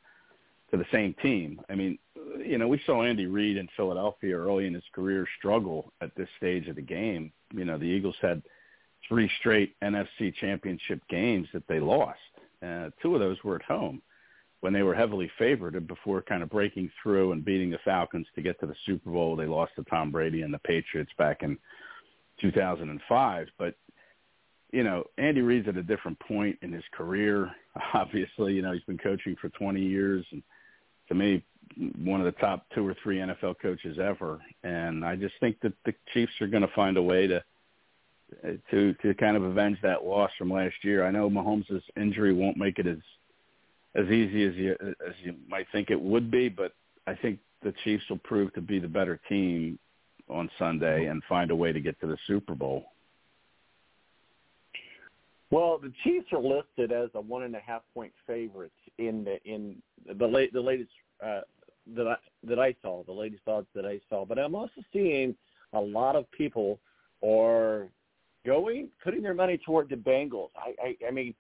to 0.71 0.77
the 0.77 0.87
same 0.93 1.15
team. 1.23 1.61
I 1.69 1.75
mean, 1.75 1.99
you 2.39 2.59
know, 2.59 2.69
we 2.69 2.81
saw 2.87 3.03
Andy 3.03 3.27
Reid 3.27 3.57
in 3.57 3.69
Philadelphia 3.77 4.37
early 4.37 4.67
in 4.67 4.75
his 4.75 4.85
career 4.95 5.27
struggle 5.39 5.93
at 6.01 6.15
this 6.17 6.29
stage 6.39 6.69
of 6.69 6.77
the 6.77 6.83
game. 6.83 7.33
You 7.53 7.65
know, 7.65 7.79
the 7.79 7.85
Eagles 7.85 8.17
had 8.23 8.43
three 9.09 9.31
straight 9.41 9.75
NFC 9.83 10.35
championship 10.41 11.01
games 11.09 11.49
that 11.53 11.67
they 11.69 11.81
lost. 11.81 12.19
Uh, 12.65 12.91
two 13.03 13.15
of 13.15 13.21
those 13.21 13.37
were 13.43 13.57
at 13.57 13.63
home 13.63 14.01
when 14.63 14.73
they 14.73 14.83
were 14.83 14.95
heavily 14.95 15.29
favored 15.39 15.75
and 15.75 15.89
before 15.89 16.23
kind 16.23 16.41
of 16.43 16.49
breaking 16.49 16.89
through 17.03 17.33
and 17.33 17.45
beating 17.45 17.69
the 17.69 17.81
Falcons 17.85 18.29
to 18.35 18.43
get 18.43 18.59
to 18.61 18.67
the 18.67 18.77
Super 18.87 19.11
Bowl. 19.11 19.35
They 19.35 19.45
lost 19.47 19.73
to 19.75 19.85
Tom 19.85 20.13
Brady 20.13 20.43
and 20.43 20.55
the 20.55 20.61
Patriots 20.61 21.11
back 21.19 21.43
in 21.43 21.59
2005. 22.41 23.49
But, 23.59 23.75
you 24.71 24.85
know, 24.85 25.05
Andy 25.19 25.43
Reid's 25.43 25.67
at 25.67 25.77
a 25.77 25.83
different 25.83 26.17
point 26.21 26.57
in 26.63 26.73
his 26.73 26.85
career. 26.93 27.51
Obviously, 27.95 28.55
you 28.55 28.63
know, 28.63 28.71
he's 28.71 28.85
been 28.85 28.99
coaching 28.99 29.35
for 29.41 29.49
20 29.49 29.81
years 29.81 30.25
and 30.31 30.45
to 31.09 31.15
me, 31.17 31.45
one 32.05 32.21
of 32.21 32.27
the 32.27 32.41
top 32.41 32.65
two 32.73 32.87
or 32.87 32.95
three 33.03 33.19
NFL 33.19 33.57
coaches 33.61 33.99
ever. 33.99 34.41
And 34.63 35.05
I 35.05 35.17
just 35.17 35.35
think 35.41 35.61
that 35.63 35.73
the 35.85 35.93
Chiefs 36.15 36.33
are 36.41 36.47
going 36.47 36.63
to 36.63 36.73
find 36.75 36.97
a 36.97 37.03
way 37.03 37.27
to 37.27 37.43
to 38.71 38.95
to 38.95 39.13
kind 39.15 39.37
of 39.37 39.43
avenge 39.43 39.77
that 39.83 40.05
loss 40.05 40.31
from 40.39 40.51
last 40.51 40.77
year. 40.83 41.05
I 41.05 41.11
know 41.11 41.29
Mahomes' 41.29 41.83
injury 41.97 42.33
won't 42.33 42.57
make 42.57 42.79
it 42.79 42.87
as 42.87 42.99
as 43.95 44.07
easy 44.07 44.45
as 44.45 44.55
you 44.55 44.77
as 45.07 45.15
you 45.23 45.35
might 45.49 45.67
think 45.73 45.91
it 45.91 46.01
would 46.01 46.31
be, 46.31 46.49
but 46.49 46.73
I 47.07 47.15
think 47.15 47.39
the 47.63 47.75
Chiefs 47.85 48.05
will 48.09 48.19
prove 48.19 48.53
to 48.55 48.61
be 48.61 48.79
the 48.79 48.89
better 48.89 49.21
team 49.29 49.79
on 50.29 50.51
Sunday 50.59 51.07
and 51.07 51.23
find 51.29 51.51
a 51.51 51.57
way 51.57 51.73
to 51.73 51.81
get 51.81 52.01
to 52.01 52.07
the 52.07 52.17
Super 52.27 52.55
Bowl. 52.55 52.87
Well, 55.51 55.79
the 55.79 55.93
Chiefs 56.03 56.29
are 56.33 56.41
listed 56.41 56.93
as 56.93 57.11
a 57.15 57.21
one 57.21 57.43
and 57.43 57.55
a 57.55 57.61
half 57.61 57.83
point 57.93 58.13
favorite 58.27 58.73
in 58.99 59.25
the 59.25 59.39
in 59.45 59.77
the 60.19 60.27
late 60.27 60.53
the 60.53 60.61
latest 60.61 60.91
uh, 61.25 61.43
that 61.95 62.09
I 62.09 62.17
that 62.45 62.59
I 62.59 62.75
saw, 62.81 63.05
the 63.05 63.13
latest 63.13 63.43
odds 63.47 63.67
that 63.75 63.85
I 63.85 64.01
saw. 64.09 64.25
But 64.25 64.39
I'm 64.39 64.55
also 64.55 64.81
seeing 64.93 65.35
a 65.75 65.81
lot 65.81 66.17
of 66.17 66.31
people 66.33 66.79
are 67.23 67.89
going 68.47 68.89
putting 69.05 69.23
their 69.23 69.35
money 69.35 69.59
toward 69.59 69.91
the 69.91 69.97
Bengals. 69.97 70.49
I 70.57 70.75
I, 70.83 70.97
I 71.09 71.11
mean, 71.11 71.35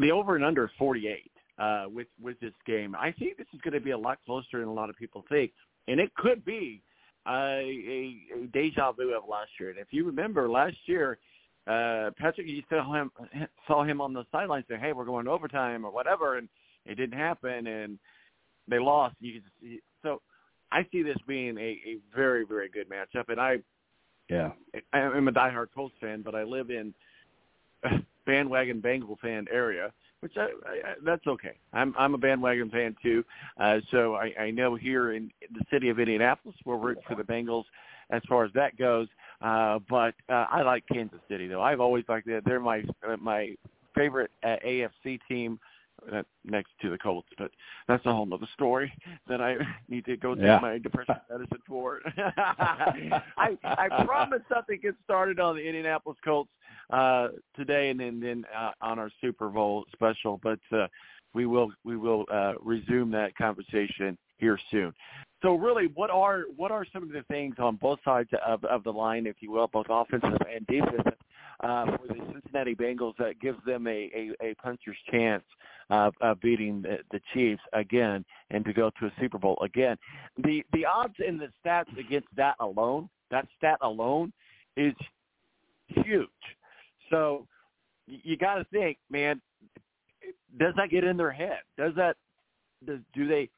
the 0.00 0.10
over 0.10 0.36
and 0.36 0.44
under 0.44 0.70
48. 0.78 1.30
uh, 1.58 1.84
with 1.92 2.08
with 2.20 2.38
this 2.40 2.52
game. 2.66 2.94
I 2.98 3.12
think 3.12 3.36
this 3.36 3.46
is 3.54 3.60
going 3.60 3.74
to 3.74 3.80
be 3.80 3.92
a 3.92 3.98
lot 3.98 4.18
closer 4.26 4.58
than 4.58 4.68
a 4.68 4.72
lot 4.72 4.90
of 4.90 4.96
people 4.96 5.24
think, 5.28 5.52
and 5.86 6.00
it 6.00 6.14
could 6.16 6.44
be 6.44 6.82
uh, 7.26 7.30
a, 7.32 8.16
a 8.34 8.46
deja 8.52 8.92
vu 8.92 9.14
of 9.14 9.28
last 9.28 9.50
year. 9.60 9.70
And 9.70 9.78
if 9.78 9.88
you 9.90 10.04
remember 10.04 10.48
last 10.48 10.76
year, 10.86 11.18
uh, 11.66 12.10
Patrick, 12.18 12.48
you 12.48 12.62
saw 12.68 12.92
him 12.92 13.10
saw 13.66 13.84
him 13.84 14.00
on 14.00 14.12
the 14.12 14.24
sidelines 14.32 14.64
say, 14.68 14.76
"Hey, 14.76 14.92
we're 14.92 15.04
going 15.04 15.26
to 15.26 15.30
overtime 15.30 15.84
or 15.84 15.90
whatever," 15.92 16.38
and 16.38 16.48
it 16.86 16.96
didn't 16.96 17.18
happen, 17.18 17.66
and 17.66 17.98
they 18.68 18.78
lost. 18.78 19.14
You 19.20 19.40
see, 19.60 19.80
so 20.02 20.22
I 20.72 20.86
see 20.90 21.02
this 21.02 21.16
being 21.26 21.56
a, 21.56 21.78
a 21.86 21.98
very 22.14 22.44
very 22.44 22.68
good 22.68 22.88
matchup, 22.88 23.28
and 23.28 23.40
I 23.40 23.58
Yeah. 24.28 24.50
I 24.92 24.98
am 24.98 25.28
a 25.28 25.32
diehard 25.32 25.68
Colts 25.74 25.94
fan, 26.00 26.22
but 26.22 26.34
I 26.34 26.42
live 26.42 26.70
in 26.70 26.94
bandwagon 28.26 28.80
Bengal 28.80 29.18
fan 29.20 29.46
area, 29.52 29.92
which 30.20 30.32
I, 30.36 30.44
I, 30.66 30.94
that's 31.04 31.26
okay. 31.26 31.56
I'm 31.72 31.94
I'm 31.98 32.14
a 32.14 32.18
bandwagon 32.18 32.70
fan 32.70 32.96
too, 33.02 33.24
uh, 33.60 33.78
so 33.90 34.14
I, 34.14 34.32
I 34.38 34.50
know 34.50 34.74
here 34.74 35.12
in 35.12 35.30
the 35.52 35.64
city 35.70 35.88
of 35.88 35.98
Indianapolis 35.98 36.56
we're 36.64 36.76
rooting 36.78 37.02
for 37.06 37.14
the 37.14 37.22
Bengals 37.22 37.64
as 38.10 38.22
far 38.28 38.44
as 38.44 38.52
that 38.54 38.76
goes. 38.76 39.08
Uh, 39.40 39.78
but 39.90 40.14
uh, 40.28 40.46
I 40.50 40.62
like 40.62 40.84
Kansas 40.90 41.20
City 41.28 41.48
though. 41.48 41.62
I've 41.62 41.80
always 41.80 42.04
liked 42.08 42.26
that. 42.26 42.42
They're 42.44 42.60
my 42.60 42.84
my 43.20 43.54
favorite 43.94 44.30
uh, 44.42 44.56
AFC 44.66 45.20
team. 45.28 45.58
Uh, 45.62 45.73
next 46.44 46.70
to 46.82 46.90
the 46.90 46.98
Colts, 46.98 47.28
but 47.38 47.50
that's 47.88 48.04
a 48.06 48.12
whole 48.12 48.32
other 48.32 48.48
story 48.54 48.92
that 49.28 49.40
I 49.40 49.56
need 49.88 50.04
to 50.06 50.16
go 50.16 50.34
take 50.34 50.44
Yeah. 50.44 50.58
my 50.60 50.78
depression 50.78 51.16
medicine 51.30 51.58
for. 51.66 52.00
I 52.16 53.56
I 53.64 54.04
promise 54.04 54.40
something 54.52 54.80
gets 54.80 54.96
started 55.04 55.40
on 55.40 55.56
the 55.56 55.62
Indianapolis 55.62 56.18
Colts 56.24 56.50
uh, 56.92 57.28
today, 57.56 57.90
and 57.90 57.98
then 57.98 58.20
then 58.20 58.44
uh, 58.56 58.72
on 58.80 58.98
our 58.98 59.10
Super 59.20 59.48
Bowl 59.48 59.84
special. 59.92 60.40
But 60.42 60.60
uh, 60.72 60.86
we 61.34 61.46
will 61.46 61.72
we 61.84 61.96
will 61.96 62.24
uh, 62.32 62.54
resume 62.60 63.10
that 63.12 63.36
conversation 63.36 64.16
here 64.38 64.58
soon. 64.70 64.92
So 65.42 65.54
really, 65.54 65.88
what 65.94 66.10
are 66.10 66.42
what 66.56 66.70
are 66.70 66.86
some 66.92 67.02
of 67.02 67.10
the 67.10 67.22
things 67.24 67.56
on 67.58 67.76
both 67.76 67.98
sides 68.04 68.30
of 68.46 68.64
of 68.64 68.84
the 68.84 68.92
line, 68.92 69.26
if 69.26 69.36
you 69.40 69.50
will, 69.50 69.68
both 69.68 69.86
offensive 69.90 70.38
and 70.52 70.66
defensive, 70.66 71.18
uh, 71.62 71.84
for 71.96 72.08
the 72.08 72.20
Cincinnati 72.32 72.74
Bengals 72.74 73.14
that 73.18 73.40
gives 73.40 73.58
them 73.66 73.86
a 73.86 74.10
a, 74.14 74.50
a 74.50 74.54
puncher's 74.54 74.96
chance 75.10 75.44
of, 75.90 76.14
of 76.20 76.40
beating 76.40 76.82
the, 76.82 76.98
the 77.10 77.20
Chiefs 77.32 77.62
again 77.72 78.24
and 78.50 78.64
to 78.64 78.72
go 78.72 78.90
to 79.00 79.06
a 79.06 79.12
Super 79.20 79.38
Bowl 79.38 79.58
again? 79.62 79.96
The 80.42 80.64
the 80.72 80.84
odds 80.84 81.14
and 81.18 81.40
the 81.40 81.48
stats 81.64 81.96
against 81.98 82.28
that 82.36 82.56
alone, 82.60 83.08
that 83.30 83.46
stat 83.56 83.78
alone, 83.82 84.32
is 84.76 84.94
huge. 85.88 86.28
So 87.10 87.46
you 88.06 88.36
got 88.36 88.56
to 88.56 88.64
think, 88.64 88.98
man, 89.10 89.40
does 90.58 90.74
that 90.76 90.90
get 90.90 91.04
in 91.04 91.16
their 91.16 91.32
head? 91.32 91.60
Does 91.76 91.92
that 91.96 92.16
does, 92.86 92.98
do 93.14 93.26
they 93.26 93.48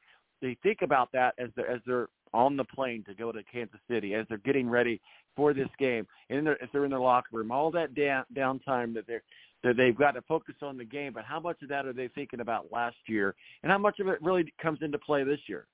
they 0.41 0.57
think 0.63 0.79
about 0.81 1.09
that 1.13 1.33
as 1.37 1.49
they're 1.55 1.69
as 1.69 1.81
they're 1.85 2.07
on 2.33 2.57
the 2.57 2.63
plane 2.63 3.03
to 3.07 3.13
go 3.13 3.31
to 3.31 3.41
Kansas 3.51 3.79
City, 3.89 4.13
as 4.13 4.25
they're 4.27 4.37
getting 4.39 4.69
ready 4.69 4.99
for 5.35 5.53
this 5.53 5.69
game, 5.79 6.05
and 6.29 6.47
if 6.47 6.71
they're 6.71 6.83
in 6.83 6.91
their 6.91 6.99
locker 6.99 7.29
room, 7.31 7.51
all 7.51 7.71
that 7.71 7.95
down 7.95 8.25
downtime 8.35 8.93
that 8.93 9.05
they're 9.07 9.23
that 9.63 9.75
they've 9.77 9.97
got 9.97 10.11
to 10.11 10.21
focus 10.23 10.55
on 10.61 10.77
the 10.77 10.85
game, 10.85 11.13
but 11.13 11.23
how 11.25 11.39
much 11.39 11.61
of 11.63 11.69
that 11.69 11.85
are 11.85 11.93
they 11.93 12.09
thinking 12.09 12.39
about 12.39 12.71
last 12.71 12.97
year, 13.07 13.35
and 13.63 13.71
how 13.71 13.77
much 13.77 13.99
of 13.99 14.07
it 14.07 14.21
really 14.21 14.53
comes 14.61 14.79
into 14.81 14.99
play 14.99 15.23
this 15.23 15.39
year? 15.47 15.67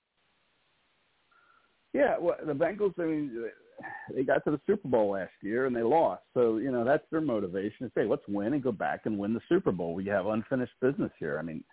Yeah, 1.94 2.16
well, 2.20 2.38
the 2.46 2.54
Bengals. 2.54 2.94
I 3.00 3.04
mean, 3.04 3.46
they 4.14 4.24
got 4.24 4.44
to 4.46 4.52
the 4.52 4.62
Super 4.66 4.88
Bowl 4.88 5.12
last 5.12 5.34
year 5.42 5.66
and 5.66 5.76
they 5.76 5.84
lost. 5.84 6.24
So 6.34 6.58
you 6.58 6.72
know 6.72 6.84
that's 6.84 7.06
their 7.12 7.22
motivation 7.22 7.92
say, 7.96 8.06
let's 8.06 8.28
win 8.28 8.54
and 8.54 8.64
go 8.64 8.72
back 8.72 9.02
and 9.06 9.18
win 9.18 9.34
the 9.34 9.42
Super 9.50 9.72
Bowl. 9.72 9.94
We 9.94 10.06
have 10.08 10.26
unfinished 10.26 10.74
business 10.82 11.12
here. 11.20 11.38
I 11.40 11.42
mean, 11.42 11.64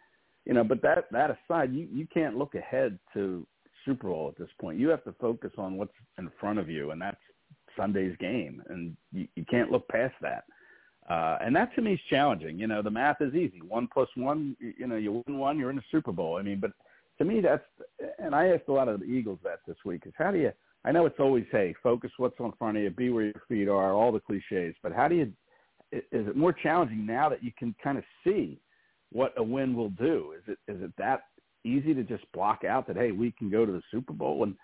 you 0.45 0.55
know, 0.55 0.65
but 0.65 0.83
that 0.83 1.05
that 1.11 1.31
aside, 1.31 1.73
you 1.73 1.89
you 1.93 2.07
can't 2.13 2.37
look 2.37 2.55
ahead 2.55 2.99
to 3.15 3.47
Super 3.85 4.09
Bowl 4.09 4.29
at 4.29 4.39
this 4.39 4.53
point. 4.61 4.79
You 4.79 4.89
have 4.89 5.05
to 5.05 5.15
focus 5.21 5.53
on 5.59 5.77
what's 5.77 5.93
in 6.19 6.31
front 6.39 6.59
of 6.59 6.69
you, 6.69 6.91
and 6.91 7.01
that's 7.01 7.21
Sunday's 7.79 8.17
game, 8.19 8.63
and 8.69 8.97
you, 9.13 9.27
you 9.37 9.45
can't 9.51 9.71
look 9.71 9.89
past 9.89 10.15
that. 10.23 10.45
Uh, 11.11 11.39
and 11.41 11.55
that 11.57 11.75
to 11.75 11.83
me 11.83 11.95
is 11.95 12.01
challenging. 12.09 12.57
You 12.57 12.69
know, 12.69 12.83
the 12.83 12.91
math 12.91 13.21
is 13.21 13.35
easy. 13.35 13.61
One 13.67 13.89
plus 13.93 14.09
one, 14.15 14.57
you 14.61 14.87
know, 14.87 14.95
you 14.95 15.25
win 15.27 15.39
one, 15.39 15.59
you're 15.59 15.71
in 15.71 15.77
the 15.77 15.83
Super 15.91 16.13
Bowl. 16.13 16.37
I 16.37 16.43
mean, 16.43 16.61
but 16.61 16.71
to 17.19 17.25
me, 17.25 17.41
that's, 17.41 17.65
and 18.21 18.33
I 18.33 18.47
asked 18.47 18.69
a 18.69 18.73
lot 18.73 18.87
of 18.87 19.01
the 19.01 19.07
Eagles 19.07 19.41
that 19.43 19.59
this 19.67 19.77
week, 19.85 20.03
is 20.07 20.13
how 20.17 20.31
do 20.31 20.39
you, 20.39 20.53
I 20.85 20.93
know 20.93 21.07
it's 21.07 21.19
always, 21.19 21.47
hey, 21.51 21.75
focus 21.83 22.13
what's 22.17 22.39
in 22.39 22.53
front 22.59 22.77
of 22.77 22.85
you, 22.85 22.91
be 22.91 23.11
where 23.11 23.25
your 23.25 23.43
feet 23.49 23.69
are, 23.69 23.93
all 23.93 24.13
the 24.13 24.21
cliches, 24.21 24.77
but 24.85 24.93
how 24.93 25.09
do 25.09 25.17
you, 25.17 25.33
is 25.91 26.03
it 26.13 26.37
more 26.37 26.53
challenging 26.53 27.05
now 27.05 27.29
that 27.29 27.43
you 27.43 27.51
can 27.59 27.75
kind 27.83 27.99
of 27.99 28.05
see 28.23 28.61
what 29.11 29.35
a 29.37 29.43
win 29.43 29.75
will 29.75 29.91
do? 29.91 30.35
Is 30.39 30.45
it, 30.47 30.73
is 30.73 30.81
it 30.81 30.93
that 30.97 31.25
easy 31.65 31.93
to 31.93 32.05
just 32.05 32.31
block 32.33 32.63
out 32.63 32.87
that, 32.87 32.97
hey, 32.97 33.11
we 33.11 33.33
can 33.33 33.51
go 33.51 33.67
to 33.67 33.73
the 33.73 33.83
Super 33.91 34.13
Bowl? 34.13 34.45
And, 34.45 34.55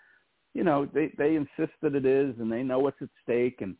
you 0.53 0.63
know, 0.63 0.87
they, 0.93 1.11
they 1.17 1.35
insist 1.35 1.73
that 1.81 1.93
it 1.93 2.05
is, 2.05 2.35
and 2.39 2.49
they 2.49 2.63
know 2.63 2.79
what's 2.79 3.01
at 3.01 3.09
stake, 3.21 3.57
and, 3.59 3.75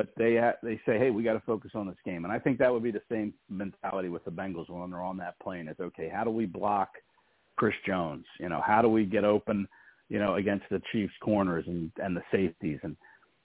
but 0.00 0.08
they 0.16 0.40
they 0.62 0.80
say, 0.86 0.98
hey, 0.98 1.10
we 1.10 1.22
got 1.22 1.34
to 1.34 1.42
focus 1.44 1.72
on 1.74 1.86
this 1.86 1.98
game, 2.06 2.24
and 2.24 2.32
I 2.32 2.38
think 2.38 2.56
that 2.58 2.72
would 2.72 2.82
be 2.82 2.90
the 2.90 3.02
same 3.10 3.34
mentality 3.50 4.08
with 4.08 4.24
the 4.24 4.30
Bengals 4.30 4.70
when 4.70 4.90
they're 4.90 5.02
on 5.02 5.18
that 5.18 5.38
plane. 5.40 5.68
Is 5.68 5.76
okay, 5.78 6.08
how 6.08 6.24
do 6.24 6.30
we 6.30 6.46
block 6.46 6.88
Chris 7.56 7.74
Jones? 7.86 8.24
You 8.38 8.48
know, 8.48 8.62
how 8.66 8.80
do 8.80 8.88
we 8.88 9.04
get 9.04 9.24
open, 9.24 9.68
you 10.08 10.18
know, 10.18 10.36
against 10.36 10.64
the 10.70 10.80
Chiefs 10.90 11.12
corners 11.22 11.66
and 11.66 11.92
and 12.02 12.16
the 12.16 12.22
safeties, 12.32 12.78
and 12.82 12.96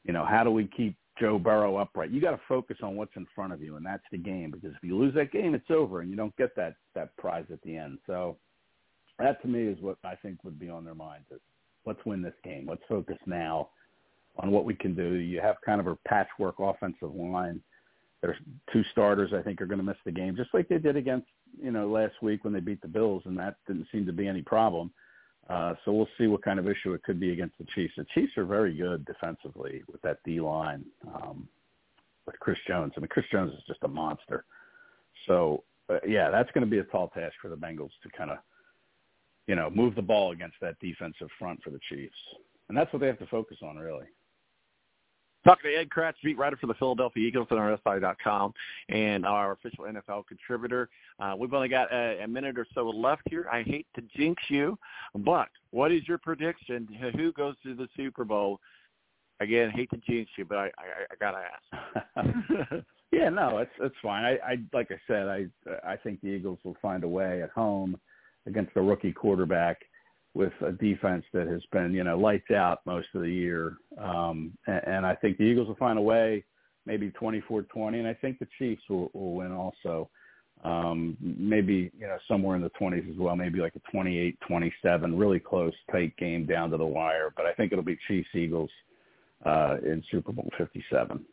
you 0.06 0.14
know, 0.14 0.26
how 0.26 0.45
do 0.45 0.52
we 0.52 0.69
keep 0.77 0.95
Joe 1.19 1.38
Burrow 1.38 1.76
upright? 1.76 2.11
You 2.11 2.22
got 2.22 2.32
to 2.32 2.41
focus 2.48 2.77
on 2.82 2.95
what's 2.95 3.18
in 3.18 3.27
front 3.36 3.52
of 3.52 3.61
you, 3.61 3.76
and 3.76 3.86
that's 3.86 4.06
the 4.10 4.18
game. 4.18 4.52
Because 4.52 4.72
if 4.77 4.82
you 4.82 4.98
lose 4.98 5.14
that 5.15 5.34
game, 5.34 5.56
it's 5.56 5.69
over, 5.69 5.99
and 5.99 6.10
you 6.10 6.15
don't 6.15 6.36
get 6.38 6.56
that 6.56 6.76
that 6.94 7.18
prize 7.18 7.48
at 7.52 7.61
the 7.64 7.76
end. 7.76 7.98
So 8.07 8.38
that 9.19 9.41
to 9.41 9.49
me 9.49 9.68
is 9.68 9.82
what 9.82 9.98
I 10.06 10.15
think 10.15 10.45
would 10.45 10.57
be 10.57 10.69
on 10.69 10.86
their 10.86 10.95
minds: 10.95 11.27
is 11.32 11.41
let's 11.86 12.06
win 12.06 12.22
this 12.22 12.40
game. 12.45 12.65
Let's 12.65 12.84
focus 12.88 13.18
now 13.26 13.72
on 14.38 14.52
what 14.52 14.66
we 14.66 14.74
can 14.74 14.95
do. 14.95 15.16
You 15.16 15.41
have 15.41 15.56
kind 15.66 15.80
of 15.80 15.88
a 15.88 15.95
patchwork 16.07 16.56
offensive 16.60 17.14
line. 17.14 17.62
There's 18.22 18.38
two 18.72 18.84
starters 18.91 19.34
I 19.34 19.41
think 19.41 19.62
are 19.62 19.66
going 19.66 19.80
to 19.80 19.86
miss 19.86 19.98
the 20.06 20.12
game, 20.12 20.36
just 20.36 20.53
like 20.53 20.68
they 20.68 20.78
did 20.78 20.95
against 20.95 21.28
you 21.62 21.72
know 21.72 21.88
last 21.90 22.16
week 22.22 22.44
when 22.44 22.53
they 22.53 22.60
beat 22.60 22.82
the 22.82 22.88
Bills, 22.88 23.24
and 23.26 23.38
that 23.38 23.56
didn't 23.68 23.88
seem 23.91 24.06
to 24.06 24.14
be 24.14 24.28
any 24.28 24.41
problem. 24.41 24.91
Uh, 25.49 25.76
so 25.84 25.91
we'll 25.94 26.07
see 26.18 26.26
what 26.26 26.44
kind 26.44 26.57
of 26.57 26.68
issue 26.68 26.94
it 26.94 27.03
could 27.03 27.20
be 27.20 27.32
against 27.32 27.57
the 27.60 27.66
Chiefs. 27.76 27.94
The 27.98 28.06
Chiefs 28.16 28.36
are 28.38 28.45
very 28.45 28.76
good 28.76 29.06
defensively 29.06 29.84
with 29.91 30.02
that 30.02 30.18
D 30.26 30.41
line 30.41 30.84
um, 31.14 31.48
with 32.26 32.40
Chris 32.40 32.57
Jones. 32.68 32.94
I 32.98 32.99
mean, 32.99 33.10
Chris 33.10 33.28
Jones 33.32 33.53
is 33.53 33.64
just 33.68 33.84
a 33.84 33.88
monster. 33.88 34.45
So 35.28 35.64
uh, 35.90 35.99
yeah, 36.07 36.32
that's 36.32 36.49
going 36.52 36.66
to 36.66 36.70
be 36.70 36.80
a 36.80 36.84
tall 36.84 37.10
task 37.10 37.36
for 37.41 37.49
the 37.49 37.57
Bengals 37.57 37.91
to 38.03 38.10
kind 38.18 38.32
of 38.32 38.38
you 39.48 39.56
know 39.56 39.70
move 39.70 39.95
the 39.95 40.02
ball 40.02 40.32
against 40.32 40.56
that 40.62 40.80
defensive 40.80 41.30
front 41.38 41.62
for 41.64 41.70
the 41.70 41.80
Chiefs, 41.90 42.16
and 42.70 42.78
that's 42.78 42.91
what 42.91 42.99
they 42.99 43.07
have 43.07 43.20
to 43.20 43.28
focus 43.28 43.57
on 43.62 43.78
really. 43.78 44.06
Talking 45.45 45.72
to 45.72 45.77
Ed 45.77 45.89
Kracz, 45.89 46.13
beat 46.23 46.39
writer 46.39 46.57
for 46.57 46.65
the 46.65 46.73
Philadelphia 46.73 47.27
Eagles 47.27 47.47
on 47.51 47.57
RSI.com 47.57 48.51
and 48.89 49.27
our 49.27 49.51
official 49.51 49.85
NFL 49.85 50.26
contributor. 50.26 50.89
Uh, 51.19 51.35
we've 51.38 51.53
only 51.53 51.69
got 51.69 51.93
a, 51.93 52.23
a 52.23 52.27
minute 52.27 52.57
or 52.57 52.65
so 52.73 52.89
left 52.89 53.22
here. 53.30 53.47
I 53.51 53.61
hate 53.61 53.85
to 53.95 54.01
jinx 54.17 54.41
you, 54.49 54.76
but 55.13 55.49
what 55.69 55.91
is 55.91 56.07
your 56.07 56.17
prediction? 56.17 56.88
Who 57.15 57.31
goes 57.34 57.53
to 57.61 57.76
the 57.76 57.88
Super 57.95 58.26
Bowl? 58.26 58.59
Again, 59.39 59.69
hate 59.69 59.91
to 59.91 59.97
jinx 59.97 60.31
you, 60.35 60.45
but 60.45 60.57
I, 60.57 60.65
I, 60.65 61.05
I 61.11 61.15
gotta 61.19 61.43
ask. 62.17 62.84
yeah, 63.11 63.30
no, 63.30 63.59
it's 63.59 63.72
it's 63.81 63.95
fine. 64.01 64.23
I, 64.23 64.38
I 64.53 64.57
like 64.73 64.89
I 64.91 64.99
said, 65.05 65.27
I 65.27 65.45
I 65.85 65.95
think 65.97 66.22
the 66.22 66.30
Eagles 66.30 66.57
will 66.63 66.77
find 66.81 67.03
a 67.03 67.07
way 67.07 67.43
at 67.43 67.51
home 67.51 67.99
against 68.47 68.72
a 68.77 68.81
rookie 68.81 69.11
quarterback 69.11 69.81
with 70.36 70.52
a 70.68 70.74
defense 70.74 71.24
that 71.34 71.48
has 71.48 71.62
been, 71.72 71.94
you 71.94 72.03
know, 72.03 72.20
lights 72.20 72.52
out 72.52 72.82
most 72.86 73.07
of 73.16 73.22
the 73.22 73.32
year. 73.32 73.78
Um, 73.98 74.52
and, 74.68 74.82
and 74.86 75.06
I 75.06 75.16
think 75.16 75.38
the 75.38 75.45
Eagles 75.45 75.70
will 75.70 75.76
find 75.76 75.98
a 75.98 76.02
way, 76.02 76.44
maybe 76.86 77.10
24-20, 77.12 77.66
and 77.99 78.07
I 78.07 78.14
think 78.14 78.40
the 78.40 78.48
Chiefs 78.60 78.84
will, 78.90 79.10
will 79.14 79.34
win 79.34 79.53
also. 79.53 80.10
Um, 80.64 81.16
maybe, 81.22 81.90
you 81.98 82.07
know, 82.07 82.18
somewhere 82.28 82.56
in 82.56 82.62
the 82.62 82.72
20s 82.72 83.10
as 83.10 83.18
well, 83.18 83.36
maybe 83.36 83.60
like 83.60 83.76
a 83.76 83.95
28-27, 83.95 85.18
really 85.18 85.40
close, 85.40 85.74
tight 85.91 86.16
game 86.18 86.45
down 86.45 86.70
to 86.72 86.78
the 86.78 86.86
wire. 86.86 87.32
But 87.36 87.45
I 87.45 87.53
think 87.53 87.72
it'll 87.72 87.84
be 87.84 87.98
Chiefs-Eagles 88.07 88.70
uh, 89.45 89.78
in 89.84 90.03
Super 90.12 90.34
Bowl 90.34 90.49
57. 90.57 91.24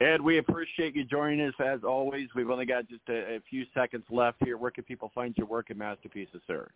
Ed, 0.00 0.22
we 0.22 0.38
appreciate 0.38 0.96
you 0.96 1.04
joining 1.04 1.46
us 1.46 1.54
as 1.62 1.80
always. 1.84 2.28
We've 2.34 2.48
only 2.48 2.64
got 2.64 2.88
just 2.88 3.02
a, 3.10 3.34
a 3.36 3.40
few 3.50 3.64
seconds 3.74 4.04
left 4.10 4.38
here. 4.42 4.56
Where 4.56 4.70
can 4.70 4.84
people 4.84 5.10
find 5.14 5.34
your 5.36 5.46
work 5.46 5.68
and 5.68 5.78
masterpieces, 5.78 6.40
sir? 6.46 6.70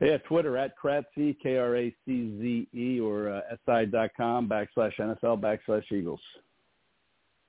Yeah, 0.00 0.18
Twitter 0.18 0.58
at 0.58 0.76
Kracze, 0.78 1.36
K-R-A-C-Z-E, 1.42 3.00
or 3.00 3.30
uh, 3.30 3.40
SI.com 3.64 4.48
backslash 4.48 4.92
NFL 4.98 5.40
backslash 5.40 5.90
Eagles. 5.90 6.20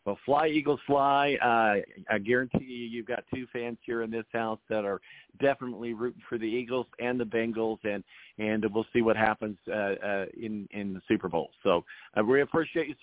Well, 0.06 0.18
fly 0.26 0.48
Eagles 0.48 0.80
fly. 0.88 1.38
Uh, 1.44 1.82
I 2.10 2.18
guarantee 2.20 2.64
you, 2.64 2.88
you've 2.88 3.06
got 3.06 3.26
two 3.34 3.46
fans 3.52 3.78
here 3.86 4.04
in 4.04 4.10
this 4.10 4.24
house 4.32 4.60
that 4.70 4.86
are 4.86 5.02
definitely 5.42 5.94
rooting 5.94 6.22
for 6.30 6.38
the 6.38 6.46
Eagles 6.46 6.86
and 7.00 7.20
the 7.20 7.26
Bengals, 7.26 7.80
and 7.84 8.02
and 8.40 8.66
we'll 8.74 8.86
see 8.94 9.02
what 9.02 9.18
happens 9.18 9.58
uh, 9.68 9.74
uh, 9.74 10.26
in 10.42 10.66
in 10.72 10.94
the 10.94 11.02
Super 11.10 11.28
Bowl. 11.28 11.50
So 11.62 11.84
uh, 12.18 12.24
we 12.24 12.40
appreciate 12.40 12.88
you. 12.88 12.96